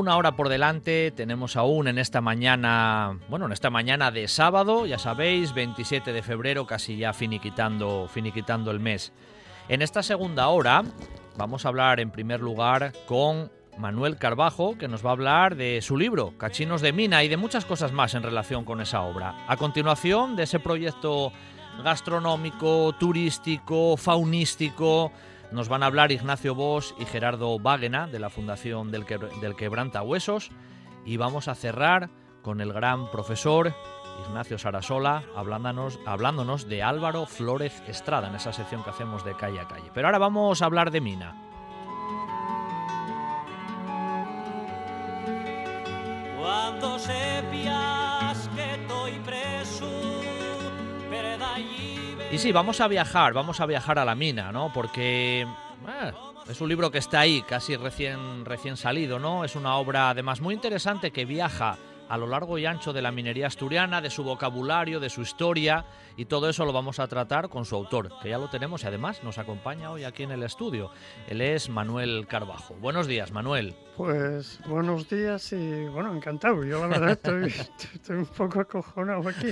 Una 0.00 0.16
hora 0.16 0.32
por 0.32 0.48
delante 0.48 1.10
tenemos 1.10 1.56
aún 1.58 1.86
en 1.86 1.98
esta 1.98 2.22
mañana, 2.22 3.18
bueno, 3.28 3.44
en 3.44 3.52
esta 3.52 3.68
mañana 3.68 4.10
de 4.10 4.28
sábado, 4.28 4.86
ya 4.86 4.98
sabéis, 4.98 5.52
27 5.52 6.14
de 6.14 6.22
febrero, 6.22 6.66
casi 6.66 6.96
ya 6.96 7.12
finiquitando, 7.12 8.08
finiquitando 8.08 8.70
el 8.70 8.80
mes. 8.80 9.12
En 9.68 9.82
esta 9.82 10.02
segunda 10.02 10.48
hora 10.48 10.84
vamos 11.36 11.66
a 11.66 11.68
hablar 11.68 12.00
en 12.00 12.10
primer 12.10 12.40
lugar 12.40 12.94
con 13.04 13.52
Manuel 13.76 14.16
Carbajo, 14.16 14.78
que 14.78 14.88
nos 14.88 15.04
va 15.04 15.10
a 15.10 15.12
hablar 15.12 15.54
de 15.54 15.82
su 15.82 15.98
libro, 15.98 16.32
Cachinos 16.38 16.80
de 16.80 16.94
Mina, 16.94 17.22
y 17.22 17.28
de 17.28 17.36
muchas 17.36 17.66
cosas 17.66 17.92
más 17.92 18.14
en 18.14 18.22
relación 18.22 18.64
con 18.64 18.80
esa 18.80 19.02
obra. 19.02 19.44
A 19.48 19.58
continuación 19.58 20.34
de 20.34 20.44
ese 20.44 20.60
proyecto 20.60 21.30
gastronómico, 21.84 22.94
turístico, 22.98 23.98
faunístico, 23.98 25.12
nos 25.52 25.68
van 25.68 25.82
a 25.82 25.86
hablar 25.86 26.12
Ignacio 26.12 26.54
Bosch 26.54 26.94
y 26.98 27.04
Gerardo 27.04 27.58
Vágena 27.58 28.06
de 28.06 28.18
la 28.18 28.30
Fundación 28.30 28.90
del, 28.90 29.04
del 29.40 29.56
Quebranta 29.56 30.02
Huesos 30.02 30.50
y 31.04 31.16
vamos 31.16 31.48
a 31.48 31.54
cerrar 31.54 32.10
con 32.42 32.60
el 32.60 32.72
gran 32.72 33.10
profesor 33.10 33.74
Ignacio 34.26 34.58
Sarasola 34.58 35.24
hablándonos, 35.34 36.68
de 36.68 36.82
Álvaro 36.82 37.26
Flórez 37.26 37.82
Estrada 37.88 38.28
en 38.28 38.34
esa 38.34 38.52
sección 38.52 38.82
que 38.82 38.90
hacemos 38.90 39.24
de 39.24 39.34
calle 39.34 39.60
a 39.60 39.68
calle. 39.68 39.90
Pero 39.94 40.08
ahora 40.08 40.18
vamos 40.18 40.62
a 40.62 40.66
hablar 40.66 40.90
de 40.90 41.00
Mina. 41.00 41.34
Cuando 46.38 46.98
Y 52.32 52.38
sí, 52.38 52.52
vamos 52.52 52.80
a 52.80 52.86
viajar, 52.86 53.32
vamos 53.32 53.60
a 53.60 53.66
viajar 53.66 53.98
a 53.98 54.04
la 54.04 54.14
mina, 54.14 54.52
¿no? 54.52 54.72
Porque 54.72 55.40
eh, 55.42 56.12
es 56.48 56.60
un 56.60 56.68
libro 56.68 56.88
que 56.92 56.98
está 56.98 57.20
ahí, 57.20 57.42
casi 57.42 57.74
recién, 57.76 58.44
recién 58.44 58.76
salido, 58.76 59.18
¿no? 59.18 59.44
Es 59.44 59.56
una 59.56 59.74
obra 59.76 60.10
además 60.10 60.40
muy 60.40 60.54
interesante 60.54 61.10
que 61.10 61.24
viaja 61.24 61.76
a 62.08 62.16
lo 62.16 62.28
largo 62.28 62.56
y 62.56 62.66
ancho 62.66 62.92
de 62.92 63.02
la 63.02 63.10
minería 63.10 63.48
asturiana, 63.48 64.00
de 64.00 64.10
su 64.10 64.22
vocabulario, 64.22 65.00
de 65.00 65.10
su 65.10 65.22
historia, 65.22 65.84
y 66.16 66.26
todo 66.26 66.48
eso 66.48 66.64
lo 66.64 66.72
vamos 66.72 67.00
a 67.00 67.08
tratar 67.08 67.48
con 67.48 67.64
su 67.64 67.74
autor, 67.74 68.12
que 68.22 68.30
ya 68.30 68.38
lo 68.38 68.48
tenemos 68.48 68.84
y 68.84 68.86
además 68.86 69.24
nos 69.24 69.38
acompaña 69.38 69.90
hoy 69.90 70.04
aquí 70.04 70.22
en 70.22 70.30
el 70.30 70.44
estudio. 70.44 70.92
Él 71.28 71.40
es 71.40 71.68
Manuel 71.68 72.28
Carbajo. 72.28 72.74
Buenos 72.74 73.08
días, 73.08 73.32
Manuel. 73.32 73.74
Pues 74.00 74.58
buenos 74.66 75.10
días 75.10 75.52
y 75.52 75.84
bueno, 75.88 76.16
encantado. 76.16 76.64
Yo 76.64 76.80
la 76.80 76.86
verdad 76.86 77.10
estoy, 77.92 78.16
un 78.16 78.24
poco 78.24 78.60
acojonado 78.60 79.28
aquí. 79.28 79.48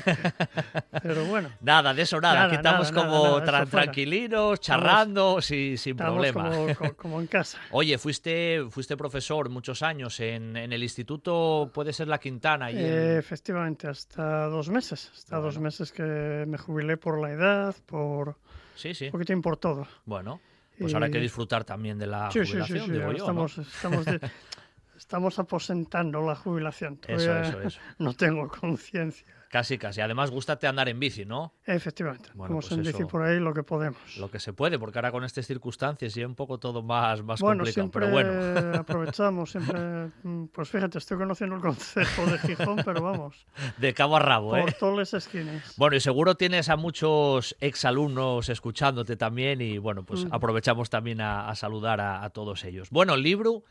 Pero 1.02 1.26
bueno. 1.26 1.50
Nada, 1.60 1.92
de 1.92 2.00
eso 2.00 2.18
nada. 2.18 2.46
aquí 2.46 2.54
estamos 2.54 2.90
como 2.90 3.42
tranquilinos, 3.42 4.58
charrando, 4.58 5.42
sin, 5.42 5.76
problema. 5.94 6.50
Como, 6.96 7.20
en 7.20 7.26
casa. 7.26 7.58
Oye, 7.72 7.98
fuiste, 7.98 8.64
fuiste 8.70 8.96
profesor 8.96 9.50
muchos 9.50 9.82
años 9.82 10.18
en, 10.20 10.56
el 10.56 10.82
instituto, 10.82 11.70
puede 11.74 11.92
ser 11.92 12.08
La 12.08 12.18
Quintana. 12.18 12.70
Y 12.70 12.78
efectivamente, 12.82 13.86
hasta 13.86 14.46
dos 14.46 14.70
meses. 14.70 15.12
Hasta 15.14 15.36
dos 15.40 15.58
meses 15.58 15.92
que 15.92 16.44
me 16.48 16.56
jubilé 16.56 16.96
por 16.96 17.20
la 17.20 17.32
edad, 17.32 17.76
por... 17.84 18.36
Sí, 18.76 18.94
sí. 18.94 19.06
Un 19.06 19.12
poquitín 19.12 19.42
por 19.42 19.58
todo. 19.58 19.86
Bueno. 20.06 20.40
Pues 20.78 20.94
ahora 20.94 21.06
hay 21.06 21.12
que 21.12 21.20
disfrutar 21.20 21.64
también 21.64 21.98
de 21.98 22.06
la 22.06 22.30
jubilación, 22.30 22.92
digo 22.92 23.12
yo. 23.12 23.18
Estamos, 23.18 23.58
estamos, 23.58 24.06
estamos, 24.96 25.38
aposentando 25.38 26.22
la 26.22 26.36
jubilación. 26.36 27.00
eso, 27.06 27.38
eso, 27.38 27.60
eso. 27.60 27.80
No 27.98 28.14
tengo 28.14 28.48
conciencia. 28.48 29.26
Casi, 29.48 29.78
casi. 29.78 30.02
Además, 30.02 30.30
gustate 30.30 30.66
andar 30.66 30.88
en 30.90 31.00
bici, 31.00 31.24
¿no? 31.24 31.54
Efectivamente. 31.64 32.28
Bueno, 32.34 32.50
Vamos 32.50 32.68
pues 32.68 32.78
en 32.78 32.84
bici 32.84 33.04
por 33.06 33.22
ahí 33.22 33.40
lo 33.40 33.54
que 33.54 33.62
podemos. 33.62 33.98
Lo 34.18 34.30
que 34.30 34.40
se 34.40 34.52
puede, 34.52 34.78
porque 34.78 34.98
ahora 34.98 35.10
con 35.10 35.24
estas 35.24 35.46
circunstancias 35.46 36.14
y 36.18 36.24
un 36.24 36.34
poco 36.34 36.58
todo 36.58 36.82
más, 36.82 37.22
más 37.22 37.40
bueno, 37.40 37.64
complicado. 37.64 37.72
Siempre 37.72 38.00
pero 38.00 38.12
bueno. 38.12 38.78
aprovechamos, 38.80 39.50
siempre. 39.50 40.10
Mm, 40.22 40.46
pues 40.48 40.68
fíjate, 40.68 40.98
estoy 40.98 41.16
conociendo 41.16 41.56
el 41.56 41.62
concejo 41.62 42.26
de 42.26 42.38
Gijón, 42.40 42.76
pero 42.84 43.02
vamos. 43.02 43.46
De 43.78 43.94
cabo 43.94 44.16
a 44.16 44.20
rabo, 44.20 44.56
¿eh? 44.56 44.62
Por 44.62 44.72
todas 44.74 44.96
las 44.98 45.14
esquinas. 45.14 45.74
Bueno, 45.78 45.96
y 45.96 46.00
seguro 46.00 46.34
tienes 46.34 46.68
a 46.68 46.76
muchos 46.76 47.56
exalumnos 47.60 48.50
escuchándote 48.50 49.16
también, 49.16 49.62
y 49.62 49.78
bueno, 49.78 50.04
pues 50.04 50.26
mm. 50.26 50.34
aprovechamos 50.34 50.90
también 50.90 51.22
a, 51.22 51.54
saludar 51.54 52.00
a, 52.02 52.22
a 52.22 52.30
todos 52.30 52.64
ellos. 52.64 52.90
Bueno, 52.90 53.14
el 53.14 53.22
libro 53.22 53.64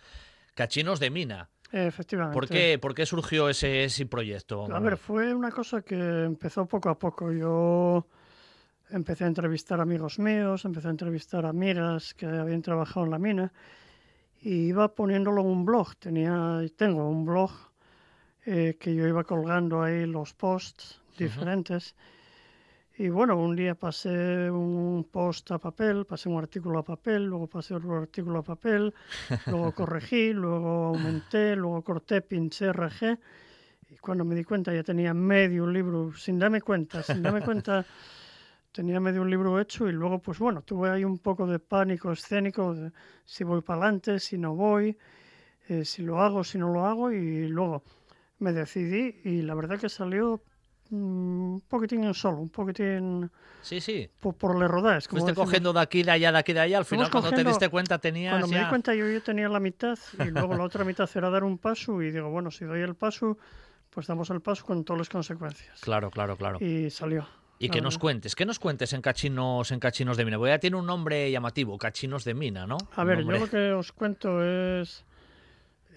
Cachinos 0.58 1.00
de 1.00 1.12
Mina. 1.12 1.50
Efectivamente. 1.72 2.34
¿Por 2.34 2.48
qué, 2.48 2.80
¿Por 2.80 2.94
qué 2.96 3.06
surgió 3.06 3.50
ese, 3.50 3.84
ese 3.84 4.06
proyecto? 4.06 4.66
A 4.74 4.80
ver, 4.80 4.98
fue 4.98 5.34
una 5.34 5.52
cosa 5.52 5.82
que 5.82 5.96
empezó 5.96 6.66
poco 6.66 6.90
a 6.90 6.98
poco. 6.98 7.32
Yo 7.32 8.06
empecé 8.90 9.26
a 9.26 9.28
entrevistar 9.28 9.82
amigos 9.82 10.20
míos, 10.20 10.64
empecé 10.66 10.88
a 10.88 10.92
entrevistar 10.92 11.46
amigas 11.46 12.14
que 12.14 12.26
habían 12.26 12.62
trabajado 12.62 13.06
en 13.06 13.12
la 13.12 13.20
mina 13.20 13.54
y 14.42 14.68
iba 14.68 14.94
poniéndolo 14.94 15.42
en 15.42 15.48
un 15.48 15.66
blog. 15.66 15.96
Tenía, 15.98 16.62
tengo 16.76 17.10
un 17.10 17.26
blog 17.26 17.52
eh, 18.46 18.78
que 18.80 18.96
yo 18.96 19.06
iba 19.08 19.24
colgando 19.24 19.82
ahí 19.82 20.06
los 20.06 20.34
posts 20.34 21.02
diferentes. 21.18 21.96
Y 23.00 23.10
bueno, 23.10 23.38
un 23.38 23.56
día 23.56 23.76
pasé 23.76 24.50
un 24.50 25.08
post 25.12 25.52
a 25.52 25.60
papel, 25.60 26.06
pasé 26.06 26.30
un 26.30 26.40
artículo 26.40 26.80
a 26.80 26.84
papel, 26.84 27.26
luego 27.26 27.46
pasé 27.46 27.76
otro 27.76 27.96
artículo 27.96 28.40
a 28.40 28.44
papel, 28.44 28.92
luego 29.46 29.72
corregí, 29.72 30.34
luego 30.34 30.86
aumenté, 30.88 31.56
luego 31.56 31.84
corté, 31.84 32.22
pinché, 32.22 32.74
rajé. 32.74 33.20
Y 33.92 33.98
cuando 33.98 34.26
me 34.26 34.34
di 34.34 34.44
cuenta 34.44 34.74
ya 34.74 34.82
tenía 34.82 35.14
medio 35.14 35.68
libro, 35.68 36.12
sin 36.14 36.40
darme 36.40 36.60
cuenta, 36.60 37.04
sin 37.04 37.22
darme 37.22 37.42
cuenta, 37.42 37.86
tenía 38.72 39.00
medio 39.00 39.24
libro 39.24 39.60
hecho 39.62 39.88
y 39.88 39.92
luego 39.92 40.18
pues 40.18 40.40
bueno, 40.40 40.64
tuve 40.64 40.90
ahí 40.90 41.04
un 41.04 41.20
poco 41.20 41.46
de 41.46 41.60
pánico 41.60 42.12
escénico, 42.12 42.74
de 42.74 42.92
si 43.26 43.44
voy 43.44 43.62
para 43.62 43.82
adelante, 43.84 44.20
si 44.20 44.40
no 44.40 44.56
voy, 44.56 44.98
eh, 45.70 45.86
si 45.86 46.02
lo 46.02 46.20
hago, 46.20 46.44
si 46.44 46.58
no 46.58 46.74
lo 46.74 46.88
hago 46.88 47.12
y 47.12 47.48
luego 47.48 47.84
me 48.40 48.54
decidí 48.54 49.22
y 49.24 49.44
la 49.44 49.54
verdad 49.54 49.80
que 49.80 49.88
salió 49.88 50.42
un 50.92 51.62
poquitín 51.68 52.14
solo, 52.14 52.38
un 52.38 52.50
poquitín... 52.50 53.30
Sí, 53.62 53.82
sí. 53.82 54.10
Por, 54.20 54.36
por 54.36 54.58
le 54.58 54.68
rodás. 54.68 55.08
Fuiste 55.08 55.34
cogiendo 55.34 55.74
de 55.74 55.82
aquí, 55.82 56.04
de 56.04 56.12
allá, 56.12 56.32
de 56.32 56.38
aquí, 56.38 56.54
de 56.54 56.62
allá. 56.62 56.78
Al 56.78 56.86
final, 56.86 57.10
cuando 57.12 57.32
te 57.32 57.44
diste 57.44 57.70
cuenta, 57.70 58.00
tenías 58.00 58.34
Cuando 58.34 58.48
me 58.48 58.60
di 58.60 58.66
cuenta, 58.70 58.96
yo, 58.96 59.10
yo 59.10 59.22
tenía 59.22 59.50
la 59.50 59.60
mitad 59.60 59.98
y 60.20 60.30
luego 60.30 60.56
la 60.56 60.64
otra 60.64 60.84
mitad 60.84 61.10
era 61.16 61.30
dar 61.30 61.44
un 61.44 61.58
paso 61.58 62.02
y 62.02 62.12
digo, 62.12 62.30
bueno, 62.30 62.52
si 62.52 62.66
doy 62.66 62.82
el 62.82 62.96
paso, 62.96 63.38
pues 63.90 64.08
damos 64.08 64.30
el 64.30 64.42
paso 64.42 64.66
con 64.66 64.84
todas 64.84 65.00
las 65.00 65.10
consecuencias. 65.10 65.80
Claro, 65.82 66.12
claro, 66.12 66.38
claro. 66.38 66.60
Y 66.60 66.90
salió. 66.90 67.28
Y 67.60 67.70
que 67.70 67.82
nos 67.82 67.98
cuentes, 67.98 68.36
¿qué 68.36 68.46
nos 68.46 68.60
cuentes 68.60 68.94
en 68.94 69.02
Cachinos, 69.02 69.72
en 69.72 69.80
Cachinos 69.80 70.16
de 70.16 70.26
Mina? 70.26 70.38
Voy 70.38 70.52
a 70.52 70.60
tiene 70.60 70.78
un 70.78 70.86
nombre 70.86 71.32
llamativo, 71.32 71.78
Cachinos 71.78 72.24
de 72.24 72.36
Mina, 72.36 72.68
¿no? 72.68 72.78
A 72.96 73.04
ver, 73.04 73.24
yo 73.24 73.32
lo 73.32 73.50
que 73.50 73.72
os 73.72 73.92
cuento 73.92 74.44
es 74.44 75.04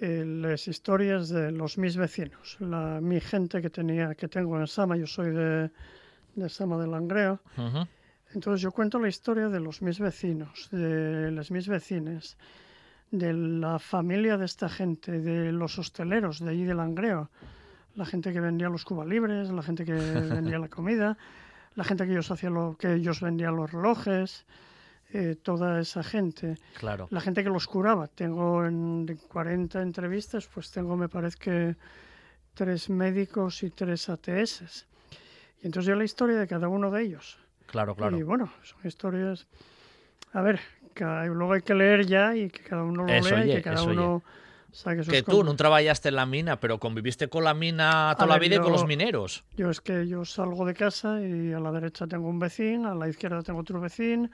eh, 0.00 0.24
las 0.24 0.66
historias 0.66 1.28
de 1.28 1.52
los 1.52 1.76
mis 1.76 1.96
vecinos, 1.96 2.56
la, 2.58 3.00
mi 3.02 3.20
gente 3.20 3.60
que 3.60 3.68
tenía, 3.68 4.14
que 4.14 4.28
tengo 4.28 4.58
en 4.58 4.66
Sama, 4.66 4.96
yo 4.96 5.06
soy 5.06 5.30
de, 5.30 5.70
de 6.36 6.48
Sama 6.48 6.78
de 6.78 6.86
Langreo. 6.86 7.40
Entonces 8.32 8.62
yo 8.62 8.72
cuento 8.72 8.98
la 8.98 9.08
historia 9.08 9.48
de 9.48 9.60
los 9.60 9.82
mis 9.82 9.98
vecinos, 10.00 10.68
de 10.70 11.30
las 11.30 11.50
mis 11.50 11.68
vecinas, 11.68 12.38
de 13.10 13.34
la 13.34 13.78
familia 13.78 14.38
de 14.38 14.46
esta 14.46 14.70
gente, 14.70 15.20
de 15.20 15.52
los 15.52 15.78
hosteleros 15.78 16.38
de 16.38 16.50
allí 16.50 16.64
de 16.64 16.74
Langreo, 16.74 17.28
la 17.94 18.06
gente 18.06 18.32
que 18.32 18.40
vendía 18.40 18.70
los 18.70 18.86
cubalibres, 18.86 19.50
la 19.50 19.62
gente 19.62 19.84
que 19.84 19.92
vendía 20.34 20.58
la 20.58 20.68
comida, 20.68 21.18
la 21.74 21.84
gente 21.84 22.06
que 22.06 22.12
ellos 22.12 22.30
hacían 22.30 22.54
lo 22.54 22.76
que 22.78 22.94
ellos 22.94 23.20
vendían 23.20 23.54
los 23.56 23.70
relojes, 23.70 24.46
eh, 25.12 25.36
toda 25.42 25.80
esa 25.80 26.02
gente. 26.02 26.56
Claro. 26.78 27.08
La 27.10 27.20
gente 27.20 27.42
que 27.42 27.50
los 27.50 27.66
curaba. 27.66 28.06
Tengo 28.06 28.64
en 28.64 29.18
40 29.28 29.82
entrevistas, 29.82 30.48
pues 30.52 30.70
tengo, 30.70 30.96
me 30.96 31.08
parece 31.08 31.38
que, 31.38 31.76
tres 32.54 32.90
médicos 32.90 33.62
y 33.62 33.70
tres 33.70 34.08
ATS. 34.08 34.86
Y 35.62 35.66
entonces 35.66 35.88
yo 35.88 35.94
la 35.94 36.04
historia 36.04 36.36
de 36.36 36.46
cada 36.46 36.68
uno 36.68 36.90
de 36.90 37.02
ellos. 37.02 37.38
Claro, 37.66 37.94
claro. 37.94 38.18
Y 38.18 38.22
bueno, 38.22 38.52
son 38.62 38.78
historias... 38.84 39.46
A 40.32 40.42
ver, 40.42 40.60
que 40.94 41.04
luego 41.04 41.54
hay 41.54 41.62
que 41.62 41.74
leer 41.74 42.06
ya 42.06 42.36
y 42.36 42.50
que 42.50 42.62
cada 42.62 42.84
uno 42.84 43.04
lo 43.04 43.06
lea 43.06 43.46
y 43.46 43.54
que 43.54 43.62
cada 43.62 43.82
uno... 43.82 44.22
Saque 44.72 45.02
sus 45.02 45.12
que 45.12 45.24
tú 45.24 45.42
no 45.42 45.56
trabajaste 45.56 46.10
en 46.10 46.14
la 46.14 46.26
mina, 46.26 46.60
pero 46.60 46.78
conviviste 46.78 47.26
con 47.26 47.42
la 47.42 47.54
mina 47.54 48.14
toda 48.16 48.28
la 48.28 48.38
vida 48.38 48.54
y 48.54 48.58
con 48.60 48.70
los 48.70 48.86
mineros. 48.86 49.42
Yo 49.56 49.68
es 49.68 49.80
que 49.80 50.06
yo 50.06 50.24
salgo 50.24 50.64
de 50.64 50.74
casa 50.74 51.20
y 51.20 51.52
a 51.52 51.58
la 51.58 51.72
derecha 51.72 52.06
tengo 52.06 52.28
un 52.28 52.38
vecino, 52.38 52.92
a 52.92 52.94
la 52.94 53.08
izquierda 53.08 53.42
tengo 53.42 53.58
otro 53.58 53.80
vecino, 53.80 54.30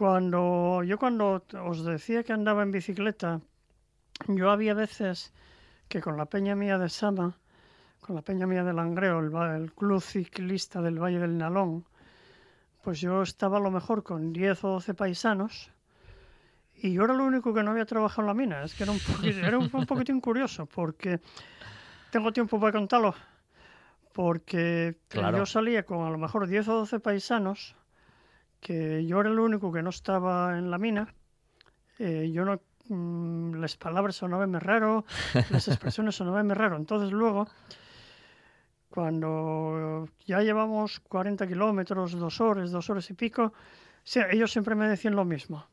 cuando 0.00 0.82
yo 0.82 0.98
cuando 0.98 1.44
os 1.62 1.84
decía 1.84 2.24
que 2.24 2.32
andaba 2.32 2.62
en 2.62 2.70
bicicleta, 2.70 3.42
yo 4.28 4.50
había 4.50 4.72
veces 4.72 5.34
que 5.90 6.00
con 6.00 6.16
la 6.16 6.24
peña 6.24 6.56
mía 6.56 6.78
de 6.78 6.88
Sama, 6.88 7.36
con 8.00 8.16
la 8.16 8.22
peña 8.22 8.46
mía 8.46 8.64
de 8.64 8.72
Langreo, 8.72 9.20
el, 9.20 9.72
club 9.74 10.00
ciclista 10.00 10.80
del 10.80 10.98
Valle 10.98 11.18
del 11.18 11.36
Nalón, 11.36 11.84
pues 12.82 12.98
yo 13.02 13.20
estaba 13.20 13.58
a 13.58 13.60
lo 13.60 13.70
mejor 13.70 14.02
con 14.02 14.32
10 14.32 14.64
o 14.64 14.68
12 14.68 14.94
paisanos 14.94 15.70
y 16.76 16.94
yo 16.94 17.04
era 17.04 17.12
lo 17.12 17.26
único 17.26 17.52
que 17.52 17.62
no 17.62 17.72
había 17.72 17.84
trabajado 17.84 18.22
en 18.22 18.26
la 18.28 18.34
mina. 18.42 18.64
Es 18.64 18.74
que 18.74 18.84
era 18.84 18.92
un, 18.92 19.00
poquitín, 19.00 19.44
era 19.44 19.58
un, 19.58 19.68
poquitín 19.68 20.22
curioso 20.22 20.64
porque 20.64 21.20
tengo 22.10 22.32
tiempo 22.32 22.58
para 22.58 22.72
contarlo. 22.72 23.14
Porque 24.14 24.96
yo 25.12 25.44
salía 25.44 25.84
con 25.84 26.06
a 26.06 26.10
lo 26.10 26.16
mejor 26.16 26.46
10 26.46 26.68
o 26.68 26.74
12 26.78 27.00
paisanos 27.00 27.76
que 28.60 29.04
yo 29.06 29.20
era 29.20 29.30
el 29.30 29.38
único 29.38 29.72
que 29.72 29.82
no 29.82 29.90
estaba 29.90 30.58
en 30.58 30.70
la 30.70 30.78
mina. 30.78 31.14
Eh, 31.98 32.30
yo 32.32 32.44
no, 32.44 32.60
mm, 32.88 33.54
las 33.54 33.76
palabras 33.76 34.16
sonaban 34.16 34.50
muy 34.50 34.60
raro, 34.60 35.04
las 35.50 35.68
expresiones 35.68 36.14
sonaban 36.14 36.46
muy 36.46 36.54
raro. 36.54 36.76
Entonces 36.76 37.10
luego, 37.12 37.48
cuando 38.88 40.08
ya 40.26 40.40
llevamos 40.40 41.00
40 41.00 41.46
kilómetros, 41.46 42.12
dos 42.12 42.40
horas, 42.40 42.70
dos 42.70 42.90
horas 42.90 43.08
y 43.10 43.14
pico, 43.14 43.52
ellos 44.30 44.50
siempre 44.50 44.74
me 44.74 44.88
decían 44.88 45.14
lo 45.14 45.24
mismo. 45.24 45.66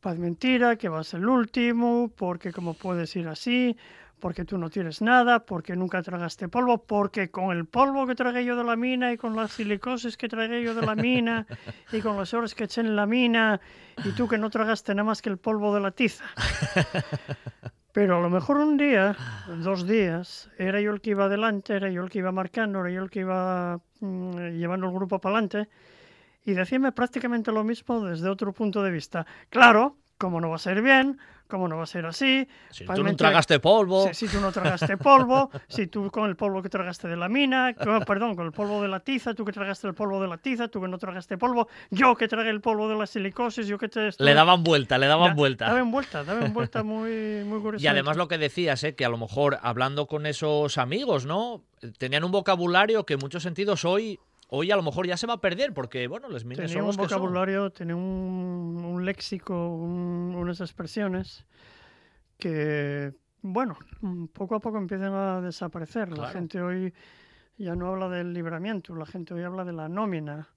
Paz 0.00 0.18
mentira, 0.18 0.76
que 0.76 0.88
vas 0.88 1.12
el 1.14 1.28
último, 1.28 2.10
porque 2.16 2.52
como 2.52 2.74
puedes 2.74 3.14
ir 3.16 3.26
así, 3.26 3.76
porque 4.18 4.44
tú 4.44 4.58
no 4.58 4.70
tienes 4.70 5.00
nada, 5.02 5.44
porque 5.44 5.76
nunca 5.76 6.02
tragaste 6.02 6.48
polvo, 6.48 6.84
porque 6.84 7.30
con 7.30 7.56
el 7.56 7.66
polvo 7.66 8.06
que 8.06 8.14
tragué 8.14 8.44
yo 8.44 8.56
de 8.56 8.64
la 8.64 8.76
mina 8.76 9.12
y 9.12 9.16
con 9.16 9.36
las 9.36 9.52
silicosis 9.52 10.16
que 10.16 10.28
tragué 10.28 10.62
yo 10.62 10.74
de 10.74 10.84
la 10.84 10.94
mina 10.94 11.46
y 11.92 12.00
con 12.00 12.16
las 12.16 12.34
horas 12.34 12.54
que 12.54 12.64
eché 12.64 12.80
en 12.80 12.96
la 12.96 13.06
mina 13.06 13.60
y 14.04 14.10
tú 14.12 14.28
que 14.28 14.38
no 14.38 14.50
tragaste 14.50 14.94
nada 14.94 15.04
más 15.04 15.22
que 15.22 15.30
el 15.30 15.38
polvo 15.38 15.74
de 15.74 15.80
la 15.80 15.90
tiza. 15.90 16.24
Pero 17.92 18.18
a 18.18 18.20
lo 18.20 18.30
mejor 18.30 18.58
un 18.58 18.76
día, 18.76 19.16
dos 19.62 19.86
días, 19.86 20.50
era 20.58 20.80
yo 20.80 20.92
el 20.92 21.00
que 21.00 21.10
iba 21.10 21.24
adelante, 21.24 21.74
era 21.74 21.90
yo 21.90 22.04
el 22.04 22.10
que 22.10 22.18
iba 22.18 22.30
marcando, 22.30 22.80
era 22.80 22.90
yo 22.90 23.02
el 23.02 23.10
que 23.10 23.20
iba 23.20 23.80
mm, 24.00 24.50
llevando 24.58 24.86
el 24.86 24.92
grupo 24.92 25.18
para 25.20 25.38
adelante 25.38 25.68
y 26.44 26.54
decíame 26.54 26.92
prácticamente 26.92 27.52
lo 27.52 27.62
mismo 27.62 28.00
desde 28.00 28.28
otro 28.28 28.52
punto 28.52 28.82
de 28.82 28.90
vista. 28.90 29.26
Claro, 29.50 29.96
como 30.18 30.40
no 30.40 30.50
va 30.50 30.56
a 30.56 30.58
ser 30.58 30.82
bien, 30.82 31.18
como 31.46 31.66
no 31.66 31.76
va 31.76 31.84
a 31.84 31.86
ser 31.86 32.04
así. 32.04 32.46
Si 32.70 32.84
tú 32.84 33.02
no 33.02 33.16
tragaste 33.16 33.58
polvo. 33.60 34.12
Si, 34.12 34.28
tú 34.28 34.40
no 34.40 34.52
tragaste 34.52 34.96
polvo, 34.96 35.50
si 35.68 35.86
tú 35.86 36.10
con 36.10 36.28
el 36.28 36.36
polvo 36.36 36.60
que 36.60 36.68
tragaste 36.68 37.08
de 37.08 37.16
la 37.16 37.28
mina, 37.28 37.74
perdón, 38.06 38.36
con 38.36 38.46
el 38.46 38.52
polvo 38.52 38.82
de 38.82 38.88
la 38.88 39.00
tiza, 39.00 39.32
tú 39.34 39.44
que 39.44 39.52
tragaste 39.52 39.86
el 39.86 39.94
polvo 39.94 40.20
de 40.20 40.28
la 40.28 40.36
tiza, 40.36 40.68
tú 40.68 40.80
que 40.80 40.88
no 40.88 40.98
tragaste 40.98 41.38
polvo, 41.38 41.68
yo 41.90 42.14
que 42.16 42.28
tragué 42.28 42.50
el 42.50 42.60
polvo 42.60 42.88
de 42.88 42.96
la 42.96 43.06
silicosis, 43.06 43.66
yo 43.66 43.78
que 43.78 43.88
te... 43.88 44.10
Le 44.18 44.34
daban 44.34 44.62
vuelta, 44.62 44.98
le 44.98 45.06
daban 45.06 45.34
vuelta. 45.34 45.66
Daban 45.66 45.90
vuelta, 45.90 46.24
daban 46.24 46.52
vuelta 46.54 46.82
muy, 46.82 47.44
muy 47.44 47.60
curiosa. 47.60 47.82
Y 47.82 47.86
además 47.86 48.16
lo 48.16 48.28
que 48.28 48.38
decías, 48.38 48.84
¿eh? 48.84 48.94
que 48.94 49.04
a 49.04 49.08
lo 49.08 49.16
mejor 49.16 49.58
hablando 49.62 50.06
con 50.06 50.26
esos 50.26 50.76
amigos, 50.78 51.24
¿no? 51.24 51.64
Tenían 51.96 52.24
un 52.24 52.32
vocabulario 52.32 53.06
que 53.06 53.14
en 53.14 53.20
muchos 53.20 53.42
sentidos 53.42 53.84
hoy 53.84 54.18
hoy 54.48 54.70
a 54.70 54.76
lo 54.76 54.82
mejor 54.82 55.06
ya 55.06 55.16
se 55.16 55.26
va 55.26 55.34
a 55.34 55.40
perder 55.40 55.72
porque, 55.72 56.06
bueno, 56.08 56.28
los 56.28 56.44
minas 56.44 56.70
son 56.70 56.82
un 56.82 56.96
vocabulario, 56.96 57.70
tiene 57.70 57.94
un, 57.94 58.82
un 58.84 59.04
léxico, 59.04 59.68
unas 59.68 60.60
expresiones 60.60 61.46
que, 62.38 63.12
bueno, 63.42 63.76
poco 64.32 64.56
a 64.56 64.60
poco 64.60 64.78
empiezan 64.78 65.12
a 65.12 65.40
desaparecer. 65.40 66.16
La 66.16 66.28
gente 66.28 66.60
hoy 66.60 66.92
ya 67.56 67.74
no 67.74 67.88
habla 67.88 68.08
del 68.08 68.32
libramiento, 68.32 68.94
la 68.94 69.06
gente 69.06 69.34
hoy 69.34 69.42
habla 69.42 69.64
de 69.64 69.72
la 69.72 69.88
nómina. 69.88 70.48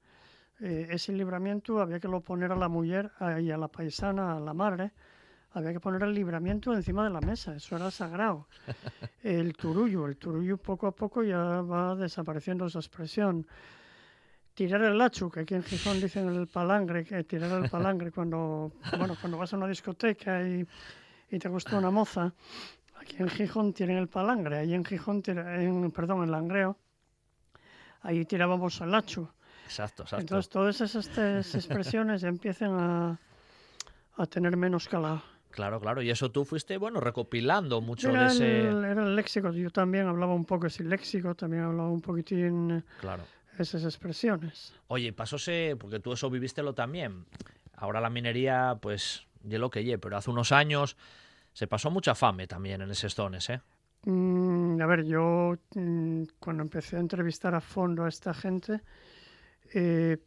Eh, 0.60 0.88
ese 0.92 1.12
libramiento 1.12 1.80
había 1.82 2.00
que 2.00 2.08
lo 2.08 2.22
poner 2.22 2.52
a 2.52 2.56
la 2.56 2.68
mujer 2.68 3.12
y 3.42 3.50
a 3.50 3.58
la 3.58 3.68
paisana, 3.68 4.38
a 4.38 4.40
la 4.40 4.54
madre, 4.54 4.92
había 5.54 5.74
que 5.74 5.80
poner 5.80 6.04
el 6.04 6.14
libramiento 6.14 6.74
encima 6.74 7.04
de 7.04 7.10
la 7.10 7.20
mesa, 7.20 7.56
eso 7.56 7.76
era 7.76 7.90
sagrado. 7.92 8.48
El 9.24 9.54
turullo, 9.54 10.08
el 10.08 10.18
turullo 10.18 10.58
poco 10.58 10.88
a 10.88 10.96
poco 10.96 11.24
ya 11.24 11.62
va 11.62 11.96
desapareciendo 11.96 12.66
esa 12.66 12.80
expresión 12.80 13.46
tirar 14.54 14.82
el 14.84 14.98
lachu, 14.98 15.30
que 15.30 15.42
aquí 15.42 15.56
en 15.56 15.64
Gijón 15.64 16.00
dicen 16.00 16.28
el 16.30 16.48
palangre, 16.48 17.06
que 17.06 17.24
tirar 17.24 17.64
el 17.64 17.70
palangre 17.70 18.12
cuando, 18.12 18.72
bueno, 18.98 19.16
cuando 19.20 19.38
vas 19.38 19.54
a 19.54 19.58
una 19.58 19.68
discoteca 19.68 20.48
y, 20.48 20.66
y 21.30 21.40
te 21.40 21.50
gusta 21.50 21.78
una 21.78 21.92
moza, 21.92 22.34
aquí 23.00 23.18
en 23.20 23.30
Gijón 23.30 23.74
tienen 23.74 23.98
el 23.98 24.08
palangre, 24.08 24.58
ahí 24.58 24.74
en 24.74 24.84
Gijón, 24.84 25.24
en, 25.26 25.92
perdón, 25.92 26.24
en 26.24 26.32
Langreo, 26.32 26.78
ahí 28.02 28.26
tirábamos 28.26 28.82
el 28.82 28.92
lachu. 28.92 29.28
Exacto, 29.66 30.04
exacto. 30.04 30.22
Entonces 30.22 30.50
todas 30.50 30.82
esas, 30.82 31.56
expresiones 31.56 32.24
empiezan 32.24 32.74
a, 32.74 33.20
a 34.18 34.26
tener 34.26 34.58
menos 34.58 34.88
calado. 34.90 35.24
Claro, 35.52 35.82
claro. 35.82 36.02
Y 36.02 36.10
eso 36.10 36.32
tú 36.32 36.46
fuiste, 36.46 36.78
bueno, 36.78 37.02
recopilando 37.02 37.82
mucho 37.82 38.10
de 38.12 38.26
ese... 38.26 38.68
era 38.70 39.04
el 39.04 39.16
léxico. 39.18 39.52
Yo 39.52 39.70
también 39.70 40.08
hablaba 40.08 40.34
un 40.34 40.46
poco 40.46 40.68
ese 40.68 40.84
léxico, 40.84 41.36
también 41.36 41.64
hablaba 41.64 41.90
un 41.90 42.00
poquitín... 42.00 42.84
Claro 43.02 43.24
esas 43.58 43.84
expresiones. 43.84 44.74
Oye, 44.88 45.14
pasóse, 45.14 45.76
porque 45.80 46.00
tú 46.00 46.14
eso 46.14 46.30
vivistelo 46.30 46.74
también. 46.74 47.26
Ahora 47.76 48.02
la 48.02 48.10
minería, 48.10 48.78
pues, 48.82 49.28
de 49.44 49.60
lo 49.60 49.70
que 49.70 49.84
ye, 49.84 49.98
pero 49.98 50.18
hace 50.18 50.30
unos 50.30 50.52
años 50.52 50.98
se 51.54 51.68
pasó 51.68 51.92
mucha 51.92 52.16
fame 52.16 52.48
también 52.48 52.82
en 52.82 52.92
esas 52.92 53.16
zonas, 53.16 53.50
¿eh? 53.50 53.62
Mm, 54.06 54.82
a 54.82 54.86
ver, 54.88 55.06
yo 55.06 55.56
mm, 55.76 56.24
cuando 56.40 56.64
empecé 56.64 56.98
a 56.98 57.00
entrevistar 57.00 57.54
a 57.54 57.62
fondo 57.62 58.06
a 58.06 58.10
esta 58.10 58.34
gente, 58.34 58.82
eh, 59.74 60.18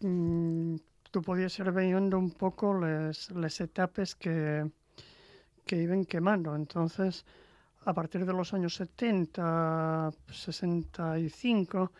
mm, 0.00 0.76
tú 1.10 1.22
podías 1.22 1.56
ir 1.58 1.70
viendo 1.70 2.18
un 2.18 2.32
poco 2.32 2.74
las, 2.74 3.30
las 3.30 3.60
etapas 3.60 4.14
que, 4.16 4.68
que 5.64 5.76
iban 5.76 6.04
quemando. 6.04 6.56
Entonces, 6.56 7.24
a 7.84 7.94
partir 7.94 8.26
de 8.26 8.32
los 8.32 8.52
años 8.52 8.74
70, 8.74 10.10
65, 10.28 11.92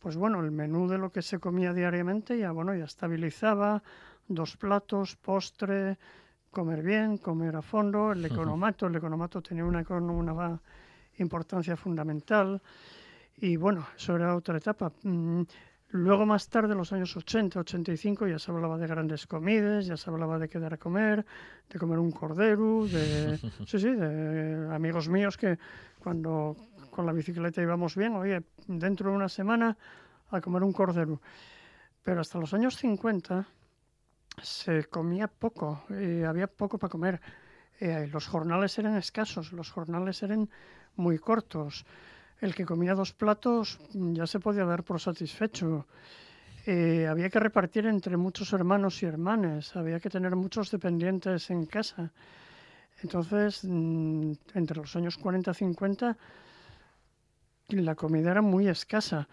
pues 0.00 0.16
bueno, 0.16 0.40
el 0.40 0.50
menú 0.50 0.88
de 0.88 0.98
lo 0.98 1.12
que 1.12 1.22
se 1.22 1.38
comía 1.38 1.72
diariamente 1.72 2.38
ya, 2.38 2.50
bueno, 2.50 2.74
ya 2.74 2.84
estabilizaba, 2.84 3.82
dos 4.26 4.56
platos, 4.56 5.16
postre, 5.16 5.98
comer 6.50 6.82
bien, 6.82 7.18
comer 7.18 7.54
a 7.56 7.62
fondo, 7.62 8.12
el 8.12 8.24
economato, 8.24 8.86
el 8.86 8.96
economato 8.96 9.40
tenía 9.40 9.64
una, 9.64 9.84
una 9.88 10.60
importancia 11.18 11.76
fundamental 11.76 12.60
y 13.36 13.56
bueno, 13.56 13.86
eso 13.96 14.16
era 14.16 14.34
otra 14.34 14.56
etapa. 14.56 14.92
Mm, 15.02 15.42
luego 15.90 16.26
más 16.26 16.48
tarde, 16.48 16.72
en 16.72 16.78
los 16.78 16.92
años 16.92 17.16
80, 17.16 17.60
85, 17.60 18.26
ya 18.26 18.38
se 18.38 18.50
hablaba 18.50 18.78
de 18.78 18.86
grandes 18.86 19.26
comidas, 19.26 19.86
ya 19.86 19.96
se 19.96 20.10
hablaba 20.10 20.38
de 20.38 20.48
quedar 20.48 20.74
a 20.74 20.76
comer, 20.76 21.24
de 21.68 21.78
comer 21.78 21.98
un 21.98 22.10
cordero, 22.10 22.86
de, 22.86 23.38
sí, 23.66 23.78
sí, 23.78 23.90
de 23.90 24.74
amigos 24.74 25.08
míos 25.08 25.36
que 25.36 25.58
cuando 25.98 26.56
con 26.90 27.06
la 27.06 27.12
bicicleta 27.12 27.62
íbamos 27.62 27.96
bien, 27.96 28.14
oye, 28.14 28.42
dentro 28.66 29.10
de 29.10 29.16
una 29.16 29.28
semana 29.28 29.76
a 30.30 30.40
comer 30.40 30.62
un 30.62 30.72
cordero. 30.72 31.20
Pero 32.02 32.20
hasta 32.20 32.38
los 32.38 32.54
años 32.54 32.76
50 32.76 33.46
se 34.42 34.84
comía 34.84 35.28
poco, 35.28 35.84
y 35.90 36.22
había 36.22 36.46
poco 36.46 36.78
para 36.78 36.90
comer. 36.90 37.20
Eh, 37.78 38.08
los 38.12 38.26
jornales 38.26 38.78
eran 38.78 38.96
escasos, 38.96 39.52
los 39.52 39.70
jornales 39.70 40.22
eran 40.22 40.48
muy 40.96 41.18
cortos. 41.18 41.84
El 42.40 42.54
que 42.54 42.64
comía 42.64 42.94
dos 42.94 43.12
platos 43.12 43.80
ya 43.92 44.26
se 44.26 44.40
podía 44.40 44.64
dar 44.64 44.82
por 44.82 45.00
satisfecho. 45.00 45.86
Eh, 46.66 47.06
había 47.06 47.30
que 47.30 47.40
repartir 47.40 47.86
entre 47.86 48.16
muchos 48.16 48.52
hermanos 48.52 49.02
y 49.02 49.06
hermanas, 49.06 49.76
había 49.76 50.00
que 50.00 50.10
tener 50.10 50.36
muchos 50.36 50.70
dependientes 50.70 51.50
en 51.50 51.66
casa. 51.66 52.12
Entonces, 53.02 53.64
mm, 53.64 54.32
entre 54.54 54.76
los 54.76 54.94
años 54.96 55.16
40 55.16 55.50
y 55.50 55.54
50, 55.54 56.16
la 57.72 57.94
comida 57.94 58.30
era 58.30 58.42
muy 58.42 58.68
escasa. 58.68 59.28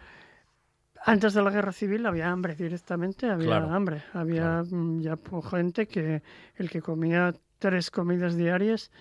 Antes 1.06 1.34
de 1.34 1.42
la 1.42 1.52
guerra 1.52 1.72
civil 1.72 2.06
había 2.06 2.30
hambre 2.30 2.56
directamente, 2.56 3.30
había 3.30 3.58
hambre. 3.58 4.04
Había 4.14 4.64
mm, 4.64 5.02
ya 5.02 5.18
gente 5.50 5.88
que 5.88 6.22
el 6.56 6.70
que 6.70 6.82
comía 6.82 7.34
tres 7.60 7.92
comidas 7.92 8.36
diarias 8.36 8.92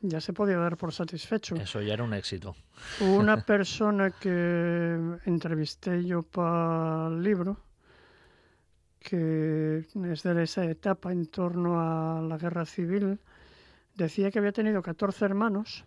ya 0.00 0.20
se 0.20 0.32
podía 0.32 0.58
dar 0.58 0.76
por 0.76 0.92
satisfecho. 0.92 1.56
Eso 1.56 1.80
ya 1.80 1.94
era 1.94 2.04
un 2.04 2.12
éxito. 2.12 2.54
Una 3.00 3.36
persona 3.46 4.10
que 4.10 5.18
entrevisté 5.24 6.04
yo 6.04 6.22
para 6.22 7.08
el 7.08 7.22
libro, 7.22 7.56
que 9.00 9.78
es 9.78 10.22
de 10.22 10.42
esa 10.42 10.64
etapa 10.64 11.12
en 11.12 11.26
torno 11.26 11.80
a 11.80 12.20
la 12.20 12.36
guerra 12.36 12.66
civil, 12.66 13.18
decía 13.94 14.30
que 14.30 14.38
había 14.38 14.52
tenido 14.52 14.82
14 14.82 15.24
hermanos 15.24 15.84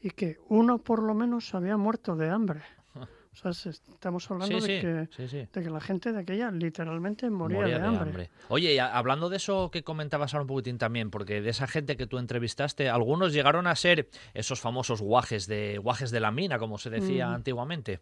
y 0.00 0.10
que 0.10 0.38
uno 0.48 0.78
por 0.78 1.02
lo 1.02 1.14
menos 1.14 1.54
había 1.54 1.76
muerto 1.76 2.16
de 2.16 2.30
hambre. 2.30 2.62
O 3.44 3.52
sea, 3.52 3.70
estamos 3.70 4.30
hablando 4.30 4.60
de, 4.60 4.80
que, 4.80 5.26
de, 5.26 5.48
que, 5.52 5.68
la 5.68 5.78
gente 5.82 6.10
de 6.10 6.20
aquella 6.20 6.50
literalmente 6.50 7.28
moría, 7.28 7.66
de, 7.66 7.74
hambre. 7.74 8.30
Oye, 8.48 8.80
hablando 8.80 9.28
de 9.28 9.36
eso 9.36 9.70
que 9.70 9.84
comentabas 9.84 10.32
ahora 10.32 10.44
un 10.44 10.48
poquitín 10.48 10.78
también, 10.78 11.10
porque 11.10 11.42
de 11.42 11.50
esa 11.50 11.66
gente 11.66 11.98
que 11.98 12.06
tú 12.06 12.16
entrevistaste, 12.16 12.88
algunos 12.88 13.34
llegaron 13.34 13.66
a 13.66 13.76
ser 13.76 14.08
esos 14.32 14.62
famosos 14.62 15.02
guajes 15.02 15.46
de 15.46 15.76
guajes 15.76 16.10
de 16.10 16.20
la 16.20 16.30
mina, 16.30 16.58
como 16.58 16.78
se 16.78 16.88
decía 16.88 17.28
mm. 17.28 17.34
antiguamente. 17.34 18.00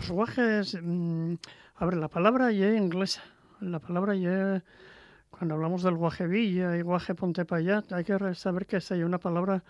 Los 0.00 0.10
guajes, 0.10 0.76
mm, 0.78 1.36
a 1.76 1.86
ver, 1.86 1.96
la 1.96 2.08
palabra 2.08 2.52
ya 2.52 2.68
inglesa, 2.74 3.22
la 3.60 3.78
palabra 3.78 4.16
ya 4.16 4.62
cuando 5.30 5.54
hablamos 5.54 5.82
del 5.82 5.94
guaje 5.94 6.26
Villa 6.26 6.76
y 6.76 6.82
guaje 6.82 7.14
Ponte 7.14 7.46
allá, 7.48 7.84
hay 7.90 8.04
que 8.04 8.34
saber 8.34 8.66
que 8.66 8.76
es 8.78 8.90
una 8.90 9.18
palabra 9.18 9.62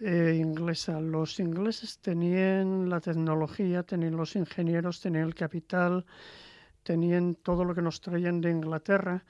eh, 0.00 0.36
inglesa. 0.38 1.00
Los 1.00 1.40
ingleses 1.40 1.98
tenían 1.98 2.88
la 2.88 3.00
tecnología, 3.00 3.82
tenían 3.82 4.16
los 4.16 4.36
ingenieros, 4.36 5.00
tenían 5.00 5.24
el 5.24 5.34
capital, 5.34 6.04
tenían 6.82 7.34
todo 7.34 7.64
lo 7.64 7.74
que 7.74 7.82
nos 7.82 8.00
traían 8.00 8.40
de 8.40 8.50
Inglaterra 8.50 9.24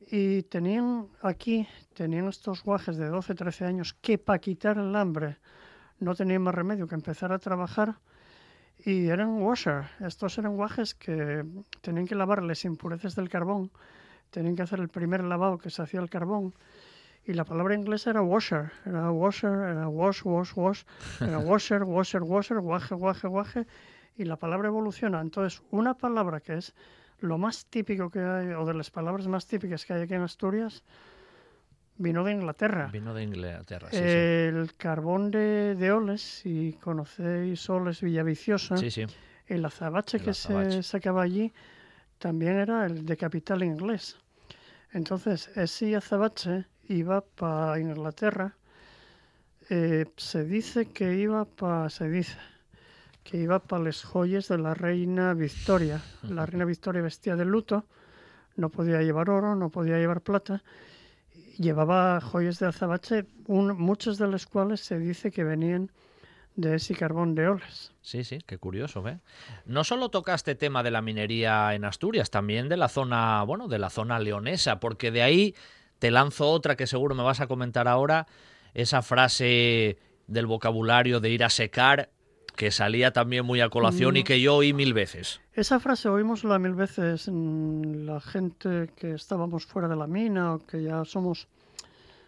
y 0.00 0.42
tenían 0.44 1.08
aquí, 1.22 1.66
tenían 1.94 2.28
estos 2.28 2.62
guajes 2.62 2.96
de 2.96 3.08
12, 3.08 3.34
13 3.34 3.64
años 3.64 3.94
que 3.94 4.18
para 4.18 4.38
quitar 4.38 4.78
el 4.78 4.94
hambre 4.96 5.38
no 6.00 6.14
tenían 6.14 6.42
más 6.42 6.54
remedio 6.54 6.86
que 6.86 6.94
empezar 6.94 7.32
a 7.32 7.38
trabajar 7.38 8.00
y 8.84 9.06
eran 9.06 9.40
washer. 9.42 9.84
Estos 10.00 10.36
eran 10.38 10.56
guajes 10.56 10.94
que 10.94 11.44
tenían 11.80 12.06
que 12.06 12.14
lavar 12.14 12.42
las 12.42 12.64
impurezas 12.64 13.14
del 13.14 13.28
carbón, 13.28 13.70
tenían 14.30 14.56
que 14.56 14.62
hacer 14.62 14.80
el 14.80 14.88
primer 14.88 15.22
lavado 15.22 15.58
que 15.58 15.70
se 15.70 15.82
hacía 15.82 16.00
el 16.00 16.10
carbón 16.10 16.54
y 17.26 17.32
la 17.32 17.44
palabra 17.44 17.74
inglesa 17.74 18.10
era 18.10 18.22
washer, 18.22 18.70
era 18.84 19.10
washer, 19.10 19.52
era 19.52 19.88
wash, 19.88 20.22
wash, 20.24 20.52
wash, 20.54 20.82
era 21.20 21.38
washer, 21.50 21.84
washer, 21.84 22.22
washer, 22.22 22.58
waje, 22.58 22.94
waje, 22.94 23.26
waje, 23.26 23.66
y 24.16 24.24
la 24.24 24.36
palabra 24.36 24.68
evoluciona. 24.68 25.20
Entonces, 25.20 25.62
una 25.70 25.94
palabra 25.94 26.40
que 26.40 26.54
es 26.54 26.74
lo 27.20 27.38
más 27.38 27.64
típico 27.66 28.10
que 28.10 28.20
hay, 28.20 28.48
o 28.48 28.66
de 28.66 28.74
las 28.74 28.90
palabras 28.90 29.26
más 29.26 29.46
típicas 29.46 29.86
que 29.86 29.94
hay 29.94 30.02
aquí 30.02 30.14
en 30.14 30.22
Asturias, 30.22 30.84
vino 31.96 32.24
de 32.24 32.32
Inglaterra. 32.32 32.90
Vino 32.92 33.14
de 33.14 33.22
Inglaterra, 33.22 33.88
sí, 33.90 33.96
El 33.98 34.74
carbón 34.76 35.30
de, 35.30 35.74
de, 35.76 35.92
Oles, 35.92 36.20
si 36.20 36.78
conocéis 36.82 37.68
Oles 37.70 38.02
Villaviciosa, 38.02 38.76
sí, 38.76 38.90
sí. 38.90 39.06
el 39.46 39.64
azabache 39.64 40.20
que 40.20 40.34
se 40.34 40.82
sacaba 40.82 41.22
allí 41.22 41.52
también 42.18 42.56
era 42.56 42.84
el 42.84 43.06
de 43.06 43.16
capital 43.16 43.62
inglés. 43.62 44.18
Entonces, 44.92 45.48
ese 45.56 45.96
azabache 45.96 46.66
iba 46.88 47.20
para 47.22 47.78
Inglaterra. 47.80 48.56
Eh, 49.70 50.06
se 50.16 50.44
dice 50.44 50.86
que 50.86 51.14
iba 51.14 51.44
para, 51.44 51.88
se 51.90 52.08
dice 52.08 52.36
que 53.22 53.38
iba 53.38 53.58
para 53.58 53.84
las 53.84 54.04
joyas 54.04 54.48
de 54.48 54.58
la 54.58 54.74
reina 54.74 55.32
Victoria. 55.34 56.02
La 56.22 56.44
reina 56.46 56.66
Victoria 56.66 57.00
vestía 57.00 57.36
de 57.36 57.46
luto, 57.46 57.86
no 58.56 58.68
podía 58.68 59.00
llevar 59.02 59.30
oro, 59.30 59.56
no 59.56 59.70
podía 59.70 59.98
llevar 59.98 60.20
plata, 60.20 60.62
llevaba 61.58 62.20
joyas 62.20 62.58
de 62.58 62.66
azabache, 62.66 63.24
muchas 63.48 64.18
de 64.18 64.28
las 64.28 64.46
cuales 64.46 64.80
se 64.80 64.98
dice 64.98 65.30
que 65.30 65.42
venían 65.42 65.90
de 66.56 66.76
ese 66.76 66.94
carbón 66.94 67.34
de 67.34 67.48
oles. 67.48 67.92
Sí, 68.00 68.22
sí, 68.22 68.38
qué 68.46 68.58
curioso, 68.58 69.06
¿eh? 69.08 69.18
No 69.64 69.82
solo 69.82 70.10
toca 70.10 70.34
este 70.34 70.54
tema 70.54 70.82
de 70.82 70.90
la 70.90 71.02
minería 71.02 71.74
en 71.74 71.84
Asturias, 71.84 72.30
también 72.30 72.68
de 72.68 72.76
la 72.76 72.88
zona, 72.88 73.42
bueno, 73.44 73.66
de 73.66 73.78
la 73.78 73.90
zona 73.90 74.18
leonesa, 74.18 74.78
porque 74.78 75.10
de 75.10 75.22
ahí 75.22 75.54
te 76.04 76.10
lanzo 76.10 76.50
otra 76.50 76.76
que 76.76 76.86
seguro 76.86 77.14
me 77.14 77.22
vas 77.22 77.40
a 77.40 77.46
comentar 77.46 77.88
ahora, 77.88 78.26
esa 78.74 79.00
frase 79.00 79.96
del 80.26 80.44
vocabulario 80.44 81.18
de 81.18 81.30
ir 81.30 81.42
a 81.42 81.48
secar, 81.48 82.10
que 82.56 82.70
salía 82.70 83.14
también 83.14 83.46
muy 83.46 83.62
a 83.62 83.70
colación 83.70 84.18
y 84.18 84.20
mm. 84.20 84.24
que 84.24 84.38
yo 84.38 84.56
oí 84.56 84.74
mil 84.74 84.92
veces. 84.92 85.40
Esa 85.54 85.80
frase 85.80 86.10
oímosla 86.10 86.58
mil 86.58 86.74
veces 86.74 87.26
en 87.26 88.04
la 88.04 88.20
gente 88.20 88.90
que 88.94 89.14
estábamos 89.14 89.64
fuera 89.64 89.88
de 89.88 89.96
la 89.96 90.06
mina 90.06 90.56
o 90.56 90.58
que 90.58 90.82
ya 90.82 91.06
somos 91.06 91.48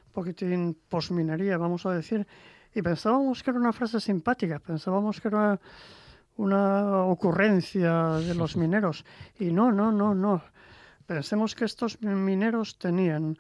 un 0.07 0.13
poquitín 0.15 0.79
posminería, 0.89 1.59
vamos 1.59 1.85
a 1.85 1.93
decir, 1.93 2.27
y 2.75 2.81
pensábamos 2.81 3.43
que 3.43 3.51
era 3.51 3.61
una 3.61 3.75
frase 3.75 4.01
simpática, 4.01 4.59
pensábamos 4.59 5.21
que 5.21 5.29
era 5.29 5.61
una 6.39 7.05
ocurrencia 7.05 8.13
de 8.21 8.35
los 8.35 8.57
mineros. 8.63 9.05
Y 9.39 9.53
no, 9.53 9.71
no, 9.71 9.93
no, 9.93 10.15
no. 10.15 10.43
Pensemos 11.07 11.55
que 11.55 11.67
estos 11.67 12.01
mineros 12.01 12.79
tenían 12.79 13.37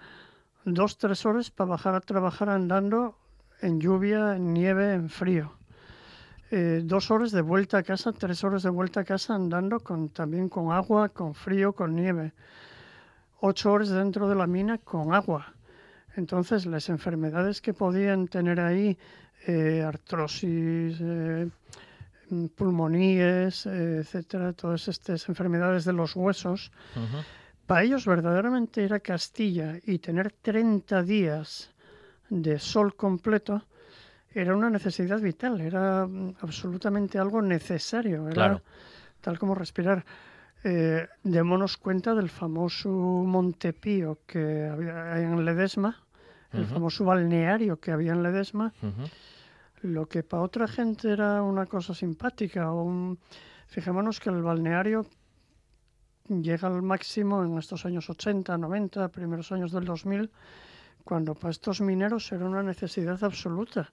dos, 0.66 0.98
tres 0.98 1.24
horas 1.24 1.50
para 1.50 1.70
bajar 1.70 1.94
a 1.94 2.00
trabajar 2.00 2.48
andando 2.50 3.16
en 3.62 3.80
lluvia, 3.80 4.36
en 4.36 4.52
nieve, 4.52 4.94
en 4.94 5.08
frío. 5.08 5.52
Eh, 6.50 6.82
dos 6.84 7.10
horas 7.10 7.30
de 7.32 7.40
vuelta 7.40 7.78
a 7.78 7.82
casa, 7.82 8.12
tres 8.12 8.42
horas 8.44 8.62
de 8.64 8.70
vuelta 8.70 9.00
a 9.00 9.04
casa 9.04 9.34
andando 9.34 9.80
con, 9.80 10.10
también 10.10 10.48
con 10.48 10.72
agua, 10.72 11.08
con 11.08 11.34
frío, 11.34 11.72
con 11.72 11.94
nieve. 11.94 12.32
Ocho 13.40 13.72
horas 13.72 13.90
dentro 13.90 14.28
de 14.28 14.34
la 14.34 14.46
mina 14.46 14.78
con 14.78 15.14
agua. 15.14 15.54
Entonces 16.16 16.66
las 16.66 16.88
enfermedades 16.88 17.60
que 17.60 17.72
podían 17.72 18.26
tener 18.26 18.58
ahí, 18.58 18.98
eh, 19.46 19.84
artrosis, 19.86 20.98
eh, 21.00 21.48
pulmonías, 22.56 23.66
etcétera, 23.66 24.52
todas 24.52 24.88
estas 24.88 25.28
enfermedades 25.28 25.84
de 25.84 25.92
los 25.92 26.16
huesos, 26.16 26.72
para 27.66 27.82
ellos 27.82 28.06
verdaderamente 28.06 28.82
ir 28.82 28.94
a 28.94 29.00
Castilla 29.00 29.78
y 29.84 29.98
tener 29.98 30.32
30 30.32 31.02
días 31.02 31.70
de 32.28 32.58
sol 32.58 32.94
completo 32.94 33.62
era 34.32 34.54
una 34.54 34.70
necesidad 34.70 35.20
vital, 35.20 35.60
era 35.60 36.06
mm, 36.06 36.36
absolutamente 36.40 37.18
algo 37.18 37.40
necesario, 37.42 38.28
era 38.28 38.62
tal 39.20 39.38
como 39.38 39.54
respirar. 39.54 40.04
Eh, 40.62 41.06
démonos 41.22 41.76
cuenta 41.76 42.14
del 42.14 42.28
famoso 42.28 42.88
Montepío 42.88 44.18
que 44.26 44.66
había 44.66 45.20
en 45.20 45.44
Ledesma, 45.44 46.02
el 46.52 46.66
famoso 46.66 47.04
balneario 47.04 47.78
que 47.78 47.92
había 47.92 48.12
en 48.12 48.22
Ledesma, 48.22 48.72
lo 49.82 50.06
que 50.06 50.22
para 50.22 50.42
otra 50.42 50.66
gente 50.66 51.10
era 51.10 51.42
una 51.42 51.66
cosa 51.66 51.94
simpática. 51.94 52.72
O 52.72 53.16
Fijémonos 53.66 54.20
que 54.20 54.30
el 54.30 54.42
balneario 54.42 55.06
llega 56.28 56.68
al 56.68 56.82
máximo 56.82 57.44
en 57.44 57.58
estos 57.58 57.86
años 57.86 58.08
80, 58.10 58.56
90, 58.56 59.08
primeros 59.08 59.52
años 59.52 59.72
del 59.72 59.84
2000, 59.84 60.30
cuando 61.04 61.34
para 61.34 61.50
estos 61.50 61.80
mineros 61.80 62.30
era 62.32 62.44
una 62.44 62.62
necesidad 62.62 63.22
absoluta 63.22 63.92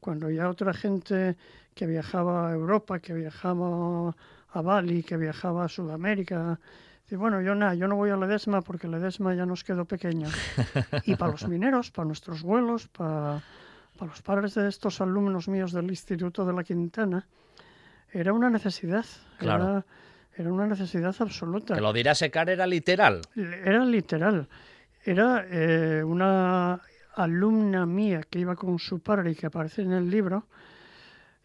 cuando 0.00 0.30
ya 0.30 0.48
otra 0.48 0.72
gente 0.72 1.36
que 1.74 1.86
viajaba 1.86 2.48
a 2.48 2.52
Europa, 2.52 2.98
que 2.98 3.14
viajaba 3.14 4.14
a 4.52 4.62
Bali, 4.62 5.02
que 5.02 5.16
viajaba 5.16 5.64
a 5.64 5.68
Sudamérica, 5.68 6.58
dice, 7.04 7.16
bueno, 7.16 7.40
yo 7.40 7.54
nada, 7.54 7.74
yo 7.74 7.88
no 7.88 7.96
voy 7.96 8.10
a 8.10 8.16
Ledesma 8.16 8.62
porque 8.62 8.88
Ledesma 8.88 9.34
ya 9.34 9.46
nos 9.46 9.64
quedó 9.64 9.84
pequeña. 9.84 10.28
Y 11.04 11.16
para 11.16 11.32
los 11.32 11.46
mineros, 11.46 11.90
para 11.90 12.06
nuestros 12.06 12.42
vuelos, 12.42 12.88
para, 12.88 13.42
para 13.98 14.10
los 14.10 14.22
padres 14.22 14.54
de 14.54 14.68
estos 14.68 15.00
alumnos 15.00 15.48
míos 15.48 15.72
del 15.72 15.88
Instituto 15.88 16.44
de 16.44 16.52
la 16.52 16.64
Quintana, 16.64 17.26
era 18.12 18.32
una 18.32 18.50
necesidad. 18.50 19.04
Era, 19.40 19.84
era 20.38 20.52
una 20.52 20.66
necesidad 20.66 21.14
absoluta. 21.18 21.74
Que 21.74 21.80
lo 21.80 21.92
dirá 21.92 22.14
secar 22.14 22.48
era 22.48 22.66
literal. 22.66 23.22
Era 23.34 23.84
literal. 23.84 24.48
Era 25.04 25.44
eh, 25.50 26.02
una 26.04 26.80
alumna 27.16 27.84
mía 27.86 28.22
que 28.28 28.38
iba 28.38 28.54
con 28.54 28.78
su 28.78 29.00
padre 29.00 29.32
y 29.32 29.34
que 29.34 29.46
aparece 29.46 29.82
en 29.82 29.92
el 29.92 30.08
libro, 30.08 30.46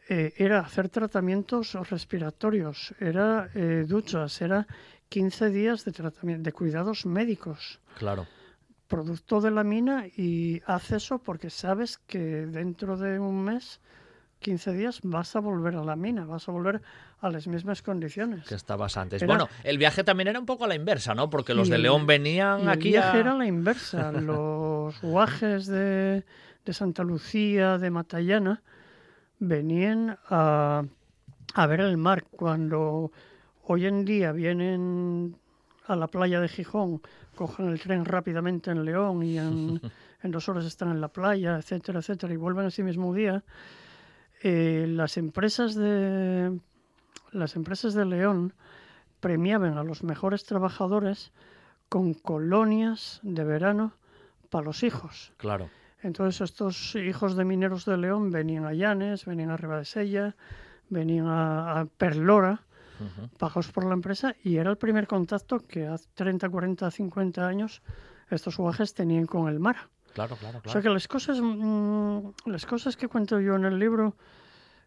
eh, 0.07 0.33
era 0.37 0.59
hacer 0.59 0.89
tratamientos 0.89 1.73
respiratorios, 1.89 2.93
era 2.99 3.49
eh, 3.55 3.85
duchas, 3.87 4.41
era 4.41 4.67
15 5.09 5.49
días 5.49 5.85
de, 5.85 5.91
tratamiento, 5.91 6.43
de 6.43 6.53
cuidados 6.53 7.05
médicos. 7.05 7.79
Claro. 7.97 8.27
Producto 8.87 9.41
de 9.41 9.49
la 9.49 9.63
mina 9.63 10.05
y 10.05 10.61
haz 10.67 10.91
eso 10.91 11.17
porque 11.17 11.49
sabes 11.49 11.97
que 11.97 12.19
dentro 12.19 12.97
de 12.97 13.17
un 13.17 13.43
mes 13.43 13.79
15 14.43 14.73
días 14.73 14.99
vas 15.01 15.35
a 15.35 15.39
volver 15.39 15.75
a 15.75 15.83
la 15.83 15.95
mina, 15.95 16.25
vas 16.25 16.47
a 16.47 16.51
volver 16.51 16.81
a 17.19 17.29
las 17.31 17.47
mismas 17.47 17.81
condiciones. 17.81 18.45
Que 18.45 18.53
estabas 18.53 18.95
antes. 18.97 19.25
bueno, 19.25 19.49
el 19.63 19.79
viaje 19.79 20.03
también 20.03 20.27
era 20.27 20.39
un 20.39 20.45
poco 20.45 20.65
a 20.65 20.67
la 20.67 20.75
inversa, 20.75 21.15
¿no? 21.15 21.31
Porque 21.31 21.55
los 21.55 21.69
de 21.69 21.79
León 21.79 22.05
venían 22.05 22.69
aquí. 22.69 22.89
El 22.89 22.93
viaje 22.93 23.19
era 23.21 23.31
a 23.31 23.37
la 23.37 23.47
inversa. 23.47 24.11
Los 24.21 25.01
guajes 25.01 25.65
de, 25.65 26.23
de, 26.65 26.73
Santa 26.73 27.03
Lucía, 27.03 27.79
de 27.79 27.89
Matallana, 27.89 28.61
venían 29.39 30.19
a, 30.29 30.83
a 31.55 31.67
ver 31.67 31.79
el 31.79 31.97
mar. 31.97 32.25
Cuando 32.29 33.11
hoy 33.63 33.87
en 33.87 34.05
día 34.05 34.31
vienen 34.31 35.37
a 35.87 35.95
la 35.95 36.07
playa 36.07 36.39
de 36.39 36.49
Gijón, 36.49 37.01
cogen 37.35 37.69
el 37.69 37.79
tren 37.79 38.05
rápidamente 38.05 38.71
en 38.71 38.85
León 38.85 39.23
y 39.23 39.39
en, 39.39 39.81
en 40.23 40.31
dos 40.31 40.49
horas 40.49 40.65
están 40.65 40.91
en 40.91 41.01
la 41.01 41.07
playa, 41.07 41.57
etcétera, 41.57 41.99
etcétera, 41.99 42.33
y 42.33 42.37
vuelven 42.37 42.65
ese 42.65 42.83
mismo 42.83 43.13
día 43.13 43.43
eh, 44.43 44.85
las 44.87 45.17
empresas 45.17 45.73
de 45.73 46.59
las 47.31 47.55
empresas 47.55 47.93
de 47.93 48.05
León 48.05 48.53
premiaban 49.19 49.77
a 49.77 49.83
los 49.83 50.03
mejores 50.03 50.43
trabajadores 50.43 51.31
con 51.89 52.13
colonias 52.13 53.19
de 53.23 53.43
verano 53.43 53.93
para 54.49 54.65
los 54.65 54.83
hijos. 54.83 55.31
Claro. 55.37 55.69
Entonces 56.01 56.41
estos 56.41 56.95
hijos 56.95 57.35
de 57.35 57.45
mineros 57.45 57.85
de 57.85 57.97
León 57.97 58.31
venían 58.31 58.65
a 58.65 58.73
Llanes, 58.73 59.25
venían 59.25 59.49
a 59.49 59.57
Ribadesella, 59.57 60.35
venían 60.89 61.27
a, 61.27 61.87
Perlora, 61.97 62.61
pagados 63.39 63.71
por 63.71 63.85
la 63.85 63.93
empresa, 63.93 64.35
y 64.43 64.57
era 64.57 64.69
el 64.69 64.77
primer 64.77 65.07
contacto 65.07 65.59
que 65.65 65.87
hace 65.87 66.07
30, 66.15 66.49
40, 66.49 66.91
50 66.91 67.47
años 67.47 67.81
estos 68.29 68.57
guajes 68.57 68.93
tenían 68.93 69.25
con 69.25 69.47
el 69.47 69.59
mar. 69.59 69.77
Claro, 70.13 70.35
claro, 70.35 70.59
claro. 70.59 70.69
O 70.69 70.71
sea 70.71 70.81
que 70.81 70.89
las 70.89 71.07
cosas, 71.07 71.39
mm, 71.41 72.19
las 72.45 72.65
cosas 72.65 72.95
que 72.95 73.07
cuento 73.07 73.39
yo 73.39 73.55
en 73.55 73.65
el 73.65 73.79
libro, 73.79 74.15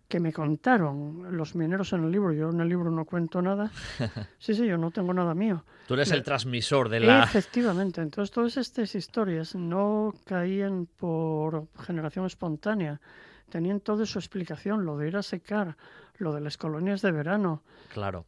que 0.09 0.21
me 0.21 0.33
contaron 0.33 1.37
los 1.37 1.55
mineros 1.55 1.93
en 1.93 2.05
el 2.05 2.13
libro, 2.13 2.33
yo 2.33 2.51
en 2.51 2.61
el 2.61 2.69
libro 2.69 2.91
no 2.91 3.05
cuento 3.05 3.43
nada. 3.43 3.71
Sí, 4.39 4.55
sí, 4.55 4.67
yo 4.67 4.79
no 4.79 4.91
tengo 4.91 5.13
nada 5.13 5.35
mío. 5.35 5.65
Tú 5.89 5.95
eres 5.95 6.13
el 6.13 6.23
transmisor 6.23 6.89
de 6.89 7.01
la... 7.01 7.25
Efectivamente, 7.25 8.01
entonces 8.01 8.33
todas 8.33 8.57
estas 8.57 8.95
historias 8.95 9.55
no 9.55 10.15
caían 10.25 10.87
por 10.87 11.67
generación 11.81 12.27
espontánea, 12.27 13.01
tenían 13.49 13.81
toda 13.81 14.07
su 14.07 14.19
explicación, 14.19 14.85
lo 14.85 14.97
de 14.97 15.09
ir 15.09 15.17
a 15.17 15.23
secar, 15.23 15.77
lo 16.19 16.33
de 16.33 16.41
las 16.41 16.57
colonias 16.57 17.03
de 17.03 17.11
verano. 17.11 17.63
Claro. 17.93 18.27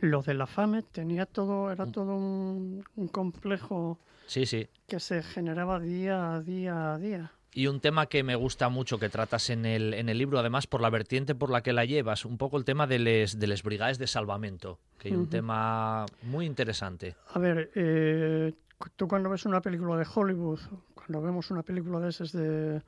Lo 0.00 0.22
de 0.22 0.34
la 0.34 0.46
fame 0.46 0.82
tenía 0.82 1.26
todo, 1.26 1.72
era 1.72 1.86
mm. 1.86 1.92
todo 1.92 2.14
un, 2.14 2.84
un 2.94 3.08
complejo 3.08 3.98
Sí, 4.28 4.44
sí. 4.44 4.68
Que 4.86 5.00
se 5.00 5.22
generaba 5.22 5.80
día 5.80 6.34
a 6.34 6.42
día 6.42 6.94
a 6.94 6.98
día. 6.98 7.32
Y 7.54 7.66
un 7.66 7.80
tema 7.80 8.06
que 8.06 8.22
me 8.22 8.36
gusta 8.36 8.68
mucho 8.68 8.98
que 8.98 9.08
tratas 9.08 9.48
en 9.48 9.64
el, 9.64 9.94
en 9.94 10.10
el 10.10 10.18
libro, 10.18 10.38
además 10.38 10.66
por 10.66 10.82
la 10.82 10.90
vertiente 10.90 11.34
por 11.34 11.50
la 11.50 11.62
que 11.62 11.72
la 11.72 11.86
llevas, 11.86 12.26
un 12.26 12.36
poco 12.36 12.58
el 12.58 12.64
tema 12.64 12.86
de 12.86 12.98
les, 12.98 13.38
de 13.40 13.46
les 13.46 13.62
brigades 13.62 13.98
de 13.98 14.06
salvamento, 14.06 14.78
que 14.98 15.08
es 15.08 15.14
un 15.14 15.30
tema 15.30 16.04
muy 16.22 16.44
interesante. 16.44 17.16
A 17.32 17.38
ver, 17.38 17.70
eh, 17.74 18.52
tú 18.96 19.08
cuando 19.08 19.30
ves 19.30 19.46
una 19.46 19.62
película 19.62 19.96
de 19.96 20.06
Hollywood, 20.14 20.60
cuando 20.94 21.22
vemos 21.22 21.50
una 21.50 21.62
película 21.62 21.98
de 21.98 22.10
esas 22.10 22.30
de, 22.32 22.82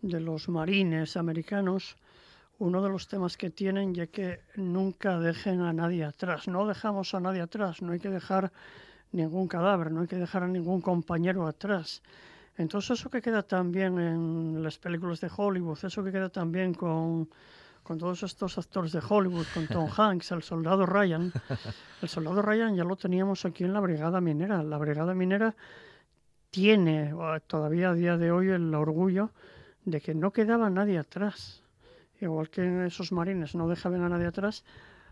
de 0.00 0.20
los 0.20 0.48
marines 0.48 1.18
americanos, 1.18 1.96
uno 2.58 2.82
de 2.82 2.88
los 2.88 3.08
temas 3.08 3.36
que 3.36 3.50
tienen 3.50 3.94
ya 3.94 4.06
que 4.06 4.40
nunca 4.56 5.20
dejen 5.20 5.60
a 5.60 5.74
nadie 5.74 6.02
atrás. 6.04 6.48
No 6.48 6.66
dejamos 6.66 7.14
a 7.14 7.20
nadie 7.20 7.42
atrás, 7.42 7.82
no 7.82 7.92
hay 7.92 8.00
que 8.00 8.08
dejar 8.08 8.52
ningún 9.16 9.48
cadáver, 9.48 9.90
no 9.90 10.02
hay 10.02 10.06
que 10.06 10.16
dejar 10.16 10.42
a 10.42 10.48
ningún 10.48 10.80
compañero 10.80 11.46
atrás. 11.46 12.02
Entonces 12.56 12.98
eso 12.98 13.10
que 13.10 13.20
queda 13.20 13.42
también 13.42 13.98
en 13.98 14.62
las 14.62 14.78
películas 14.78 15.20
de 15.20 15.30
Hollywood, 15.34 15.78
eso 15.82 16.02
que 16.04 16.12
queda 16.12 16.28
también 16.28 16.72
con, 16.72 17.28
con 17.82 17.98
todos 17.98 18.22
estos 18.22 18.56
actores 18.58 18.92
de 18.92 19.02
Hollywood, 19.06 19.46
con 19.52 19.66
Tom 19.66 19.88
Hanks, 19.96 20.32
el 20.32 20.42
soldado 20.42 20.86
Ryan. 20.86 21.32
El 22.00 22.08
soldado 22.08 22.42
Ryan 22.42 22.74
ya 22.74 22.84
lo 22.84 22.96
teníamos 22.96 23.44
aquí 23.44 23.64
en 23.64 23.72
la 23.72 23.80
Brigada 23.80 24.20
Minera. 24.20 24.62
La 24.62 24.78
Brigada 24.78 25.14
Minera 25.14 25.54
tiene 26.50 27.14
todavía 27.46 27.90
a 27.90 27.94
día 27.94 28.16
de 28.16 28.30
hoy 28.30 28.48
el 28.48 28.74
orgullo 28.74 29.30
de 29.84 30.00
que 30.00 30.14
no 30.14 30.32
quedaba 30.32 30.70
nadie 30.70 30.98
atrás. 30.98 31.62
Igual 32.20 32.48
que 32.48 32.62
en 32.62 32.86
esos 32.86 33.12
marines 33.12 33.54
no 33.54 33.68
dejaban 33.68 34.02
a 34.02 34.08
nadie 34.08 34.26
atrás, 34.26 34.64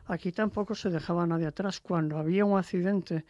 aquí 0.07 0.33
tampoco 0.33 0.75
se 0.75 0.89
dejaba 0.89 1.25
a 1.25 1.27
nadie 1.27 1.47
atrás. 1.47 1.81
Cuando 1.81 2.17
había 2.17 2.47
un 2.47 2.59
accidente, 2.59 3.25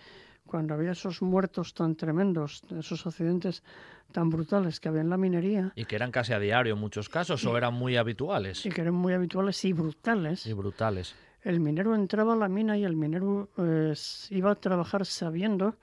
cuando 0.55 0.75
había 0.75 0.93
esos 0.93 1.21
muertos 1.21 1.75
tan 1.75 1.97
tremendos, 1.97 2.63
esos 2.79 3.05
accidentes 3.09 3.65
tan 4.13 4.31
brutales 4.31 4.79
que 4.79 4.89
había 4.89 5.01
en 5.01 5.11
la 5.11 5.17
minería. 5.17 5.73
Y 5.75 5.85
que 5.85 5.97
eran 5.97 6.13
casi 6.13 6.33
a 6.33 6.39
diario 6.39 6.75
en 6.75 6.79
muchos 6.79 7.09
casos, 7.09 7.45
o 7.45 7.57
eran 7.57 7.75
muy 7.75 7.97
habituales. 7.97 8.65
Y 8.65 8.69
que 8.71 8.83
eran 8.83 8.95
muy 8.95 9.15
habituales 9.15 9.65
y 9.65 9.73
brutales. 9.73 10.47
Y 10.47 10.53
brutales. 10.53 11.17
El 11.43 11.59
minero 11.59 11.97
entraba 11.97 12.35
a 12.35 12.37
la 12.37 12.49
mina 12.49 12.79
y 12.79 12.85
el 12.85 12.95
minero 12.95 13.49
eh, 13.59 13.95
iba 14.31 14.53
a 14.53 14.55
trabajar 14.55 15.05
sabiendo 15.05 15.75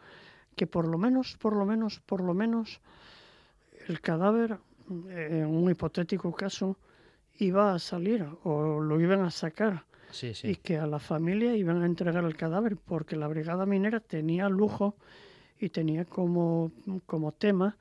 que 0.55 0.67
por 0.67 0.87
lo 0.87 0.97
menos, 0.97 1.35
por 1.35 1.53
lo 1.53 1.65
menos, 1.65 1.99
por 1.99 2.21
lo 2.21 2.33
menos, 2.33 2.79
el 3.89 3.99
cadáver, 3.99 4.57
eh, 5.09 5.41
en 5.41 5.47
un 5.47 5.69
hipotético 5.69 6.33
caso, 6.33 6.77
iba 7.39 7.73
a 7.73 7.79
salir 7.79 8.25
o 8.45 8.79
lo 8.79 9.01
iban 9.01 9.19
a 9.19 9.31
sacar. 9.31 9.83
Y 10.43 10.55
que 10.57 10.77
a 10.77 10.85
la 10.85 10.99
familia 10.99 11.55
iban 11.55 11.81
a 11.81 11.85
entregar 11.85 12.23
el 12.23 12.35
cadáver 12.35 12.77
porque 12.77 13.15
la 13.15 13.27
brigada 13.27 13.65
minera 13.65 13.99
tenía 13.99 14.49
lujo 14.49 14.95
y 15.59 15.69
tenía 15.69 16.05
como, 16.05 16.71
como 17.05 17.31
tema 17.31 17.77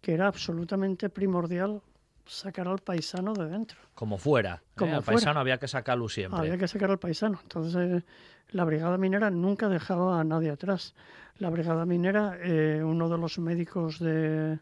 que 0.00 0.12
era 0.14 0.26
absolutamente 0.26 1.08
primordial 1.08 1.80
sacar 2.26 2.68
al 2.68 2.78
paisano 2.78 3.32
de 3.32 3.48
dentro. 3.48 3.78
Como 3.94 4.18
fuera. 4.18 4.62
¿eh? 4.64 4.68
Como 4.76 4.96
al 4.96 5.02
paisano 5.02 5.40
había 5.40 5.58
que 5.58 5.68
sacarlo 5.68 6.08
siempre. 6.08 6.38
Había 6.38 6.58
que 6.58 6.68
sacar 6.68 6.90
al 6.90 6.98
paisano. 6.98 7.38
Entonces, 7.42 8.02
la 8.50 8.64
brigada 8.64 8.98
minera 8.98 9.30
nunca 9.30 9.68
dejaba 9.68 10.20
a 10.20 10.24
nadie 10.24 10.50
atrás. 10.50 10.94
La 11.38 11.50
brigada 11.50 11.86
minera, 11.86 12.36
eh, 12.42 12.82
uno 12.84 13.08
de 13.08 13.18
los 13.18 13.38
médicos 13.38 13.98
de, 13.98 14.58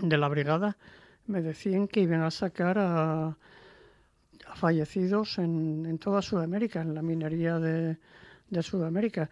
de 0.00 0.16
la 0.18 0.28
brigada, 0.28 0.76
me 1.26 1.42
decían 1.42 1.88
que 1.88 2.00
iban 2.00 2.22
a 2.22 2.30
sacar 2.30 2.78
a, 2.78 3.36
fallecidos 4.56 5.38
en, 5.38 5.98
toda 5.98 6.22
Sudamérica, 6.22 6.80
en 6.80 6.94
la 6.94 7.02
minería 7.02 7.58
de, 7.58 7.98
de 8.50 8.62
Sudamérica. 8.62 9.30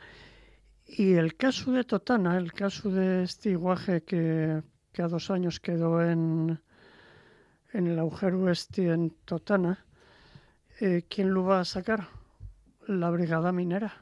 Y 0.87 1.15
el 1.15 1.37
caso 1.37 1.73
de 1.73 1.85
Totana, 1.85 2.37
el 2.37 2.53
caso 2.53 2.91
de 2.91 3.25
este 3.25 3.51
iguaje 3.51 4.03
que 4.03 4.63
que 4.95 5.03
a 5.03 5.09
dos 5.09 5.29
años 5.31 5.59
quedó 5.59 6.01
en, 6.01 6.61
en 7.73 7.87
el 7.89 7.99
agujero 7.99 8.49
este 8.49 8.93
en 8.93 9.11
Totana, 9.25 9.85
eh, 10.81 11.03
¿quién 11.11 11.35
lo 11.35 11.43
va 11.43 11.61
a 11.61 11.65
sacar? 11.65 12.07
La 12.87 13.11
brigada 13.11 13.51
minera, 13.51 13.93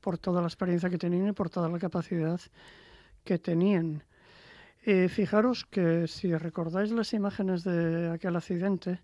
por 0.00 0.16
toda 0.16 0.40
la 0.40 0.46
experiencia 0.46 0.88
que 0.88 0.96
tenían 0.96 1.28
y 1.28 1.32
por 1.32 1.50
toda 1.50 1.68
la 1.68 1.78
capacidad 1.78 2.40
que 3.24 3.38
tenían. 3.38 4.04
Eh, 4.86 5.08
fijaros 5.08 5.66
que 5.66 6.06
si 6.08 6.34
recordáis 6.34 6.92
las 6.92 7.12
imágenes 7.12 7.62
de 7.62 8.10
aquel 8.10 8.36
accidente, 8.36 9.00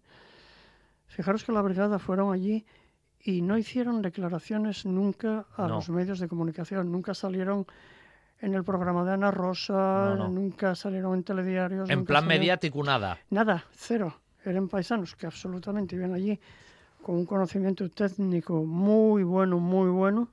fijaros 1.13 1.45
que 1.45 1.53
la 1.53 1.63
brigada 1.63 1.99
fueron 1.99 2.33
allí 2.33 2.65
y 3.21 3.43
no 3.43 3.57
hicieron 3.57 4.03
declaraciones 4.03 4.85
nunca 4.85 5.47
a 5.57 5.69
los 5.69 5.89
medios 5.89 6.19
de 6.19 6.29
comunicación, 6.29 6.91
nunca 6.91 7.15
salieron 7.15 7.67
en 8.41 8.55
el 8.55 8.65
programa 8.65 9.05
de 9.05 9.13
Ana 9.13 9.31
Rosa, 9.31 10.17
nunca 10.29 10.75
salieron 10.75 11.15
en 11.15 11.23
telediarios. 11.23 11.89
En 11.89 12.05
plan 12.05 12.27
mediático 12.27 12.83
nada. 12.83 13.19
Nada, 13.31 13.65
cero. 13.73 14.17
Eran 14.45 14.69
paisanos 14.69 15.15
que 15.15 15.27
absolutamente 15.27 15.95
iban 15.95 16.13
allí 16.15 16.41
con 17.01 17.17
un 17.17 17.27
conocimiento 17.27 17.89
técnico 17.89 18.65
muy 18.65 19.23
bueno, 19.23 19.59
muy 19.59 19.91
bueno, 19.91 20.29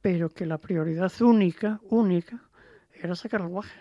pero 0.00 0.30
que 0.30 0.46
la 0.46 0.56
prioridad 0.56 1.12
única, 1.20 1.80
única, 1.90 2.40
era 2.94 3.14
sacar 3.14 3.42
el 3.42 3.48
guaje. 3.48 3.80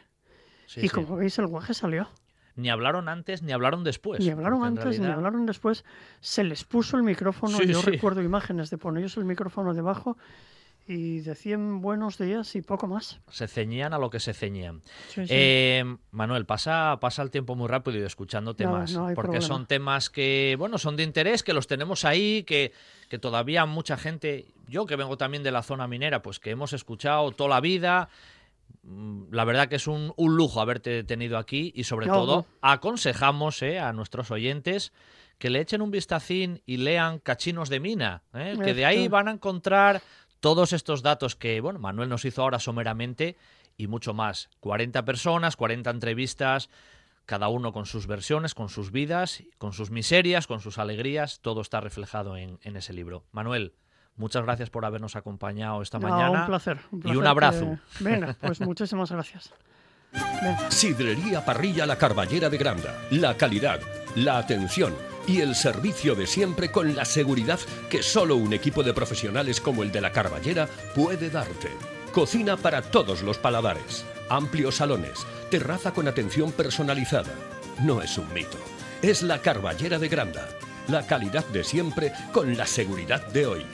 y 0.76 0.89
como 0.89 1.15
veis, 1.15 1.38
el 1.39 1.48
guaje 1.48 1.73
salió. 1.73 2.10
Ni 2.57 2.69
hablaron 2.69 3.07
antes 3.07 3.43
ni 3.43 3.53
hablaron 3.53 3.84
después. 3.84 4.19
Ni 4.19 4.29
hablaron 4.29 4.63
antes 4.65 4.99
ni 4.99 5.05
hablaron 5.05 5.45
después. 5.45 5.85
Se 6.19 6.43
les 6.43 6.63
puso 6.63 6.97
el 6.97 7.03
micrófono. 7.03 7.61
yo 7.61 7.81
recuerdo 7.81 8.21
imágenes 8.21 8.69
de 8.69 8.77
ponerles 8.77 9.15
el 9.15 9.25
micrófono 9.25 9.73
debajo 9.73 10.17
y 10.88 11.19
decían 11.19 11.81
buenos 11.81 12.17
días 12.17 12.55
y 12.55 12.61
poco 12.61 12.88
más. 12.88 13.19
Se 13.29 13.47
ceñían 13.47 13.93
a 13.93 13.99
lo 13.99 14.09
que 14.09 14.19
se 14.19 14.34
ceñían. 14.34 14.81
Eh, 15.17 15.84
Manuel, 16.11 16.45
pasa, 16.45 16.97
pasa 17.01 17.21
el 17.21 17.29
tiempo 17.29 17.55
muy 17.55 17.67
rápido 17.67 17.99
y 17.99 18.03
escuchando 18.03 18.55
temas, 18.55 18.97
porque 19.13 19.41
son 19.41 19.65
temas 19.65 20.09
que, 20.09 20.55
bueno, 20.57 20.77
son 20.77 20.95
de 20.95 21.03
interés, 21.03 21.43
que 21.43 21.53
los 21.53 21.67
tenemos 21.67 22.05
ahí, 22.05 22.43
que, 22.43 22.71
que 23.09 23.19
todavía 23.19 23.65
mucha 23.65 23.97
gente, 23.97 24.45
yo 24.67 24.85
que 24.85 24.95
vengo 24.95 25.17
también 25.17 25.43
de 25.43 25.51
la 25.51 25.61
zona 25.61 25.88
minera, 25.88 26.21
pues 26.21 26.39
que 26.39 26.51
hemos 26.51 26.71
escuchado 26.71 27.31
toda 27.31 27.49
la 27.49 27.61
vida. 27.61 28.09
Mm, 28.84 29.34
la 29.34 29.44
verdad 29.44 29.68
que 29.68 29.76
es 29.76 29.88
un, 29.88 30.14
lujo 30.18 30.61
haberte 30.61 31.03
tenido 31.03 31.38
aquí 31.38 31.73
y 31.76 31.84
sobre 31.84 32.07
todo 32.07 32.45
aconsejamos 32.61 33.61
eh, 33.61 33.80
a 33.80 33.91
nuestros 33.94 34.31
oyentes 34.31 34.94
que 35.38 35.49
le 35.49 35.60
echen 35.60 35.81
un 35.81 35.91
vistacín 35.91 36.61
y 36.65 36.77
lean 36.77 37.19
Cachinos 37.19 37.69
de 37.69 37.80
Mina, 37.80 38.23
eh, 38.34 38.57
que 38.64 38.73
de 38.73 38.85
ahí 38.85 39.07
van 39.07 39.27
a 39.27 39.31
encontrar 39.31 40.02
todos 40.39 40.73
estos 40.73 41.03
datos 41.03 41.35
que, 41.35 41.60
bueno, 41.61 41.80
Manuel 41.80 42.10
nos 42.10 42.26
hizo 42.26 42.41
ahora 42.41 42.60
someramente 42.60 43.35
y 43.76 43.88
mucho 43.88 44.14
más. 44.14 44.49
40 44.61 45.06
personas, 45.06 45.56
40 45.56 45.89
entrevistas, 45.89 46.69
cada 47.26 47.49
uno 47.49 47.73
con 47.73 47.85
sus 47.85 48.07
versiones, 48.07 48.56
con 48.56 48.69
sus 48.69 48.91
vidas, 48.91 49.44
con 49.57 49.73
sus 49.73 49.91
miserias, 49.91 50.48
con 50.48 50.61
sus 50.61 50.77
alegrías, 50.77 51.41
todo 51.41 51.61
está 51.61 51.81
reflejado 51.81 52.38
en, 52.38 52.57
ese 52.64 52.94
libro. 52.94 53.26
Manuel, 53.31 53.73
muchas 54.18 54.44
gracias 54.44 54.69
por 54.69 54.85
habernos 54.85 55.15
acompañado 55.15 55.81
esta 55.81 55.99
mañana. 55.99 56.41
Un 56.41 56.48
placer, 56.48 56.80
y 57.06 57.15
un 57.15 57.26
abrazo. 57.26 57.80
Venga, 57.99 58.35
pues 58.41 58.61
muchísimas 58.61 59.11
gracias. 59.11 59.53
Sidrería 60.69 61.44
Parrilla 61.44 61.85
La 61.85 61.98
Carballera 61.98 62.49
de 62.49 62.57
Granda. 62.57 62.95
La 63.11 63.35
calidad, 63.35 63.80
la 64.15 64.38
atención 64.38 64.94
y 65.27 65.41
el 65.41 65.56
servicio 65.56 66.15
de 66.15 66.26
siempre 66.26 66.72
con 66.72 66.95
la 66.95 67.06
seguridad 67.06 67.60
que 67.89 68.02
solo 68.02 68.35
un 68.38 68.53
equipo 68.53 68.84
de 68.84 68.94
profesionales 68.94 69.60
como 69.60 69.84
el 69.84 69.91
de 69.91 70.02
La 70.02 70.11
Carballera 70.11 70.68
puede 70.95 71.30
darte. 71.30 71.69
Cocina 72.14 72.57
para 72.57 72.81
todos 72.81 73.22
los 73.22 73.38
paladares. 73.38 74.06
Amplios 74.30 74.76
salones. 74.76 75.26
Terraza 75.52 75.94
con 75.94 76.07
atención 76.07 76.52
personalizada. 76.52 77.34
No 77.84 78.02
es 78.02 78.18
un 78.18 78.31
mito. 78.34 78.57
Es 79.02 79.22
La 79.22 79.41
Carballera 79.41 79.99
de 79.99 80.07
Granda. 80.07 80.48
La 80.88 81.06
calidad 81.06 81.45
de 81.48 81.64
siempre 81.64 82.14
con 82.31 82.57
la 82.57 82.65
seguridad 82.65 83.27
de 83.27 83.45
hoy. 83.45 83.65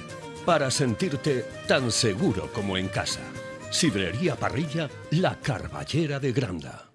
Para 0.45 0.70
sentirte 0.72 1.45
tan 1.70 1.90
seguro 1.90 2.52
como 2.53 2.76
en 2.76 2.90
casa. 2.90 3.22
Sidrería 3.72 4.36
Parrilla, 4.36 4.90
La 5.10 5.40
Carballera 5.40 6.20
de 6.20 6.34
Granda. 6.34 6.91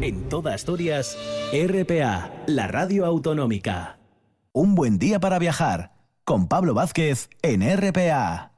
En 0.00 0.28
toda 0.28 0.54
Asturias, 0.54 1.18
RPA, 1.52 2.30
la 2.46 2.68
radio 2.68 3.06
autonómica. 3.06 3.98
Un 4.52 4.76
buen 4.76 4.98
día 4.98 5.18
para 5.18 5.40
viajar, 5.40 5.94
con 6.24 6.46
Pablo 6.46 6.74
Vázquez 6.74 7.28
en 7.42 7.62
RPA. 7.76 8.51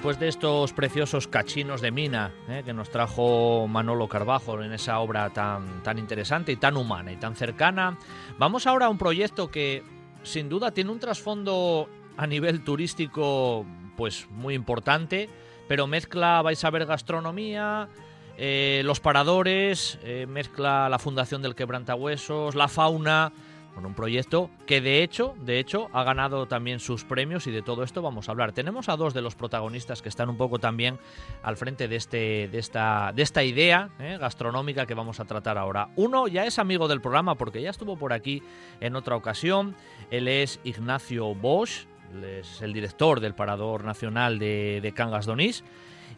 Después 0.00 0.18
de 0.18 0.28
estos 0.28 0.72
preciosos 0.72 1.28
cachinos 1.28 1.82
de 1.82 1.90
mina 1.90 2.32
eh, 2.48 2.62
que 2.64 2.72
nos 2.72 2.88
trajo 2.88 3.68
Manolo 3.68 4.08
Carvajo 4.08 4.62
en 4.62 4.72
esa 4.72 4.98
obra 4.98 5.28
tan, 5.28 5.82
tan 5.82 5.98
interesante 5.98 6.52
y 6.52 6.56
tan 6.56 6.78
humana 6.78 7.12
y 7.12 7.16
tan 7.16 7.36
cercana, 7.36 7.98
vamos 8.38 8.66
ahora 8.66 8.86
a 8.86 8.88
un 8.88 8.96
proyecto 8.96 9.50
que 9.50 9.82
sin 10.22 10.48
duda 10.48 10.70
tiene 10.70 10.90
un 10.90 11.00
trasfondo 11.00 11.86
a 12.16 12.26
nivel 12.26 12.64
turístico 12.64 13.66
pues 13.98 14.26
muy 14.30 14.54
importante, 14.54 15.28
pero 15.68 15.86
mezcla, 15.86 16.40
vais 16.40 16.64
a 16.64 16.70
ver, 16.70 16.86
gastronomía, 16.86 17.90
eh, 18.38 18.80
los 18.86 19.00
paradores, 19.00 19.98
eh, 20.02 20.24
mezcla 20.26 20.88
la 20.88 20.98
fundación 20.98 21.42
del 21.42 21.54
quebrantahuesos, 21.54 22.54
la 22.54 22.68
fauna, 22.68 23.34
Con 23.74 23.86
un 23.86 23.94
proyecto 23.94 24.50
que 24.66 24.80
de 24.80 25.02
hecho, 25.02 25.34
de 25.40 25.58
hecho, 25.58 25.88
ha 25.92 26.02
ganado 26.02 26.46
también 26.46 26.80
sus 26.80 27.04
premios 27.04 27.46
y 27.46 27.50
de 27.50 27.62
todo 27.62 27.82
esto 27.82 28.02
vamos 28.02 28.28
a 28.28 28.32
hablar. 28.32 28.52
Tenemos 28.52 28.88
a 28.88 28.96
dos 28.96 29.14
de 29.14 29.22
los 29.22 29.34
protagonistas 29.34 30.02
que 30.02 30.08
están 30.08 30.28
un 30.28 30.36
poco 30.36 30.58
también 30.58 30.98
al 31.42 31.56
frente 31.56 31.88
de, 31.88 31.96
este, 31.96 32.48
de, 32.48 32.58
esta, 32.58 33.12
de 33.14 33.22
esta 33.22 33.44
idea 33.44 33.90
¿eh? 33.98 34.18
gastronómica 34.20 34.86
que 34.86 34.94
vamos 34.94 35.20
a 35.20 35.24
tratar 35.24 35.56
ahora. 35.56 35.88
Uno 35.96 36.28
ya 36.28 36.44
es 36.44 36.58
amigo 36.58 36.88
del 36.88 37.00
programa 37.00 37.36
porque 37.36 37.62
ya 37.62 37.70
estuvo 37.70 37.96
por 37.96 38.12
aquí 38.12 38.42
en 38.80 38.96
otra 38.96 39.16
ocasión. 39.16 39.76
Él 40.10 40.28
es 40.28 40.60
Ignacio 40.64 41.34
Bosch, 41.34 41.86
es 42.24 42.60
el 42.62 42.72
director 42.72 43.20
del 43.20 43.34
Parador 43.34 43.84
Nacional 43.84 44.38
de, 44.38 44.80
de 44.82 44.92
Cangas 44.92 45.26
Donís. 45.26 45.64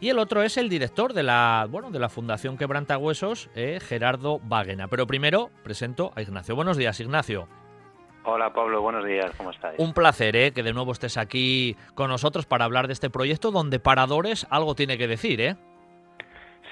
Y 0.03 0.09
el 0.09 0.19
otro 0.19 0.43
es 0.43 0.57
el 0.57 0.67
director 0.67 1.13
de 1.13 1.23
la, 1.23 1.65
bueno, 1.69 1.89
de 1.89 1.97
la 1.97 2.09
Fundación 2.09 2.57
Quebrantahuesos, 2.57 3.49
eh, 3.55 3.79
Gerardo 3.81 4.41
Váguena. 4.43 4.89
Pero 4.89 5.07
primero 5.07 5.49
presento 5.63 6.11
a 6.17 6.21
Ignacio. 6.21 6.57
Buenos 6.57 6.75
días, 6.75 6.99
Ignacio. 6.99 7.47
Hola 8.25 8.51
Pablo, 8.51 8.81
buenos 8.81 9.05
días, 9.05 9.31
¿cómo 9.37 9.51
estás? 9.51 9.75
Un 9.77 9.93
placer 9.93 10.35
¿eh? 10.35 10.51
que 10.51 10.61
de 10.61 10.73
nuevo 10.73 10.91
estés 10.91 11.15
aquí 11.15 11.77
con 11.95 12.09
nosotros 12.09 12.45
para 12.45 12.65
hablar 12.65 12.87
de 12.87 12.93
este 12.93 13.09
proyecto 13.09 13.51
donde 13.51 13.79
Paradores 13.79 14.45
algo 14.49 14.75
tiene 14.75 14.97
que 14.97 15.07
decir, 15.07 15.39
¿eh? 15.39 15.55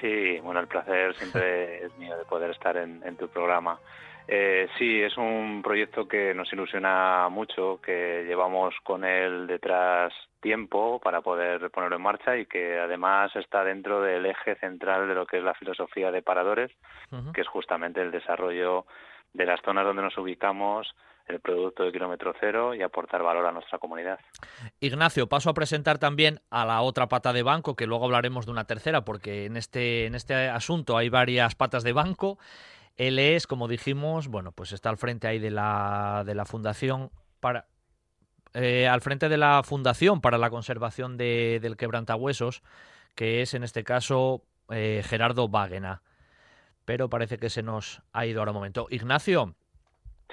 Sí, 0.02 0.38
bueno, 0.40 0.60
el 0.60 0.66
placer 0.66 1.14
siempre 1.16 1.84
es 1.86 1.96
mío 1.96 2.14
de 2.18 2.26
poder 2.26 2.50
estar 2.50 2.76
en, 2.76 3.02
en 3.02 3.16
tu 3.16 3.28
programa. 3.28 3.80
Eh, 4.28 4.68
sí, 4.78 5.02
es 5.02 5.16
un 5.16 5.62
proyecto 5.62 6.06
que 6.06 6.34
nos 6.34 6.52
ilusiona 6.52 7.28
mucho, 7.28 7.80
que 7.80 8.24
llevamos 8.26 8.74
con 8.82 9.04
él 9.04 9.46
detrás 9.46 10.12
tiempo 10.40 11.00
para 11.00 11.20
poder 11.20 11.70
ponerlo 11.70 11.96
en 11.96 12.02
marcha 12.02 12.36
y 12.36 12.46
que 12.46 12.78
además 12.78 13.34
está 13.36 13.64
dentro 13.64 14.00
del 14.00 14.26
eje 14.26 14.56
central 14.56 15.08
de 15.08 15.14
lo 15.14 15.26
que 15.26 15.38
es 15.38 15.44
la 15.44 15.54
filosofía 15.54 16.10
de 16.10 16.22
Paradores, 16.22 16.70
que 17.32 17.40
es 17.40 17.48
justamente 17.48 18.00
el 18.00 18.10
desarrollo 18.10 18.86
de 19.32 19.46
las 19.46 19.60
zonas 19.62 19.84
donde 19.84 20.02
nos 20.02 20.18
ubicamos, 20.18 20.94
el 21.26 21.40
producto 21.40 21.84
de 21.84 21.92
kilómetro 21.92 22.34
cero 22.40 22.74
y 22.74 22.82
aportar 22.82 23.22
valor 23.22 23.46
a 23.46 23.52
nuestra 23.52 23.78
comunidad. 23.78 24.18
Ignacio, 24.80 25.28
paso 25.28 25.50
a 25.50 25.54
presentar 25.54 25.98
también 25.98 26.40
a 26.50 26.66
la 26.66 26.82
otra 26.82 27.08
pata 27.08 27.32
de 27.32 27.42
banco, 27.42 27.76
que 27.76 27.86
luego 27.86 28.04
hablaremos 28.04 28.46
de 28.46 28.52
una 28.52 28.64
tercera, 28.64 29.04
porque 29.04 29.46
en 29.46 29.56
este, 29.56 30.06
en 30.06 30.14
este 30.14 30.48
asunto 30.48 30.96
hay 30.96 31.08
varias 31.08 31.54
patas 31.54 31.84
de 31.84 31.92
banco. 31.92 32.38
Él 32.96 33.18
es, 33.18 33.46
como 33.46 33.68
dijimos, 33.68 34.28
bueno, 34.28 34.52
pues 34.52 34.72
está 34.72 34.90
al 34.90 34.96
frente 34.96 35.26
ahí 35.26 35.38
de 35.38 35.50
la, 35.50 36.22
de 36.26 36.34
la 36.34 36.44
Fundación 36.44 37.10
para. 37.40 37.66
Eh, 38.54 38.86
al 38.86 39.00
frente 39.00 39.30
de 39.30 39.38
la 39.38 39.62
Fundación 39.62 40.20
para 40.20 40.36
la 40.36 40.50
Conservación 40.50 41.16
de, 41.16 41.58
del 41.62 41.76
Quebrantahuesos, 41.76 42.62
que 43.14 43.40
es 43.40 43.54
en 43.54 43.64
este 43.64 43.82
caso 43.82 44.44
eh, 44.70 45.02
Gerardo 45.04 45.48
Váguena. 45.48 46.02
Pero 46.84 47.08
parece 47.08 47.38
que 47.38 47.48
se 47.48 47.62
nos 47.62 48.02
ha 48.12 48.26
ido 48.26 48.40
ahora 48.40 48.50
un 48.50 48.56
momento. 48.56 48.88
Ignacio, 48.90 49.54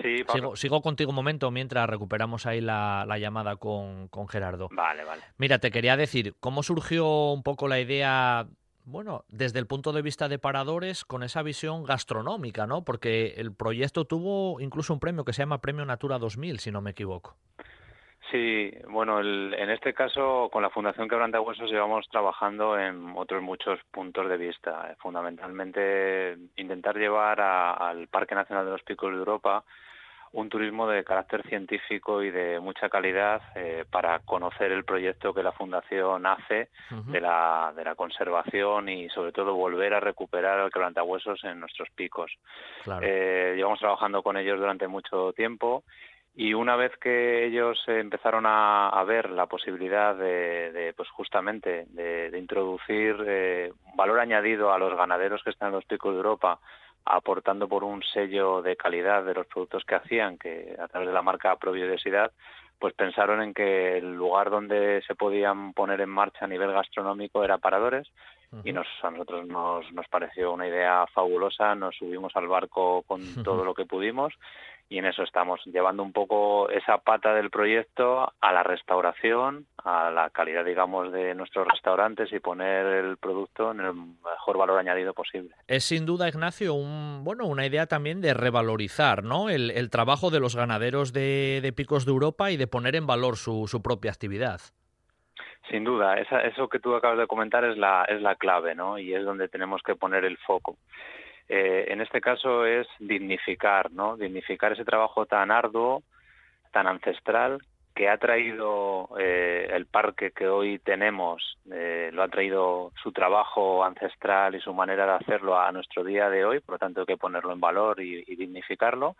Sí, 0.02 0.23
sigo, 0.31 0.56
sigo, 0.56 0.81
contigo 0.81 1.10
un 1.10 1.15
momento 1.15 1.52
mientras 1.52 1.90
recuperamos 1.90 2.45
ahí 2.45 2.61
la, 2.61 3.03
la 3.06 3.18
llamada 3.18 3.57
con, 3.57 4.07
con, 4.07 4.30
Gerardo. 4.30 4.69
Vale, 4.72 5.03
vale. 5.03 5.22
Mira, 5.38 5.60
te 5.60 5.72
quería 5.72 5.98
decir, 5.98 6.36
¿cómo 6.40 6.64
surgió 6.64 7.31
un 7.31 7.44
poco 7.44 7.68
la 7.68 7.81
idea 7.81 8.48
bueno, 8.90 9.24
desde 9.30 9.60
el 9.60 9.68
punto 9.68 9.94
de 9.94 10.02
vista 10.02 10.28
de 10.28 10.40
paradores, 10.40 11.06
con 11.06 11.24
esa 11.24 11.44
visión 11.44 11.84
gastronómica, 11.84 12.66
¿no? 12.68 12.84
Porque 12.84 13.36
el 13.38 13.53
proyecto 13.53 14.06
tuvo 14.06 14.60
incluso 14.60 14.94
un 14.94 14.99
premio 14.99 15.24
que 15.24 15.34
se 15.34 15.44
llama 15.44 15.61
Premio 15.61 15.86
Natura 15.86 16.18
2000, 16.18 16.60
si 16.60 16.72
no 16.72 16.82
me 16.82 16.91
equivoco. 16.91 17.36
Sí, 18.32 18.72
bueno, 18.90 19.20
el, 19.20 19.56
en 19.57 19.72
este 19.72 19.94
caso 19.94 20.49
con 20.52 20.61
la 20.61 20.70
Fundación 20.70 21.07
Quebrantahuesos 21.07 21.72
llevamos 21.72 22.07
trabajando 22.10 22.78
en 22.78 23.14
otros 23.16 23.41
muchos 23.41 23.80
puntos 23.91 24.30
de 24.30 24.38
vista. 24.38 24.95
Fundamentalmente 24.99 26.38
intentar 26.57 26.95
llevar 26.95 27.41
a, 27.41 27.74
al 27.74 28.07
Parque 28.07 28.36
Nacional 28.36 28.66
de 28.66 28.72
los 28.72 28.84
Picos 28.84 29.11
de 29.11 29.18
Europa 29.18 29.64
un 30.34 30.49
turismo 30.49 30.88
de 30.88 31.03
carácter 31.03 31.43
científico 31.47 32.22
y 32.22 32.30
de 32.30 32.60
mucha 32.60 32.89
calidad 32.89 33.41
eh, 33.56 33.85
para 33.89 34.19
conocer 34.19 34.72
el 34.72 34.84
proyecto 34.84 35.34
que 35.34 35.43
la 35.43 35.51
Fundación 35.51 36.26
hace 36.26 36.69
uh 36.91 36.95
-huh. 36.95 37.11
de, 37.11 37.22
la, 37.22 37.73
de 37.76 37.84
la 37.84 37.95
conservación 37.95 38.89
y 38.89 39.10
sobre 39.10 39.31
todo 39.31 39.56
volver 39.56 39.93
a 39.93 39.99
recuperar 39.99 40.60
el 40.60 40.72
quebrantahuesos 40.72 41.43
en 41.43 41.60
nuestros 41.60 41.89
picos. 41.95 42.31
Claro. 42.84 43.01
Eh, 43.03 43.53
llevamos 43.56 43.80
trabajando 43.80 44.22
con 44.22 44.38
ellos 44.38 44.60
durante 44.60 44.88
mucho 44.88 45.34
tiempo 45.34 45.84
y 46.35 46.53
una 46.53 46.76
vez 46.76 46.95
que 47.01 47.45
ellos 47.47 47.84
empezaron 47.88 48.45
a, 48.45 48.89
a 48.89 49.03
ver 49.03 49.30
la 49.31 49.47
posibilidad 49.47 50.15
de, 50.15 50.72
de 50.72 50.93
pues 50.93 51.10
justamente 51.10 51.85
de, 51.89 52.30
de 52.30 52.38
introducir 52.39 53.15
eh, 53.27 53.72
valor 53.95 54.19
añadido 54.19 54.72
a 54.72 54.77
los 54.77 54.95
ganaderos 54.95 55.43
que 55.43 55.49
están 55.49 55.69
en 55.69 55.76
los 55.76 55.85
picos 55.85 56.11
de 56.14 56.18
Europa 56.18 56.60
aportando 57.06 57.68
por 57.68 57.84
un 57.84 58.04
sello 58.04 58.62
de 58.62 58.76
calidad 58.76 59.24
de 59.24 59.34
los 59.34 59.48
productos 59.48 59.84
que 59.86 59.96
hacían, 59.96 60.38
que 60.38 60.76
a 60.80 60.88
través 60.88 61.08
de 61.08 61.14
la 61.14 61.22
marca 61.22 61.56
Probiodiversidad, 61.56 62.32
pues 62.80 62.94
pensaron 62.94 63.42
en 63.42 63.54
que 63.54 63.98
el 63.98 64.14
lugar 64.16 64.50
donde 64.50 65.02
se 65.06 65.16
podían 65.16 65.74
poner 65.74 66.02
en 66.02 66.10
marcha 66.10 66.46
a 66.46 66.48
nivel 66.48 66.72
gastronómico 66.72 67.44
era 67.44 67.58
Paradores 67.58 68.08
uh 68.52 68.58
-huh. 68.58 68.62
y 68.64 68.72
nos, 68.72 68.88
a 69.04 69.12
nosotros 69.12 69.46
nos, 69.48 69.92
nos 69.92 70.08
pareció 70.08 70.54
una 70.54 70.68
idea 70.68 71.06
fabulosa, 71.14 71.76
nos 71.76 71.96
subimos 71.98 72.36
al 72.36 72.48
barco 72.48 73.04
con 73.04 73.22
uh 73.22 73.24
-huh. 73.36 73.44
todo 73.44 73.66
lo 73.66 73.74
que 73.74 73.86
pudimos 73.86 74.34
y 74.90 74.98
en 74.98 75.06
eso 75.06 75.22
estamos, 75.22 75.61
llevando 75.66 76.02
un 76.02 76.11
poco 76.11 76.68
esa 76.72 76.98
pata 76.98 77.36
del 77.36 77.52
proyecto 77.52 78.34
a 78.41 78.52
la 78.52 78.64
restauración, 78.64 79.68
a 79.78 80.10
la 80.10 80.32
calidad, 80.32 80.66
digamos, 80.66 81.11
de 81.11 81.36
nuestros 81.36 81.68
restaurantes 81.68 82.34
y 82.34 82.40
poner 82.40 82.88
el 82.88 83.18
producto 83.18 83.70
en 83.70 83.82
el 83.82 83.94
mejor 83.94 84.57
valor 84.57 84.80
añadido 84.80 85.14
posible. 85.14 85.52
Es 85.68 85.84
sin 85.84 86.07
duda, 86.07 86.28
Ignacio, 86.28 86.74
un, 86.74 87.24
bueno, 87.24 87.45
una 87.45 87.68
idea 87.68 87.86
también 87.86 88.20
de 88.20 88.34
revalorizar 88.34 89.24
¿no? 89.24 89.49
el, 89.49 89.70
el 89.70 89.91
trabajo 89.91 90.32
de 90.32 90.40
los 90.40 90.56
ganaderos 90.56 91.14
de, 91.14 91.60
de, 91.61 91.72
Picos 91.72 92.06
de 92.06 92.11
Europa 92.11 92.49
y 92.49 92.57
de 92.57 92.66
poner 92.66 92.95
en 92.95 93.06
valor 93.06 93.38
su, 93.38 93.68
su 93.68 93.84
propia 93.84 94.10
actividad. 94.10 94.60
Sin 95.70 95.84
duda, 95.84 96.16
esa, 96.16 96.41
eso 96.41 96.68
que 96.68 96.80
tú 96.80 96.95
acabas 96.95 97.20
de 97.20 97.28
comentar 97.28 97.64
es 97.64 97.78
la, 97.78 98.06
es 98.06 98.24
la 98.24 98.36
clave, 98.36 98.74
¿no? 98.74 98.98
Y 98.98 99.14
es 99.14 99.24
donde 99.24 99.48
tenemos 99.49 99.84
que 99.84 99.95
poner 99.95 100.26
el 100.26 100.38
foco. 100.40 100.78
Eh, 101.50 101.92
en 101.92 102.00
este 102.00 102.22
caso 102.22 102.64
es 102.64 102.88
dignificar, 103.00 103.92
¿no? 103.92 104.16
Dignificar 104.16 104.72
ese 104.74 104.86
trabajo 104.86 105.26
tan 105.26 105.50
arduo, 105.50 106.04
tan 106.72 106.86
ancestral, 106.86 107.60
que 107.96 108.08
ha 108.08 108.18
traído 108.18 109.10
eh, 109.20 109.68
el 109.74 109.88
parque 109.88 110.32
que 110.32 110.48
hoy 110.48 110.78
tenemos, 110.78 111.58
eh, 111.72 112.12
lo 112.14 112.22
ha 112.22 112.28
traído 112.28 112.92
su 113.02 113.12
trabajo 113.12 113.84
ancestral 113.84 114.54
y 114.54 114.62
su 114.62 114.74
manera 114.74 115.06
de 115.08 115.14
hacerlo 115.14 115.60
a 115.60 115.72
nuestro 115.72 116.04
día 116.04 116.30
de 116.30 116.46
hoy, 116.46 116.60
por 116.60 116.76
lo 116.76 116.80
tanto 116.80 117.02
hay 117.02 117.08
que 117.08 117.18
ponerlo 117.18 117.52
en 117.52 117.60
valor 117.60 118.00
y, 118.00 118.24
dignificarlo. 118.36 119.16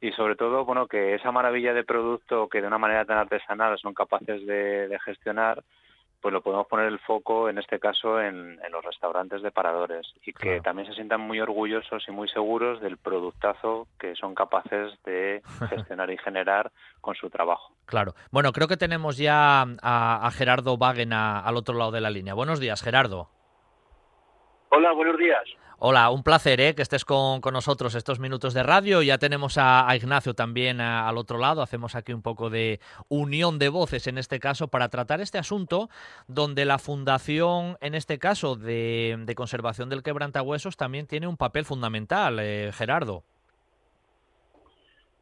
Y 0.00 0.12
sobre 0.12 0.36
todo, 0.36 0.64
bueno, 0.66 0.86
que 0.86 1.14
esa 1.14 1.32
maravilla 1.32 1.72
de 1.72 1.84
producto 1.84 2.48
que 2.48 2.60
de 2.60 2.66
una 2.66 2.78
manera 2.78 3.04
tan 3.04 3.18
artesanal 3.18 3.78
son 3.78 3.94
capaces 3.94 4.44
de 4.46 4.98
gestionar, 5.04 5.62
pues 6.22 6.32
lo 6.32 6.40
podemos 6.40 6.68
poner 6.68 6.86
el 6.86 7.00
foco, 7.00 7.48
en 7.48 7.58
este 7.58 7.80
caso, 7.80 8.20
en, 8.20 8.60
en 8.64 8.72
los 8.72 8.84
restaurantes 8.84 9.42
de 9.42 9.50
paradores 9.50 10.06
y 10.24 10.32
que 10.32 10.40
claro. 10.40 10.62
también 10.62 10.88
se 10.88 10.94
sientan 10.94 11.20
muy 11.20 11.40
orgullosos 11.40 12.04
y 12.06 12.12
muy 12.12 12.28
seguros 12.28 12.80
del 12.80 12.96
productazo 12.96 13.88
que 13.98 14.14
son 14.14 14.34
capaces 14.34 14.92
de 15.04 15.42
gestionar 15.68 16.10
y 16.10 16.18
generar 16.18 16.70
con 17.00 17.16
su 17.16 17.28
trabajo. 17.28 17.74
Claro. 17.86 18.14
Bueno, 18.30 18.52
creo 18.52 18.68
que 18.68 18.76
tenemos 18.76 19.18
ya 19.18 19.62
a, 19.62 20.26
a 20.26 20.30
Gerardo 20.30 20.74
Wagena 20.74 21.40
al 21.40 21.56
otro 21.56 21.76
lado 21.76 21.90
de 21.90 22.00
la 22.00 22.10
línea. 22.10 22.34
Buenos 22.34 22.60
días, 22.60 22.82
Gerardo. 22.82 23.28
Hola, 24.70 24.92
buenos 24.92 25.18
días. 25.18 25.42
Hola, 25.84 26.10
un 26.10 26.22
placer 26.22 26.60
¿eh? 26.60 26.76
que 26.76 26.82
estés 26.82 27.04
con, 27.04 27.40
con, 27.40 27.54
nosotros 27.54 27.96
estos 27.96 28.20
minutos 28.20 28.54
de 28.54 28.62
radio. 28.62 29.02
Ya 29.02 29.18
tenemos 29.18 29.58
a, 29.58 29.84
Ignacio 29.96 30.32
también 30.32 30.80
al 30.80 31.18
otro 31.18 31.38
lado. 31.38 31.60
Hacemos 31.60 31.96
aquí 31.96 32.12
un 32.12 32.22
poco 32.22 32.50
de 32.50 32.78
unión 33.08 33.58
de 33.58 33.68
voces 33.68 34.06
en 34.06 34.16
este 34.16 34.38
caso 34.38 34.68
para 34.68 34.90
tratar 34.90 35.20
este 35.20 35.38
asunto 35.38 35.88
donde 36.28 36.66
la 36.66 36.78
Fundación, 36.78 37.78
en 37.80 37.96
este 37.96 38.20
caso 38.20 38.54
de, 38.54 39.16
de 39.22 39.34
Conservación 39.34 39.88
del 39.88 40.04
Quebrantahuesos, 40.04 40.76
también 40.76 41.08
tiene 41.08 41.26
un 41.26 41.36
papel 41.36 41.64
fundamental, 41.64 42.38
eh, 42.38 42.70
Gerardo. 42.72 43.24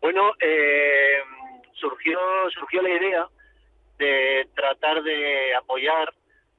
Bueno, 0.02 0.32
eh, 0.40 1.20
surgió, 1.72 2.18
surgió 2.52 2.82
la 2.82 2.90
idea 2.90 3.26
de 3.96 4.46
tratar 4.54 5.02
de 5.04 5.54
apoyar 5.54 6.12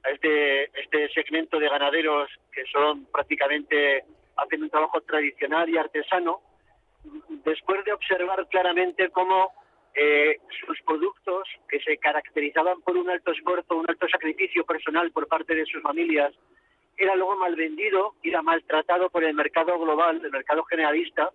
a 0.04 0.10
este, 0.10 0.64
este 0.80 1.08
segmento 1.10 1.58
de 1.58 1.68
ganaderos 1.68 2.30
que 2.52 2.64
son 2.66 3.06
prácticamente 3.06 4.04
hacen 4.36 4.62
un 4.62 4.70
trabajo 4.70 5.00
tradicional 5.02 5.68
y 5.68 5.76
artesano, 5.76 6.40
después 7.44 7.84
de 7.84 7.92
observar 7.92 8.46
claramente 8.48 9.10
cómo 9.10 9.52
eh, 9.94 10.38
sus 10.64 10.80
productos, 10.82 11.48
que 11.68 11.80
se 11.80 11.98
caracterizaban 11.98 12.80
por 12.80 12.96
un 12.96 13.10
alto 13.10 13.32
esfuerzo, 13.32 13.76
un 13.76 13.88
alto 13.88 14.08
sacrificio 14.08 14.64
personal 14.64 15.10
por 15.12 15.28
parte 15.28 15.54
de 15.54 15.66
sus 15.66 15.82
familias, 15.82 16.32
era 16.96 17.14
luego 17.14 17.36
mal 17.36 17.54
vendido 17.56 18.14
y 18.22 18.30
era 18.30 18.42
maltratado 18.42 19.10
por 19.10 19.24
el 19.24 19.34
mercado 19.34 19.78
global, 19.78 20.20
el 20.24 20.30
mercado 20.30 20.62
generalista, 20.64 21.30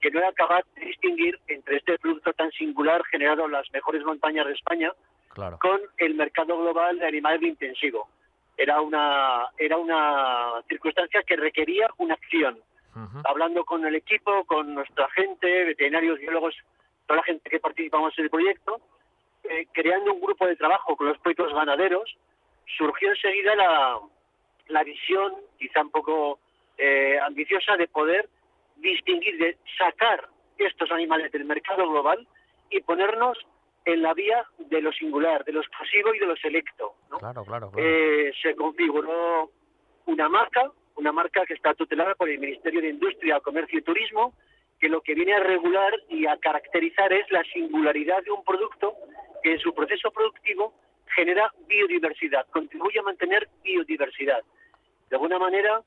que 0.00 0.10
no 0.10 0.20
era 0.20 0.32
capaz 0.32 0.62
de 0.76 0.86
distinguir 0.86 1.38
entre 1.48 1.76
este 1.76 1.98
producto 1.98 2.32
tan 2.32 2.50
singular 2.52 3.04
generado 3.10 3.46
en 3.46 3.52
las 3.52 3.70
mejores 3.72 4.04
montañas 4.04 4.46
de 4.46 4.52
España 4.52 4.92
claro. 5.38 5.58
con 5.60 5.80
el 5.98 6.14
mercado 6.14 6.58
global 6.58 6.98
de 6.98 7.06
animales 7.06 7.40
de 7.40 7.48
intensivo. 7.48 8.08
Era 8.56 8.80
una, 8.80 9.46
era 9.56 9.76
una 9.76 10.62
circunstancia 10.68 11.22
que 11.22 11.36
requería 11.36 11.88
una 11.98 12.14
acción. 12.14 12.58
Uh 12.94 12.98
-huh. 12.98 13.22
Hablando 13.24 13.64
con 13.64 13.86
el 13.86 13.94
equipo, 13.94 14.44
con 14.44 14.74
nuestra 14.74 15.08
gente, 15.10 15.64
veterinarios, 15.64 16.18
biólogos, 16.18 16.56
toda 17.06 17.18
la 17.18 17.22
gente 17.22 17.48
que 17.48 17.60
participamos 17.60 18.18
en 18.18 18.24
el 18.24 18.30
proyecto, 18.30 18.80
eh, 19.44 19.66
creando 19.72 20.12
un 20.12 20.20
grupo 20.20 20.46
de 20.46 20.56
trabajo 20.56 20.96
con 20.96 21.06
los 21.06 21.18
proyectos 21.18 21.54
ganaderos, 21.54 22.16
surgió 22.76 23.10
enseguida 23.10 23.54
la, 23.54 24.00
la 24.66 24.82
visión, 24.82 25.34
quizá 25.58 25.82
un 25.82 25.90
poco 25.90 26.40
eh, 26.76 27.18
ambiciosa, 27.22 27.76
de 27.76 27.86
poder 27.86 28.28
distinguir, 28.76 29.38
de 29.38 29.56
sacar 29.78 30.28
estos 30.58 30.90
animales 30.90 31.30
del 31.30 31.44
mercado 31.44 31.88
global 31.88 32.26
y 32.70 32.80
ponernos 32.80 33.38
en 33.88 34.02
la 34.02 34.12
vía 34.12 34.44
de 34.58 34.82
lo 34.82 34.92
singular, 34.92 35.44
de 35.44 35.52
lo 35.52 35.60
exclusivo 35.60 36.12
y 36.14 36.18
de 36.18 36.26
lo 36.26 36.36
selecto. 36.36 36.94
Claro, 37.18 37.42
claro, 37.42 37.72
eh, 37.78 38.30
se 38.42 38.54
configuró 38.54 39.50
una 40.04 40.28
marca, 40.28 40.70
una 40.96 41.10
marca 41.10 41.46
que 41.46 41.54
está 41.54 41.72
tutelada 41.72 42.14
por 42.14 42.28
el 42.28 42.38
Ministerio 42.38 42.82
de 42.82 42.90
Industria, 42.90 43.40
Comercio 43.40 43.78
y 43.78 43.82
Turismo, 43.82 44.34
que 44.78 44.90
lo 44.90 45.00
que 45.00 45.14
viene 45.14 45.32
a 45.32 45.40
regular 45.40 45.92
y 46.10 46.26
a 46.26 46.36
caracterizar 46.36 47.14
es 47.14 47.30
la 47.30 47.42
singularidad 47.44 48.22
de 48.22 48.30
un 48.30 48.44
producto 48.44 48.94
que 49.42 49.52
en 49.52 49.58
su 49.58 49.74
proceso 49.74 50.10
productivo 50.10 50.74
genera 51.16 51.50
biodiversidad, 51.66 52.46
contribuye 52.50 53.00
a 53.00 53.02
mantener 53.02 53.48
biodiversidad. 53.64 54.42
De 55.08 55.16
alguna 55.16 55.38
manera, 55.38 55.82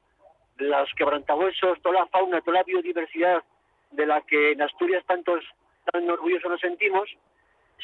los 0.57 0.89
quebrantahuesos, 0.95 1.79
toda 1.83 1.99
la 1.99 2.07
fauna, 2.07 2.41
toda 2.41 2.57
la 2.57 2.63
biodiversidad 2.63 3.43
de 3.91 4.05
la 4.07 4.21
que 4.21 4.53
en 4.53 4.61
Asturias 4.63 5.05
tantos 5.05 5.43
tan 5.91 6.09
orgullosos 6.09 6.49
nos 6.49 6.61
sentimos, 6.61 7.07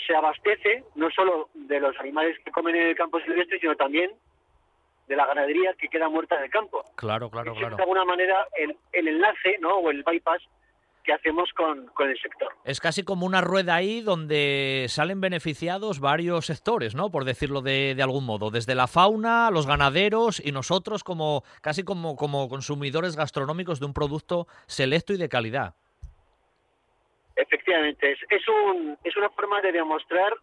se 0.05 0.15
abastece 0.15 0.83
no 0.95 1.09
solo 1.11 1.49
de 1.53 1.79
los 1.79 1.97
animales 1.99 2.37
que 2.43 2.51
comen 2.51 2.75
en 2.75 2.87
el 2.87 2.95
campo 2.95 3.19
silvestre, 3.19 3.59
sino 3.59 3.75
también 3.75 4.11
de 5.07 5.15
la 5.15 5.25
ganadería 5.25 5.73
que 5.73 5.87
queda 5.87 6.09
muerta 6.09 6.35
en 6.37 6.43
el 6.43 6.49
campo. 6.49 6.83
Claro, 6.95 7.29
claro, 7.29 7.55
claro. 7.55 7.77
De 7.77 7.83
alguna 7.83 8.05
manera, 8.05 8.47
el, 8.57 8.75
el 8.91 9.07
enlace 9.07 9.57
¿no? 9.59 9.77
o 9.77 9.89
el 9.89 10.03
bypass 10.03 10.41
que 11.07 11.13
hacemos 11.13 11.49
con, 11.53 11.89
el 12.05 12.19
sector. 12.19 12.49
Es 12.65 12.81
casi 12.81 13.03
como 13.03 13.25
una 13.25 13.39
rueda 13.39 13.75
ahí 13.75 14.01
donde 14.01 14.87
salen 14.89 15.21
beneficiados 15.21 16.01
varios 16.01 16.47
sectores, 16.47 16.95
¿no? 16.95 17.09
Por 17.11 17.23
decirlo 17.23 17.61
de, 17.61 17.95
de, 17.95 18.03
algún 18.03 18.25
modo, 18.25 18.51
desde 18.51 18.75
la 18.75 18.87
fauna, 18.87 19.49
los 19.49 19.65
ganaderos 19.65 20.45
y 20.45 20.51
nosotros 20.51 21.05
como 21.05 21.43
casi 21.61 21.83
como, 21.83 22.17
como 22.17 22.49
consumidores 22.49 23.15
gastronómicos 23.15 23.79
de 23.79 23.85
un 23.85 23.93
producto 23.93 24.47
selecto 24.65 25.13
y 25.13 25.17
de 25.17 25.29
calidad. 25.29 25.75
Efectivamente, 27.37 28.17
es, 28.29 28.47
un, 28.47 28.97
es 29.03 29.15
una 29.15 29.29
forma 29.29 29.61
de 29.61 29.71
demostrar 29.71 30.33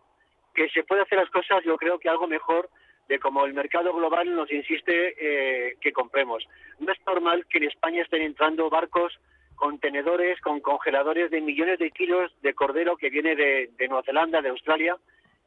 que 0.54 0.68
se 0.68 0.84
puede 0.84 1.02
hacer 1.02 1.18
las 1.18 1.28
cosas, 1.28 1.64
yo 1.64 1.76
creo 1.76 1.98
que 1.98 2.08
algo 2.08 2.28
mejor 2.28 2.70
de 3.08 3.18
como 3.18 3.44
el 3.44 3.52
mercado 3.52 3.92
global 3.92 4.32
nos 4.32 4.50
insiste 4.52 5.14
eh, 5.18 5.76
que 5.80 5.92
compremos. 5.92 6.46
No 6.78 6.92
es 6.92 6.98
normal 7.04 7.46
que 7.50 7.58
en 7.58 7.64
España 7.64 8.02
estén 8.02 8.22
entrando 8.22 8.70
barcos 8.70 9.18
contenedores 9.56 10.40
con 10.40 10.60
congeladores 10.60 11.32
de 11.32 11.40
millones 11.40 11.80
de 11.80 11.90
kilos 11.90 12.30
de 12.42 12.54
cordero 12.54 12.96
que 12.96 13.10
viene 13.10 13.34
de, 13.34 13.70
Nueva 13.88 14.04
Zelanda, 14.04 14.40
de 14.40 14.50
Australia, 14.50 14.96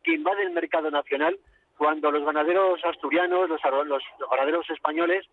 que 0.03 0.13
invade 0.13 0.43
el 0.43 0.51
mercado 0.51 0.91
nacional 0.91 1.39
cuando 1.77 2.11
los 2.11 2.25
ganaderos 2.25 2.83
asturianos, 2.83 3.47
los, 3.47 3.61
los, 3.85 4.03
ganaderos 4.29 4.69
españoles, 4.69 5.25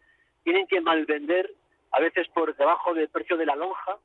tienen 0.44 0.68
que 0.68 0.80
malvender, 0.80 1.50
a 1.90 2.00
veces 2.00 2.28
por 2.28 2.54
debajo 2.54 2.94
del 2.94 3.08
precio 3.08 3.36
de 3.36 3.46
la 3.46 3.56
lonja, 3.56 3.98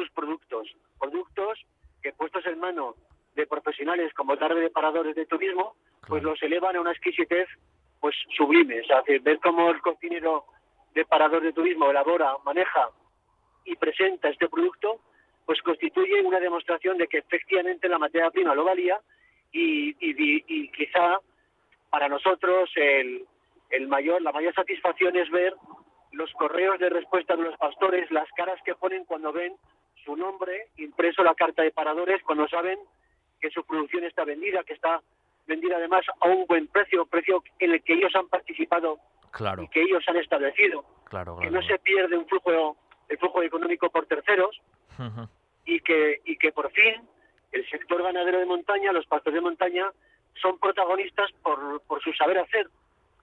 sus 0.00 0.10
productos. 0.12 0.68
Productos 0.98 1.58
que 2.02 2.12
puestos 2.12 2.44
en 2.46 2.58
mano 2.58 2.94
de 3.34 3.46
profesionales 3.46 4.12
como 4.14 4.36
tarde 4.36 4.60
de 4.60 4.70
paradores 4.70 5.14
de 5.14 5.26
turismo, 5.26 5.74
pues 6.08 6.22
los 6.22 6.42
elevan 6.42 6.76
a 6.76 6.80
una 6.80 6.92
exquisitez 6.92 7.48
pues 8.00 8.16
sublime. 8.36 8.80
O 8.80 8.84
sea, 8.84 9.02
ver 9.20 9.38
cómo 9.40 9.70
el 9.70 9.80
cocinero 9.82 10.44
de 10.94 11.04
parador 11.04 11.42
de 11.42 11.52
turismo 11.52 11.90
elabora, 11.90 12.36
maneja 12.44 12.88
y 13.64 13.76
presenta 13.76 14.30
este 14.30 14.48
producto, 14.48 15.00
pues 15.44 15.60
constituye 15.62 16.22
una 16.22 16.40
demostración 16.40 16.96
de 16.96 17.06
que 17.06 17.18
efectivamente 17.18 17.88
la 17.88 17.98
materia 17.98 18.30
prima 18.30 18.54
lo 18.54 18.64
valía 18.64 18.98
y, 19.52 19.94
quizá 20.70 21.20
para 21.90 22.08
nosotros 22.08 22.70
el, 22.76 23.26
el 23.70 23.88
mayor, 23.88 24.22
la 24.22 24.32
mayor 24.32 24.54
satisfacción 24.54 25.16
es 25.16 25.28
ver 25.30 25.54
los 26.12 26.32
correos 26.32 26.78
de 26.78 26.88
respuesta 26.88 27.36
de 27.36 27.42
los 27.42 27.56
pastores, 27.58 28.10
las 28.10 28.30
caras 28.32 28.60
que 28.64 28.74
ponen 28.74 29.04
cuando 29.04 29.32
ven 29.32 29.54
su 30.04 30.16
nombre 30.16 30.68
impreso 30.76 31.22
la 31.22 31.34
carta 31.34 31.62
de 31.62 31.70
paradores, 31.70 32.22
cuando 32.22 32.48
saben 32.48 32.78
que 33.40 33.50
su 33.50 33.64
producción 33.64 34.04
está 34.04 34.24
vendida, 34.24 34.62
que 34.64 34.74
está 34.74 35.00
vendida 35.46 35.76
además 35.76 36.04
a 36.20 36.28
un 36.28 36.46
buen 36.46 36.68
precio, 36.68 37.06
precio 37.06 37.42
en 37.58 37.72
el 37.72 37.82
que 37.82 37.94
ellos 37.94 38.14
han 38.14 38.28
participado 38.28 38.98
claro. 39.30 39.62
y 39.62 39.68
que 39.68 39.82
ellos 39.82 40.04
han 40.06 40.16
establecido, 40.16 40.84
claro, 41.04 41.38
que 41.38 41.50
no 41.50 41.62
se 41.62 41.78
pierde 41.78 42.16
un 42.16 42.26
flujo 42.26 42.76
el 43.08 43.18
flujo 43.18 43.42
económico 43.42 43.90
por 43.90 44.06
terceros 44.06 44.60
y 45.64 45.80
que 45.80 46.20
y 46.24 46.36
que 46.36 46.52
por 46.52 46.70
fin 46.70 47.08
el 47.52 47.68
sector 47.68 48.02
ganadero 48.02 48.38
de 48.38 48.46
montaña, 48.46 48.92
los 48.92 49.06
pastores 49.06 49.34
de 49.34 49.40
montaña 49.40 49.90
son 50.40 50.58
protagonistas 50.58 51.30
por, 51.42 51.80
por 51.82 52.00
su 52.02 52.12
saber 52.12 52.38
hacer, 52.38 52.68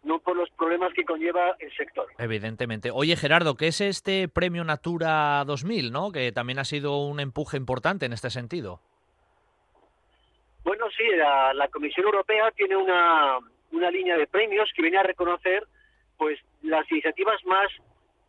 no 0.08 0.20
por 0.20 0.36
los 0.36 0.50
problemas 0.52 0.94
que 0.94 1.04
conlleva 1.04 1.56
el 1.60 1.72
sector. 1.76 2.08
Evidentemente. 2.18 2.90
Oye, 2.92 3.16
Gerardo, 3.16 3.56
¿qué 3.56 3.68
es 3.68 3.82
este 3.82 4.28
premio 4.28 4.64
Natura 4.64 5.44
2000, 5.46 5.92
¿no? 5.92 6.12
que 6.12 6.32
también 6.32 6.60
ha 6.60 6.66
sido 6.66 7.06
un 7.06 7.20
empuje 7.20 7.58
importante 7.58 8.06
en 8.06 8.14
este 8.14 8.30
sentido? 8.30 8.80
Bueno, 10.64 10.86
sí, 10.96 11.04
la, 11.16 11.54
la 11.54 11.68
Comisión 11.68 12.06
Europea 12.06 12.52
tiene 12.52 12.76
una, 12.76 13.38
una 13.72 13.92
línea 13.92 14.18
de 14.18 14.28
premios 14.28 14.70
que 14.76 14.82
viene 14.82 14.98
a 14.98 15.04
reconocer 15.04 15.68
pues 16.18 16.40
las 16.64 16.90
iniciativas 16.92 17.46
más 17.46 17.68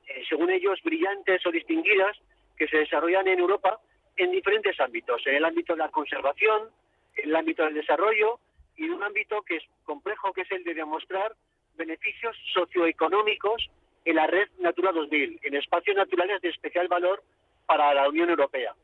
eh, 0.09 0.25
según 0.29 0.51
ellos, 0.51 0.81
brillantes 0.83 1.45
o 1.47 1.51
distinguidas 1.51 2.17
que 2.57 2.67
se 2.69 2.79
desarrollan 2.79 3.29
en 3.29 3.39
Europa 3.39 3.79
en 4.17 4.33
diferentes 4.33 4.79
ámbitos, 4.81 5.25
en 5.27 5.37
el 5.37 5.45
ámbito 5.45 5.75
de 5.75 5.79
la 5.79 5.91
conservación, 5.91 6.71
en 7.17 7.29
el 7.29 7.37
ámbito 7.37 7.65
del 7.65 7.75
desarrollo 7.75 8.41
y 8.77 8.85
en 8.87 8.95
un 8.95 9.03
ámbito 9.03 9.43
que 9.43 9.57
es 9.57 9.65
complejo, 9.85 10.33
que 10.33 10.43
es 10.43 10.51
el 10.51 10.65
de 10.65 10.75
demostrar 10.75 11.35
beneficios 11.79 12.37
socioeconómicos 12.53 13.71
en 14.05 14.17
la 14.17 14.27
red 14.27 14.49
Natura 14.59 14.93
2000, 14.93 15.41
en 15.43 15.55
espacios 15.55 15.97
naturales 15.97 16.43
de 16.43 16.51
especial 16.51 16.89
valor 16.89 17.23
para 17.67 17.95
la 17.95 18.09
Unión 18.09 18.29
Europea. 18.29 18.75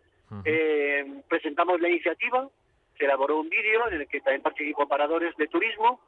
Eh, 0.45 1.23
presentamos 1.29 1.81
la 1.81 1.89
iniciativa, 1.89 2.49
se 2.99 3.05
elaboró 3.05 3.39
un 3.39 3.49
vídeo 3.49 3.89
en 3.89 4.01
el 4.01 4.09
que 4.09 4.21
también 4.21 4.43
participó 4.43 4.89
paradores 4.89 5.37
de 5.37 5.47
turismo, 5.47 6.01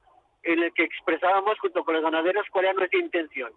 en 0.43 0.63
el 0.63 0.73
que 0.73 0.85
expresábamos 0.85 1.59
junto 1.59 1.85
con 1.85 1.95
los 1.95 2.03
ganaderos 2.03 2.47
cuál 2.51 2.67
era 2.67 2.75
nuestra 2.75 3.01
intención. 3.01 3.53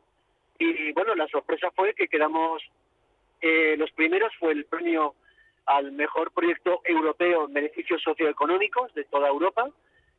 Y 0.57 0.91
bueno, 0.91 1.15
la 1.15 1.27
sorpresa 1.27 1.71
fue 1.71 1.93
que 1.93 2.07
quedamos 2.07 2.61
eh, 3.41 3.75
los 3.77 3.91
primeros, 3.91 4.31
fue 4.39 4.51
el 4.51 4.65
premio 4.65 5.15
al 5.65 5.91
mejor 5.91 6.31
proyecto 6.31 6.81
europeo 6.83 7.45
en 7.45 7.53
beneficios 7.53 8.01
socioeconómicos 8.01 8.93
de 8.93 9.05
toda 9.05 9.27
Europa. 9.29 9.69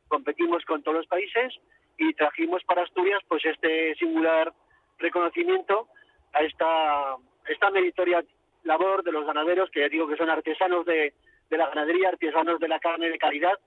Competimos 0.07 0.63
con 0.65 0.81
todos 0.81 0.97
los 0.97 1.07
países 1.07 1.53
y 1.97 2.13
trajimos 2.13 2.63
para 2.63 2.83
Asturias 2.83 3.21
pues 3.27 3.45
este 3.45 3.95
singular 3.95 4.53
reconocimiento 4.97 5.87
a 6.33 6.41
esta, 6.43 7.15
esta 7.47 7.69
meritoria 7.71 8.23
labor 8.63 9.03
de 9.03 9.11
los 9.11 9.25
ganaderos, 9.25 9.69
que 9.71 9.81
ya 9.81 9.89
digo 9.89 10.07
que 10.07 10.17
son 10.17 10.29
artesanos 10.29 10.85
de, 10.85 11.13
de 11.49 11.57
la 11.57 11.67
ganadería, 11.67 12.09
artesanos 12.09 12.59
de 12.59 12.67
la 12.67 12.79
carne 12.79 13.09
de 13.09 13.17
calidad, 13.17 13.59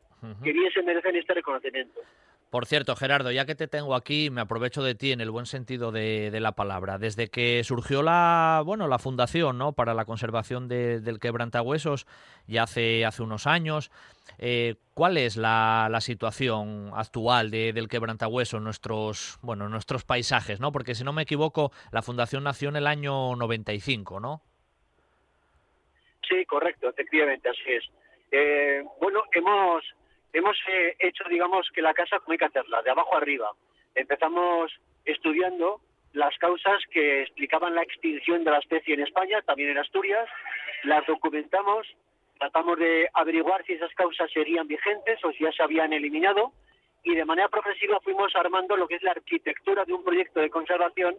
que 0.42 0.52
bien 0.52 0.72
se 0.72 0.82
merecen 0.82 1.16
este 1.16 1.34
reconocimiento. 1.34 2.00
Por 2.48 2.66
cierto, 2.66 2.94
Gerardo, 2.94 3.32
ya 3.32 3.46
que 3.46 3.56
te 3.56 3.66
tengo 3.66 3.96
aquí, 3.96 4.30
me 4.30 4.40
aprovecho 4.40 4.82
de 4.82 4.94
ti 4.94 5.10
en 5.10 5.20
el 5.20 5.30
buen 5.30 5.44
sentido 5.44 5.90
de, 5.90 6.30
la 6.40 6.52
palabra. 6.52 6.98
Desde 6.98 7.28
que 7.28 7.62
surgió 7.64 8.02
la, 8.02 8.62
bueno, 8.64 8.86
la 8.86 9.00
fundación, 9.00 9.58
¿no? 9.58 9.72
Para 9.72 9.92
la 9.92 10.04
conservación 10.04 10.68
del 10.68 11.18
quebrantahuesos, 11.18 12.06
ya 12.46 12.62
hace 12.62 13.04
hace 13.04 13.22
unos 13.22 13.46
años. 13.48 13.90
Eh, 14.38 14.74
¿Cuál 14.94 15.16
es 15.16 15.36
la, 15.36 15.88
situación 16.00 16.90
actual 16.94 17.50
del 17.50 17.88
quebrantahueso 17.88 18.58
en 18.58 18.64
nuestros, 18.64 19.38
bueno, 19.42 19.68
nuestros 19.68 20.04
paisajes, 20.04 20.60
no? 20.60 20.72
Porque 20.72 20.94
si 20.94 21.04
no 21.04 21.12
me 21.12 21.22
equivoco, 21.22 21.72
la 21.90 22.02
fundación 22.02 22.44
nació 22.44 22.68
en 22.68 22.76
el 22.76 22.86
año 22.86 23.34
95, 23.36 24.20
¿no? 24.20 24.40
Sí, 26.28 26.44
correcto, 26.46 26.88
efectivamente, 26.88 27.48
así 27.48 27.72
es. 27.72 27.84
Eh, 28.30 28.84
bueno, 29.00 29.22
hemos 29.32 29.84
hemos 30.32 30.56
eh, 30.68 30.96
hecho, 30.98 31.24
digamos, 31.30 31.70
que 31.72 31.80
la 31.80 31.94
casa 31.94 32.18
como 32.18 32.32
hay 32.32 32.38
que 32.38 32.44
hacerla, 32.44 32.82
de 32.82 32.90
abajo 32.90 33.16
arriba. 33.16 33.52
Empezamos 33.94 34.72
estudiando 35.04 35.80
las 36.12 36.36
causas 36.38 36.82
que 36.90 37.22
explicaban 37.22 37.74
la 37.74 37.82
extinción 37.82 38.44
de 38.44 38.50
la 38.50 38.58
especie 38.58 38.94
en 38.94 39.00
España, 39.00 39.42
también 39.42 39.70
en 39.70 39.78
Asturias, 39.78 40.28
las 40.84 41.06
documentamos, 41.06 41.86
tratamos 42.44 42.78
de 42.78 43.08
averiguar 43.14 43.64
si 43.64 43.72
esas 43.72 43.92
causas 43.94 44.30
serían 44.30 44.68
vigentes 44.68 45.18
o 45.24 45.32
si 45.32 45.44
ya 45.44 45.52
se 45.52 45.62
habían 45.62 45.94
eliminado 45.94 46.52
y 47.02 47.14
de 47.14 47.24
manera 47.24 47.48
progresiva 47.48 48.00
fuimos 48.00 48.36
armando 48.36 48.76
lo 48.76 48.86
que 48.86 48.96
es 48.96 49.02
la 49.02 49.12
arquitectura 49.12 49.86
de 49.86 49.94
un 49.94 50.04
proyecto 50.04 50.40
de 50.40 50.50
conservación 50.50 51.16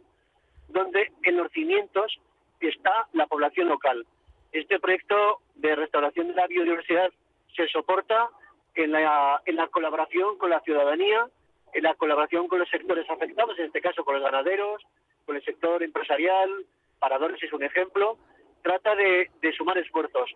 donde 0.67 1.11
en 1.23 1.37
los 1.37 1.51
cimientos 1.51 2.15
está 2.59 3.07
la 3.13 3.25
población 3.25 3.69
local. 3.69 4.05
Este 4.51 4.79
proyecto 4.79 5.39
de 5.55 5.75
restauración 5.75 6.27
de 6.27 6.35
la 6.35 6.45
biodiversidad 6.45 7.11
se 7.55 7.67
soporta 7.69 8.29
en 8.75 8.91
la, 8.91 9.41
en 9.47 9.55
la 9.55 9.65
colaboración 9.69 10.37
con 10.37 10.51
la 10.51 10.59
ciudadanía, 10.59 11.27
en 11.73 11.83
la 11.83 11.95
colaboración 11.95 12.47
con 12.47 12.59
los 12.59 12.69
sectores 12.69 13.09
afectados, 13.09 13.57
en 13.57 13.65
este 13.65 13.81
caso 13.81 14.05
con 14.05 14.13
los 14.13 14.23
ganaderos, 14.23 14.83
con 15.25 15.35
el 15.35 15.43
sector 15.43 15.81
empresarial, 15.81 16.51
Paradores 16.99 17.41
es 17.41 17.51
un 17.51 17.63
ejemplo, 17.63 18.17
trata 18.65 18.95
de, 18.95 19.29
sumar 19.55 19.77
esfuerzos. 19.77 20.35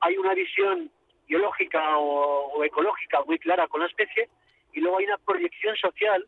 Hay 0.00 0.16
una 0.16 0.34
visión 0.34 0.90
biológica 1.26 1.98
o, 1.98 2.64
ecológica 2.64 3.22
muy 3.24 3.38
clara 3.38 3.68
con 3.68 3.80
la 3.80 3.86
especie 3.86 4.28
y 4.72 4.80
luego 4.80 4.98
hay 4.98 5.06
una 5.06 5.18
proyección 5.18 5.76
social 5.76 6.26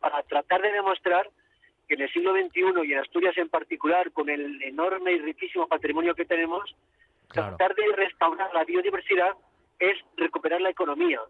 para 0.00 0.22
tratar 0.24 0.62
de 0.62 0.72
demostrar 0.72 1.28
que 1.86 1.94
en 1.94 2.02
el 2.02 2.12
siglo 2.12 2.32
XXI 2.32 2.88
y 2.88 2.92
en 2.92 2.98
Asturias 2.98 3.36
en 3.36 3.48
particular, 3.48 4.12
con 4.12 4.28
el 4.28 4.62
enorme 4.62 5.12
y 5.12 5.18
riquísimo 5.18 5.66
patrimonio 5.66 6.14
que 6.14 6.24
tenemos, 6.24 6.74
tratar 7.28 7.74
de 7.74 7.86
restaurar 7.94 8.52
la 8.54 8.64
biodiversidad 8.64 9.34
es 9.78 9.98
recuperar 10.16 10.60
la 10.60 10.70
economía. 10.70 11.20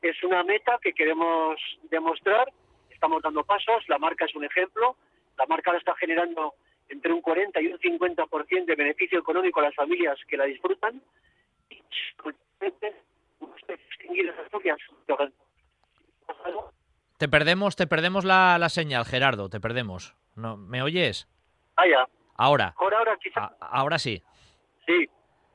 Es 0.00 0.22
una 0.22 0.42
meta 0.42 0.78
que 0.80 0.92
queremos 0.92 1.60
demostrar, 1.90 2.50
estamos 2.90 3.22
dando 3.22 3.44
pasos, 3.44 3.86
la 3.88 3.98
marca 3.98 4.24
es 4.24 4.34
un 4.34 4.44
ejemplo, 4.44 4.96
la 5.36 5.46
marca 5.46 5.72
la 5.72 5.78
está 5.78 5.94
generando 5.96 6.54
entre 6.88 7.12
un 7.12 7.20
40 7.20 7.60
y 7.60 7.66
un 7.68 7.78
50% 7.78 8.64
de 8.64 8.74
beneficio 8.74 9.18
económico 9.18 9.60
a 9.60 9.64
las 9.64 9.74
familias 9.74 10.18
que 10.28 10.36
la 10.36 10.44
disfrutan. 10.44 11.02
Te 17.18 17.28
perdemos, 17.28 17.76
te 17.76 17.86
perdemos 17.86 18.24
la, 18.24 18.58
la 18.58 18.68
señal, 18.68 19.04
Gerardo, 19.04 19.48
te 19.48 19.60
perdemos. 19.60 20.14
No, 20.34 20.56
¿Me 20.56 20.82
oyes? 20.82 21.28
Ah, 21.76 21.86
ya. 21.86 22.06
Ahora. 22.36 22.74
Ahora, 22.78 22.98
ahora, 22.98 23.16
quizá. 23.22 23.50
ahora 23.60 23.98
sí. 23.98 24.22
Sí, 24.86 25.08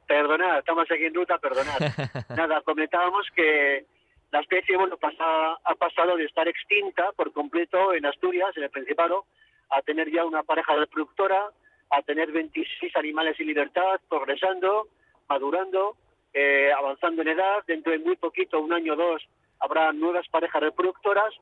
perdonad, 0.07 0.59
estamos 0.59 0.89
aquí 0.89 1.05
en 1.05 1.13
ruta, 1.13 1.37
perdonad. 1.37 1.79
Nada, 2.35 2.61
comentábamos 2.61 3.27
que 3.35 3.85
la 4.31 4.39
especie, 4.39 4.75
bueno, 4.75 4.97
pasa, 4.97 5.53
ha 5.63 5.75
pasado 5.75 6.17
de 6.17 6.25
estar 6.25 6.47
extinta 6.47 7.11
por 7.15 7.31
completo 7.31 7.93
en 7.93 8.05
Asturias, 8.05 8.55
en 8.57 8.63
el 8.63 8.69
Principado, 8.71 9.25
a 9.71 9.81
tener 9.81 10.11
ya 10.11 10.25
una 10.25 10.43
pareja 10.43 10.75
reproductora, 10.75 11.49
a 11.89 12.01
tener 12.03 12.31
26 12.31 12.95
animales 12.95 13.39
en 13.39 13.47
libertad, 13.47 13.99
progresando, 14.09 14.87
madurando, 15.27 15.95
eh, 16.33 16.71
avanzando 16.71 17.21
en 17.21 17.29
edad. 17.29 17.63
Dentro 17.67 17.91
de 17.91 17.99
muy 17.99 18.15
poquito, 18.15 18.59
un 18.59 18.73
año 18.73 18.93
o 18.93 18.97
dos, 18.97 19.23
habrá 19.59 19.91
nuevas 19.93 20.27
parejas 20.29 20.61
reproductoras 20.61 21.33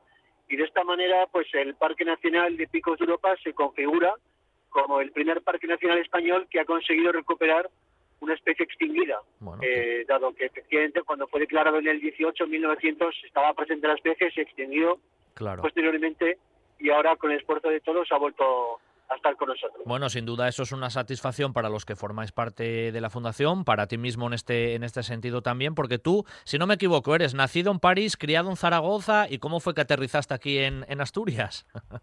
y 0.48 0.56
de 0.56 0.64
esta 0.64 0.82
manera, 0.82 1.26
pues 1.30 1.46
el 1.54 1.74
Parque 1.74 2.04
Nacional 2.04 2.56
de 2.56 2.66
Picos 2.66 2.98
de 2.98 3.04
Europa 3.04 3.36
se 3.42 3.52
configura 3.52 4.14
como 4.68 5.00
el 5.00 5.12
primer 5.12 5.42
parque 5.42 5.66
nacional 5.66 5.98
español 5.98 6.46
que 6.48 6.60
ha 6.60 6.64
conseguido 6.64 7.12
recuperar 7.12 7.68
una 8.20 8.34
especie 8.34 8.64
extinguida, 8.64 9.18
eh, 9.62 10.04
dado 10.06 10.34
que 10.34 10.46
efectivamente 10.46 11.02
cuando 11.02 11.26
fue 11.26 11.40
declarado 11.40 11.78
en 11.78 11.88
el 11.88 12.00
18, 12.00 12.46
1900, 12.46 13.14
estaba 13.24 13.54
presente 13.54 13.88
la 13.88 13.94
especie, 13.94 14.30
se 14.30 14.42
extinguió 14.42 15.00
posteriormente 15.62 16.38
y 16.80 16.90
ahora 16.90 17.16
con 17.16 17.30
el 17.30 17.38
esfuerzo 17.38 17.68
de 17.68 17.80
todos 17.80 18.08
ha 18.10 18.18
vuelto 18.18 18.80
a 19.08 19.16
estar 19.16 19.36
con 19.36 19.48
nosotros. 19.48 19.82
Bueno, 19.84 20.08
sin 20.08 20.24
duda 20.24 20.48
eso 20.48 20.62
es 20.62 20.72
una 20.72 20.88
satisfacción 20.88 21.52
para 21.52 21.68
los 21.68 21.84
que 21.84 21.96
formáis 21.96 22.32
parte 22.32 22.92
de 22.92 23.00
la 23.00 23.10
fundación, 23.10 23.64
para 23.64 23.86
ti 23.86 23.98
mismo 23.98 24.28
en 24.28 24.34
este 24.34 24.74
en 24.74 24.84
este 24.84 25.02
sentido 25.02 25.42
también, 25.42 25.74
porque 25.74 25.98
tú, 25.98 26.24
si 26.44 26.58
no 26.58 26.66
me 26.66 26.74
equivoco, 26.74 27.14
eres 27.14 27.34
nacido 27.34 27.72
en 27.72 27.80
París, 27.80 28.16
criado 28.16 28.50
en 28.50 28.56
Zaragoza 28.56 29.26
y 29.28 29.38
cómo 29.38 29.60
fue 29.60 29.74
que 29.74 29.80
aterrizaste 29.80 30.34
aquí 30.34 30.58
en, 30.58 30.84
en 30.88 31.00
Asturias. 31.00 31.66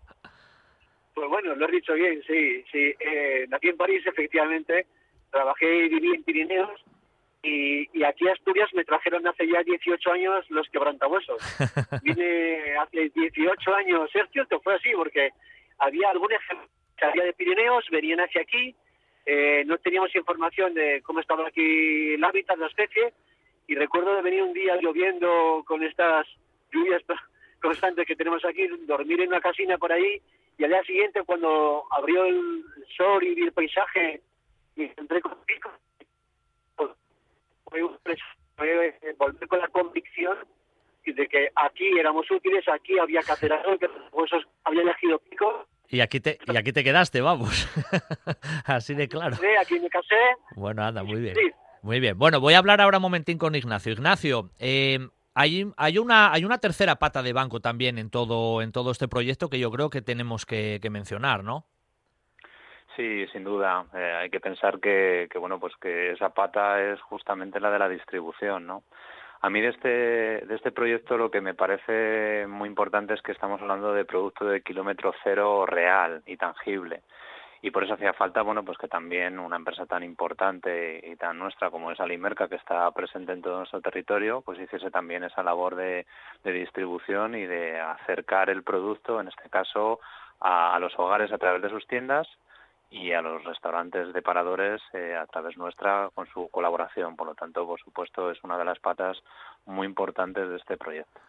Pues 1.17 1.29
bueno, 1.29 1.55
lo 1.55 1.65
has 1.65 1.71
dicho 1.71 1.95
bien, 1.95 2.21
sí, 2.27 2.63
sí. 2.71 2.93
Eh, 2.99 3.47
nací 3.49 3.69
en 3.69 3.75
París, 3.75 4.05
efectivamente. 4.05 4.85
Trabajé 5.31 5.85
y 5.85 5.89
viví 5.89 6.13
en 6.13 6.23
Pirineos 6.23 6.69
y, 7.43 8.03
aquí 8.03 8.27
a 8.27 8.33
Asturias 8.33 8.69
me 8.73 8.83
trajeron 8.83 9.25
hace 9.27 9.47
ya 9.47 9.63
18 9.63 10.11
años 10.11 10.45
los 10.49 10.67
quebrantahuesos. 10.69 11.37
Vine 12.03 12.75
hace 12.77 13.09
18 13.09 13.75
años, 13.75 14.09
es 14.13 14.29
cierto, 14.31 14.59
fue 14.61 14.75
así, 14.75 14.89
porque 14.95 15.31
había 15.77 16.09
algún 16.09 16.31
ejemplo 16.31 16.67
había 17.05 17.25
de 17.25 17.33
Pirineos, 17.33 17.85
venían 17.91 18.19
hacia 18.19 18.41
aquí, 18.41 18.75
eh, 19.25 19.63
no 19.65 19.77
teníamos 19.77 20.15
información 20.15 20.73
de 20.73 21.01
cómo 21.03 21.19
estaba 21.19 21.47
aquí 21.47 22.13
el 22.13 22.23
hábitat 22.23 22.55
de 22.55 22.61
la 22.61 22.67
especie, 22.67 23.13
y 23.67 23.75
recuerdo 23.75 24.15
de 24.15 24.21
venir 24.21 24.43
un 24.43 24.53
día 24.53 24.77
lloviendo 24.77 25.63
con 25.67 25.83
estas 25.83 26.25
lluvias 26.71 27.03
constantes 27.61 28.07
que 28.07 28.15
tenemos 28.15 28.43
aquí, 28.45 28.67
dormir 28.85 29.21
en 29.21 29.29
una 29.29 29.41
casina 29.41 29.77
por 29.77 29.91
ahí, 29.91 30.21
y 30.57 30.63
al 30.63 30.71
día 30.71 30.83
siguiente 30.83 31.23
cuando 31.23 31.83
abrió 31.91 32.25
el 32.25 32.63
sol 32.95 33.23
y 33.23 33.35
vi 33.35 33.43
el 33.43 33.53
paisaje, 33.53 34.21
y 34.75 34.83
entré 34.97 35.21
con 35.21 35.37
fue, 37.69 37.81
volver 39.17 39.47
con 39.47 39.59
la 39.59 39.67
convicción 39.67 40.37
de 41.05 41.27
que 41.27 41.49
aquí 41.55 41.97
éramos 41.97 42.29
útiles, 42.29 42.65
aquí 42.67 42.99
había 42.99 43.21
que 43.21 43.31
hacer 43.31 43.53
algo, 43.53 43.77
que 43.77 43.87
los 43.87 44.47
había 44.65 44.81
elegido 44.81 45.19
pico. 45.19 45.65
Y 45.89 46.01
aquí 46.01 46.19
te, 46.19 46.37
y 46.45 46.57
aquí 46.57 46.73
te 46.73 46.83
quedaste, 46.83 47.21
vamos. 47.21 47.69
Así 48.65 48.93
de 48.93 49.07
claro. 49.07 49.37
Sí, 49.37 49.47
aquí 49.59 49.79
me 49.79 49.89
casé. 49.89 50.15
Bueno, 50.55 50.83
anda, 50.83 51.03
muy 51.03 51.21
bien. 51.21 51.35
Muy 51.81 52.01
bien. 52.01 52.17
Bueno, 52.17 52.41
voy 52.41 52.55
a 52.55 52.57
hablar 52.57 52.81
ahora 52.81 52.97
un 52.97 53.03
momentín 53.03 53.37
con 53.37 53.55
Ignacio. 53.55 53.93
Ignacio, 53.93 54.49
eh, 54.59 54.99
hay, 55.33 55.71
hay, 55.77 55.97
una, 55.97 56.33
hay 56.33 56.43
una 56.43 56.57
tercera 56.57 56.97
pata 56.97 57.23
de 57.23 57.31
banco 57.31 57.61
también 57.61 57.97
en 57.97 58.09
todo, 58.09 58.61
en 58.61 58.73
todo 58.73 58.91
este 58.91 59.07
proyecto 59.07 59.49
que 59.49 59.59
yo 59.59 59.71
creo 59.71 59.89
que 59.89 60.01
tenemos 60.01 60.45
que 60.45 60.81
mencionar, 60.91 61.45
¿no? 61.45 61.65
Sí, 62.97 63.27
sin 63.27 63.43
duda. 63.43 63.85
Eh, 63.93 64.13
hay 64.21 64.29
que 64.31 64.39
pensar 64.39 64.79
que, 64.79 65.29
bueno, 65.39 65.59
pues 65.59 65.75
que 65.77 66.13
esa 66.13 66.29
pata 66.29 66.81
es 66.81 66.99
justamente 67.01 67.59
la 67.59 67.69
de 67.69 67.77
la 67.77 67.87
distribución, 67.87 68.65
¿no? 68.65 68.83
A 69.41 69.51
mí 69.51 69.61
de 69.61 69.67
este, 69.67 69.87
de 70.47 70.55
este 70.55 70.71
proyecto 70.71 71.15
lo 71.15 71.29
que 71.29 71.39
me 71.39 71.53
parece 71.53 72.47
muy 72.47 72.67
importante 72.67 73.13
es 73.13 73.21
que 73.21 73.33
estamos 73.33 73.61
hablando 73.61 73.93
de 73.93 74.03
producto 74.03 74.45
de 74.45 74.63
kilómetro 74.63 75.13
cero 75.23 75.67
real 75.67 76.23
y 76.25 76.37
tangible. 76.37 77.03
Y 77.61 77.69
por 77.69 77.83
eso 77.83 77.93
hacía 77.93 78.13
falta, 78.13 78.41
bueno, 78.41 78.65
pues 78.65 78.79
que 78.79 78.87
también 78.87 79.37
una 79.37 79.57
empresa 79.57 79.85
tan 79.85 80.01
importante 80.01 80.99
y 81.07 81.15
tan 81.17 81.37
nuestra 81.37 81.69
como 81.69 81.91
es 81.91 81.99
Alimerca, 81.99 82.47
que 82.47 82.55
está 82.55 82.89
presente 82.91 83.31
en 83.31 83.43
todo 83.43 83.59
nuestro 83.59 83.79
territorio, 83.79 84.41
pues 84.41 84.59
hiciese 84.59 84.89
también 84.89 85.23
esa 85.23 85.43
labor 85.43 85.75
de 85.75 86.07
distribución 86.43 87.35
y 87.35 87.45
de 87.45 87.79
acercar 87.79 88.49
el 88.49 88.63
producto, 88.63 89.21
en 89.21 89.27
este 89.27 89.51
caso, 89.51 89.99
a 90.39 90.75
los 90.79 90.97
hogares 90.97 91.31
a 91.31 91.37
través 91.37 91.61
de 91.61 91.69
sus 91.69 91.85
tiendas 91.85 92.27
y 92.89 93.11
a 93.11 93.21
los 93.21 93.43
restaurantes 93.43 94.13
de 94.13 94.21
paradores 94.21 94.81
eh, 94.93 95.15
a 95.15 95.25
través 95.25 95.57
nuestra 95.57 96.09
con 96.13 96.27
su 96.27 96.47
colaboración. 96.49 97.15
Por 97.15 97.27
lo 97.27 97.35
tanto, 97.35 97.65
por 97.65 97.79
supuesto, 97.79 98.31
es 98.31 98.41
una 98.43 98.57
de 98.57 98.65
las 98.65 98.79
patas 98.79 99.17
muy 99.65 99.85
importantes 99.85 100.49
de 100.49 100.55
este 100.55 100.77
proyecto. 100.77 101.19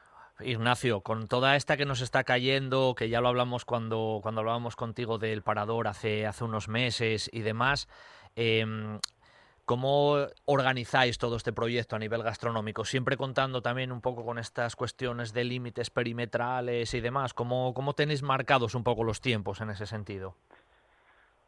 Ignacio, 0.41 1.01
con 1.01 1.27
toda 1.27 1.57
esta 1.57 1.77
que 1.77 1.85
nos 1.85 2.01
está 2.01 2.23
cayendo, 2.23 2.95
que 2.97 3.09
ya 3.09 3.21
lo 3.21 3.29
hablamos 3.29 3.65
cuando, 3.65 4.21
cuando 4.23 4.41
hablábamos 4.41 4.77
contigo 4.77 5.19
del 5.19 5.43
parador 5.43 5.89
hace, 5.89 6.27
hace 6.27 6.45
unos 6.45 6.69
meses 6.69 7.29
y 7.33 7.41
demás, 7.41 7.89
em, 8.37 9.01
¿cómo 9.65 10.15
organizáis 10.45 11.19
todo 11.19 11.35
este 11.35 11.53
proyecto 11.53 11.97
a 11.97 11.99
nivel 11.99 12.23
gastronómico? 12.23 12.85
Siempre 12.85 13.17
contando 13.17 13.63
también 13.63 13.91
un 13.91 14.01
poco 14.01 14.25
con 14.25 14.39
estas 14.39 14.77
cuestiones 14.77 15.33
de 15.33 15.43
límites 15.43 15.91
perimetrales 15.91 16.95
y 16.95 17.01
demás. 17.01 17.35
¿Cómo, 17.35 17.75
¿Cómo 17.75 17.95
tenéis 17.95 18.23
marcados 18.23 18.77
un 18.77 18.85
poco 18.85 19.03
los 19.03 19.21
tiempos 19.21 19.61
en 19.61 19.71
ese 19.71 19.87
sentido? 19.87 20.37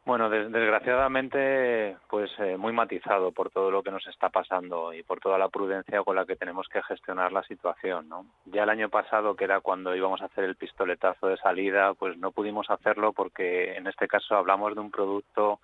Bueno, 0.03 0.31
desgraciadamente, 0.31 1.95
pues 2.09 2.31
eh, 2.39 2.57
muy 2.57 2.73
matizado 2.73 3.31
por 3.31 3.51
todo 3.51 3.69
lo 3.69 3.83
que 3.83 3.91
nos 3.91 4.05
está 4.07 4.29
pasando 4.29 4.93
y 4.93 5.03
por 5.03 5.19
toda 5.19 5.37
la 5.37 5.49
prudencia 5.49 6.01
con 6.01 6.15
la 6.15 6.25
que 6.25 6.35
tenemos 6.35 6.67
que 6.69 6.81
gestionar 6.81 7.31
la 7.31 7.43
situación, 7.43 8.09
¿no? 8.09 8.25
Ya 8.45 8.63
el 8.63 8.71
año 8.71 8.89
pasado, 8.89 9.35
que 9.35 9.43
era 9.43 9.59
cuando 9.59 9.95
íbamos 9.95 10.21
a 10.23 10.25
hacer 10.25 10.43
el 10.43 10.55
pistoletazo 10.55 11.27
de 11.27 11.37
salida, 11.37 11.93
pues 11.93 12.17
no 12.17 12.31
pudimos 12.31 12.71
hacerlo 12.71 13.13
porque 13.13 13.75
en 13.75 13.85
este 13.85 14.07
caso 14.07 14.35
hablamos 14.35 14.73
de 14.73 14.81
un 14.81 14.89
producto 14.89 15.59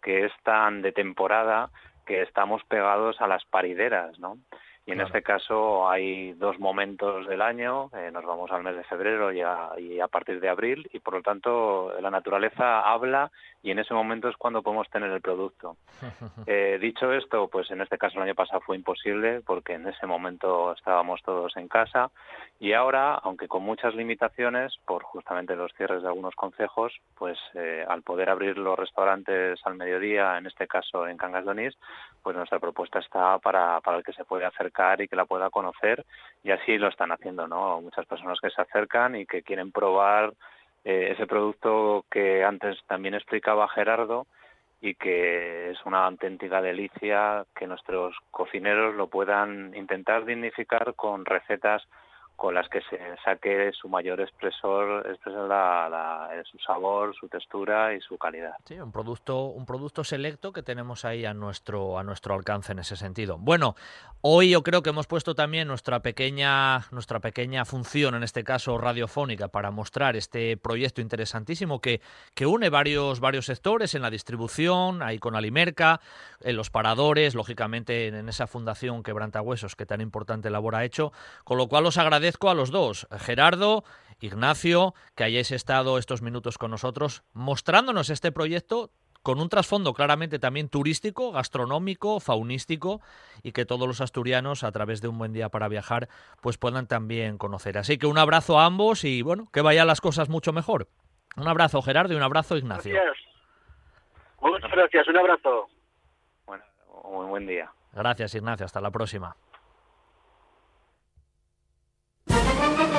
que 0.00 0.26
es 0.26 0.32
tan 0.44 0.80
de 0.80 0.92
temporada 0.92 1.70
que 2.06 2.22
estamos 2.22 2.62
pegados 2.64 3.20
a 3.20 3.26
las 3.26 3.44
parideras, 3.46 4.16
¿no? 4.20 4.38
Y 4.84 4.90
en 4.92 5.00
este 5.00 5.22
caso 5.22 5.88
hay 5.88 6.32
dos 6.32 6.58
momentos 6.58 7.28
del 7.28 7.40
año, 7.40 7.88
eh, 7.96 8.10
nos 8.12 8.24
vamos 8.24 8.50
al 8.50 8.64
mes 8.64 8.74
de 8.74 8.82
febrero 8.82 9.32
y 9.32 9.40
a, 9.40 9.70
y 9.78 10.00
a, 10.00 10.08
partir 10.08 10.40
de 10.40 10.48
abril, 10.48 10.88
y 10.92 10.98
por 10.98 11.14
lo 11.14 11.22
tanto 11.22 11.92
la 12.00 12.10
naturaleza 12.10 12.80
habla 12.80 13.30
y 13.62 13.70
en 13.70 13.78
ese 13.78 13.94
momento 13.94 14.28
es 14.28 14.36
cuando 14.36 14.62
podemos 14.62 14.88
tener 14.90 15.10
el 15.10 15.20
producto. 15.20 15.76
Eh, 16.46 16.78
dicho 16.80 17.12
esto, 17.12 17.48
pues 17.48 17.70
en 17.70 17.80
este 17.80 17.98
caso 17.98 18.16
el 18.16 18.24
año 18.24 18.34
pasado 18.34 18.60
fue 18.60 18.76
imposible 18.76 19.42
porque 19.42 19.74
en 19.74 19.86
ese 19.86 20.06
momento 20.06 20.72
estábamos 20.72 21.22
todos 21.22 21.56
en 21.56 21.68
casa 21.68 22.10
y 22.58 22.72
ahora, 22.72 23.14
aunque 23.14 23.48
con 23.48 23.62
muchas 23.62 23.94
limitaciones 23.94 24.74
por 24.84 25.02
justamente 25.04 25.54
los 25.54 25.72
cierres 25.74 26.02
de 26.02 26.08
algunos 26.08 26.34
concejos, 26.34 26.92
pues 27.16 27.38
eh, 27.54 27.84
al 27.88 28.02
poder 28.02 28.28
abrir 28.28 28.58
los 28.58 28.78
restaurantes 28.78 29.60
al 29.64 29.76
mediodía, 29.76 30.36
en 30.36 30.46
este 30.46 30.66
caso 30.66 31.06
en 31.06 31.16
Cangas 31.16 31.44
de 31.44 31.52
pues 32.22 32.36
nuestra 32.36 32.58
propuesta 32.58 32.98
está 32.98 33.38
para, 33.38 33.80
para 33.80 33.98
el 33.98 34.04
que 34.04 34.12
se 34.12 34.24
puede 34.24 34.44
acercar 34.44 35.00
y 35.00 35.08
que 35.08 35.16
la 35.16 35.26
pueda 35.26 35.50
conocer 35.50 36.04
y 36.42 36.50
así 36.50 36.78
lo 36.78 36.88
están 36.88 37.12
haciendo, 37.12 37.46
¿no? 37.46 37.80
Muchas 37.80 38.06
personas 38.06 38.38
que 38.40 38.50
se 38.50 38.62
acercan 38.62 39.16
y 39.16 39.26
que 39.26 39.42
quieren 39.42 39.70
probar 39.70 40.32
eh, 40.84 41.12
ese 41.12 41.26
producto 41.26 42.04
que 42.10 42.44
antes 42.44 42.78
también 42.86 43.14
explicaba 43.14 43.68
Gerardo 43.68 44.26
y 44.80 44.94
que 44.94 45.70
es 45.70 45.78
una 45.86 46.06
auténtica 46.06 46.60
delicia 46.60 47.44
que 47.54 47.68
nuestros 47.68 48.16
cocineros 48.30 48.96
lo 48.96 49.06
puedan 49.06 49.74
intentar 49.76 50.24
dignificar 50.24 50.94
con 50.94 51.24
recetas 51.24 51.82
con 52.42 52.54
las 52.54 52.68
que 52.68 52.80
se 52.90 52.98
saque 53.24 53.70
su 53.72 53.88
mayor 53.88 54.20
expresor, 54.20 55.06
expresor 55.06 55.48
la, 55.48 56.28
su 56.50 56.58
sabor, 56.58 57.14
su 57.14 57.28
textura 57.28 57.94
y 57.94 58.00
su 58.00 58.18
calidad. 58.18 58.54
Sí, 58.64 58.74
un 58.80 58.90
producto, 58.90 59.44
un 59.44 59.64
producto 59.64 60.02
selecto 60.02 60.52
que 60.52 60.64
tenemos 60.64 61.04
ahí 61.04 61.24
a 61.24 61.34
nuestro, 61.34 62.00
a 62.00 62.02
nuestro 62.02 62.34
alcance 62.34 62.72
en 62.72 62.80
ese 62.80 62.96
sentido. 62.96 63.38
Bueno, 63.38 63.76
hoy 64.22 64.50
yo 64.50 64.64
creo 64.64 64.82
que 64.82 64.90
hemos 64.90 65.06
puesto 65.06 65.36
también 65.36 65.68
nuestra 65.68 66.00
pequeña, 66.00 66.80
nuestra 66.90 67.20
pequeña 67.20 67.64
función, 67.64 68.16
en 68.16 68.24
este 68.24 68.42
caso 68.42 68.76
radiofónica, 68.76 69.46
para 69.46 69.70
mostrar 69.70 70.16
este 70.16 70.56
proyecto 70.56 71.00
interesantísimo 71.00 71.80
que, 71.80 72.00
que 72.34 72.46
une 72.46 72.70
varios, 72.70 73.20
varios 73.20 73.46
sectores 73.46 73.94
en 73.94 74.02
la 74.02 74.10
distribución, 74.10 75.04
ahí 75.04 75.20
con 75.20 75.36
Alimerca, 75.36 76.00
en 76.40 76.56
los 76.56 76.70
paradores, 76.70 77.36
lógicamente 77.36 78.08
en 78.08 78.28
esa 78.28 78.48
fundación 78.48 79.04
Quebrantahuesos 79.04 79.76
que 79.76 79.86
tan 79.86 80.00
importante 80.00 80.50
labor 80.50 80.74
ha 80.74 80.84
hecho, 80.84 81.12
con 81.44 81.56
lo 81.56 81.68
cual 81.68 81.86
os 81.86 81.98
agradezco 81.98 82.31
a 82.40 82.54
los 82.54 82.70
dos, 82.70 83.06
Gerardo, 83.18 83.84
Ignacio, 84.20 84.94
que 85.14 85.24
hayáis 85.24 85.50
estado 85.50 85.98
estos 85.98 86.22
minutos 86.22 86.58
con 86.58 86.70
nosotros 86.70 87.22
mostrándonos 87.32 88.10
este 88.10 88.32
proyecto 88.32 88.90
con 89.22 89.40
un 89.40 89.48
trasfondo 89.48 89.94
claramente 89.94 90.38
también 90.38 90.68
turístico, 90.68 91.32
gastronómico, 91.32 92.20
faunístico 92.20 93.00
y 93.42 93.52
que 93.52 93.64
todos 93.64 93.86
los 93.86 94.00
asturianos 94.00 94.64
a 94.64 94.72
través 94.72 95.00
de 95.00 95.08
un 95.08 95.18
buen 95.18 95.32
día 95.32 95.48
para 95.48 95.68
viajar 95.68 96.08
pues 96.40 96.58
puedan 96.58 96.86
también 96.86 97.38
conocer. 97.38 97.78
Así 97.78 97.98
que 97.98 98.06
un 98.06 98.18
abrazo 98.18 98.58
a 98.58 98.66
ambos 98.66 99.04
y 99.04 99.22
bueno, 99.22 99.48
que 99.52 99.60
vayan 99.60 99.86
las 99.86 100.00
cosas 100.00 100.28
mucho 100.28 100.52
mejor. 100.52 100.88
Un 101.36 101.48
abrazo 101.48 101.82
Gerardo 101.82 102.14
y 102.14 102.16
un 102.16 102.22
abrazo 102.22 102.56
Ignacio. 102.56 102.92
Gracias. 102.92 103.16
Muchas 104.40 104.70
gracias, 104.70 105.08
un 105.08 105.16
abrazo. 105.16 105.68
Bueno, 106.46 106.64
un 107.04 107.28
buen 107.30 107.46
día. 107.46 107.70
Gracias 107.92 108.34
Ignacio, 108.34 108.66
hasta 108.66 108.80
la 108.80 108.90
próxima. 108.90 109.36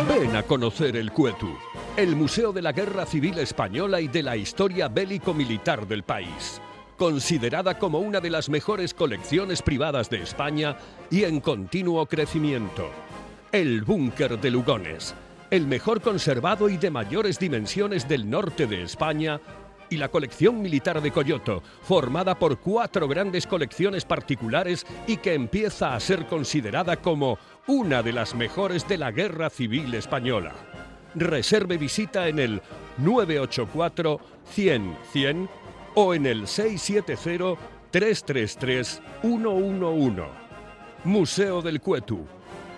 Ven 0.08 0.36
a 0.36 0.44
conocer 0.44 0.96
el 0.98 1.12
Cuetu, 1.12 1.56
el 1.96 2.16
Museo 2.16 2.52
de 2.52 2.62
la 2.62 2.72
Guerra 2.72 3.06
Civil 3.06 3.40
Española 3.40 4.02
y 4.02 4.08
de 4.08 4.24
la 4.24 4.36
historia 4.36 4.88
bélico-militar 4.88 5.88
del 5.88 6.04
país. 6.04 6.62
Considerada 6.98 7.80
como 7.80 8.00
una 8.00 8.20
de 8.20 8.30
las 8.30 8.50
mejores 8.50 8.94
colecciones 8.94 9.62
privadas 9.62 10.10
de 10.10 10.22
España 10.22 10.78
y 11.10 11.24
en 11.24 11.40
continuo 11.40 12.06
crecimiento. 12.06 12.90
El 13.52 13.84
Búnker 13.84 14.40
de 14.40 14.52
Lugones, 14.52 15.16
el 15.50 15.68
mejor 15.68 16.02
conservado 16.02 16.70
y 16.70 16.78
de 16.78 16.92
mayores 16.92 17.40
dimensiones 17.40 18.08
del 18.08 18.30
norte 18.30 18.68
de 18.68 18.84
España, 18.84 19.40
y 19.94 19.98
la 19.98 20.10
colección 20.10 20.62
militar 20.62 21.02
de 21.02 21.12
Coyoto, 21.12 21.62
formada 21.84 22.38
por 22.38 22.60
cuatro 22.60 23.08
grandes 23.08 23.46
colecciones 23.46 24.06
particulares 24.06 24.86
y 25.08 25.18
que 25.18 25.34
empieza 25.34 25.94
a 25.94 26.00
ser 26.00 26.26
considerada 26.26 26.98
como 26.98 27.38
una 27.68 28.04
de 28.04 28.12
las 28.12 28.36
mejores 28.36 28.88
de 28.88 28.98
la 28.98 29.12
Guerra 29.12 29.50
Civil 29.50 29.94
Española. 29.94 30.54
Reserve 31.16 31.78
visita 31.78 32.28
en 32.28 32.40
el 32.40 32.62
984 32.98 34.20
100 34.46 34.98
100 35.12 35.50
o 35.96 36.14
en 36.14 36.26
el 36.26 36.48
670 36.48 37.62
333 37.92 39.02
111. 39.22 40.24
Museo 41.04 41.62
del 41.62 41.80
Cuetu. 41.80 42.26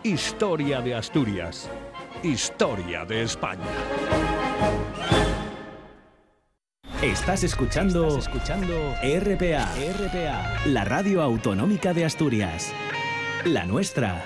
Historia 0.04 0.82
de 0.82 0.96
Asturias. 0.96 1.70
Historia 2.22 3.06
de 3.06 3.24
España. 3.24 3.64
Estás 7.02 7.44
escuchando, 7.44 8.18
escuchando 8.18 8.74
RPA, 9.04 9.68
RPA, 9.76 10.66
la 10.66 10.84
radio 10.86 11.22
autonómica 11.22 11.94
de 11.94 12.06
Asturias. 12.06 12.74
La 13.46 13.66
nuestra. 13.66 14.26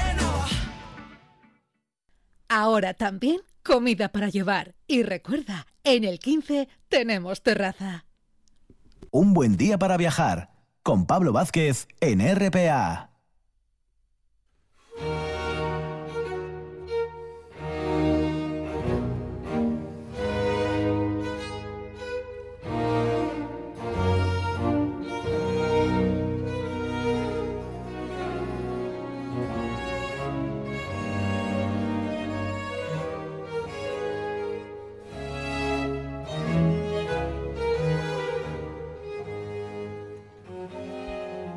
Ahora 2.53 2.93
también 2.93 3.39
comida 3.63 4.09
para 4.09 4.27
llevar. 4.27 4.75
Y 4.85 5.03
recuerda, 5.03 5.67
en 5.85 6.03
el 6.03 6.19
15 6.19 6.67
tenemos 6.89 7.43
terraza. 7.43 8.03
Un 9.09 9.33
buen 9.33 9.55
día 9.55 9.77
para 9.77 9.95
viajar 9.95 10.51
con 10.83 11.05
Pablo 11.05 11.31
Vázquez 11.31 11.87
en 12.01 12.19
RPA. 12.19 13.10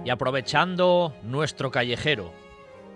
Y 0.05 0.10
aprovechando 0.10 1.14
nuestro 1.22 1.70
callejero, 1.70 2.31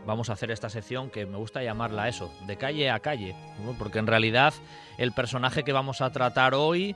vamos 0.07 0.29
a 0.29 0.35
hacer 0.35 0.51
esta 0.51 0.69
sección 0.69 1.09
que 1.09 1.25
me 1.25 1.39
gusta 1.39 1.63
llamarla 1.63 2.09
eso, 2.09 2.31
de 2.47 2.57
calle 2.57 2.91
a 2.91 3.01
calle, 3.01 3.35
porque 3.79 3.99
en 3.99 4.07
realidad 4.07 4.53
el 4.99 5.13
personaje 5.13 5.65
que 5.65 5.73
vamos 5.73 6.03
a 6.03 6.13
tratar 6.13 6.55
hoy 6.55 6.95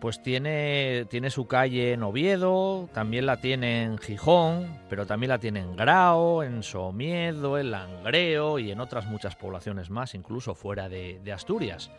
pues 0.00 0.22
tiene, 0.22 1.06
tiene 1.08 1.30
su 1.30 1.46
calle 1.46 1.94
en 1.94 2.02
Oviedo, 2.02 2.90
también 2.92 3.24
la 3.24 3.40
tiene 3.40 3.82
en 3.82 3.96
Gijón, 3.96 4.78
pero 4.90 5.06
también 5.06 5.30
la 5.30 5.38
tiene 5.38 5.60
en 5.60 5.74
Grao, 5.74 6.42
en 6.42 6.62
Somiedo, 6.62 7.58
en 7.58 7.70
Langreo 7.70 8.58
y 8.58 8.70
en 8.70 8.80
otras 8.80 9.06
muchas 9.06 9.36
poblaciones 9.36 9.88
más, 9.88 10.14
incluso 10.14 10.54
fuera 10.54 10.90
de, 10.90 11.18
de 11.24 11.32
Asturias. 11.32 11.90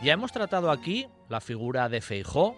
Ya 0.00 0.12
hemos 0.12 0.30
tratado 0.30 0.70
aquí 0.70 1.08
la 1.28 1.40
figura 1.40 1.88
de 1.88 2.00
Feijó 2.00 2.54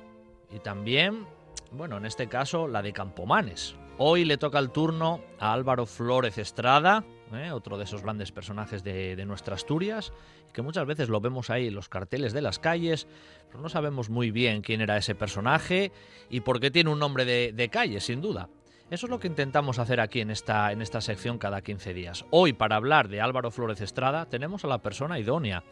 y 0.50 0.58
también, 0.58 1.26
bueno, 1.72 1.96
en 1.96 2.04
este 2.04 2.28
caso 2.28 2.68
la 2.68 2.82
de 2.82 2.92
Campomanes, 2.92 3.76
Hoy 4.02 4.24
le 4.24 4.38
toca 4.38 4.58
el 4.58 4.70
turno 4.70 5.20
a 5.38 5.52
Álvaro 5.52 5.84
Flórez 5.84 6.38
Estrada, 6.38 7.04
¿eh? 7.34 7.50
otro 7.52 7.76
de 7.76 7.84
esos 7.84 8.00
grandes 8.00 8.32
personajes 8.32 8.82
de, 8.82 9.22
nuestra 9.26 9.56
Asturias, 9.56 10.14
que 10.54 10.62
muchas 10.62 10.86
veces 10.86 11.10
lo 11.10 11.20
vemos 11.20 11.50
ahí 11.50 11.66
en 11.66 11.74
los 11.74 11.90
carteles 11.90 12.32
de 12.32 12.40
las 12.40 12.58
calles, 12.58 13.06
pero 13.48 13.60
no 13.60 13.68
sabemos 13.68 14.08
muy 14.08 14.30
bien 14.30 14.62
quién 14.62 14.80
era 14.80 14.96
ese 14.96 15.14
personaje 15.14 15.92
y 16.30 16.40
por 16.40 16.60
qué 16.60 16.70
tiene 16.70 16.88
un 16.88 16.98
nombre 16.98 17.26
de, 17.26 17.68
calle, 17.68 18.00
sin 18.00 18.22
duda. 18.22 18.48
Eso 18.90 19.04
es 19.04 19.10
lo 19.10 19.20
que 19.20 19.26
intentamos 19.26 19.78
hacer 19.78 20.00
aquí 20.00 20.22
en 20.22 20.30
esta, 20.30 20.72
en 20.72 20.80
esta 20.80 21.02
sección 21.02 21.36
cada 21.36 21.60
15 21.60 21.92
días. 21.92 22.24
Hoy, 22.30 22.54
para 22.54 22.76
hablar 22.76 23.08
de 23.08 23.20
Álvaro 23.20 23.50
Flórez 23.50 23.82
Estrada, 23.82 24.24
tenemos 24.24 24.64
a 24.64 24.68
la 24.68 24.78
persona 24.78 25.18
idónea, 25.18 25.62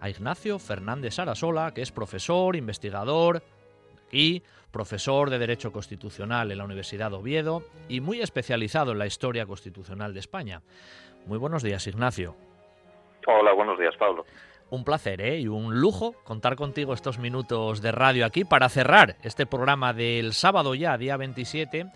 a 0.00 0.10
Ignacio 0.10 0.58
Fernández 0.58 1.20
Arasola, 1.20 1.72
que 1.72 1.82
es 1.82 1.92
profesor, 1.92 2.56
investigador 2.56 3.44
y 4.10 4.42
profesor 4.70 5.30
de 5.30 5.38
Derecho 5.38 5.72
Constitucional 5.72 6.52
en 6.52 6.58
la 6.58 6.64
Universidad 6.64 7.10
de 7.10 7.16
Oviedo 7.16 7.62
y 7.88 8.00
muy 8.00 8.20
especializado 8.20 8.92
en 8.92 8.98
la 8.98 9.06
historia 9.06 9.46
constitucional 9.46 10.12
de 10.12 10.20
España. 10.20 10.62
Muy 11.26 11.38
buenos 11.38 11.62
días, 11.62 11.86
Ignacio. 11.86 12.36
Hola, 13.26 13.52
buenos 13.52 13.78
días, 13.78 13.94
Pablo. 13.96 14.24
Un 14.68 14.84
placer 14.84 15.20
¿eh? 15.20 15.40
y 15.40 15.48
un 15.48 15.80
lujo 15.80 16.14
contar 16.24 16.56
contigo 16.56 16.92
estos 16.92 17.18
minutos 17.18 17.80
de 17.80 17.92
radio 17.92 18.26
aquí 18.26 18.44
para 18.44 18.68
cerrar 18.68 19.16
este 19.22 19.46
programa 19.46 19.92
del 19.92 20.32
sábado 20.32 20.74
ya, 20.74 20.98
día 20.98 21.16
27, 21.16 21.86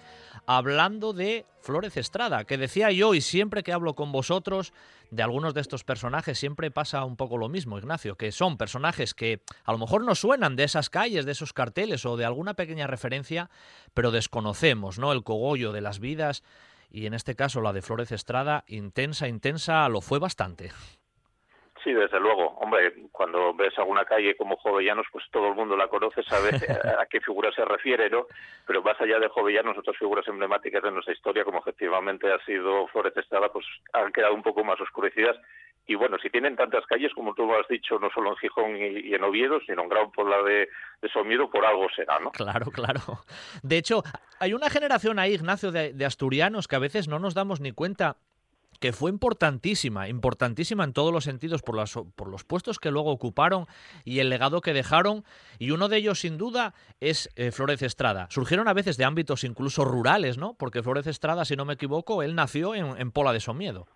hablando 0.46 1.12
de 1.12 1.46
Flores 1.62 1.96
Estrada, 1.96 2.44
que 2.44 2.58
decía 2.58 2.90
yo 2.90 3.14
y 3.14 3.20
siempre 3.20 3.62
que 3.62 3.72
hablo 3.72 3.94
con 3.94 4.12
vosotros 4.12 4.72
de 5.10 5.22
algunos 5.22 5.54
de 5.54 5.60
estos 5.60 5.84
personajes 5.84 6.38
siempre 6.38 6.70
pasa 6.70 7.04
un 7.04 7.16
poco 7.16 7.36
lo 7.36 7.48
mismo, 7.48 7.78
Ignacio, 7.78 8.16
que 8.16 8.32
son 8.32 8.56
personajes 8.56 9.14
que 9.14 9.42
a 9.64 9.72
lo 9.72 9.78
mejor 9.78 10.04
no 10.04 10.14
suenan 10.14 10.56
de 10.56 10.64
esas 10.64 10.90
calles, 10.90 11.26
de 11.26 11.32
esos 11.32 11.52
carteles 11.52 12.06
o 12.06 12.16
de 12.16 12.24
alguna 12.24 12.54
pequeña 12.54 12.86
referencia, 12.86 13.50
pero 13.94 14.10
desconocemos, 14.10 14.98
¿no? 14.98 15.12
El 15.12 15.24
cogollo 15.24 15.72
de 15.72 15.80
las 15.80 15.98
vidas 15.98 16.42
y 16.90 17.06
en 17.06 17.14
este 17.14 17.36
caso 17.36 17.60
la 17.60 17.72
de 17.72 17.82
Flores 17.82 18.12
Estrada, 18.12 18.64
intensa, 18.66 19.28
intensa, 19.28 19.88
lo 19.88 20.00
fue 20.00 20.18
bastante. 20.18 20.72
Sí, 21.82 21.92
desde 21.92 22.20
luego. 22.20 22.58
Hombre, 22.58 22.92
cuando 23.10 23.54
ves 23.54 23.76
alguna 23.78 24.04
calle 24.04 24.36
como 24.36 24.56
Jovellanos, 24.56 25.06
pues 25.10 25.24
todo 25.30 25.48
el 25.48 25.54
mundo 25.54 25.76
la 25.76 25.88
conoce, 25.88 26.22
sabe 26.22 26.50
a 26.98 27.06
qué 27.06 27.20
figura 27.20 27.50
se 27.52 27.64
refiere, 27.64 28.10
¿no? 28.10 28.26
Pero 28.66 28.82
más 28.82 29.00
allá 29.00 29.18
de 29.18 29.28
Jovellanos, 29.28 29.78
otras 29.78 29.96
figuras 29.96 30.26
emblemáticas 30.28 30.82
de 30.82 30.90
nuestra 30.90 31.14
historia, 31.14 31.44
como 31.44 31.60
efectivamente 31.60 32.30
ha 32.30 32.38
sido 32.44 32.86
Flores 32.88 33.16
Estrada, 33.16 33.50
pues 33.50 33.64
han 33.92 34.12
quedado 34.12 34.34
un 34.34 34.42
poco 34.42 34.62
más 34.62 34.80
oscurecidas 34.80 35.36
y 35.86 35.94
bueno, 35.96 36.18
si 36.22 36.30
tienen 36.30 36.54
tantas 36.54 36.86
calles, 36.86 37.12
como 37.14 37.34
tú 37.34 37.52
has 37.54 37.66
dicho, 37.68 37.98
no 37.98 38.10
solo 38.10 38.30
en 38.30 38.36
Gijón 38.36 38.76
y, 38.76 39.12
en 39.12 39.24
Oviedo, 39.24 39.58
sino 39.66 39.82
en 39.82 39.88
Gran 39.88 40.12
Puebla 40.12 40.40
de, 40.42 40.68
de 41.02 41.08
Somiedo, 41.08 41.50
por 41.50 41.64
algo 41.64 41.88
será, 41.96 42.18
¿no? 42.20 42.30
Claro, 42.30 42.70
claro. 42.70 43.00
De 43.62 43.78
hecho, 43.78 44.04
hay 44.38 44.52
una 44.52 44.70
generación 44.70 45.18
ahí, 45.18 45.34
Ignacio, 45.34 45.72
de 45.72 46.04
asturianos 46.04 46.68
que 46.68 46.76
a 46.76 46.80
veces 46.80 47.08
no 47.08 47.18
nos 47.18 47.34
damos 47.34 47.60
ni 47.60 47.72
cuenta 47.72 48.18
que 48.80 48.92
fue 48.92 49.10
importantísima, 49.10 50.08
importantísima 50.08 50.84
en 50.84 50.92
todos 50.92 51.12
los 51.12 51.24
sentidos 51.24 51.62
por, 51.62 51.78
por 52.16 52.28
los 52.28 52.44
puestos 52.44 52.78
que 52.78 52.90
luego 52.90 53.10
ocuparon 53.12 53.66
y 54.04 54.18
el 54.18 54.30
legado 54.30 54.62
que 54.62 54.72
dejaron. 54.72 55.24
Y 55.58 55.70
uno 55.70 55.88
de 55.88 55.98
ellos, 55.98 56.20
sin 56.20 56.38
duda, 56.38 56.74
es 56.98 57.28
eh, 57.36 57.52
Flores 57.52 57.82
Estrada. 57.82 58.26
Surgieron 58.30 58.68
a 58.68 58.72
veces 58.72 58.96
de 58.96 59.04
ámbitos 59.04 59.44
incluso 59.44 59.84
rurales, 59.84 60.38
¿no? 60.38 60.54
Porque 60.54 60.82
Flores 60.82 61.06
Estrada, 61.06 61.44
si 61.44 61.56
no 61.56 61.66
me 61.66 61.74
equivoco, 61.74 62.22
él 62.22 62.34
nació 62.34 62.74
en, 62.74 62.98
en 62.98 63.12
Pola 63.12 63.32
de 63.32 63.40
Somiedo. 63.40 63.86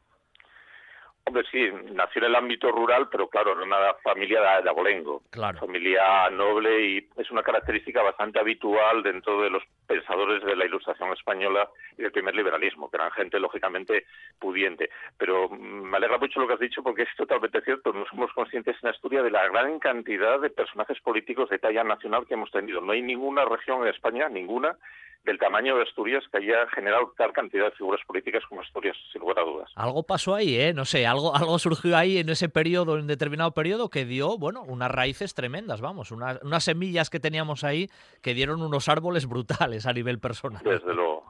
Hombre, 1.26 1.42
sí, 1.50 1.70
nació 1.92 2.20
en 2.20 2.26
el 2.26 2.36
ámbito 2.36 2.70
rural, 2.70 3.08
pero 3.10 3.28
claro, 3.28 3.52
era 3.52 3.62
una 3.62 3.94
familia 4.02 4.60
de, 4.60 4.68
abolengo, 4.68 5.22
claro. 5.30 5.58
familia 5.58 6.28
noble 6.28 6.86
y 6.86 7.08
es 7.16 7.30
una 7.30 7.42
característica 7.42 8.02
bastante 8.02 8.38
habitual 8.38 9.02
dentro 9.02 9.40
de 9.40 9.48
los 9.48 9.62
pensadores 9.86 10.44
de 10.44 10.54
la 10.54 10.66
Ilustración 10.66 11.10
española 11.14 11.70
y 11.96 12.02
del 12.02 12.12
primer 12.12 12.34
liberalismo, 12.34 12.90
que 12.90 12.98
eran 12.98 13.10
gente 13.12 13.40
lógicamente 13.40 14.04
pudiente. 14.38 14.90
Pero 15.16 15.48
me 15.48 15.96
alegra 15.96 16.18
mucho 16.18 16.40
lo 16.40 16.46
que 16.46 16.54
has 16.54 16.60
dicho 16.60 16.82
porque 16.82 17.04
es 17.04 17.16
totalmente 17.16 17.62
cierto. 17.62 17.94
No 17.94 18.04
somos 18.04 18.30
conscientes 18.34 18.76
en 18.82 18.90
Asturias 18.90 19.24
de 19.24 19.30
la 19.30 19.48
gran 19.48 19.78
cantidad 19.78 20.38
de 20.40 20.50
personajes 20.50 21.00
políticos 21.00 21.48
de 21.48 21.58
talla 21.58 21.84
nacional 21.84 22.26
que 22.26 22.34
hemos 22.34 22.50
tenido. 22.50 22.82
No 22.82 22.92
hay 22.92 23.00
ninguna 23.00 23.46
región 23.46 23.80
en 23.82 23.88
España, 23.88 24.28
ninguna, 24.28 24.76
del 25.24 25.38
tamaño 25.38 25.76
de 25.76 25.82
Asturias 25.82 26.22
que 26.30 26.38
haya 26.38 26.68
generado 26.74 27.12
tal 27.16 27.32
cantidad 27.32 27.64
de 27.64 27.70
figuras 27.72 28.00
políticas 28.06 28.42
como 28.48 28.60
Asturias, 28.60 28.96
sin 29.12 29.20
lugar 29.20 29.38
a 29.38 29.42
dudas. 29.42 29.70
Algo 29.74 30.02
pasó 30.02 30.34
ahí, 30.34 30.56
¿eh? 30.56 30.74
No 30.74 30.84
sé, 30.84 31.06
algo, 31.06 31.34
algo 31.36 31.58
surgió 31.58 31.96
ahí 31.96 32.18
en 32.18 32.28
ese 32.28 32.48
periodo, 32.48 32.98
en 32.98 33.06
determinado 33.06 33.52
periodo, 33.52 33.88
que 33.88 34.04
dio, 34.04 34.36
bueno, 34.38 34.62
unas 34.62 34.90
raíces 34.90 35.34
tremendas, 35.34 35.80
vamos, 35.80 36.10
unas, 36.10 36.42
unas 36.42 36.64
semillas 36.64 37.10
que 37.10 37.20
teníamos 37.20 37.64
ahí 37.64 37.88
que 38.22 38.34
dieron 38.34 38.62
unos 38.62 38.88
árboles 38.88 39.26
brutales 39.26 39.86
a 39.86 39.92
nivel 39.92 40.18
personal. 40.18 40.62
Desde 40.62 40.94
luego. 40.94 41.24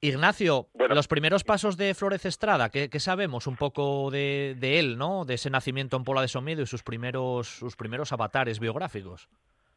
Ignacio, 0.00 0.68
los 0.74 1.08
primeros 1.08 1.42
pasos 1.42 1.76
de 1.76 1.92
Flores 1.92 2.24
Estrada, 2.24 2.70
¿qué, 2.70 3.00
sabemos 3.00 3.48
un 3.48 3.56
poco 3.56 4.12
de, 4.12 4.54
de, 4.56 4.78
él, 4.78 4.96
¿no? 4.96 5.24
De 5.24 5.34
ese 5.34 5.50
nacimiento 5.50 5.96
en 5.96 6.04
Pola 6.04 6.20
de 6.20 6.28
Somiedo 6.28 6.62
y 6.62 6.66
sus 6.66 6.84
primeros, 6.84 7.48
sus 7.48 7.74
primeros 7.74 8.12
avatares 8.12 8.60
biográficos. 8.60 9.28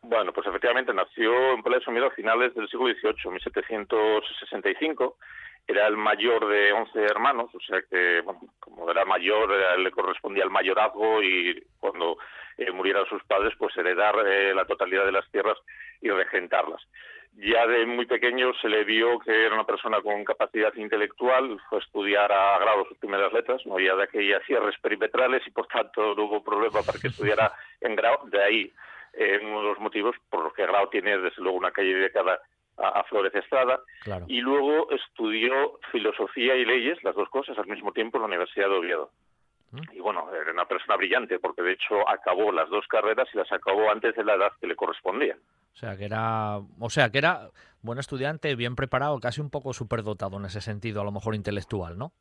Bueno, 0.04 0.34
pues 0.34 0.48
efectivamente 0.48 0.94
nació 0.94 1.54
en 1.54 1.62
Palacio 1.62 1.92
Miedo 1.92 2.08
a 2.08 2.12
finales 2.12 2.56
del 2.56 2.68
siglo 2.68 2.88
XVIII, 2.88 3.32
1765. 3.32 5.18
Era 5.68 5.86
el 5.88 5.96
mayor 5.96 6.48
de 6.48 6.74
11 6.74 7.04
hermanos, 7.04 7.54
o 7.54 7.60
sea 7.60 7.82
que, 7.88 8.24
como 8.60 8.90
era 8.90 9.06
mayor, 9.06 9.54
eh, 9.54 9.78
le 9.78 9.92
correspondía 9.92 10.44
el 10.44 10.50
mayorazgo 10.50 11.22
y 11.22 11.64
cuando 11.80 12.18
eh, 12.58 12.72
murieran 12.72 13.06
sus 13.06 13.24
padres, 13.26 13.54
pues 13.60 13.78
heredar 13.78 14.16
eh, 14.26 14.56
la 14.56 14.66
totalidad 14.66 15.06
de 15.06 15.12
las 15.12 15.30
tierras 15.30 15.58
y 16.02 16.10
regentarlas. 16.10 16.82
Ya 17.38 17.66
de 17.68 17.86
muy 17.86 18.08
pequeño 18.08 18.54
se 18.56 18.68
le 18.68 18.84
vio 18.84 19.20
que 19.20 19.46
era 19.46 19.54
una 19.56 19.66
persona 19.66 20.02
con 20.02 20.26
capacidad 20.26 20.74
intelectual, 20.76 21.62
fue 21.70 21.78
a 21.78 21.82
estudiar 21.82 22.32
a 22.32 22.58
grado 22.58 22.86
sus 22.86 22.98
primeras 22.98 23.32
letras, 23.32 23.66
no 23.66 23.76
había 23.76 23.96
de 23.96 24.04
aquellas 24.04 24.44
cierres 24.46 24.76
perimetrales 24.82 25.46
y 25.46 25.52
por 25.52 25.68
tanto 25.68 26.16
no 26.16 26.24
hubo 26.24 26.44
problema 26.44 26.82
para 26.82 27.00
que 27.00 27.08
estudiara 27.08 27.54
en 27.80 27.96
grado, 27.96 28.20
de 28.26 28.44
ahí 28.44 28.74
eh, 29.14 29.40
uno 29.42 29.62
de 29.62 29.68
los 29.70 29.80
motivos 29.80 30.16
por 30.30 30.44
los 30.44 30.54
que 30.54 30.66
Grau 30.66 30.90
tiene 30.90 31.18
desde 31.18 31.42
luego 31.42 31.58
una 31.58 31.72
calle 31.72 31.94
dedicada 31.94 32.40
a, 32.78 33.04
Flores 33.04 33.34
Estrada. 33.36 33.80
Y 34.28 34.42
luego 34.42 34.90
estudió 34.92 35.80
filosofía 35.92 36.56
y 36.56 36.66
leyes, 36.66 37.04
las 37.04 37.16
dos 37.16 37.30
cosas, 37.30 37.58
al 37.58 37.68
mismo 37.68 37.92
tiempo 37.92 38.18
en 38.18 38.22
la 38.22 38.28
Universidad 38.28 38.70
de 38.70 38.76
Oviedo. 38.76 39.12
Mm. 39.72 39.82
Y 39.94 40.00
bueno, 40.00 40.28
era 40.34 40.52
una 40.52 40.66
persona 40.66 40.98
brillante 40.98 41.40
porque 41.40 41.62
de 41.62 41.74
hecho 41.74 42.08
acabó 42.08 42.52
las 42.52 42.70
dos 42.70 42.86
carreras 42.88 43.28
y 43.34 43.38
las 43.38 43.52
acabó 43.52 43.90
antes 43.92 44.16
de 44.16 44.24
la 44.24 44.36
edad 44.36 44.52
que 44.60 44.68
le 44.68 44.76
correspondía. 44.76 45.38
O 45.74 45.78
sea, 45.78 45.96
que 45.96 46.06
era, 46.06 46.58
o 46.58 46.90
sea, 46.90 47.10
que 47.12 47.20
era 47.20 47.50
buen 47.82 48.00
estudiante, 48.00 48.56
bien 48.56 48.76
preparado, 48.76 49.20
casi 49.20 49.42
un 49.42 49.50
poco 49.50 49.74
superdotado 49.74 50.38
en 50.38 50.46
ese 50.46 50.62
sentido, 50.62 51.02
a 51.02 51.06
lo 51.06 51.12
mejor 51.12 51.36
intelectual, 51.36 51.98
¿no? 51.98 52.12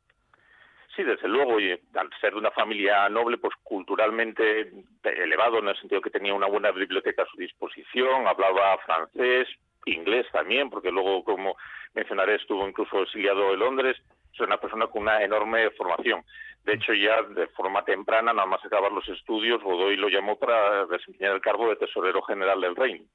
Sí, 0.95 1.03
desde 1.03 1.27
luego, 1.27 1.59
y 1.59 1.71
al 1.71 2.09
ser 2.19 2.33
de 2.33 2.39
una 2.39 2.51
familia 2.51 3.07
noble, 3.07 3.37
pues 3.37 3.53
culturalmente 3.63 4.71
elevado, 5.03 5.59
en 5.59 5.69
el 5.69 5.77
sentido 5.77 6.01
que 6.01 6.09
tenía 6.09 6.33
una 6.33 6.47
buena 6.47 6.71
biblioteca 6.71 7.23
a 7.23 7.27
su 7.27 7.37
disposición, 7.37 8.27
hablaba 8.27 8.77
francés, 8.79 9.47
inglés 9.85 10.27
también, 10.33 10.69
porque 10.69 10.91
luego, 10.91 11.23
como 11.23 11.55
mencionaré, 11.93 12.35
estuvo 12.35 12.67
incluso 12.67 13.03
exiliado 13.03 13.53
en 13.53 13.59
Londres, 13.59 13.97
es 14.33 14.39
una 14.41 14.57
persona 14.57 14.87
con 14.87 15.03
una 15.03 15.23
enorme 15.23 15.69
formación. 15.71 16.23
De 16.65 16.73
hecho, 16.73 16.93
ya 16.93 17.21
de 17.23 17.47
forma 17.47 17.83
temprana, 17.83 18.33
nada 18.33 18.45
más 18.45 18.63
acabar 18.63 18.91
los 18.91 19.07
estudios, 19.07 19.63
Godoy 19.63 19.95
lo 19.95 20.09
llamó 20.09 20.37
para 20.37 20.85
desempeñar 20.85 21.35
el 21.35 21.41
cargo 21.41 21.69
de 21.69 21.77
tesorero 21.77 22.21
general 22.21 22.59
del 22.61 22.75
reino. 22.75 23.05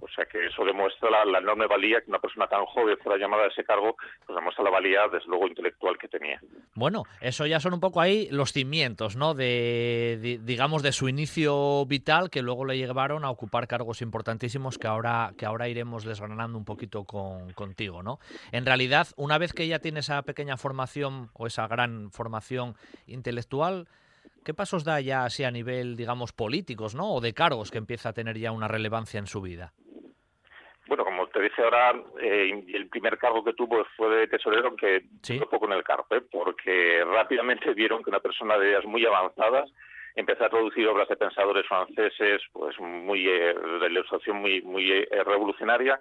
O 0.00 0.08
sea 0.08 0.24
que 0.26 0.46
eso 0.46 0.64
demuestra 0.64 1.10
la, 1.24 1.38
enorme 1.38 1.66
valía 1.66 2.00
que 2.00 2.10
una 2.10 2.18
persona 2.18 2.46
tan 2.46 2.64
joven 2.66 2.96
fuera 3.02 3.18
llamada 3.18 3.44
a 3.44 3.48
ese 3.48 3.64
cargo, 3.64 3.96
pues 4.24 4.36
demuestra 4.36 4.64
la 4.64 4.70
valía, 4.70 5.08
desde 5.12 5.26
luego, 5.26 5.46
intelectual 5.46 5.98
que 5.98 6.08
tenía. 6.08 6.40
Bueno, 6.74 7.04
eso 7.20 7.46
ya 7.46 7.60
son 7.60 7.74
un 7.74 7.80
poco 7.80 8.00
ahí 8.00 8.28
los 8.30 8.52
cimientos, 8.52 9.16
¿no? 9.16 9.34
De, 9.34 10.38
digamos, 10.42 10.82
de 10.82 10.92
su 10.92 11.08
inicio 11.08 11.84
vital 11.86 12.30
que 12.30 12.42
luego 12.42 12.64
le 12.64 12.78
llevaron 12.78 13.24
a 13.24 13.30
ocupar 13.30 13.66
cargos 13.66 14.02
importantísimos 14.02 14.78
que 14.78 14.86
ahora, 14.86 15.32
que 15.36 15.46
ahora 15.46 15.68
iremos 15.68 16.04
desgranando 16.04 16.58
un 16.58 16.64
poquito 16.64 17.04
con, 17.04 17.52
contigo, 17.52 18.02
¿no? 18.02 18.18
En 18.52 18.66
realidad, 18.66 19.08
una 19.16 19.38
vez 19.38 19.52
que 19.52 19.66
ya 19.66 19.78
tiene 19.78 20.00
esa 20.00 20.22
pequeña 20.22 20.56
formación 20.56 21.30
o 21.34 21.46
esa 21.46 21.66
gran 21.66 22.10
formación 22.10 22.74
intelectual, 23.06 23.88
¿Qué 24.46 24.54
pasos 24.54 24.84
da 24.84 25.00
ya 25.00 25.24
así 25.24 25.42
a 25.42 25.50
nivel, 25.50 25.96
digamos, 25.96 26.32
políticos, 26.32 26.94
¿no? 26.94 27.12
O 27.14 27.20
de 27.20 27.34
cargos 27.34 27.72
que 27.72 27.78
empieza 27.78 28.10
a 28.10 28.12
tener 28.12 28.38
ya 28.38 28.52
una 28.52 28.68
relevancia 28.68 29.18
en 29.18 29.26
su 29.26 29.42
vida? 29.42 29.72
Bueno, 30.86 31.04
como 31.04 31.26
te 31.26 31.42
dije 31.42 31.64
ahora, 31.64 31.92
eh, 32.22 32.64
el 32.72 32.88
primer 32.88 33.18
cargo 33.18 33.42
que 33.42 33.54
tuvo 33.54 33.84
fue 33.96 34.08
de 34.18 34.28
tesorero, 34.28 34.68
aunque 34.68 35.02
¿Sí? 35.20 35.40
poco 35.50 35.66
en 35.66 35.72
el 35.72 35.82
cargo, 35.82 36.06
¿eh? 36.12 36.22
porque 36.30 37.02
rápidamente 37.04 37.74
vieron 37.74 38.04
que 38.04 38.10
una 38.10 38.20
persona 38.20 38.56
de 38.56 38.68
ideas 38.68 38.84
muy 38.84 39.04
avanzadas 39.04 39.68
empezó 40.14 40.44
a 40.44 40.48
producir 40.48 40.86
obras 40.86 41.08
de 41.08 41.16
pensadores 41.16 41.66
franceses, 41.66 42.40
pues 42.52 42.78
muy 42.78 43.28
eh, 43.28 43.52
de 43.80 43.86
ilustración 43.88 44.36
muy 44.36 44.62
muy 44.62 44.92
eh, 44.92 45.08
revolucionaria 45.24 46.00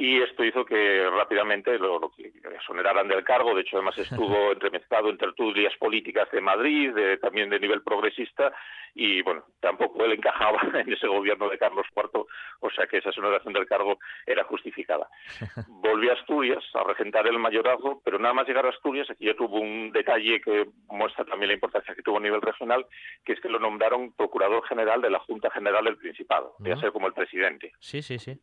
y 0.00 0.22
esto 0.22 0.44
hizo 0.44 0.64
que 0.64 1.10
rápidamente 1.10 1.76
lo, 1.76 1.98
lo 1.98 2.12
exoneraran 2.54 3.08
del 3.08 3.24
cargo. 3.24 3.52
De 3.52 3.62
hecho, 3.62 3.78
además 3.78 3.98
estuvo 3.98 4.52
entremezclado 4.52 5.10
en 5.10 5.18
tertulias 5.18 5.74
políticas 5.76 6.30
de 6.30 6.40
Madrid, 6.40 6.94
de, 6.94 7.18
también 7.18 7.50
de 7.50 7.58
nivel 7.58 7.82
progresista, 7.82 8.52
y 8.94 9.22
bueno, 9.22 9.44
tampoco 9.60 10.04
él 10.04 10.12
encajaba 10.12 10.60
en 10.80 10.92
ese 10.92 11.08
gobierno 11.08 11.48
de 11.48 11.58
Carlos 11.58 11.84
IV, 11.96 12.26
o 12.60 12.70
sea 12.70 12.86
que 12.86 12.98
esa 12.98 13.08
exoneración 13.08 13.52
del 13.52 13.66
cargo 13.66 13.98
era 14.24 14.44
justificada. 14.44 15.08
Volvió 15.66 16.12
a 16.12 16.14
Asturias 16.14 16.64
a 16.74 16.84
regentar 16.84 17.26
el 17.26 17.38
mayorazgo, 17.40 18.00
pero 18.04 18.20
nada 18.20 18.34
más 18.34 18.46
llegar 18.46 18.66
a 18.66 18.70
Asturias, 18.70 19.10
aquí 19.10 19.26
ya 19.26 19.34
tuvo 19.34 19.60
un 19.60 19.90
detalle 19.90 20.40
que 20.40 20.68
muestra 20.86 21.24
también 21.24 21.48
la 21.48 21.54
importancia 21.54 21.96
que 21.96 22.02
tuvo 22.02 22.18
a 22.18 22.20
nivel 22.20 22.40
regional, 22.40 22.86
que 23.24 23.32
es 23.32 23.40
que 23.40 23.48
lo 23.48 23.58
nombraron 23.58 24.12
procurador 24.12 24.64
general 24.68 25.02
de 25.02 25.10
la 25.10 25.18
Junta 25.18 25.50
General 25.50 25.84
del 25.84 25.96
Principado, 25.96 26.54
ya 26.60 26.76
ser 26.76 26.92
como 26.92 27.08
el 27.08 27.14
presidente. 27.14 27.72
Sí, 27.80 28.00
sí, 28.00 28.20
sí 28.20 28.38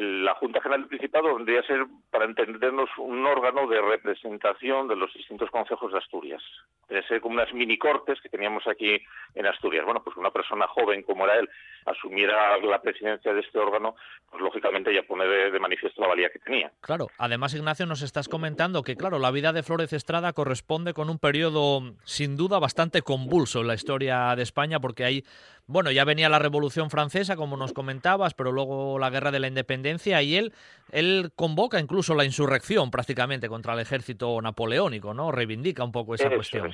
la 0.00 0.34
Junta 0.34 0.60
General 0.60 0.80
del 0.80 0.88
Principado 0.88 1.34
vendría 1.34 1.60
a 1.60 1.66
ser, 1.66 1.86
para 2.10 2.24
entendernos, 2.24 2.90
un 2.98 3.24
órgano 3.26 3.66
de 3.68 3.80
representación 3.80 4.88
de 4.88 4.96
los 4.96 5.12
distintos 5.14 5.50
consejos 5.50 5.92
de 5.92 5.98
Asturias. 5.98 6.42
Debe 6.88 7.06
ser 7.06 7.20
como 7.20 7.34
unas 7.34 7.52
mini 7.54 7.78
cortes 7.78 8.20
que 8.20 8.28
teníamos 8.28 8.66
aquí 8.66 8.98
en 9.34 9.46
Asturias. 9.46 9.84
Bueno, 9.84 10.02
pues 10.02 10.16
una 10.16 10.30
persona 10.30 10.66
joven 10.66 11.02
como 11.02 11.24
era 11.24 11.38
él 11.38 11.48
asumiera 11.86 12.56
la 12.58 12.80
presidencia 12.80 13.32
de 13.32 13.40
este 13.40 13.58
órgano, 13.58 13.94
pues 14.30 14.42
lógicamente 14.42 14.92
ya 14.92 15.02
pone 15.02 15.26
de, 15.26 15.58
manifiesto 15.60 16.00
la 16.00 16.08
valía 16.08 16.30
que 16.30 16.38
tenía. 16.38 16.72
Claro, 16.80 17.08
además 17.18 17.54
Ignacio 17.54 17.86
nos 17.86 18.02
estás 18.02 18.28
comentando 18.28 18.82
que 18.82 18.96
claro, 18.96 19.18
la 19.18 19.30
vida 19.30 19.52
de 19.52 19.62
Flores 19.62 19.92
Estrada 19.92 20.32
corresponde 20.32 20.94
con 20.94 21.10
un 21.10 21.18
periodo 21.18 21.94
sin 22.04 22.36
duda 22.36 22.58
bastante 22.58 23.02
convulso 23.02 23.60
en 23.60 23.68
la 23.68 23.74
historia 23.74 24.34
de 24.34 24.42
España 24.42 24.80
porque 24.80 25.04
hay 25.04 25.24
bueno, 25.66 25.90
ya 25.90 26.04
venía 26.04 26.28
la 26.28 26.38
Revolución 26.38 26.90
Francesa, 26.90 27.36
como 27.36 27.56
nos 27.56 27.72
comentabas, 27.72 28.34
pero 28.34 28.52
luego 28.52 28.98
la 28.98 29.10
Guerra 29.10 29.30
de 29.30 29.40
la 29.40 29.48
Independencia 29.48 30.20
y 30.22 30.36
él, 30.36 30.52
él 30.90 31.30
convoca 31.34 31.80
incluso 31.80 32.14
la 32.14 32.24
insurrección 32.24 32.90
prácticamente 32.90 33.48
contra 33.48 33.74
el 33.74 33.80
ejército 33.80 34.40
napoleónico, 34.42 35.14
¿no? 35.14 35.32
Reivindica 35.32 35.84
un 35.84 35.92
poco 35.92 36.14
esa 36.14 36.30
cuestión. 36.30 36.72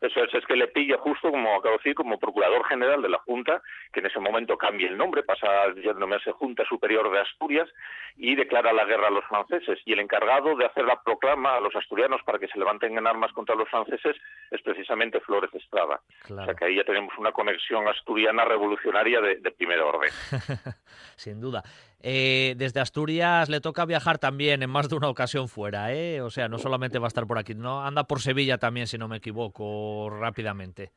Eso 0.00 0.22
es, 0.22 0.32
es 0.32 0.46
que 0.46 0.54
le 0.54 0.68
pilla 0.68 0.96
justo, 0.98 1.30
como 1.30 1.56
acabo 1.56 1.72
de 1.72 1.78
decir, 1.78 1.94
como 1.94 2.18
procurador 2.18 2.64
general 2.66 3.02
de 3.02 3.08
la 3.08 3.18
Junta, 3.18 3.60
que 3.92 4.00
en 4.00 4.06
ese 4.06 4.20
momento 4.20 4.56
cambia 4.56 4.88
el 4.88 4.96
nombre, 4.96 5.22
pasa 5.24 5.46
a 5.46 5.72
denominarse 5.72 6.32
Junta 6.32 6.64
Superior 6.68 7.10
de 7.10 7.20
Asturias 7.20 7.68
y 8.16 8.36
declara 8.36 8.72
la 8.72 8.84
guerra 8.84 9.08
a 9.08 9.10
los 9.10 9.24
franceses. 9.24 9.80
Y 9.84 9.92
el 9.92 10.00
encargado 10.00 10.56
de 10.56 10.66
hacer 10.66 10.84
la 10.84 11.02
proclama 11.02 11.56
a 11.56 11.60
los 11.60 11.74
asturianos 11.74 12.20
para 12.24 12.38
que 12.38 12.48
se 12.48 12.58
levanten 12.58 12.96
en 12.96 13.06
armas 13.06 13.32
contra 13.32 13.56
los 13.56 13.68
franceses 13.68 14.16
es 14.50 14.62
precisamente 14.62 15.20
Flores 15.20 15.52
Estrada. 15.54 16.00
O 16.30 16.44
sea 16.44 16.54
que 16.54 16.64
ahí 16.66 16.76
ya 16.76 16.84
tenemos 16.84 17.16
una 17.18 17.32
conexión 17.32 17.86
asturiana 17.88 18.44
revolucionaria 18.44 19.20
de, 19.20 19.36
de 19.36 19.50
primer 19.50 19.80
orden. 19.80 20.10
Sin 21.16 21.40
duda. 21.40 21.62
Eh, 22.02 22.54
desde 22.56 22.80
Asturias 22.80 23.48
le 23.48 23.60
toca 23.60 23.84
viajar 23.84 24.18
también 24.18 24.62
en 24.62 24.70
más 24.70 24.88
de 24.88 24.96
una 24.96 25.08
ocasión 25.08 25.48
fuera, 25.48 25.92
¿eh? 25.92 26.20
O 26.20 26.30
sea, 26.30 26.48
no 26.48 26.58
solamente 26.58 26.98
va 26.98 27.06
a 27.06 27.08
estar 27.08 27.26
por 27.26 27.38
aquí, 27.38 27.54
no 27.54 27.84
anda 27.84 28.04
por 28.04 28.20
Sevilla 28.20 28.58
también, 28.58 28.86
si 28.86 28.98
no 28.98 29.08
me 29.08 29.16
equivoco, 29.16 30.08
rápidamente. 30.10 30.90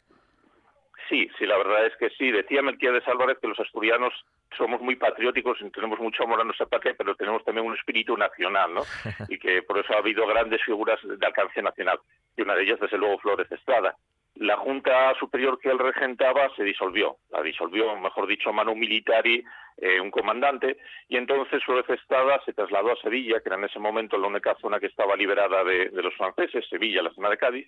Sí, 1.11 1.30
sí, 1.38 1.45
la 1.45 1.57
verdad 1.57 1.86
es 1.86 1.94
que 1.98 2.10
sí. 2.11 2.32
Decía 2.32 2.61
de 2.61 3.03
Álvarez 3.07 3.38
que 3.41 3.48
los 3.48 3.60
asturianos 3.60 4.14
somos 4.57 4.80
muy 4.80 4.95
patrióticos 4.95 5.57
y 5.60 5.69
tenemos 5.69 5.99
mucho 5.99 6.23
amor 6.23 6.40
a 6.40 6.45
nuestra 6.45 6.68
patria, 6.68 6.95
pero 6.98 7.15
tenemos 7.15 7.44
también 7.44 7.68
un 7.68 7.76
espíritu 7.76 8.15
nacional, 8.15 8.73
¿no? 8.73 8.84
Y 9.28 9.38
que 9.38 9.61
por 9.61 9.78
eso 9.78 9.94
ha 9.94 9.98
habido 9.98 10.26
grandes 10.26 10.64
figuras 10.64 10.99
de 11.03 11.26
alcance 11.26 11.61
nacional. 11.61 11.99
Y 12.38 12.44
una 12.44 12.56
de 12.56 12.64
ellas, 12.64 12.80
desde 12.80 12.98
luego, 12.98 13.19
Flores 13.19 13.52
Estrada. 13.52 13.94
La 14.36 14.58
Junta 14.58 15.14
Superior 15.20 15.60
que 15.60 15.70
él 15.70 15.80
regentaba 15.80 16.49
se 16.56 16.64
disolvió. 16.64 17.18
La 17.30 17.41
disolvió, 17.41 17.95
mejor 17.98 18.28
dicho, 18.28 18.53
Manu 18.53 18.76
Militari, 18.76 19.44
eh, 19.78 19.99
un 19.99 20.12
comandante, 20.12 20.78
y 21.08 21.18
entonces 21.18 21.64
Flores 21.64 21.90
Estrada 21.90 22.41
se 22.45 22.53
trasladó 22.53 22.91
a 22.91 23.02
Sevilla, 23.02 23.40
que 23.40 23.49
era 23.49 23.58
en 23.58 23.66
ese 23.66 23.80
momento 23.80 24.18
la 24.18 24.28
única 24.28 24.56
zona 24.62 24.80
que 24.80 24.88
estaba 24.88 25.16
liberada 25.16 25.64
de, 25.64 25.90
de 25.90 26.03
los 26.03 26.16
franceses, 26.16 26.68
Sevilla, 26.70 27.02
la 27.02 27.14
zona 27.14 27.30
de 27.30 27.38
Cádiz, 27.38 27.68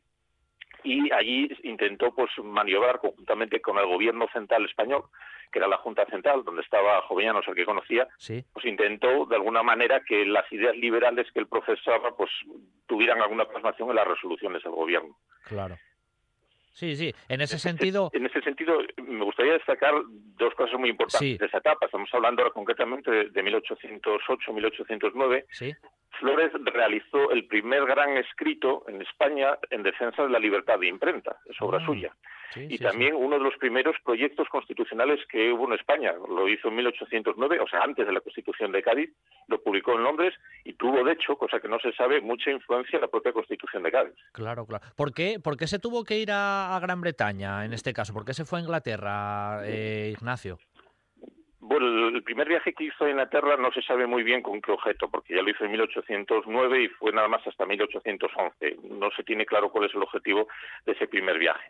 y 0.83 1.11
allí 1.13 1.49
intentó 1.63 2.13
pues 2.13 2.29
maniobrar 2.43 2.99
conjuntamente 2.99 3.61
con 3.61 3.77
el 3.77 3.85
gobierno 3.85 4.27
central 4.33 4.65
español, 4.65 5.05
que 5.51 5.59
era 5.59 5.67
la 5.67 5.77
Junta 5.77 6.05
Central, 6.07 6.43
donde 6.43 6.61
estaba 6.61 7.01
Jovellanos, 7.03 7.47
el 7.47 7.55
que 7.55 7.65
conocía, 7.65 8.07
pues 8.53 8.65
intentó 8.65 9.25
de 9.25 9.35
alguna 9.35 9.63
manera 9.63 10.01
que 10.05 10.25
las 10.25 10.51
ideas 10.51 10.75
liberales 10.75 11.31
que 11.31 11.39
él 11.39 11.47
profesaba 11.47 12.15
pues 12.17 12.31
tuvieran 12.87 13.21
alguna 13.21 13.45
plasmación 13.45 13.89
en 13.89 13.95
las 13.95 14.07
resoluciones 14.07 14.63
del 14.63 14.73
gobierno. 14.73 15.15
Claro. 15.45 15.77
Sí, 16.73 16.95
sí, 16.95 17.13
en 17.29 17.41
ese 17.41 17.59
sentido... 17.59 18.09
En 18.13 18.25
ese 18.25 18.41
sentido, 18.41 18.79
me 18.97 19.23
gustaría 19.23 19.53
destacar 19.53 19.93
dos 20.37 20.55
cosas 20.55 20.79
muy 20.79 20.89
importantes 20.89 21.37
de 21.37 21.45
esa 21.45 21.59
etapa. 21.59 21.85
Estamos 21.85 22.09
hablando 22.13 22.41
ahora 22.41 22.53
concretamente 22.53 23.29
de 23.29 23.43
1808-1809. 23.43 25.45
Sí. 25.51 25.71
Flores 26.19 26.51
realizó 26.63 27.31
el 27.31 27.45
primer 27.45 27.85
gran 27.85 28.17
escrito 28.17 28.83
en 28.87 29.01
España 29.01 29.57
en 29.69 29.83
defensa 29.83 30.23
de 30.23 30.29
la 30.29 30.39
libertad 30.39 30.79
de 30.79 30.87
imprenta, 30.87 31.37
es 31.45 31.61
obra 31.61 31.79
ah, 31.81 31.85
suya. 31.85 32.15
y 32.55 32.77
también 32.77 33.15
uno 33.15 33.37
de 33.37 33.43
los 33.43 33.55
primeros 33.57 33.95
proyectos 34.03 34.47
constitucionales 34.49 35.19
que 35.27 35.51
hubo 35.51 35.65
en 35.67 35.73
España, 35.73 36.13
lo 36.29 36.47
hizo 36.47 36.67
en 36.67 36.75
1809, 36.75 37.59
o 37.59 37.67
sea, 37.67 37.81
antes 37.81 38.05
de 38.05 38.13
la 38.13 38.21
Constitución 38.21 38.71
de 38.71 38.83
Cádiz, 38.83 39.11
lo 39.47 39.61
publicó 39.61 39.93
en 39.93 40.03
Londres 40.03 40.33
y 40.63 40.73
tuvo, 40.73 41.03
de 41.03 41.13
hecho, 41.13 41.35
cosa 41.35 41.59
que 41.59 41.67
no 41.67 41.79
se 41.79 41.93
sabe, 41.93 42.21
mucha 42.21 42.51
influencia 42.51 42.97
en 42.97 43.01
la 43.01 43.07
propia 43.07 43.33
Constitución 43.33 43.83
de 43.83 43.91
Cádiz. 43.91 44.13
Claro, 44.31 44.65
claro. 44.65 44.85
¿Por 44.95 45.13
qué, 45.13 45.39
¿Por 45.43 45.57
qué 45.57 45.67
se 45.67 45.79
tuvo 45.79 46.03
que 46.03 46.19
ir 46.19 46.29
a, 46.31 46.79
Gran 46.81 47.01
Bretaña 47.01 47.65
en 47.65 47.73
este 47.73 47.93
caso? 47.93 48.13
¿Por 48.13 48.25
qué 48.25 48.33
se 48.33 48.45
fue 48.45 48.59
a 48.59 48.61
Inglaterra, 48.61 49.61
eh, 49.65 50.13
Ignacio? 50.13 50.59
Bueno, 51.65 52.09
el 52.09 52.23
primer 52.23 52.49
viaje 52.49 52.73
que 52.73 52.83
hizo 52.83 53.05
a 53.05 53.09
Inglaterra 53.09 53.55
no 53.55 53.71
se 53.71 53.81
sabe 53.83 54.05
muy 54.05 54.21
bien 54.21 54.41
con 54.41 54.61
qué 54.61 54.73
objeto, 54.73 55.09
porque 55.09 55.33
ya 55.33 55.41
lo 55.41 55.49
hizo 55.49 55.63
en 55.63 55.71
1809 55.71 56.83
y 56.83 56.87
fue 56.89 57.13
nada 57.13 57.29
más 57.29 57.47
hasta 57.47 57.65
1811. 57.65 58.79
No 58.89 59.09
se 59.11 59.23
tiene 59.23 59.45
claro 59.45 59.71
cuál 59.71 59.85
es 59.85 59.95
el 59.95 60.03
objetivo 60.03 60.49
de 60.85 60.91
ese 60.91 61.07
primer 61.07 61.39
viaje. 61.39 61.63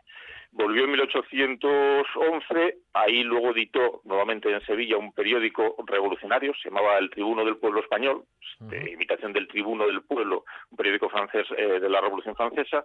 Volvió 0.52 0.86
en 0.86 0.92
1811, 0.92 2.78
ahí 2.94 3.24
luego 3.24 3.52
editó 3.52 4.02
nuevamente 4.06 4.52
en 4.52 4.66
Sevilla 4.66 4.98
un 4.98 5.14
periódico 5.14 5.76
revolucionario, 5.86 6.56
se 6.56 6.70
llamaba 6.70 6.98
El 6.98 7.12
Tribuno 7.12 7.46
del 7.46 7.58
Pueblo 7.58 7.82
Español, 7.82 8.24
de 8.62 8.92
imitación 8.92 9.32
del 9.32 9.48
Tribuno 9.48 9.86
del 9.86 10.02
Pueblo, 10.02 10.44
un 10.72 10.78
periódico 10.78 11.10
francés 11.10 11.46
eh, 11.56 11.80
de 11.80 11.90
la 11.90 12.02
Revolución 12.02 12.36
Francesa, 12.36 12.84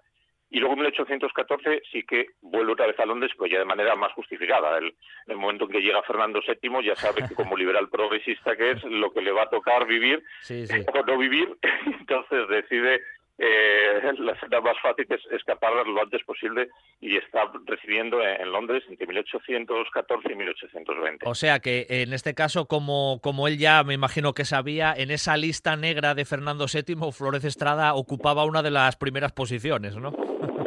y 0.50 0.60
luego 0.60 0.74
en 0.74 0.80
1814 0.80 1.82
sí 1.92 2.04
que 2.04 2.28
vuelve 2.40 2.72
otra 2.72 2.86
vez 2.86 2.98
a 2.98 3.06
Londres, 3.06 3.32
pues 3.36 3.52
ya 3.52 3.58
de 3.58 3.64
manera 3.64 3.94
más 3.96 4.12
justificada. 4.12 4.78
El, 4.78 4.94
el 5.26 5.36
momento 5.36 5.64
en 5.64 5.72
que 5.72 5.82
llega 5.82 6.02
Fernando 6.02 6.40
VII 6.40 6.84
ya 6.84 6.96
sabe 6.96 7.26
que 7.28 7.34
como 7.34 7.56
liberal 7.56 7.88
progresista 7.90 8.56
que 8.56 8.72
es, 8.72 8.84
lo 8.84 9.12
que 9.12 9.20
le 9.20 9.32
va 9.32 9.42
a 9.42 9.50
tocar 9.50 9.86
vivir 9.86 10.22
o 10.50 11.06
no 11.06 11.18
vivir, 11.18 11.56
entonces 11.86 12.48
decide 12.48 13.02
eh, 13.38 14.12
la 14.18 14.38
senda 14.40 14.60
más 14.60 14.76
fácil 14.82 15.06
es 15.08 15.20
escapar 15.32 15.72
lo 15.86 16.02
antes 16.02 16.22
posible 16.24 16.68
y 17.00 17.16
está 17.16 17.50
recibiendo 17.66 18.22
en 18.22 18.50
Londres 18.50 18.82
entre 18.88 19.06
1814 19.06 20.32
y 20.32 20.36
1820. 20.36 21.28
O 21.28 21.34
sea 21.34 21.60
que 21.60 21.86
en 21.88 22.12
este 22.12 22.34
caso, 22.34 22.66
como, 22.66 23.20
como 23.22 23.46
él 23.46 23.58
ya 23.58 23.84
me 23.84 23.94
imagino 23.94 24.34
que 24.34 24.44
sabía, 24.44 24.92
en 24.96 25.10
esa 25.10 25.36
lista 25.36 25.76
negra 25.76 26.14
de 26.14 26.24
Fernando 26.24 26.66
VII, 26.72 27.12
Flores 27.12 27.44
Estrada 27.44 27.94
ocupaba 27.94 28.44
una 28.44 28.62
de 28.62 28.70
las 28.70 28.96
primeras 28.96 29.32
posiciones, 29.32 29.96
¿no? 29.96 30.12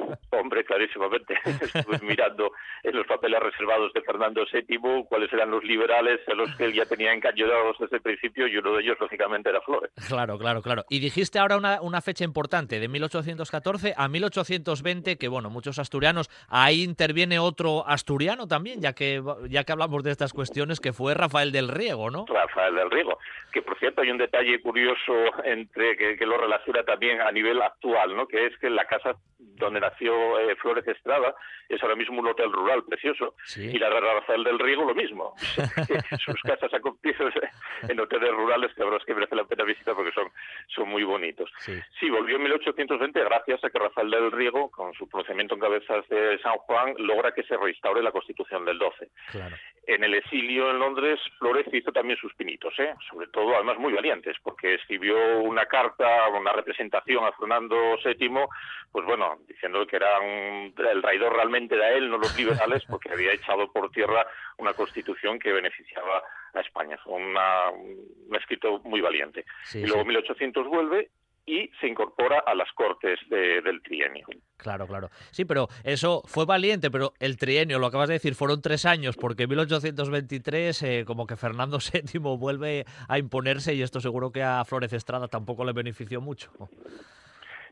Clarísimamente. 0.81 1.37
Estuve 1.61 1.99
mirando 2.01 2.51
en 2.83 2.95
los 2.95 3.05
papeles 3.05 3.39
reservados 3.39 3.93
de 3.93 4.01
Fernando 4.01 4.43
VII 4.51 5.05
cuáles 5.07 5.31
eran 5.31 5.51
los 5.51 5.63
liberales 5.63 6.19
a 6.27 6.33
los 6.33 6.53
que 6.55 6.65
él 6.65 6.73
ya 6.73 6.85
tenía 6.85 7.13
encañonados 7.13 7.77
desde 7.79 7.97
el 7.97 8.01
principio 8.01 8.47
y 8.47 8.57
uno 8.57 8.73
de 8.73 8.83
ellos, 8.83 8.97
lógicamente, 8.99 9.49
era 9.49 9.61
Flores. 9.61 9.91
Claro, 10.07 10.39
claro, 10.39 10.61
claro. 10.61 10.83
Y 10.89 10.99
dijiste 10.99 11.37
ahora 11.37 11.57
una, 11.57 11.81
una 11.81 12.01
fecha 12.01 12.23
importante, 12.23 12.79
de 12.79 12.87
1814 12.87 13.93
a 13.95 14.07
1820, 14.07 15.17
que 15.17 15.27
bueno, 15.27 15.49
muchos 15.49 15.77
asturianos, 15.77 16.29
ahí 16.49 16.83
interviene 16.83 17.37
otro 17.37 17.87
asturiano 17.87 18.47
también, 18.47 18.81
ya 18.81 18.93
que, 18.93 19.21
ya 19.49 19.63
que 19.63 19.71
hablamos 19.71 20.03
de 20.03 20.11
estas 20.11 20.33
cuestiones, 20.33 20.79
que 20.79 20.93
fue 20.93 21.13
Rafael 21.13 21.51
del 21.51 21.67
Riego, 21.67 22.09
¿no? 22.09 22.25
Rafael 22.27 22.75
del 22.75 22.89
Riego, 22.89 23.19
que 23.51 23.61
por 23.61 23.77
cierto 23.77 24.01
hay 24.01 24.09
un 24.09 24.17
detalle 24.17 24.59
curioso 24.61 25.13
entre 25.43 25.95
que, 25.95 26.17
que 26.17 26.25
lo 26.25 26.37
relaciona 26.37 26.83
también 26.83 27.21
a 27.21 27.31
nivel 27.31 27.61
actual, 27.61 28.15
¿no? 28.15 28.27
Que 28.27 28.47
es 28.47 28.57
que 28.57 28.69
la 28.69 28.85
casa 28.85 29.15
donde 29.37 29.79
nació 29.79 30.39
eh, 30.39 30.55
Flores 30.55 30.70
Estrada, 30.79 31.35
es 31.69 31.81
ahora 31.81 31.95
mismo 31.95 32.19
un 32.19 32.27
hotel 32.27 32.51
rural 32.51 32.83
precioso. 32.83 33.35
Y 33.55 33.77
la 33.77 33.89
Rafael 33.89 34.43
del 34.43 34.59
Riego 34.59 34.85
lo 34.85 34.95
mismo. 34.95 35.33
Sus 36.25 36.41
casas 36.41 36.73
han 36.73 36.81
en 37.87 37.99
hoteles 37.99 38.31
rurales 38.31 38.71
que 38.73 38.83
es 38.83 39.05
que 39.05 39.13
merece 39.13 39.35
la 39.35 39.43
pena 39.45 39.63
visitar 39.63 39.95
porque 39.95 40.11
son, 40.11 40.29
son 40.67 40.89
muy 40.89 41.03
bonitos. 41.03 41.51
Sí. 41.59 42.09
volvió 42.09 42.35
en 42.35 42.43
1820 42.43 43.23
gracias 43.23 43.63
a 43.63 43.69
que 43.69 43.79
Rafael 43.79 44.09
del 44.09 44.31
Riego, 44.31 44.69
con 44.69 44.93
su 44.93 45.07
pronunciamiento 45.07 45.55
en 45.55 45.61
cabezas 45.61 46.07
de 46.09 46.39
San 46.39 46.57
Juan, 46.57 46.93
logra 46.97 47.33
que 47.33 47.43
se 47.43 47.57
reinstaure 47.57 48.03
la 48.03 48.11
Constitución 48.11 48.65
del 48.65 48.79
12. 48.79 49.09
En 49.87 50.03
el 50.03 50.13
exilio 50.13 50.69
en 50.69 50.79
Londres, 50.79 51.19
Flores 51.39 51.65
hizo 51.73 51.91
también 51.91 52.17
sus 52.19 52.33
pinitos, 52.35 52.73
¿eh? 52.79 52.93
sobre 53.09 53.27
todo, 53.27 53.55
además, 53.55 53.77
muy 53.77 53.93
valientes, 53.93 54.37
porque 54.43 54.75
escribió 54.75 55.39
una 55.39 55.65
carta, 55.65 56.27
una 56.29 56.53
representación 56.53 57.25
a 57.25 57.31
Fernando 57.33 57.97
VII, 58.03 58.29
pues 58.91 59.05
bueno, 59.05 59.39
diciendo 59.47 59.85
que 59.87 59.95
era 59.95 60.19
el 60.75 61.01
traidor 61.01 61.33
realmente 61.33 61.75
era 61.75 61.91
él, 61.91 62.09
no 62.09 62.17
los 62.17 62.35
liberales, 62.37 62.83
porque 62.89 63.11
había 63.11 63.33
echado 63.33 63.71
por 63.71 63.91
tierra 63.91 64.25
una 64.57 64.73
constitución 64.73 65.39
que 65.39 65.51
beneficiaba 65.51 66.23
a 66.53 66.59
España. 66.59 66.97
Fue 67.03 67.13
un 67.13 68.35
escrito 68.35 68.79
muy 68.83 69.01
valiente. 69.01 69.45
y 69.73 69.85
luego 69.85 70.01
en 70.01 70.07
1800 70.07 70.67
vuelve 70.67 71.09
y 71.45 71.69
se 71.79 71.87
incorpora 71.87 72.39
a 72.39 72.53
las 72.53 72.71
cortes 72.73 73.19
del 73.29 73.81
trienio. 73.81 74.27
Claro, 74.57 74.87
claro. 74.87 75.09
Sí, 75.31 75.45
pero 75.45 75.69
eso 75.83 76.21
fue 76.25 76.45
valiente, 76.45 76.91
pero 76.91 77.13
el 77.19 77.37
trienio, 77.37 77.79
lo 77.79 77.87
acabas 77.87 78.09
de 78.09 78.13
decir, 78.13 78.35
fueron 78.35 78.61
tres 78.61 78.85
años, 78.85 79.17
porque 79.17 79.43
en 79.43 79.49
1823 79.49 80.83
eh, 80.83 81.03
como 81.05 81.25
que 81.25 81.35
Fernando 81.35 81.79
VII 81.93 82.19
vuelve 82.37 82.85
a 83.07 83.17
imponerse 83.17 83.73
y 83.73 83.81
esto 83.81 83.99
seguro 83.99 84.31
que 84.31 84.43
a 84.43 84.63
Flores 84.65 84.93
Estrada 84.93 85.27
tampoco 85.27 85.65
le 85.65 85.73
benefició 85.73 86.21
mucho. 86.21 86.51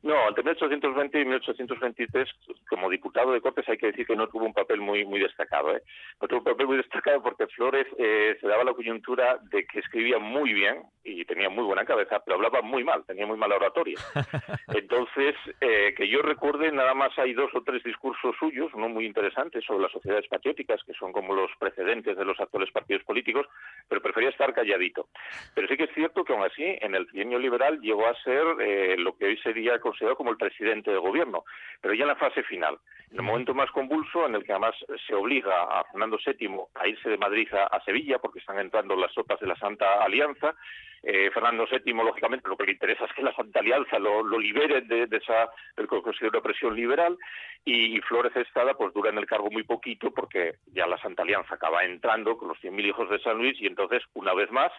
No, 0.01 0.29
entre 0.29 0.43
1820 0.43 1.21
y 1.21 1.25
1823, 1.25 2.29
como 2.69 2.89
diputado 2.89 3.33
de 3.33 3.41
Cortes, 3.41 3.67
hay 3.67 3.77
que 3.77 3.87
decir 3.87 4.07
que 4.07 4.15
no 4.15 4.27
tuvo 4.27 4.45
un 4.45 4.53
papel 4.53 4.79
muy 4.79 5.05
muy 5.05 5.19
destacado. 5.19 5.75
¿eh? 5.75 5.81
No 6.21 6.27
tuvo 6.27 6.39
un 6.39 6.45
papel 6.45 6.67
muy 6.67 6.77
destacado 6.77 7.21
porque 7.21 7.47
Flores 7.47 7.87
eh, 7.97 8.37
se 8.39 8.47
daba 8.47 8.63
la 8.63 8.73
coyuntura 8.73 9.39
de 9.51 9.65
que 9.65 9.79
escribía 9.79 10.19
muy 10.19 10.53
bien 10.53 10.83
y 11.03 11.25
tenía 11.25 11.49
muy 11.49 11.63
buena 11.63 11.85
cabeza, 11.85 12.21
pero 12.23 12.35
hablaba 12.35 12.61
muy 12.61 12.83
mal, 12.83 13.03
tenía 13.05 13.25
muy 13.25 13.37
mala 13.37 13.55
oratoria. 13.55 13.97
Entonces, 14.67 15.35
eh, 15.59 15.93
que 15.95 16.07
yo 16.07 16.21
recuerde, 16.21 16.71
nada 16.71 16.93
más 16.93 17.17
hay 17.17 17.33
dos 17.33 17.53
o 17.53 17.61
tres 17.63 17.83
discursos 17.83 18.35
suyos, 18.39 18.71
no 18.75 18.89
muy 18.89 19.05
interesantes, 19.05 19.65
sobre 19.65 19.83
las 19.83 19.91
sociedades 19.91 20.27
patrióticas, 20.27 20.81
que 20.83 20.93
son 20.93 21.11
como 21.11 21.33
los 21.33 21.51
precedentes 21.59 22.15
de 22.15 22.25
los 22.25 22.39
actuales 22.39 22.71
partidos 22.71 23.03
políticos, 23.03 23.47
pero 23.87 24.01
prefería 24.01 24.29
estar 24.29 24.53
calladito. 24.53 25.07
Pero 25.55 25.67
sí 25.67 25.77
que 25.77 25.85
es 25.85 25.93
cierto 25.93 26.23
que 26.23 26.33
aún 26.33 26.43
así, 26.43 26.63
en 26.63 26.95
el 26.95 27.07
trienio 27.07 27.39
liberal 27.39 27.79
llegó 27.81 28.07
a 28.07 28.15
ser 28.23 28.43
eh, 28.61 28.95
lo 28.97 29.17
que 29.17 29.25
hoy 29.25 29.37
sería 29.37 29.79
considerado 29.89 30.17
como 30.17 30.31
el 30.31 30.37
presidente 30.37 30.91
de 30.91 30.97
gobierno, 30.97 31.43
pero 31.81 31.93
ya 31.93 32.03
en 32.03 32.09
la 32.09 32.15
fase 32.15 32.43
final, 32.43 32.77
en 33.11 33.17
el 33.17 33.23
momento 33.23 33.53
más 33.53 33.71
convulso, 33.71 34.27
en 34.27 34.35
el 34.35 34.43
que 34.43 34.51
además 34.51 34.75
se 35.07 35.15
obliga 35.15 35.63
a 35.63 35.83
Fernando 35.85 36.19
VII 36.23 36.49
a 36.75 36.87
irse 36.87 37.09
de 37.09 37.17
Madrid 37.17 37.47
a, 37.53 37.83
Sevilla, 37.83 38.19
porque 38.19 38.39
están 38.39 38.59
entrando 38.59 38.95
las 38.95 39.11
sopas 39.13 39.39
de 39.39 39.47
la 39.47 39.55
Santa 39.55 40.03
Alianza, 40.03 40.53
eh, 41.01 41.31
Fernando 41.33 41.65
VII, 41.65 41.93
lógicamente, 41.93 42.47
lo 42.47 42.57
que 42.57 42.65
le 42.65 42.73
interesa 42.73 43.05
es 43.05 43.13
que 43.13 43.23
la 43.23 43.33
Santa 43.33 43.61
Alianza 43.61 43.97
lo, 43.97 44.21
libere 44.37 44.81
de, 44.81 45.07
esa 45.11 45.49
del 45.75 45.87
considero 45.87 46.39
de 46.39 46.41
presión 46.41 46.75
liberal 46.75 47.17
y, 47.65 47.99
Flores 48.01 48.35
Estada 48.35 48.73
pues 48.75 48.93
dura 48.93 49.09
en 49.09 49.17
el 49.17 49.25
cargo 49.25 49.49
muy 49.51 49.63
poquito 49.63 50.11
porque 50.11 50.55
ya 50.73 50.87
la 50.87 50.97
Santa 50.97 51.23
Alianza 51.23 51.55
acaba 51.55 51.83
entrando 51.83 52.37
con 52.37 52.49
los 52.49 52.57
100.000 52.59 52.85
hijos 52.87 53.09
de 53.09 53.19
San 53.19 53.37
Luis 53.37 53.59
y 53.59 53.67
entonces, 53.67 54.03
una 54.13 54.33
vez 54.33 54.51
más, 54.51 54.71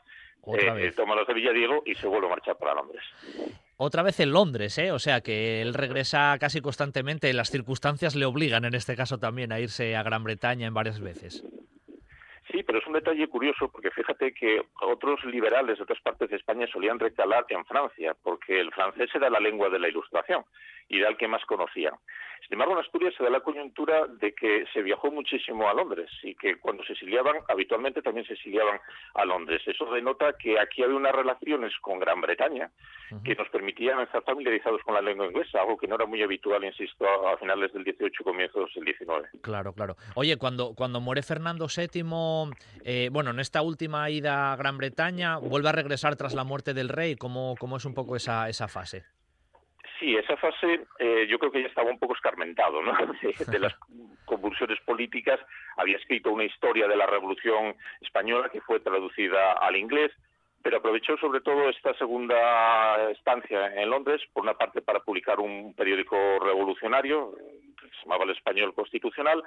eh, 0.47 0.93
toma 0.97 1.15
los 1.15 1.27
de 1.27 1.35
Villadiego 1.35 1.83
y 1.87 1.95
se 1.95 2.07
vuelve 2.07 2.27
a 2.27 2.31
marchar 2.31 2.57
para 2.57 2.75
Londres. 2.75 3.03
Otra 3.77 4.03
vez 4.03 4.21
en 4.21 4.33
Londres, 4.33 4.77
¿eh? 4.79 4.93
O 4.93 4.99
sea 4.99 5.23
que 5.23 5.63
él 5.63 5.73
regresa 5.73 6.37
casi 6.39 6.61
constantemente. 6.61 7.33
Las 7.33 7.51
circunstancias 7.51 8.15
le 8.15 8.27
obligan, 8.27 8.65
en 8.65 8.75
este 8.75 8.95
caso 8.95 9.19
también, 9.19 9.53
a 9.53 9.61
irse 9.61 9.97
a 9.97 10.03
Gran 10.03 10.23
Bretaña 10.23 10.67
en 10.67 10.75
varias 10.75 11.01
veces. 11.01 11.45
Pero 12.71 12.79
es 12.79 12.87
un 12.87 12.93
detalle 12.93 13.27
curioso 13.27 13.69
porque 13.69 13.91
fíjate 13.91 14.33
que 14.33 14.63
otros 14.83 15.25
liberales 15.25 15.77
de 15.77 15.83
otras 15.83 16.01
partes 16.03 16.31
de 16.31 16.37
España 16.37 16.69
solían 16.73 17.01
recalar 17.01 17.45
en 17.49 17.65
Francia, 17.65 18.15
porque 18.23 18.61
el 18.61 18.71
francés 18.71 19.11
era 19.13 19.29
la 19.29 19.41
lengua 19.41 19.69
de 19.71 19.81
la 19.81 19.89
ilustración 19.89 20.45
y 20.89 20.99
era 20.99 21.09
el 21.09 21.17
que 21.17 21.27
más 21.27 21.45
conocían. 21.47 21.95
Sin 22.43 22.55
embargo, 22.55 22.75
en 22.75 22.85
Asturias 22.85 23.15
se 23.17 23.23
da 23.23 23.31
la 23.31 23.41
coyuntura 23.41 24.07
de 24.07 24.33
que 24.35 24.67
se 24.73 24.83
viajó 24.83 25.11
muchísimo 25.11 25.69
a 25.69 25.75
Londres 25.75 26.11
y 26.23 26.35
que 26.35 26.59
cuando 26.59 26.85
se 26.85 26.95
exiliaban, 26.95 27.37
habitualmente 27.49 28.03
también 28.03 28.27
se 28.27 28.35
exiliaban 28.35 28.81
a 29.15 29.25
Londres. 29.25 29.63
Eso 29.67 29.85
denota 29.93 30.33
que 30.37 30.59
aquí 30.59 30.83
había 30.83 30.97
unas 30.97 31.15
relaciones 31.15 31.73
con 31.81 31.99
Gran 31.99 32.21
Bretaña 32.21 32.71
que 33.25 33.35
nos 33.35 33.49
permitían 33.49 34.01
estar 34.01 34.23
familiarizados 34.23 34.83
con 34.83 34.95
la 34.95 35.01
lengua 35.01 35.27
inglesa, 35.27 35.61
algo 35.61 35.77
que 35.77 35.89
no 35.89 35.97
era 35.97 36.07
muy 36.07 36.23
habitual, 36.23 36.65
insisto, 36.65 37.05
a 37.29 37.37
finales 37.39 37.73
del 37.73 37.85
18 37.85 38.25
comienzos 38.25 38.71
del 38.75 38.85
19. 38.85 39.29
Claro, 39.43 39.73
claro. 39.73 39.97
Oye, 40.15 40.37
cuando, 40.37 40.75
cuando 40.75 41.01
muere 41.01 41.23
Fernando 41.23 41.67
VII, 41.67 42.03
eh, 42.85 43.09
bueno, 43.13 43.31
en 43.31 43.41
esta 43.41 43.63
última 43.63 44.09
ida 44.11 44.53
a 44.53 44.57
Gran 44.57 44.79
Bretaña, 44.79 45.39
vuelve 45.39 45.69
a 45.69 45.73
regresar 45.73 46.17
tras 46.17 46.35
la 46.35 46.45
muerte 46.45 46.75
del 46.75 46.89
rey. 46.89 47.17
¿Cómo, 47.17 47.55
cómo 47.59 47.77
es 47.77 47.85
un 47.85 47.95
poco 47.95 48.17
esa, 48.17 48.49
esa 48.49 48.69
fase? 48.69 49.05
Sí, 50.01 50.17
esa 50.17 50.35
fase 50.39 50.87
eh, 50.99 51.27
yo 51.29 51.39
creo 51.39 51.53
que 51.53 51.61
ya 51.61 51.69
estaba 51.69 51.91
un 51.91 51.99
poco 51.99 52.15
escarmentado, 52.15 52.81
¿no? 52.81 52.93
De, 53.47 53.59
las 53.59 53.77
convulsiones 54.25 54.81
políticas. 54.81 55.39
Había 55.77 55.99
escrito 55.99 56.33
una 56.33 56.45
historia 56.45 56.89
de 56.89 56.97
la 56.97 57.07
Revolución 57.07 57.77
Española 58.01 58.49
que 58.49 58.63
fue 58.63 58.81
traducida 58.81 59.53
al 59.53 59.77
inglés, 59.77 60.11
pero 60.63 60.79
aprovechó 60.79 61.17
sobre 61.17 61.41
todo 61.41 61.69
esta 61.69 61.95
segunda 61.95 63.11
estancia 63.11 63.75
en 63.75 63.91
Londres, 63.91 64.21
por 64.33 64.43
una 64.43 64.55
parte 64.55 64.83
para 64.83 65.01
publicar 65.01 65.41
un 65.41 65.75
periódico 65.75 66.17
revolucionario, 66.39 67.35
que 67.81 67.89
se 67.89 68.03
llamaba 68.03 68.25
El 68.25 68.31
Español 68.31 68.75
Constitucional, 68.75 69.43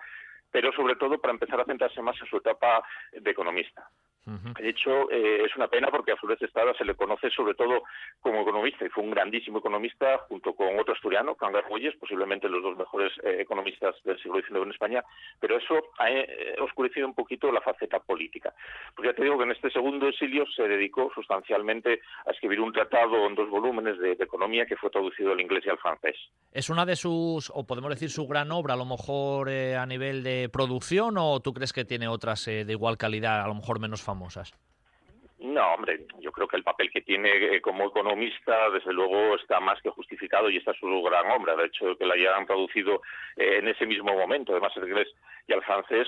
pero 0.51 0.71
sobre 0.73 0.95
todo 0.95 1.19
para 1.19 1.33
empezar 1.33 1.59
a 1.59 1.65
centrarse 1.65 2.01
más 2.01 2.19
en 2.21 2.27
su 2.27 2.37
etapa 2.37 2.83
de 3.11 3.31
economista. 3.31 3.87
De 4.25 4.69
hecho, 4.69 5.11
eh, 5.11 5.43
es 5.43 5.53
una 5.57 5.67
pena 5.67 5.89
porque 5.91 6.13
a 6.13 6.15
Flores 6.15 6.41
Estrada 6.41 6.73
se 6.77 6.85
le 6.85 6.95
conoce 6.95 7.29
sobre 7.29 7.55
todo 7.55 7.83
como 8.21 8.41
economista 8.41 8.85
y 8.85 8.89
fue 8.89 9.03
un 9.03 9.11
grandísimo 9.11 9.59
economista 9.59 10.19
junto 10.29 10.53
con 10.53 10.79
otro 10.79 10.93
asturiano, 10.93 11.35
Cangar 11.35 11.67
Boyes, 11.67 11.95
posiblemente 11.97 12.47
los 12.47 12.63
dos 12.63 12.77
mejores 12.77 13.11
eh, 13.23 13.41
economistas 13.41 13.95
del 14.05 14.17
siglo 14.21 14.39
XIX 14.39 14.63
en 14.63 14.71
España, 14.71 15.03
pero 15.41 15.57
eso 15.57 15.75
ha 15.97 16.09
eh, 16.09 16.55
oscurecido 16.61 17.05
un 17.05 17.13
poquito 17.13 17.51
la 17.51 17.59
faceta 17.59 17.99
política. 17.99 18.53
Porque 18.95 19.09
ya 19.09 19.15
te 19.15 19.23
digo 19.23 19.37
que 19.37 19.43
en 19.43 19.51
este 19.51 19.69
segundo 19.71 20.07
exilio 20.07 20.45
se 20.55 20.69
dedicó 20.69 21.11
sustancialmente 21.13 21.99
a 22.25 22.31
escribir 22.31 22.61
un 22.61 22.71
tratado 22.71 23.27
en 23.27 23.35
dos 23.35 23.49
volúmenes 23.49 23.99
de, 23.99 24.15
de 24.15 24.23
economía 24.23 24.65
que 24.65 24.77
fue 24.77 24.89
traducido 24.89 25.33
al 25.33 25.41
inglés 25.41 25.65
y 25.65 25.69
al 25.69 25.79
francés. 25.79 26.15
¿Es 26.53 26.69
una 26.69 26.85
de 26.85 26.95
sus, 26.95 27.51
o 27.53 27.65
podemos 27.65 27.89
decir 27.89 28.09
su 28.09 28.25
gran 28.25 28.53
obra, 28.53 28.75
a 28.75 28.77
lo 28.77 28.85
mejor 28.85 29.49
a 29.49 29.85
nivel 29.85 30.23
de 30.23 30.47
producción, 30.47 31.17
o 31.17 31.41
tú 31.41 31.53
crees 31.53 31.73
que 31.73 31.83
tiene 31.83 32.07
otras 32.07 32.45
de 32.45 32.65
igual 32.69 32.97
calidad, 32.97 33.41
a 33.41 33.47
lo 33.47 33.55
mejor 33.55 33.79
menos 33.79 34.01
famosas? 34.01 34.12
No, 35.39 35.73
hombre, 35.73 36.05
yo 36.19 36.31
creo 36.31 36.47
que 36.47 36.55
el 36.55 36.63
papel 36.63 36.89
que 36.89 37.01
tiene 37.01 37.29
eh, 37.55 37.61
como 37.61 37.85
economista, 37.85 38.69
desde 38.69 38.93
luego, 38.93 39.35
está 39.35 39.59
más 39.59 39.81
que 39.81 39.89
justificado 39.89 40.49
y 40.49 40.55
esta 40.55 40.71
es 40.71 40.77
su 40.77 40.87
gran 41.03 41.29
obra. 41.31 41.55
De 41.57 41.65
hecho, 41.65 41.97
que 41.97 42.05
la 42.05 42.13
hayan 42.13 42.45
traducido 42.45 43.01
eh, 43.35 43.57
en 43.57 43.67
ese 43.67 43.85
mismo 43.85 44.13
momento, 44.13 44.53
además 44.53 44.71
el 44.77 44.87
inglés 44.87 45.09
y 45.45 45.53
al 45.53 45.61
francés, 45.63 46.07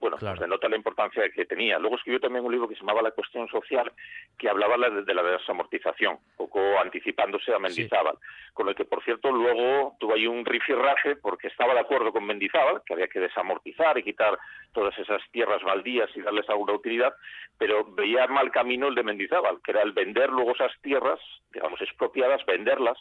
bueno, 0.00 0.16
pues 0.18 0.40
denota 0.40 0.68
la 0.68 0.76
importancia 0.76 1.28
que 1.28 1.44
tenía. 1.44 1.78
Luego 1.78 1.96
escribió 1.96 2.20
también 2.20 2.44
un 2.44 2.50
libro 2.50 2.66
que 2.66 2.74
se 2.74 2.80
llamaba 2.80 3.02
La 3.02 3.10
cuestión 3.10 3.46
social, 3.48 3.92
que 4.38 4.48
hablaba 4.48 4.76
de 4.88 5.14
la 5.14 5.22
desamortización, 5.22 6.14
un 6.14 6.36
poco 6.36 6.60
anticipándose 6.80 7.54
a 7.54 7.58
Mendizábal, 7.58 8.16
con 8.54 8.68
el 8.68 8.74
que, 8.74 8.86
por 8.86 9.04
cierto, 9.04 9.30
luego 9.30 9.96
tuvo 10.00 10.14
ahí 10.14 10.26
un 10.26 10.44
rifirrafe 10.46 11.16
porque 11.16 11.48
estaba 11.48 11.74
de 11.74 11.80
acuerdo 11.80 12.12
con 12.12 12.24
Mendizábal, 12.24 12.82
que 12.86 12.94
había 12.94 13.08
que 13.08 13.20
desamortizar 13.20 13.98
y 13.98 14.02
quitar 14.02 14.38
todas 14.72 14.98
esas 14.98 15.20
tierras 15.32 15.62
baldías 15.62 16.08
y 16.16 16.22
darles 16.22 16.48
alguna 16.48 16.72
utilidad, 16.72 17.14
pero 17.58 17.84
veía 17.84 18.26
mal 18.26 18.50
camino 18.50 18.88
el 18.88 18.94
de 18.94 19.02
Mendizábal, 19.02 19.60
que 19.62 19.72
era 19.72 19.82
el 19.82 19.92
vender 19.92 20.30
luego 20.30 20.52
esas 20.52 20.72
tierras, 20.80 21.20
digamos, 21.52 21.78
expropiadas, 21.82 22.44
venderlas, 22.46 22.98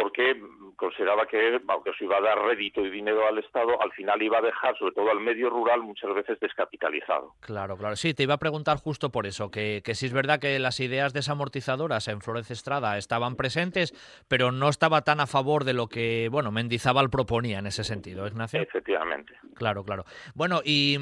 porque 0.00 0.40
consideraba 0.76 1.26
que, 1.26 1.60
aunque 1.68 1.92
se 1.98 2.04
iba 2.04 2.16
a 2.16 2.20
dar 2.22 2.38
rédito 2.38 2.80
y 2.80 2.90
dinero 2.90 3.26
al 3.26 3.38
Estado, 3.38 3.80
al 3.82 3.92
final 3.92 4.22
iba 4.22 4.38
a 4.38 4.40
dejar, 4.40 4.76
sobre 4.78 4.94
todo 4.94 5.10
al 5.10 5.20
medio 5.20 5.50
rural, 5.50 5.82
muchas 5.82 6.14
veces 6.14 6.40
descapitalizado. 6.40 7.34
Claro, 7.40 7.76
claro. 7.76 7.96
Sí, 7.96 8.14
te 8.14 8.22
iba 8.22 8.34
a 8.34 8.38
preguntar 8.38 8.78
justo 8.78 9.10
por 9.10 9.26
eso, 9.26 9.50
que, 9.50 9.82
que 9.84 9.94
sí 9.94 10.06
es 10.06 10.12
verdad 10.12 10.40
que 10.40 10.58
las 10.58 10.80
ideas 10.80 11.12
desamortizadoras 11.12 12.08
en 12.08 12.22
Flores 12.22 12.50
Estrada 12.50 12.96
estaban 12.96 13.36
presentes, 13.36 13.92
pero 14.28 14.52
no 14.52 14.68
estaba 14.70 15.02
tan 15.02 15.20
a 15.20 15.26
favor 15.26 15.64
de 15.64 15.74
lo 15.74 15.88
que, 15.88 16.28
bueno, 16.30 16.50
Mendizábal 16.50 17.10
proponía 17.10 17.58
en 17.58 17.66
ese 17.66 17.84
sentido, 17.84 18.26
Ignacio. 18.26 18.62
Efectivamente. 18.62 19.34
Claro, 19.54 19.84
claro. 19.84 20.04
Bueno, 20.34 20.62
y 20.64 20.96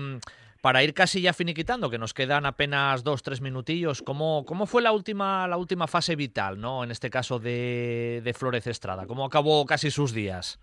para 0.68 0.82
ir 0.82 0.92
casi 0.92 1.22
ya 1.22 1.32
finiquitando, 1.32 1.88
que 1.88 1.96
nos 1.96 2.12
quedan 2.12 2.44
apenas 2.44 3.02
dos, 3.02 3.22
tres 3.22 3.40
minutillos, 3.40 4.02
¿cómo, 4.02 4.44
cómo 4.46 4.66
fue 4.66 4.82
la 4.82 4.92
última, 4.92 5.48
la 5.48 5.56
última 5.56 5.86
fase 5.86 6.14
vital, 6.14 6.60
¿no? 6.60 6.84
en 6.84 6.90
este 6.90 7.08
caso 7.08 7.38
de, 7.38 8.20
de 8.22 8.34
Flores 8.34 8.66
Estrada? 8.66 9.06
¿Cómo 9.06 9.24
acabó 9.24 9.64
casi 9.64 9.90
sus 9.90 10.12
días? 10.12 10.60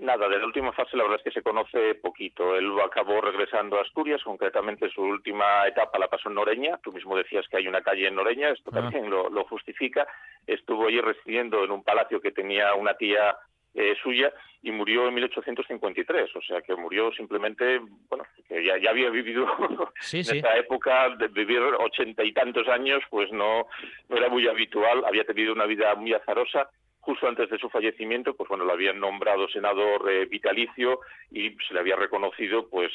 Nada, 0.00 0.28
de 0.28 0.38
la 0.38 0.44
última 0.44 0.70
fase 0.72 0.98
la 0.98 1.04
verdad 1.04 1.20
es 1.20 1.24
que 1.24 1.30
se 1.30 1.42
conoce 1.42 1.94
poquito. 1.94 2.56
Él 2.56 2.70
acabó 2.84 3.22
regresando 3.22 3.78
a 3.78 3.80
Asturias, 3.80 4.22
concretamente 4.22 4.90
su 4.90 5.00
última 5.00 5.66
etapa 5.66 5.98
la 5.98 6.08
pasó 6.08 6.28
en 6.28 6.34
Noreña. 6.34 6.78
Tú 6.82 6.92
mismo 6.92 7.16
decías 7.16 7.48
que 7.48 7.56
hay 7.56 7.66
una 7.66 7.80
calle 7.80 8.08
en 8.08 8.16
Noreña, 8.16 8.50
esto 8.50 8.68
ah. 8.74 8.82
también 8.82 9.08
lo, 9.08 9.30
lo, 9.30 9.44
justifica. 9.44 10.06
Estuvo 10.46 10.88
allí 10.88 11.00
residiendo 11.00 11.64
en 11.64 11.70
un 11.70 11.82
palacio 11.82 12.20
que 12.20 12.32
tenía 12.32 12.74
una 12.74 12.98
tía 12.98 13.34
eh, 13.74 13.94
suya 14.02 14.32
y 14.62 14.70
murió 14.70 15.08
en 15.08 15.14
1853, 15.14 16.36
o 16.36 16.42
sea 16.42 16.60
que 16.62 16.76
murió 16.76 17.10
simplemente, 17.12 17.80
bueno, 18.08 18.24
que 18.48 18.64
ya, 18.64 18.78
ya 18.78 18.90
había 18.90 19.10
vivido 19.10 19.46
en 20.12 20.20
esa 20.20 20.56
época 20.56 21.10
de 21.16 21.28
vivir 21.28 21.60
ochenta 21.80 22.22
y 22.22 22.32
tantos 22.32 22.68
años, 22.68 23.02
pues 23.10 23.32
no, 23.32 23.66
no 24.08 24.16
era 24.16 24.28
muy 24.28 24.46
habitual, 24.46 25.04
había 25.04 25.24
tenido 25.24 25.52
una 25.52 25.66
vida 25.66 25.94
muy 25.96 26.12
azarosa 26.12 26.68
justo 27.02 27.26
antes 27.26 27.50
de 27.50 27.58
su 27.58 27.68
fallecimiento, 27.68 28.34
pues 28.34 28.48
bueno, 28.48 28.64
lo 28.64 28.72
habían 28.72 29.00
nombrado 29.00 29.48
senador 29.48 30.08
eh, 30.08 30.24
vitalicio 30.26 31.00
y 31.32 31.50
se 31.66 31.74
le 31.74 31.80
había 31.80 31.96
reconocido, 31.96 32.68
pues 32.68 32.92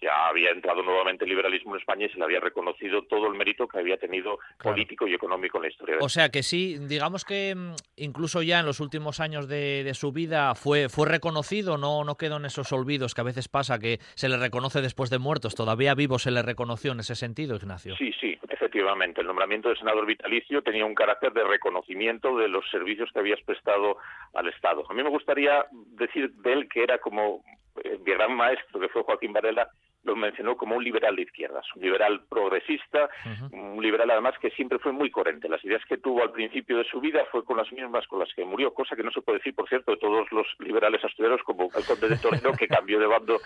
ya 0.00 0.28
había 0.28 0.50
entrado 0.50 0.82
nuevamente 0.82 1.24
el 1.24 1.30
liberalismo 1.30 1.74
en 1.74 1.80
España 1.80 2.06
y 2.06 2.08
se 2.08 2.16
le 2.16 2.24
había 2.24 2.40
reconocido 2.40 3.02
todo 3.02 3.26
el 3.26 3.34
mérito 3.34 3.68
que 3.68 3.78
había 3.78 3.98
tenido 3.98 4.38
político 4.62 5.06
y 5.06 5.12
económico 5.12 5.58
en 5.58 5.64
la 5.64 5.68
historia. 5.68 5.96
o 6.00 6.08
sea 6.08 6.30
que 6.30 6.42
sí, 6.42 6.78
digamos 6.80 7.26
que 7.26 7.54
mm, 7.54 7.74
incluso 7.96 8.40
ya 8.40 8.60
en 8.60 8.66
los 8.66 8.80
últimos 8.80 9.20
años 9.20 9.46
de, 9.46 9.84
de, 9.84 9.92
su 9.92 10.10
vida 10.10 10.54
fue, 10.54 10.88
fue 10.88 11.06
reconocido, 11.06 11.76
no, 11.76 12.02
no 12.04 12.16
quedó 12.16 12.38
en 12.38 12.46
esos 12.46 12.72
olvidos 12.72 13.14
que 13.14 13.20
a 13.20 13.24
veces 13.24 13.48
pasa 13.48 13.78
que 13.78 13.98
se 14.14 14.30
le 14.30 14.38
reconoce 14.38 14.80
después 14.80 15.10
de 15.10 15.18
muertos, 15.18 15.54
todavía 15.54 15.94
vivo 15.94 16.18
se 16.18 16.30
le 16.30 16.40
reconoció 16.40 16.92
en 16.92 17.00
ese 17.00 17.14
sentido, 17.14 17.56
Ignacio. 17.56 17.94
Sí, 17.96 18.10
sí, 18.18 18.38
efectivamente. 18.70 19.20
El 19.20 19.26
nombramiento 19.26 19.68
de 19.68 19.76
senador 19.76 20.06
vitalicio 20.06 20.62
tenía 20.62 20.84
un 20.84 20.94
carácter 20.94 21.32
de 21.32 21.42
reconocimiento 21.42 22.36
de 22.36 22.48
los 22.48 22.68
servicios 22.70 23.10
que 23.12 23.18
había 23.18 23.36
prestado 23.44 23.96
al 24.34 24.48
Estado. 24.48 24.84
A 24.88 24.94
mí 24.94 25.02
me 25.02 25.10
gustaría 25.10 25.66
decir 25.72 26.30
de 26.34 26.52
él 26.52 26.68
que 26.68 26.84
era 26.84 26.98
como 26.98 27.42
eh, 27.82 27.98
mi 28.04 28.12
gran 28.12 28.36
maestro, 28.36 28.78
que 28.78 28.88
fue 28.88 29.02
Joaquín 29.02 29.32
Varela, 29.32 29.68
lo 30.02 30.16
mencionó 30.16 30.56
como 30.56 30.76
un 30.76 30.84
liberal 30.84 31.16
de 31.16 31.22
izquierdas, 31.22 31.64
un 31.74 31.82
liberal 31.82 32.22
progresista, 32.28 33.08
un 33.52 33.82
liberal 33.82 34.10
además 34.10 34.34
que 34.40 34.50
siempre 34.50 34.78
fue 34.78 34.92
muy 34.92 35.10
coherente. 35.10 35.48
Las 35.48 35.64
ideas 35.64 35.82
que 35.88 35.98
tuvo 35.98 36.22
al 36.22 36.32
principio 36.32 36.78
de 36.78 36.84
su 36.84 37.00
vida 37.00 37.20
fue 37.30 37.44
con 37.44 37.56
las 37.56 37.70
mismas 37.72 38.06
con 38.06 38.18
las 38.18 38.32
que 38.34 38.44
murió, 38.44 38.72
cosa 38.72 38.96
que 38.96 39.02
no 39.02 39.10
se 39.10 39.20
puede 39.20 39.38
decir, 39.38 39.54
por 39.54 39.68
cierto, 39.68 39.92
de 39.92 39.98
todos 39.98 40.30
los 40.32 40.46
liberales 40.58 41.04
asturianos 41.04 41.40
como 41.44 41.64
el 41.64 41.84
conde 41.84 42.08
de 42.08 42.16
Torino, 42.16 42.52
que 42.52 42.68
cambió 42.68 42.98
de 42.98 43.06
bando 43.06 43.40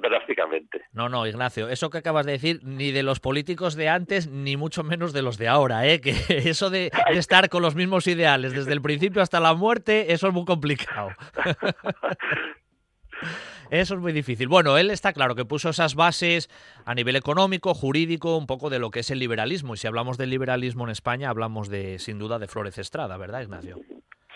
drásticamente. 0.00 0.82
No, 0.92 1.08
no, 1.08 1.26
Ignacio, 1.26 1.68
eso 1.68 1.90
que 1.90 1.98
acabas 1.98 2.26
de 2.26 2.32
decir, 2.32 2.60
ni 2.62 2.90
de 2.90 3.02
los 3.02 3.20
políticos 3.20 3.74
de 3.74 3.88
antes, 3.88 4.28
ni 4.28 4.56
mucho 4.56 4.84
menos 4.84 5.12
de 5.12 5.22
los 5.22 5.36
de 5.36 5.48
ahora, 5.48 5.86
¿eh? 5.86 6.00
que 6.00 6.10
eso 6.28 6.70
de, 6.70 6.90
de 7.12 7.18
estar 7.18 7.48
con 7.48 7.62
los 7.62 7.74
mismos 7.74 8.06
ideales 8.06 8.54
desde 8.54 8.72
el 8.72 8.80
principio 8.80 9.20
hasta 9.20 9.40
la 9.40 9.54
muerte, 9.54 10.12
eso 10.12 10.28
es 10.28 10.32
muy 10.32 10.44
complicado. 10.44 11.10
Eso 13.72 13.94
es 13.94 14.00
muy 14.00 14.12
difícil. 14.12 14.48
Bueno, 14.48 14.76
él 14.76 14.90
está 14.90 15.14
claro 15.14 15.34
que 15.34 15.46
puso 15.46 15.70
esas 15.70 15.94
bases 15.94 16.50
a 16.84 16.94
nivel 16.94 17.16
económico, 17.16 17.72
jurídico, 17.72 18.36
un 18.36 18.46
poco 18.46 18.68
de 18.68 18.78
lo 18.78 18.90
que 18.90 19.00
es 19.00 19.10
el 19.10 19.18
liberalismo. 19.18 19.72
Y 19.72 19.78
si 19.78 19.86
hablamos 19.86 20.18
del 20.18 20.28
liberalismo 20.28 20.84
en 20.84 20.90
España, 20.90 21.30
hablamos 21.30 21.70
de, 21.70 21.98
sin 21.98 22.18
duda, 22.18 22.38
de 22.38 22.48
Flores 22.48 22.76
Estrada, 22.76 23.16
¿verdad, 23.16 23.40
Ignacio? 23.40 23.80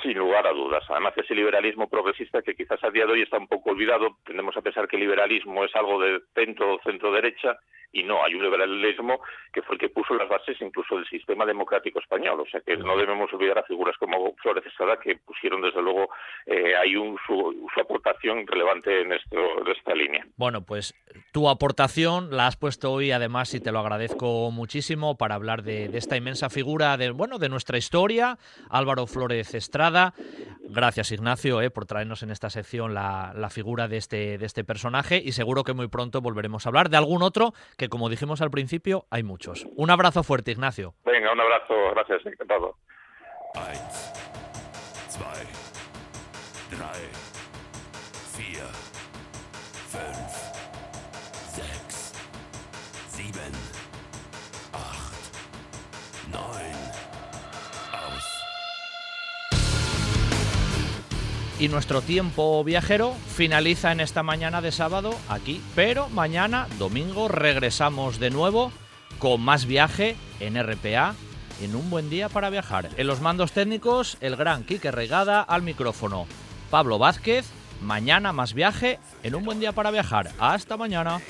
Sin 0.07 0.19
lugar 0.19 0.47
a 0.47 0.53
dudas. 0.53 0.85
Además, 0.89 1.15
ese 1.17 1.35
liberalismo 1.35 1.89
progresista 1.89 2.41
que 2.41 2.55
quizás 2.55 2.79
a 2.85 2.91
día 2.91 3.07
de 3.07 3.13
hoy 3.13 3.23
está 3.23 3.39
un 3.39 3.49
poco 3.49 3.71
olvidado, 3.71 4.19
tendemos 4.25 4.57
a 4.57 4.63
pensar 4.63 4.87
que 4.87 4.95
el 4.95 5.03
liberalismo 5.03 5.65
es 5.65 5.75
algo 5.75 6.01
de 6.01 6.21
centro, 6.33 6.79
centro-derecha, 6.85 7.59
y 7.93 8.03
no, 8.03 8.23
hay 8.23 8.35
un 8.35 8.43
liberalismo 8.43 9.21
que 9.53 9.63
fue 9.63 9.77
el 9.77 9.81
que 9.81 9.89
puso 9.89 10.15
las 10.15 10.29
bases 10.29 10.61
incluso 10.61 10.97
del 10.97 11.07
sistema 11.09 11.47
democrático 11.47 11.99
español, 11.99 12.41
o 12.41 12.47
sea 12.47 12.61
que 12.61 12.77
no 12.77 12.97
debemos 12.97 13.33
olvidar 13.33 13.59
a 13.59 13.63
figuras 13.63 13.97
como 13.99 14.35
Flores 14.37 14.67
Estrada 14.67 14.99
que 14.99 15.17
pusieron 15.17 15.63
desde 15.63 15.81
luego 15.81 16.11
eh, 16.45 16.77
ahí 16.77 16.95
un, 16.95 17.17
su, 17.27 17.69
su, 17.73 17.81
aportación 17.81 18.47
relevante 18.47 19.01
en, 19.01 19.13
esto, 19.13 19.37
en 19.61 19.69
esta 19.69 19.95
línea. 19.95 20.27
Bueno, 20.37 20.63
pues 20.63 20.95
tu 21.33 21.49
aportación 21.49 22.37
la 22.37 22.47
has 22.47 22.57
puesto 22.57 22.93
hoy 22.93 23.13
además 23.13 23.55
y 23.55 23.61
te 23.61 23.73
lo 23.73 23.79
agradezco 23.79 24.51
muchísimo 24.51 25.17
para 25.17 25.35
hablar 25.35 25.63
de, 25.63 25.89
de 25.89 25.99
esta 25.99 26.17
inmensa 26.17 26.51
figura 26.51 26.99
de, 26.99 27.13
bueno, 27.13 27.39
de 27.39 27.49
nuestra 27.49 27.79
historia, 27.79 28.37
Álvaro 28.69 29.07
Flores 29.07 29.55
Estrada, 29.55 29.96
Gracias 30.69 31.13
Ignacio 31.13 31.63
eh, 31.63 31.71
por 31.71 31.87
traernos 31.87 32.23
en 32.23 32.31
esta 32.31 32.51
sección 32.51 32.93
la, 32.93 33.33
la, 33.37 33.51
figura 33.51 33.87
de 33.87 33.99
este, 33.99 34.37
de 34.37 34.47
este 34.47 34.65
personaje 34.65 35.23
y 35.25 35.33
seguro 35.33 35.63
que 35.63 35.75
muy 35.75 35.89
pronto 35.89 36.21
volveremos 36.21 36.67
a 36.67 36.71
hablar 36.71 36.91
de 36.91 36.97
algún 36.97 37.23
otro 37.23 37.53
que 37.79 37.89
como 37.89 38.09
dijimos 38.09 38.41
al 38.41 38.51
principio 38.51 39.07
hay 39.11 39.23
muchos. 39.23 39.67
Un 39.77 39.91
abrazo 39.91 40.23
fuerte 40.23 40.51
Ignacio. 40.51 40.95
Venga, 41.05 41.33
un 41.33 41.41
abrazo, 41.41 41.75
gracias, 41.95 42.27
encantado. 42.27 42.77
Y 61.59 61.69
nuestro 61.69 62.03
tiempo 62.03 62.63
viajero 62.65 63.15
finaliza 63.35 63.91
en 63.91 64.01
esta 64.01 64.23
mañana 64.23 64.61
de 64.61 64.73
sábado 64.73 65.15
aquí, 65.29 65.63
pero 65.75 66.11
mañana, 66.11 66.67
domingo, 66.79 67.29
regresamos 67.29 68.19
de 68.19 68.29
nuevo 68.31 68.73
con 69.19 69.41
más 69.41 69.65
viaje 69.65 70.17
en 70.39 70.63
RPA 70.63 71.15
en 71.63 71.75
un 71.75 71.89
buen 71.89 72.11
día 72.11 72.29
para 72.29 72.51
viajar. 72.51 72.91
En 72.99 73.07
los 73.07 73.23
mandos 73.23 73.53
técnicos, 73.53 74.19
el 74.21 74.37
gran 74.37 74.65
Quique 74.65 74.91
Regada 74.91 75.41
al 75.41 75.63
micrófono. 75.63 76.27
Pablo 76.71 76.99
Vázquez, 76.99 77.47
mañana 77.81 78.35
más 78.35 78.53
viaje 78.53 78.99
en 79.23 79.35
un 79.35 79.45
buen 79.45 79.59
día 79.59 79.73
para 79.73 79.91
viajar. 79.91 80.33
Hasta 80.39 80.77
mañana. 80.77 81.23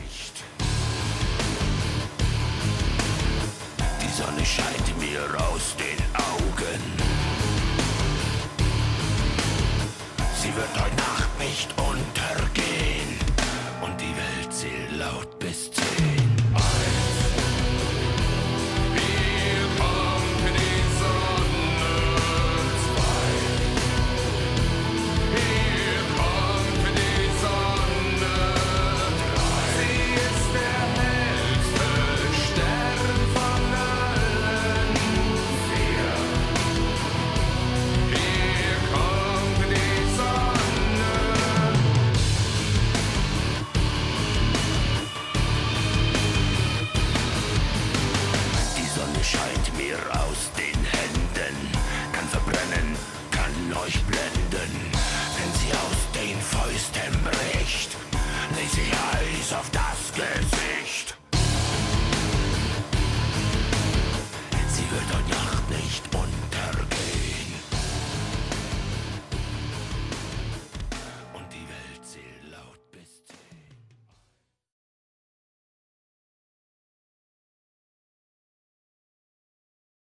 Wird 10.57 10.83
heute 10.83 10.97
Nacht 10.97 11.39
nicht 11.39 11.69
untergehen 11.77 12.26